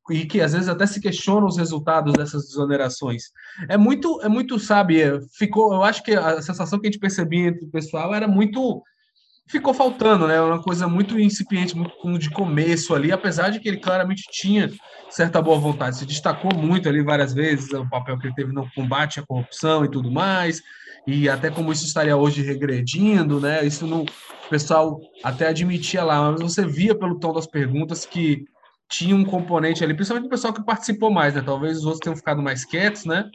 E 0.10 0.26
que 0.26 0.42
às 0.42 0.54
vezes 0.54 0.68
até 0.68 0.86
se 0.86 1.02
questionam 1.02 1.48
os 1.48 1.58
resultados 1.58 2.14
dessas 2.14 2.46
desonerações. 2.48 3.32
É 3.68 3.78
muito, 3.78 4.22
é 4.22 4.30
muito, 4.30 4.60
sabe, 4.60 5.02
ficou, 5.38 5.74
eu 5.74 5.84
acho 5.84 6.04
que 6.04 6.12
a 6.12 6.42
sensação 6.42 6.80
que 6.80 6.88
a 6.88 6.92
gente 6.92 7.00
percebia 7.00 7.48
entre 7.48 7.66
o 7.66 7.72
pessoal 7.72 8.14
era 8.14 8.28
muito 8.28 8.84
ficou 9.48 9.74
faltando, 9.74 10.28
né? 10.28 10.42
Uma 10.42 10.62
coisa 10.62 10.88
muito 10.88 11.20
incipiente, 11.20 11.78
muito 11.78 12.18
de 12.18 12.32
começo 12.32 12.96
ali, 12.96 13.12
apesar 13.12 13.50
de 13.50 13.60
que 13.60 13.68
ele 13.68 13.78
claramente 13.78 14.24
tinha 14.32 14.72
certa 15.10 15.42
boa 15.42 15.60
vontade, 15.60 15.98
se 15.98 16.06
destacou 16.06 16.54
muito 16.56 16.90
ali 16.90 17.04
várias 17.04 17.32
vezes 17.32 17.72
o 17.72 17.88
papel 17.88 18.18
que 18.18 18.28
ele 18.28 18.34
teve 18.34 18.52
no 18.52 18.68
combate 18.74 19.20
à 19.20 19.24
corrupção 19.24 19.86
e 19.86 19.92
tudo 19.92 20.12
mais, 20.12 20.64
e 21.06 21.30
até 21.30 21.52
como 21.52 21.72
isso 21.72 21.86
estaria 21.86 22.18
hoje 22.18 22.42
regredindo, 22.42 23.40
né? 23.40 23.64
Isso 23.66 23.86
no 23.86 24.06
o 24.46 24.50
pessoal 24.50 25.02
até 25.24 25.48
admitia 25.48 26.04
lá, 26.04 26.32
mas 26.32 26.42
você 26.42 26.66
via 26.66 26.94
pelo 26.94 27.18
tom 27.20 27.34
das 27.34 27.48
perguntas 27.48 28.06
que 28.06 28.46
tinha 28.98 29.14
um 29.14 29.26
componente 29.26 29.84
ali, 29.84 29.94
principalmente 29.94 30.28
o 30.28 30.30
pessoal 30.30 30.54
que 30.54 30.64
participou 30.64 31.12
mais, 31.12 31.34
né? 31.34 31.42
Talvez 31.46 31.80
os 31.80 31.86
outros 31.86 32.00
tenham 32.00 32.16
ficado 32.16 32.42
mais 32.42 32.64
quietos, 32.64 33.04
né? 33.04 33.30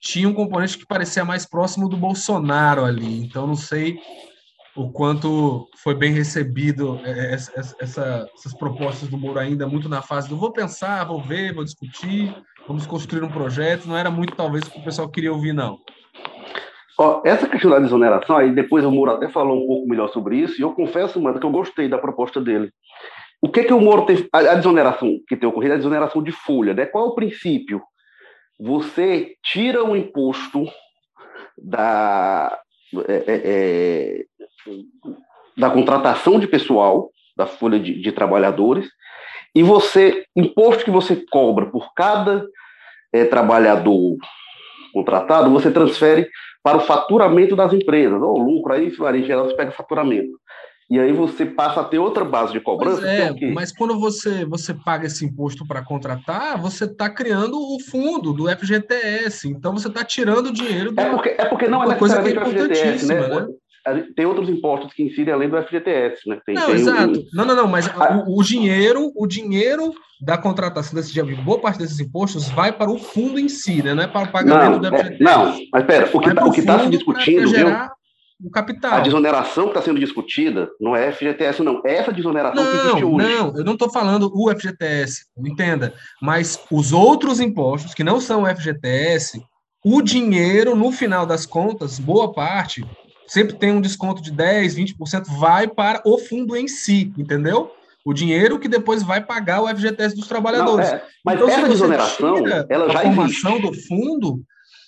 Tinha 0.00 0.26
um 0.26 0.32
componente 0.32 0.78
que 0.78 0.86
parecia 0.86 1.22
mais 1.22 1.44
próximo 1.46 1.86
do 1.86 1.98
Bolsonaro 1.98 2.82
ali. 2.82 3.22
Então, 3.22 3.46
não 3.46 3.54
sei 3.54 3.98
o 4.74 4.90
quanto 4.90 5.68
foi 5.76 5.94
bem 5.94 6.12
recebido 6.12 6.98
é, 7.04 7.34
essa, 7.34 7.76
essa, 7.78 8.26
essas 8.34 8.54
propostas 8.54 9.10
do 9.10 9.18
Moro 9.18 9.38
ainda 9.38 9.66
muito 9.66 9.86
na 9.86 10.00
fase 10.00 10.30
do 10.30 10.36
vou 10.36 10.50
pensar, 10.50 11.04
vou 11.04 11.20
ver, 11.20 11.52
vou 11.52 11.62
discutir, 11.62 12.34
vamos 12.66 12.86
construir 12.86 13.22
um 13.22 13.30
projeto. 13.30 13.86
Não 13.86 13.96
era 13.96 14.10
muito, 14.10 14.34
talvez, 14.34 14.64
o 14.64 14.70
que 14.70 14.80
o 14.80 14.84
pessoal 14.84 15.10
queria 15.10 15.32
ouvir, 15.32 15.52
não. 15.52 15.78
Ó, 16.98 17.20
essa 17.22 17.46
questão 17.46 17.70
da 17.70 17.78
desoneração, 17.78 18.38
aí 18.38 18.50
depois 18.50 18.82
o 18.82 18.90
Moro 18.90 19.10
até 19.10 19.28
falou 19.28 19.62
um 19.62 19.66
pouco 19.66 19.86
melhor 19.86 20.08
sobre 20.08 20.38
isso, 20.38 20.58
e 20.58 20.62
eu 20.62 20.72
confesso, 20.72 21.20
mano, 21.20 21.38
que 21.38 21.44
eu 21.44 21.50
gostei 21.50 21.86
da 21.86 21.98
proposta 21.98 22.40
dele. 22.40 22.72
O 23.42 23.48
que 23.48 23.64
que 23.64 23.74
o 23.74 23.80
Moro 23.80 24.06
tem, 24.06 24.24
a, 24.32 24.38
a 24.38 24.54
desoneração 24.54 25.18
que 25.28 25.36
tem 25.36 25.48
ocorrido, 25.48 25.72
é 25.72 25.74
a 25.74 25.78
desoneração 25.78 26.22
de 26.22 26.30
folha, 26.30 26.72
né? 26.72 26.86
Qual 26.86 27.06
é 27.06 27.08
o 27.08 27.14
princípio? 27.14 27.82
Você 28.60 29.34
tira 29.42 29.82
o 29.82 29.96
imposto 29.96 30.64
da, 31.58 32.56
é, 33.08 33.24
é, 33.26 33.40
é, 33.44 34.24
da 35.58 35.68
contratação 35.70 36.38
de 36.38 36.46
pessoal, 36.46 37.10
da 37.36 37.44
folha 37.44 37.80
de, 37.80 38.00
de, 38.00 38.12
trabalhadores, 38.12 38.88
e 39.52 39.62
você, 39.62 40.24
imposto 40.36 40.84
que 40.84 40.90
você 40.90 41.16
cobra 41.28 41.66
por 41.66 41.92
cada 41.94 42.46
é, 43.12 43.24
trabalhador 43.24 44.16
contratado, 44.92 45.50
você 45.50 45.70
transfere 45.70 46.28
para 46.62 46.78
o 46.78 46.82
faturamento 46.82 47.56
das 47.56 47.72
empresas, 47.72 48.22
ou 48.22 48.38
lucro, 48.38 48.72
aí 48.72 48.88
em 48.88 49.24
geral 49.24 49.46
você 49.46 49.56
pega 49.56 49.72
faturamento. 49.72 50.38
E 50.92 51.00
aí 51.00 51.10
você 51.10 51.46
passa 51.46 51.80
a 51.80 51.84
ter 51.84 51.98
outra 51.98 52.22
base 52.22 52.52
de 52.52 52.60
cobrança. 52.60 53.08
É, 53.08 53.28
é 53.28 53.50
mas 53.50 53.72
quando 53.72 53.98
você, 53.98 54.44
você 54.44 54.74
paga 54.74 55.06
esse 55.06 55.24
imposto 55.24 55.66
para 55.66 55.82
contratar, 55.82 56.60
você 56.60 56.84
está 56.84 57.08
criando 57.08 57.58
o 57.58 57.78
fundo 57.80 58.34
do 58.34 58.46
FGTS. 58.46 59.48
Então 59.48 59.72
você 59.72 59.88
está 59.88 60.04
tirando 60.04 60.52
dinheiro. 60.52 60.92
É 60.94 61.08
porque, 61.08 61.28
é 61.30 61.44
porque 61.46 61.66
não 61.66 61.82
é 61.82 61.88
necessariamente 61.88 62.36
é 62.36 62.42
o 62.42 62.46
FGTS, 62.46 63.06
né? 63.06 63.26
né? 63.26 64.04
Tem 64.14 64.26
outros 64.26 64.50
impostos 64.50 64.92
que 64.92 65.02
incidem 65.02 65.32
além 65.32 65.48
do 65.48 65.56
FGTS, 65.62 66.28
né? 66.28 66.38
Tem, 66.44 66.56
não, 66.56 66.66
tem 66.66 66.74
exato. 66.74 67.20
Um... 67.20 67.24
Não, 67.32 67.44
não, 67.46 67.56
não, 67.56 67.68
mas 67.68 67.88
ah. 67.88 68.22
o, 68.26 68.38
o, 68.38 68.42
dinheiro, 68.42 69.10
o 69.16 69.26
dinheiro 69.26 69.94
da 70.20 70.36
contratação 70.36 70.94
desse 70.94 71.10
dinheiro, 71.10 71.42
boa 71.42 71.58
parte 71.58 71.78
desses 71.78 72.00
impostos 72.00 72.50
vai 72.50 72.70
para 72.70 72.90
o 72.90 72.98
fundo 72.98 73.40
em 73.40 73.48
si, 73.48 73.82
né? 73.82 73.94
Não 73.94 74.02
é 74.02 74.06
para 74.06 74.28
o 74.28 74.30
pagamento 74.30 74.78
não, 74.78 74.90
do 74.90 74.94
FGTS. 74.98 75.22
É, 75.22 75.24
não, 75.24 75.58
mas 75.72 75.84
pera, 75.86 76.10
o 76.12 76.20
que 76.20 76.60
está 76.60 76.76
tá 76.76 76.84
se 76.84 76.90
discutindo, 76.90 77.46
gerar... 77.46 77.80
viu? 77.80 78.01
O 78.44 78.50
capital. 78.50 78.94
A 78.94 79.00
desoneração 79.00 79.64
que 79.64 79.70
está 79.70 79.82
sendo 79.82 80.00
discutida 80.00 80.68
não 80.80 80.96
é 80.96 81.12
FGTS, 81.12 81.62
não. 81.62 81.80
É 81.84 81.96
essa 81.96 82.12
desoneração 82.12 82.62
não, 82.62 82.70
que 82.70 82.78
existe 82.78 83.04
hoje. 83.04 83.26
Não, 83.26 83.56
eu 83.56 83.64
não 83.64 83.72
estou 83.74 83.90
falando 83.90 84.30
o 84.34 84.50
FGTS, 84.50 85.26
entenda. 85.38 85.94
Mas 86.20 86.60
os 86.70 86.92
outros 86.92 87.40
impostos 87.40 87.94
que 87.94 88.04
não 88.04 88.20
são 88.20 88.42
o 88.42 88.46
FGTS, 88.46 89.42
o 89.84 90.02
dinheiro, 90.02 90.74
no 90.74 90.92
final 90.92 91.24
das 91.24 91.46
contas, 91.46 91.98
boa 91.98 92.32
parte, 92.32 92.84
sempre 93.26 93.56
tem 93.56 93.72
um 93.72 93.80
desconto 93.80 94.22
de 94.22 94.32
10%, 94.32 94.94
20%, 94.98 95.38
vai 95.38 95.68
para 95.68 96.02
o 96.04 96.18
fundo 96.18 96.56
em 96.56 96.68
si, 96.68 97.12
entendeu? 97.16 97.70
O 98.04 98.12
dinheiro 98.12 98.58
que 98.58 98.68
depois 98.68 99.02
vai 99.02 99.20
pagar 99.24 99.62
o 99.62 99.68
FGTS 99.68 100.16
dos 100.16 100.26
trabalhadores. 100.26 100.88
Não, 100.88 100.96
é, 100.96 101.04
mas 101.24 101.36
então, 101.36 101.48
essa 101.48 101.68
desoneração, 101.68 102.36
ela 102.68 102.90
já 102.90 102.98
a 102.98 103.02
formação 103.02 103.56
existe. 103.56 103.70
do 103.70 103.86
fundo, 103.86 104.42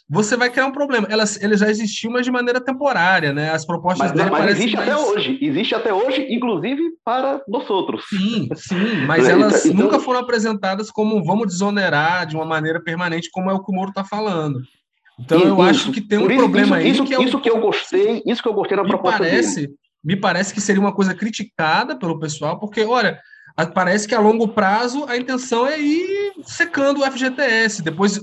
você 0.08 0.36
vai 0.36 0.50
criar 0.50 0.66
um 0.66 0.72
problema. 0.72 1.06
Ela, 1.10 1.24
ele 1.40 1.56
já 1.56 1.70
existiu, 1.70 2.10
mas 2.10 2.24
de 2.24 2.30
maneira 2.30 2.60
temporária, 2.60 3.32
né? 3.32 3.50
As 3.50 3.64
propostas 3.64 4.10
mas, 4.10 4.12
dele 4.12 4.30
mas 4.30 4.50
existe 4.50 4.76
mais... 4.76 4.88
até 4.88 4.96
hoje. 4.98 5.38
Existe 5.40 5.74
até 5.74 5.94
hoje, 5.94 6.26
inclusive 6.30 6.82
para 7.04 7.40
nós 7.48 7.68
outros. 7.70 8.04
Sim, 8.08 8.48
sim, 8.54 9.06
mas 9.06 9.26
elas 9.26 9.64
então... 9.64 9.84
nunca 9.84 9.98
foram 9.98 10.20
apresentadas 10.20 10.90
como 10.90 11.24
vamos 11.24 11.48
desonerar 11.48 12.26
de 12.26 12.36
uma 12.36 12.44
maneira 12.44 12.82
permanente, 12.82 13.30
como 13.32 13.50
é 13.50 13.54
o 13.54 13.62
que 13.62 13.72
o 13.72 13.74
Moro 13.74 13.88
está 13.88 14.04
falando. 14.04 14.60
Então 15.18 15.40
eu 15.40 15.62
acho 15.62 15.92
que 15.92 16.00
tem 16.00 16.18
um 16.18 16.28
isso, 16.28 16.38
problema 16.38 16.82
isso, 16.82 17.02
aí. 17.02 17.08
que, 17.08 17.14
é 17.14 17.22
isso 17.22 17.40
que 17.40 17.50
eu 17.50 17.60
gostei, 17.60 18.22
isso 18.26 18.42
que 18.42 18.48
eu 18.48 18.54
gostei 18.54 18.76
na 18.76 18.82
me 18.82 18.88
proposta 18.88 19.18
parece, 19.18 19.62
dele. 19.62 19.74
Me 20.04 20.16
parece 20.16 20.52
que 20.52 20.60
seria 20.60 20.80
uma 20.80 20.92
coisa 20.92 21.14
criticada 21.14 21.96
pelo 21.96 22.18
pessoal, 22.18 22.58
porque, 22.58 22.84
olha, 22.84 23.18
parece 23.72 24.08
que 24.08 24.14
a 24.14 24.20
longo 24.20 24.48
prazo 24.48 25.04
a 25.08 25.16
intenção 25.16 25.66
é 25.66 25.78
ir 25.80 26.32
secando 26.42 27.00
o 27.00 27.04
FGTS. 27.04 27.82
Depois 27.82 28.20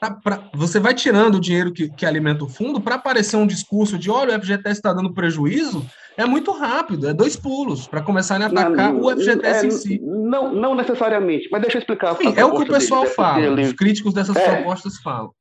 tá, 0.00 0.12
pra, 0.12 0.44
você 0.54 0.78
vai 0.78 0.94
tirando 0.94 1.36
o 1.36 1.40
dinheiro 1.40 1.72
que, 1.72 1.88
que 1.88 2.06
alimenta 2.06 2.44
o 2.44 2.48
fundo 2.48 2.80
para 2.80 2.94
aparecer 2.94 3.36
um 3.36 3.46
discurso 3.46 3.98
de 3.98 4.10
olha, 4.10 4.36
o 4.36 4.40
FGTS 4.40 4.78
está 4.78 4.92
dando 4.92 5.12
prejuízo, 5.12 5.84
é 6.16 6.24
muito 6.24 6.52
rápido, 6.52 7.08
é 7.08 7.12
dois 7.12 7.34
pulos 7.34 7.88
para 7.88 8.00
começarem 8.00 8.44
a 8.44 8.48
atacar 8.48 8.92
não, 8.92 9.00
o 9.00 9.10
FGTS 9.10 9.64
é, 9.64 9.66
em 9.66 9.70
si. 9.70 10.00
Não, 10.02 10.52
não 10.54 10.74
necessariamente, 10.74 11.48
mas 11.50 11.62
deixa 11.62 11.78
eu 11.78 11.80
explicar. 11.80 12.12
Enfim, 12.12 12.34
é 12.36 12.44
o 12.44 12.54
que 12.54 12.62
o 12.62 12.66
pessoal 12.66 13.02
dele, 13.02 13.14
fala, 13.14 13.40
dele. 13.40 13.62
os 13.62 13.72
críticos 13.72 14.14
dessas 14.14 14.36
é. 14.36 14.54
propostas 14.54 14.98
falam. 14.98 15.32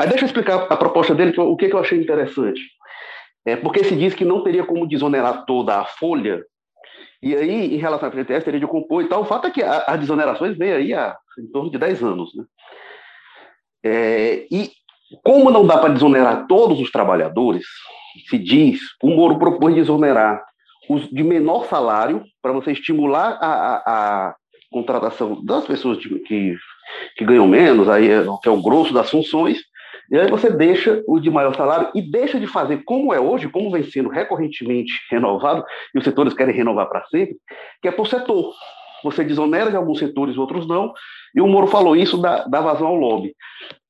Mas 0.00 0.08
deixa 0.10 0.24
eu 0.24 0.28
explicar 0.28 0.66
a 0.70 0.76
proposta 0.76 1.14
dele, 1.14 1.34
o 1.38 1.56
que, 1.56 1.68
que 1.68 1.74
eu 1.74 1.80
achei 1.80 2.00
interessante. 2.00 2.60
É 3.44 3.56
porque 3.56 3.82
se 3.84 3.96
diz 3.96 4.14
que 4.14 4.24
não 4.24 4.42
teria 4.42 4.64
como 4.64 4.86
desonerar 4.86 5.44
toda 5.44 5.80
a 5.80 5.84
folha, 5.84 6.42
e 7.22 7.34
aí, 7.34 7.74
em 7.74 7.78
relação 7.78 8.06
ao 8.06 8.12
FGTS, 8.12 8.44
teria 8.44 8.60
de 8.60 8.66
compor 8.66 9.02
e 9.02 9.08
tal. 9.08 9.22
O 9.22 9.26
fato 9.26 9.48
é 9.48 9.50
que 9.50 9.62
as 9.62 9.98
desonerações 9.98 10.56
vêm 10.56 10.72
aí 10.72 10.94
há 10.94 11.16
em 11.38 11.46
torno 11.48 11.70
de 11.70 11.78
10 11.78 12.02
anos. 12.02 12.34
Né? 12.34 12.44
É, 13.84 14.46
e 14.50 14.70
como 15.24 15.50
não 15.50 15.66
dá 15.66 15.78
para 15.78 15.92
desonerar 15.92 16.46
todos 16.46 16.80
os 16.80 16.90
trabalhadores, 16.90 17.64
se 18.28 18.38
diz, 18.38 18.80
o 19.02 19.08
Moro 19.08 19.38
propôs 19.38 19.74
desonerar 19.74 20.42
os 20.88 21.08
de 21.08 21.22
menor 21.22 21.66
salário 21.66 22.22
para 22.40 22.52
você 22.52 22.72
estimular 22.72 23.38
a, 23.40 23.46
a, 23.46 23.76
a, 23.86 24.36
contratação 24.70 25.42
das 25.44 25.66
pessoas 25.66 25.98
de, 25.98 26.10
que, 26.20 26.54
que 27.16 27.24
ganham 27.24 27.48
menos, 27.48 27.88
aí 27.88 28.10
é, 28.10 28.22
que 28.42 28.48
é 28.48 28.52
o 28.52 28.62
grosso 28.62 28.92
das 28.92 29.10
funções, 29.10 29.58
e 30.10 30.18
aí 30.18 30.30
você 30.30 30.50
deixa 30.50 31.02
o 31.06 31.20
de 31.20 31.30
maior 31.30 31.54
salário 31.54 31.90
e 31.94 32.00
deixa 32.00 32.40
de 32.40 32.46
fazer 32.46 32.82
como 32.84 33.12
é 33.12 33.20
hoje, 33.20 33.48
como 33.48 33.70
vem 33.70 33.82
sendo 33.82 34.08
recorrentemente 34.08 34.92
renovado, 35.10 35.64
e 35.94 35.98
os 35.98 36.04
setores 36.04 36.34
querem 36.34 36.54
renovar 36.54 36.88
para 36.88 37.04
sempre, 37.06 37.36
que 37.82 37.88
é 37.88 37.90
por 37.90 38.06
setor. 38.06 38.52
Você 39.04 39.22
desonera 39.22 39.70
de 39.70 39.76
alguns 39.76 39.98
setores, 39.98 40.36
outros 40.36 40.66
não, 40.66 40.92
e 41.34 41.40
o 41.40 41.46
Moro 41.46 41.66
falou 41.66 41.94
isso 41.94 42.18
da, 42.18 42.44
da 42.44 42.60
vazão 42.60 42.88
ao 42.88 42.96
lobby. 42.96 43.34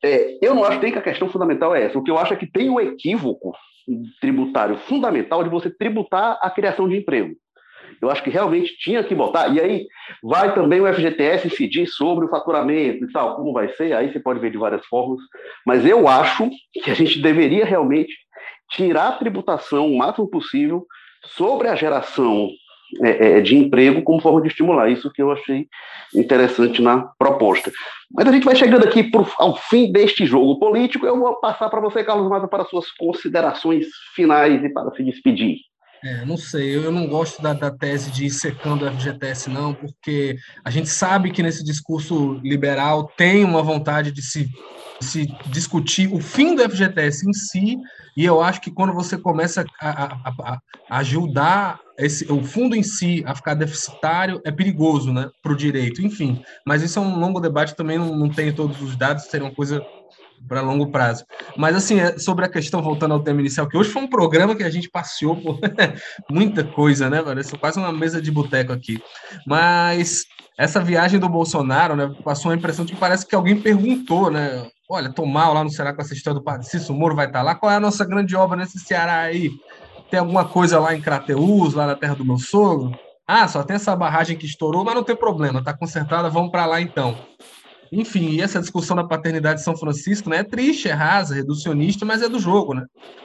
É, 0.03 0.37
eu 0.43 0.55
não 0.55 0.65
acho 0.65 0.81
que 0.81 0.87
a 0.87 1.03
questão 1.03 1.29
fundamental 1.29 1.75
é 1.75 1.85
essa. 1.85 1.99
O 1.99 2.03
que 2.03 2.11
eu 2.11 2.19
acho 2.19 2.35
é 2.35 2.37
que 2.37 2.51
tem 2.51 2.69
um 2.69 2.81
equívoco 2.81 3.53
tributário 4.21 4.77
fundamental 4.77 5.43
de 5.43 5.51
você 5.51 5.71
tributar 5.71 6.39
a 6.43 6.51
criação 6.51 6.89
de 6.89 6.97
emprego. 6.97 7.35
Eu 8.01 8.11
acho 8.11 8.23
que 8.23 8.31
realmente 8.31 8.77
tinha 8.79 9.03
que 9.03 9.15
botar. 9.15 9.49
E 9.49 9.61
aí 9.61 9.87
vai 10.23 10.55
também 10.55 10.81
o 10.81 10.93
FGTS 10.93 11.47
incidir 11.47 11.87
sobre 11.87 12.27
o 12.27 12.29
faturamento 12.29 13.05
e 13.05 13.13
tal, 13.13 13.37
como 13.37 13.53
vai 13.53 13.69
ser, 13.71 13.93
aí 13.93 14.13
você 14.13 14.21
pode 14.21 14.41
ver 14.41 14.51
de 14.51 14.59
várias 14.59 14.85
formas. 14.87 15.21
Mas 15.67 15.85
eu 15.85 16.09
acho 16.09 16.49
que 16.73 16.91
a 16.91 16.95
gente 16.95 17.21
deveria 17.21 17.65
realmente 17.65 18.15
tirar 18.71 19.09
a 19.09 19.13
tributação 19.13 19.91
o 19.91 19.99
máximo 19.99 20.29
possível 20.29 20.87
sobre 21.25 21.69
a 21.69 21.75
geração 21.75 22.49
é, 23.03 23.39
é, 23.39 23.41
de 23.41 23.57
emprego 23.57 24.03
como 24.03 24.21
forma 24.21 24.41
de 24.41 24.49
estimular. 24.49 24.91
Isso 24.91 25.13
que 25.13 25.21
eu 25.21 25.31
achei 25.31 25.67
interessante 26.15 26.81
na 26.81 27.11
proposta. 27.19 27.71
Mas 28.11 28.27
a 28.27 28.33
gente 28.33 28.45
vai 28.45 28.57
chegando 28.57 28.85
aqui 28.85 29.03
pro, 29.03 29.27
ao 29.39 29.57
fim 29.57 29.93
deste 29.93 30.25
jogo 30.25 30.59
político. 30.59 31.07
Eu 31.07 31.19
vou 31.19 31.39
passar 31.41 31.69
para 31.69 31.81
você, 31.81 32.03
Carlos 32.03 32.29
Mata, 32.29 32.49
para 32.49 32.65
suas 32.65 32.91
considerações 32.93 33.87
finais 34.15 34.63
e 34.65 34.69
para 34.71 34.91
se 34.93 35.05
despedir. 35.05 35.59
É, 36.03 36.25
não 36.25 36.37
sei, 36.37 36.77
eu 36.77 36.93
não 36.93 37.09
gosto 37.09 37.43
da, 37.43 37.53
da 37.53 37.71
tese 37.71 38.11
de 38.11 38.27
ir 38.27 38.31
secando 38.31 38.85
o 38.85 38.91
FGTS, 38.93 39.51
não, 39.51 39.75
porque 39.75 40.37
a 40.65 40.71
gente 40.71 40.89
sabe 40.89 41.33
que 41.33 41.43
nesse 41.43 41.65
discurso 41.65 42.35
liberal 42.35 43.11
tem 43.17 43.45
uma 43.45 43.63
vontade 43.63 44.13
de 44.13 44.23
se, 44.23 44.49
de 45.01 45.07
se 45.07 45.27
discutir 45.47 46.13
o 46.13 46.21
fim 46.21 46.55
do 46.55 46.63
FGTS 46.63 47.29
em 47.29 47.33
si, 47.33 47.77
e 48.17 48.25
eu 48.25 48.41
acho 48.41 48.61
que 48.61 48.71
quando 48.71 48.93
você 48.93 49.19
começa 49.19 49.65
a, 49.81 49.91
a, 49.91 50.33
a, 50.41 50.61
ajudar 50.99 51.81
esse, 51.99 52.31
o 52.33 52.45
fundo 52.45 52.77
em 52.77 52.83
si 52.83 53.25
a 53.27 53.35
ficar 53.35 53.55
deficitário, 53.55 54.41
é 54.45 54.53
perigoso 54.53 55.13
né, 55.13 55.29
para 55.43 55.53
o 55.53 55.57
direito, 55.57 56.01
enfim. 56.01 56.41
Mas 56.65 56.81
isso 56.83 57.01
é 57.01 57.03
um 57.03 57.19
longo 57.19 57.41
debate, 57.41 57.75
também 57.75 57.99
não, 57.99 58.15
não 58.15 58.29
tenho 58.29 58.55
todos 58.55 58.81
os 58.81 58.97
dados, 58.97 59.25
seria 59.25 59.47
uma 59.47 59.55
coisa 59.55 59.85
para 60.47 60.61
longo 60.61 60.91
prazo. 60.91 61.25
Mas, 61.57 61.77
assim, 61.77 61.99
é, 61.99 62.19
sobre 62.19 62.45
a 62.45 62.49
questão, 62.49 62.83
voltando 62.83 63.15
ao 63.15 63.23
tema 63.23 63.41
inicial, 63.41 63.69
que 63.69 63.77
hoje 63.77 63.91
foi 63.91 64.03
um 64.03 64.09
programa 64.09 64.55
que 64.55 64.63
a 64.63 64.71
gente 64.71 64.89
passeou 64.91 65.37
por 65.37 65.59
muita 66.31 66.65
coisa, 66.65 67.09
né, 67.09 67.23
Parece 67.23 67.57
quase 67.59 67.79
uma 67.79 67.93
mesa 67.93 68.21
de 68.21 68.31
boteco 68.31 68.73
aqui. 68.73 69.03
Mas 69.47 70.25
essa 70.59 70.81
viagem 70.81 71.21
do 71.21 71.29
Bolsonaro, 71.29 71.95
né, 71.97 72.15
passou 72.25 72.51
a 72.51 72.55
impressão 72.55 72.85
de 72.85 72.93
que 72.93 72.99
parece 72.99 73.27
que 73.27 73.35
alguém 73.35 73.61
perguntou, 73.61 74.31
né, 74.31 74.67
olha, 74.91 75.13
tô 75.13 75.27
mal 75.27 75.55
lá 75.55 75.63
no 75.63 75.71
Ceará 75.71 75.93
com 75.93 76.03
essa 76.03 76.15
história 76.15 76.39
do 76.39 76.45
Padre 76.45 76.67
Cícero 76.67 76.95
Moro 76.95 77.15
vai 77.15 77.27
estar 77.27 77.41
tá 77.41 77.45
lá, 77.45 77.55
qual 77.55 77.71
é 77.71 77.77
a 77.77 77.81
nossa 77.81 78.05
grande 78.05 78.35
obra 78.35 78.57
nesse 78.57 78.79
Ceará 78.79 79.21
aí? 79.21 79.51
Tem 80.11 80.19
alguma 80.19 80.47
coisa 80.47 80.81
lá 80.81 80.95
em 80.95 81.01
Crateús, 81.01 81.75
lá 81.75 81.87
na 81.87 81.95
terra 81.95 82.15
do 82.15 82.25
meu 82.25 82.39
sogro? 82.39 82.99
Ah, 83.27 83.47
só 83.47 83.63
tem 83.63 83.77
essa 83.77 83.95
barragem 83.95 84.39
que 84.39 84.47
estourou, 84.47 84.83
mas 84.83 84.95
não 84.95 85.05
tem 85.05 85.15
problema, 85.15 85.63
tá 85.63 85.77
consertada, 85.77 86.31
vamos 86.31 86.51
para 86.51 86.65
lá 86.65 86.81
então. 86.81 87.15
Enfim, 87.91 88.31
e 88.31 88.41
essa 88.41 88.61
discussão 88.61 88.97
da 88.97 89.05
paternidade 89.05 89.61
de 89.61 89.65
São 89.65 89.77
Francisco 89.77 90.29
né, 90.29 90.39
é 90.39 90.45
triste, 90.45 90.89
é 90.89 90.93
rasa, 90.93 91.35
reducionista, 91.35 92.05
mas 92.05 92.23
é 92.23 92.29
do 92.29 92.39
jogo, 92.39 92.75
né? 92.75 92.85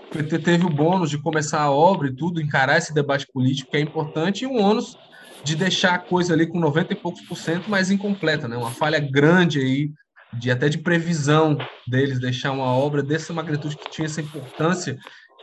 O 0.09 0.17
PT 0.17 0.39
teve 0.39 0.65
o 0.65 0.69
bônus 0.69 1.09
de 1.09 1.17
começar 1.17 1.61
a 1.61 1.71
obra 1.71 2.07
e 2.07 2.15
tudo, 2.15 2.41
encarar 2.41 2.77
esse 2.77 2.93
debate 2.93 3.27
político 3.33 3.71
que 3.71 3.77
é 3.77 3.81
importante, 3.81 4.43
e 4.43 4.47
o 4.47 4.55
ônus 4.55 4.97
de 5.43 5.55
deixar 5.55 5.95
a 5.95 5.99
coisa 5.99 6.33
ali 6.33 6.47
com 6.47 6.59
90 6.59 6.93
e 6.93 6.95
poucos 6.95 7.21
por 7.21 7.37
cento 7.37 7.69
mais 7.69 7.91
incompleta, 7.91 8.47
né? 8.47 8.55
Uma 8.55 8.71
falha 8.71 8.99
grande 8.99 9.59
aí, 9.59 9.91
de 10.33 10.49
até 10.49 10.69
de 10.69 10.77
previsão 10.77 11.57
deles, 11.85 12.19
deixar 12.19 12.51
uma 12.51 12.65
obra 12.65 13.03
dessa 13.03 13.33
magnitude 13.33 13.75
que 13.77 13.91
tinha 13.91 14.05
essa 14.05 14.21
importância, 14.21 14.97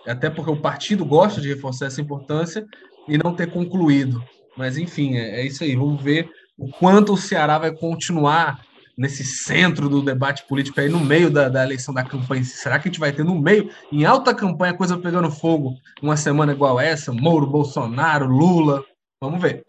até 0.06 0.30
porque 0.30 0.50
o 0.50 0.60
partido 0.60 1.04
gosta 1.04 1.40
de 1.40 1.48
reforçar 1.48 1.86
essa 1.86 2.00
importância 2.00 2.64
e 3.06 3.18
não 3.18 3.34
ter 3.34 3.50
concluído. 3.50 4.22
Mas, 4.56 4.78
enfim, 4.78 5.16
é, 5.16 5.40
é 5.40 5.46
isso 5.46 5.62
aí. 5.62 5.76
Vamos 5.76 6.02
ver 6.02 6.28
o 6.58 6.68
quanto 6.70 7.12
o 7.12 7.18
Ceará 7.18 7.58
vai 7.58 7.72
continuar 7.72 8.60
nesse 9.00 9.24
centro 9.24 9.88
do 9.88 10.02
debate 10.02 10.44
político 10.46 10.78
aí, 10.78 10.86
no 10.86 11.00
meio 11.00 11.30
da, 11.30 11.48
da 11.48 11.64
eleição 11.64 11.94
da 11.94 12.04
campanha. 12.04 12.44
Será 12.44 12.78
que 12.78 12.86
a 12.86 12.90
gente 12.90 13.00
vai 13.00 13.10
ter 13.10 13.24
no 13.24 13.34
meio, 13.34 13.70
em 13.90 14.04
alta 14.04 14.34
campanha, 14.34 14.74
coisa 14.74 14.98
pegando 14.98 15.30
fogo, 15.30 15.72
uma 16.02 16.18
semana 16.18 16.52
igual 16.52 16.78
essa? 16.78 17.10
Moro, 17.10 17.46
Bolsonaro, 17.46 18.26
Lula. 18.26 18.84
Vamos 19.18 19.40
ver. 19.40 19.64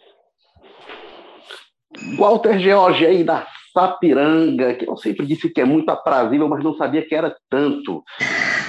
Walter 2.18 2.60
George 2.60 3.06
aí 3.06 3.24
da 3.24 3.48
Sapiranga, 3.74 4.74
que 4.74 4.90
eu 4.90 4.98
sempre 4.98 5.26
disse 5.26 5.50
que 5.50 5.62
é 5.62 5.66
muito 5.66 5.90
aprazível, 5.90 6.50
mas 6.50 6.62
não 6.62 6.76
sabia 6.76 7.08
que 7.08 7.16
era 7.16 7.34
tanto. 7.50 8.04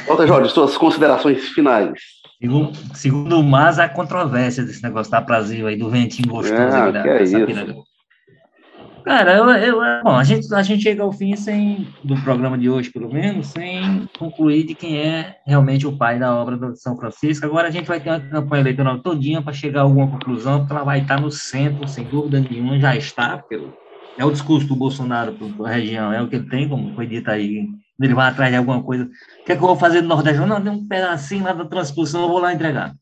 Walter 0.07 0.29
Jorge, 0.29 0.51
suas 0.51 0.77
considerações 0.77 1.49
finais. 1.49 1.99
Segundo, 2.41 2.73
segundo 2.95 3.41
o 3.41 3.43
Mas, 3.43 3.81
há 3.81 3.89
controvérsia 3.89 4.65
desse 4.65 4.83
negócio 4.83 5.11
da 5.11 5.19
aprazível 5.19 5.67
aí, 5.67 5.77
do 5.77 5.91
ventinho 5.91 6.29
gostoso. 6.29 6.61
Ah, 6.61 6.93
que 7.03 7.09
é 7.09 7.27
Sapiranga. 7.27 7.73
Isso. 7.73 7.92
Cara, 9.05 9.37
eu, 9.37 9.51
eu, 9.51 10.03
bom, 10.05 10.17
a 10.17 10.23
gente, 10.23 10.53
a 10.55 10.63
gente 10.63 10.83
chega 10.83 11.03
ao 11.03 11.13
fim 11.13 11.35
sem, 11.35 11.89
do 12.05 12.15
programa 12.23 12.57
de 12.57 12.71
hoje, 12.71 12.91
pelo 12.91 13.13
menos, 13.13 13.49
sem 13.49 14.09
concluir 14.19 14.65
de 14.65 14.75
quem 14.75 14.99
é 14.99 15.39
realmente 15.45 15.87
o 15.87 15.97
pai 15.97 16.19
da 16.19 16.35
obra 16.35 16.57
de 16.57 16.81
São 16.81 16.97
Francisco. 16.97 17.45
Agora 17.45 17.69
a 17.69 17.71
gente 17.71 17.87
vai 17.87 18.01
ter 18.01 18.11
uma 18.11 18.21
campanha 18.21 18.63
eleitoral 18.63 19.01
todinha 19.01 19.43
para 19.43 19.53
chegar 19.53 19.81
a 19.81 19.83
alguma 19.83 20.09
conclusão, 20.09 20.61
porque 20.61 20.73
ela 20.73 20.85
vai 20.85 21.01
estar 21.01 21.21
no 21.21 21.31
centro, 21.31 21.87
sem 21.89 22.05
dúvida 22.05 22.41
nenhuma, 22.41 22.79
já 22.79 22.95
está, 22.95 23.39
porque 23.39 23.61
é 24.17 24.25
o 24.25 24.31
discurso 24.31 24.69
do 24.69 24.77
Bolsonaro 24.77 25.33
para 25.33 25.69
a 25.69 25.73
região, 25.73 26.13
é 26.13 26.23
o 26.23 26.29
que 26.29 26.37
ele 26.37 26.49
tem, 26.49 26.69
como 26.69 26.95
foi 26.95 27.07
dito 27.07 27.31
aí. 27.31 27.69
Ele 28.01 28.15
vai 28.15 28.31
atrás 28.31 28.51
de 28.51 28.57
alguma 28.57 28.83
coisa. 28.83 29.05
O 29.05 29.45
que, 29.45 29.53
é 29.53 29.57
que 29.57 29.63
eu 29.63 29.67
vou 29.67 29.77
fazer 29.77 30.01
no 30.01 30.09
Nordeste? 30.09 30.41
Não, 30.41 30.61
tem 30.61 30.73
um 30.73 30.87
pedacinho 30.87 31.45
lá 31.45 31.53
da 31.53 31.65
transposição, 31.65 32.23
eu 32.23 32.29
vou 32.29 32.39
lá 32.39 32.53
entregar. 32.53 32.95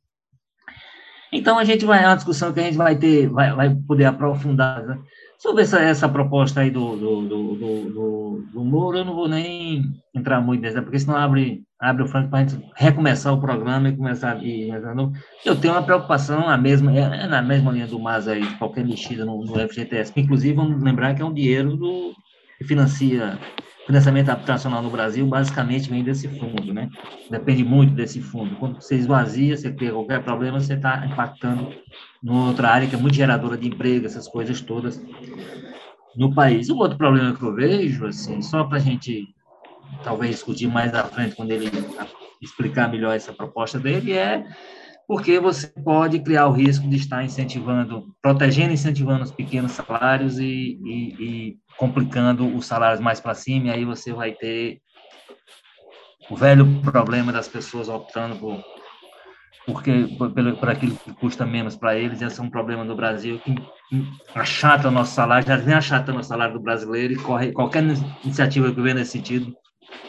Então 1.32 1.59
a 1.59 1.64
gente 1.64 1.84
vai, 1.84 2.03
é 2.03 2.07
uma 2.07 2.16
discussão 2.16 2.53
que 2.53 2.61
a 2.61 2.62
gente 2.64 2.76
vai 2.76 2.96
ter, 2.96 3.28
vai, 3.28 3.53
vai 3.55 3.74
poder 3.86 4.05
aprofundar. 4.05 4.82
Né? 4.84 4.98
Sobre 5.41 5.62
essa, 5.62 5.80
essa 5.80 6.07
proposta 6.07 6.61
aí 6.61 6.70
do, 6.70 6.97
do, 6.97 7.22
do, 7.22 7.55
do, 7.55 8.47
do 8.53 8.62
Moro, 8.62 8.99
eu 8.99 9.07
não 9.07 9.14
vou 9.14 9.26
nem 9.26 9.91
entrar 10.14 10.38
muito 10.38 10.61
nessa, 10.61 10.82
porque 10.82 10.99
senão 10.99 11.16
abre, 11.16 11.62
abre 11.80 12.03
o 12.03 12.07
franco 12.07 12.28
para 12.28 12.41
a 12.41 12.43
gente 12.47 12.62
recomeçar 12.76 13.32
o 13.32 13.41
programa 13.41 13.88
e 13.88 13.97
começar 13.97 14.36
a 14.36 14.45
ir. 14.45 14.68
Eu 15.43 15.57
tenho 15.57 15.72
uma 15.72 15.82
preocupação, 15.82 16.47
a 16.47 16.59
mesma, 16.59 16.93
é, 16.93 17.24
é 17.24 17.26
na 17.26 17.41
mesma 17.41 17.72
linha 17.72 17.86
do 17.86 17.99
MAS 17.99 18.28
aí, 18.28 18.43
de 18.43 18.55
qualquer 18.57 18.84
mexida 18.84 19.24
no, 19.24 19.43
no 19.43 19.59
FGTS, 19.66 20.12
que 20.12 20.20
inclusive 20.20 20.53
vamos 20.53 20.82
lembrar 20.82 21.14
que 21.14 21.22
é 21.22 21.24
um 21.24 21.32
dinheiro 21.32 21.74
do, 21.74 22.12
que 22.59 22.64
financia 22.64 23.39
financiamento 23.86 24.28
habitacional 24.28 24.82
no 24.82 24.90
Brasil 24.90 25.27
basicamente 25.27 25.89
vem 25.89 26.05
desse 26.05 26.28
fundo, 26.28 26.73
né? 26.73 26.89
Depende 27.31 27.64
muito 27.64 27.94
desse 27.94 28.20
fundo. 28.20 28.55
Quando 28.56 28.81
você 28.81 28.94
esvazia, 28.94 29.56
você 29.56 29.73
tem 29.73 29.90
qualquer 29.90 30.23
problema, 30.23 30.60
você 30.60 30.74
está 30.74 31.05
impactando 31.06 31.73
numa 32.22 32.48
outra 32.48 32.68
área 32.68 32.88
que 32.88 32.94
é 32.94 32.98
muito 32.98 33.16
geradora 33.16 33.56
de 33.56 33.68
emprego, 33.68 34.06
essas 34.06 34.28
coisas 34.28 34.60
todas 34.60 35.01
no 36.16 36.34
país. 36.34 36.68
O 36.68 36.76
outro 36.76 36.98
problema 36.98 37.34
que 37.34 37.42
eu 37.42 37.55
vejo, 37.55 38.06
assim, 38.06 38.42
só 38.42 38.64
para 38.64 38.78
a 38.78 38.80
gente 38.80 39.34
talvez 40.02 40.36
discutir 40.36 40.66
mais 40.66 40.94
à 40.94 41.05
frente, 41.05 41.36
quando 41.36 41.51
ele 41.51 41.70
explicar 42.40 42.88
melhor 42.88 43.14
essa 43.14 43.32
proposta 43.32 43.78
dele, 43.78 44.12
é 44.12 44.44
porque 45.06 45.40
você 45.40 45.66
pode 45.66 46.20
criar 46.20 46.47
o 46.47 46.52
risco 46.52 46.88
de 46.88 46.97
estar 46.97 47.24
incentivando, 47.24 48.14
protegendo 48.22 48.70
e 48.70 48.74
incentivando 48.74 49.24
os 49.24 49.32
pequenos 49.32 49.72
salários 49.72 50.38
e, 50.38 50.78
e, 50.84 51.14
e 51.18 51.59
complicando 51.76 52.47
os 52.56 52.66
salários 52.66 53.01
mais 53.01 53.18
para 53.18 53.34
cima, 53.34 53.66
e 53.66 53.70
aí 53.70 53.84
você 53.84 54.12
vai 54.12 54.32
ter 54.32 54.80
o 56.30 56.36
velho 56.36 56.80
problema 56.82 57.32
das 57.32 57.48
pessoas 57.48 57.88
optando 57.88 58.36
por 58.36 58.62
porque 59.66 60.09
por, 60.19 60.32
por 60.32 60.69
aquilo 60.69 60.97
que 60.97 61.12
custa 61.15 61.47
menos 61.47 61.77
para 61.77 61.97
eles, 61.97 62.20
esse 62.23 62.41
é 62.41 62.43
um 62.43 62.51
problema 62.51 62.85
no 62.85 62.97
Brasil 62.97 63.39
que 63.39 63.55
achata 64.35 64.89
o 64.89 64.91
nosso 64.91 65.15
salário, 65.15 65.47
já 65.47 65.57
vem 65.57 65.74
achatando 65.74 66.19
o 66.19 66.24
salário 66.24 66.55
do 66.55 66.61
brasileiro 66.61 67.12
e 67.12 67.16
corre 67.16 67.53
qualquer 67.53 67.82
iniciativa 68.24 68.73
que 68.73 68.81
vem 68.81 68.95
nesse 68.95 69.12
sentido 69.12 69.55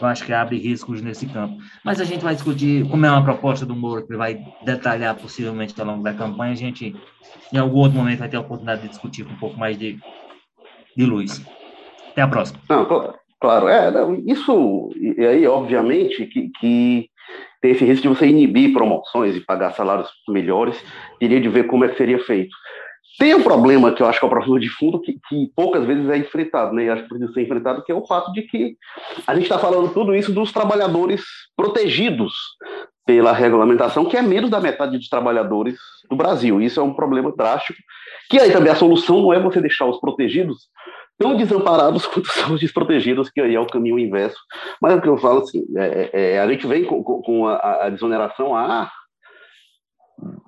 eu 0.00 0.06
acho 0.06 0.24
que 0.24 0.32
abre 0.32 0.58
riscos 0.58 1.02
nesse 1.02 1.26
campo. 1.26 1.58
Mas 1.84 2.00
a 2.00 2.04
gente 2.04 2.22
vai 2.22 2.34
discutir, 2.34 2.88
como 2.88 3.04
é 3.06 3.10
uma 3.10 3.24
proposta 3.24 3.64
do 3.64 3.74
Moro 3.74 4.06
que 4.06 4.16
vai 4.16 4.38
detalhar 4.64 5.16
possivelmente 5.16 5.78
ao 5.80 5.86
longo 5.86 6.02
da 6.02 6.14
campanha, 6.14 6.52
a 6.52 6.56
gente, 6.56 6.94
em 7.52 7.58
algum 7.58 7.78
outro 7.78 7.98
momento, 7.98 8.18
vai 8.18 8.28
ter 8.28 8.36
a 8.36 8.40
oportunidade 8.40 8.82
de 8.82 8.88
discutir 8.88 9.24
com 9.24 9.32
um 9.32 9.38
pouco 9.38 9.58
mais 9.58 9.78
de, 9.78 9.98
de 10.96 11.04
luz. 11.04 11.44
Até 12.10 12.22
a 12.22 12.28
próxima. 12.28 12.60
Não, 12.68 13.14
claro 13.40 13.68
é, 13.68 13.90
não, 13.90 14.14
isso, 14.26 14.90
e 14.96 15.24
aí, 15.24 15.46
obviamente, 15.46 16.26
que, 16.26 16.50
que 16.60 17.08
tem 17.62 17.70
esse 17.70 17.84
risco 17.84 18.02
de 18.02 18.08
você 18.08 18.26
inibir 18.26 18.72
promoções 18.72 19.36
e 19.36 19.40
pagar 19.40 19.72
salários 19.72 20.10
melhores, 20.28 20.76
teria 21.20 21.40
de 21.40 21.48
ver 21.48 21.68
como 21.68 21.84
é 21.84 21.88
que 21.88 21.96
seria 21.96 22.18
feito. 22.18 22.54
Tem 23.18 23.34
um 23.34 23.42
problema 23.42 23.92
que 23.92 24.02
eu 24.02 24.06
acho 24.06 24.18
que 24.18 24.24
é 24.24 24.26
o 24.26 24.30
problema 24.30 24.58
de 24.58 24.68
fundo, 24.68 25.00
que, 25.00 25.12
que 25.28 25.52
poucas 25.54 25.84
vezes 25.84 26.08
é 26.08 26.16
enfrentado, 26.16 26.74
né? 26.74 26.84
E 26.84 26.90
acho 26.90 27.02
que 27.02 27.08
precisa 27.08 27.32
ser 27.32 27.42
enfrentado, 27.42 27.84
que 27.84 27.92
é 27.92 27.94
o 27.94 28.04
fato 28.04 28.32
de 28.32 28.42
que 28.42 28.76
a 29.26 29.34
gente 29.34 29.44
está 29.44 29.58
falando 29.58 29.92
tudo 29.92 30.14
isso 30.14 30.32
dos 30.32 30.50
trabalhadores 30.50 31.22
protegidos 31.56 32.34
pela 33.06 33.32
regulamentação, 33.32 34.06
que 34.06 34.16
é 34.16 34.22
menos 34.22 34.50
da 34.50 34.60
metade 34.60 34.98
dos 34.98 35.08
trabalhadores 35.08 35.76
do 36.10 36.16
Brasil. 36.16 36.60
Isso 36.60 36.80
é 36.80 36.82
um 36.82 36.94
problema 36.94 37.32
drástico. 37.36 37.78
Que 38.28 38.40
aí 38.40 38.50
também 38.50 38.72
a 38.72 38.76
solução 38.76 39.20
não 39.20 39.32
é 39.32 39.38
você 39.38 39.60
deixar 39.60 39.86
os 39.86 40.00
protegidos 40.00 40.68
tão 41.22 41.36
desamparados 41.36 42.04
quanto 42.08 42.28
são 42.28 42.54
os 42.54 42.60
desprotegidos, 42.60 43.30
que 43.30 43.40
aí 43.40 43.54
é 43.54 43.60
o 43.60 43.66
caminho 43.66 43.98
inverso. 43.98 44.38
Mas 44.80 44.92
é 44.92 44.96
o 44.96 45.00
que 45.00 45.08
eu 45.08 45.16
falo 45.16 45.42
assim, 45.42 45.64
é, 45.76 46.10
é, 46.12 46.40
a 46.40 46.50
gente 46.50 46.66
vem 46.66 46.84
com, 46.84 47.02
com 47.02 47.46
a, 47.46 47.86
a 47.86 47.90
desoneração 47.90 48.54
há 48.54 48.90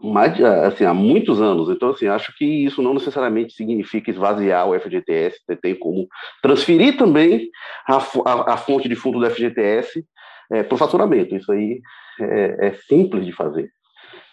mais, 0.03 0.41
assim, 0.43 0.85
há 0.85 0.95
muitos 0.95 1.41
anos. 1.41 1.69
Então, 1.69 1.91
assim, 1.91 2.07
acho 2.07 2.37
que 2.37 2.45
isso 2.45 2.83
não 2.83 2.95
necessariamente 2.95 3.55
significa 3.55 4.11
esvaziar 4.11 4.69
o 4.69 4.79
FGTS, 4.79 5.39
tem 5.61 5.75
como 5.75 6.07
transferir 6.43 6.97
também 6.97 7.49
a, 7.89 7.97
a, 7.97 8.55
a 8.55 8.57
fonte 8.57 8.89
de 8.89 8.95
fundo 8.95 9.19
do 9.19 9.31
FGTS 9.31 10.05
é, 10.53 10.63
para 10.63 10.75
o 10.75 10.79
faturamento. 10.79 11.35
Isso 11.35 11.51
aí 11.51 11.81
é, 12.21 12.69
é 12.69 12.75
simples 12.87 13.25
de 13.25 13.33
fazer. 13.33 13.71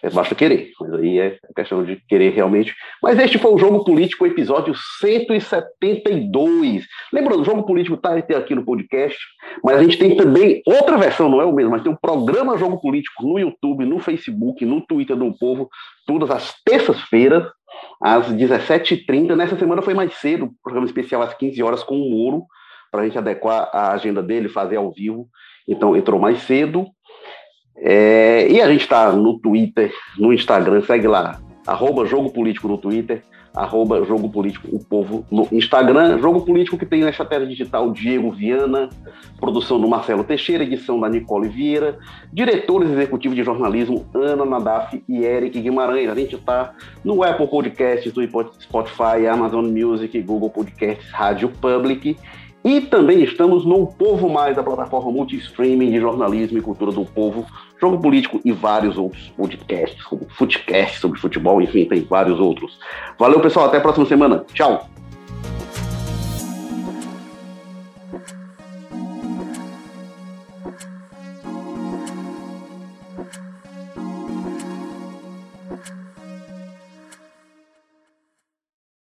É, 0.04 0.10
basta 0.10 0.34
querer, 0.34 0.72
mas 0.80 0.94
aí 0.94 1.20
é 1.20 1.38
questão 1.56 1.84
de 1.84 2.02
querer 2.08 2.32
realmente. 2.32 2.74
Mas 3.04 3.20
este 3.20 3.38
foi 3.38 3.54
o 3.54 3.58
Jogo 3.58 3.84
Político, 3.84 4.26
episódio 4.26 4.74
172. 5.00 6.88
Lembrando, 7.14 7.42
o 7.42 7.46
Jogo 7.46 7.64
Político 7.64 7.96
está 7.96 8.16
aqui 8.16 8.56
no 8.56 8.66
podcast, 8.66 9.16
mas 9.64 9.78
a 9.78 9.84
gente 9.84 10.00
tem 10.00 10.16
também 10.16 10.64
outra 10.66 10.98
versão, 10.98 11.30
não 11.30 11.40
é 11.40 11.46
o 11.46 11.54
mesmo, 11.54 11.70
mas 11.70 11.84
tem 11.84 11.92
um 11.92 11.96
programa 11.96 12.58
Jogo 12.58 12.82
Político 12.82 13.24
no 13.24 13.38
YouTube, 13.38 13.86
no 13.86 14.00
Facebook, 14.00 14.66
no 14.66 14.82
Twitter 14.82 15.16
do 15.16 15.32
Povo, 15.38 15.70
todas 16.08 16.32
as 16.32 16.52
terças-feiras, 16.64 17.48
às 18.02 18.28
17h30. 18.34 19.36
Nessa 19.36 19.56
semana 19.56 19.84
foi 19.84 19.94
mais 19.94 20.16
cedo, 20.16 20.50
programa 20.64 20.88
especial 20.88 21.22
às 21.22 21.36
15 21.36 21.62
horas 21.62 21.84
com 21.84 21.96
o 21.96 22.10
Moro, 22.10 22.46
para 22.90 23.02
a 23.02 23.06
gente 23.06 23.20
adequar 23.20 23.70
a 23.72 23.92
agenda 23.92 24.24
dele, 24.24 24.50
fazer 24.50 24.78
ao 24.78 24.92
vivo. 24.92 25.30
Então 25.68 25.96
entrou 25.96 26.20
mais 26.20 26.42
cedo. 26.42 26.88
É, 27.84 28.48
e 28.48 28.62
a 28.62 28.70
gente 28.70 28.82
está 28.82 29.12
no 29.12 29.40
Twitter, 29.40 29.92
no 30.18 30.32
Instagram, 30.32 30.82
segue 30.84 31.08
lá, 31.08 31.42
arroba 31.66 32.06
Jogo 32.06 32.32
Político 32.32 32.68
no 32.68 32.78
Twitter, 32.78 33.24
arroba 33.56 34.06
Jogo 34.06 34.30
Político 34.30 34.68
o 34.72 34.80
Povo 34.84 35.26
no 35.32 35.48
Instagram, 35.52 36.20
Jogo 36.20 36.42
Político 36.42 36.78
que 36.78 36.86
tem 36.86 37.02
na 37.02 37.10
estratégia 37.10 37.48
digital 37.48 37.92
Diego 37.92 38.32
Viana, 38.32 38.90
produção 39.40 39.80
do 39.80 39.88
Marcelo 39.88 40.24
Teixeira, 40.24 40.64
edição 40.64 41.00
da 41.00 41.10
Nicole 41.10 41.50
Vieira, 41.50 41.98
diretores 42.32 42.90
executivos 42.92 43.36
de 43.36 43.44
jornalismo 43.44 44.06
Ana 44.14 44.46
Nadaf 44.46 45.04
e 45.10 45.26
Eric 45.26 45.60
Guimarães. 45.60 46.10
A 46.10 46.16
gente 46.16 46.36
está 46.36 46.74
no 47.04 47.24
Apple 47.24 47.48
Podcasts, 47.48 48.14
do 48.14 48.22
Spotify, 48.60 49.28
Amazon 49.30 49.66
Music, 49.66 50.22
Google 50.22 50.50
Podcasts, 50.50 51.12
Rádio 51.12 51.50
Public 51.50 52.16
e 52.64 52.82
também 52.82 53.24
estamos 53.24 53.66
no 53.66 53.88
Povo 53.88 54.30
Mais, 54.30 54.58
a 54.58 54.64
plataforma 54.64 55.12
multi-streaming 55.12 55.92
de 55.92 56.00
jornalismo 56.00 56.58
e 56.58 56.62
cultura 56.62 56.92
do 56.92 57.04
povo, 57.04 57.46
jogo 57.80 58.00
político 58.00 58.40
e 58.46 58.52
vários 58.52 58.98
outros 58.98 59.30
podcasts, 59.36 60.04
como 60.04 60.28
Footcast 60.30 61.00
sobre 61.00 61.20
futebol, 61.20 61.62
enfim, 61.62 61.86
tem 61.86 62.02
vários 62.02 62.40
outros. 62.40 62.78
Valeu, 63.18 63.40
pessoal, 63.40 63.66
até 63.66 63.78
a 63.78 63.82
próxima 63.82 64.06
semana. 64.06 64.46
Tchau! 64.54 64.88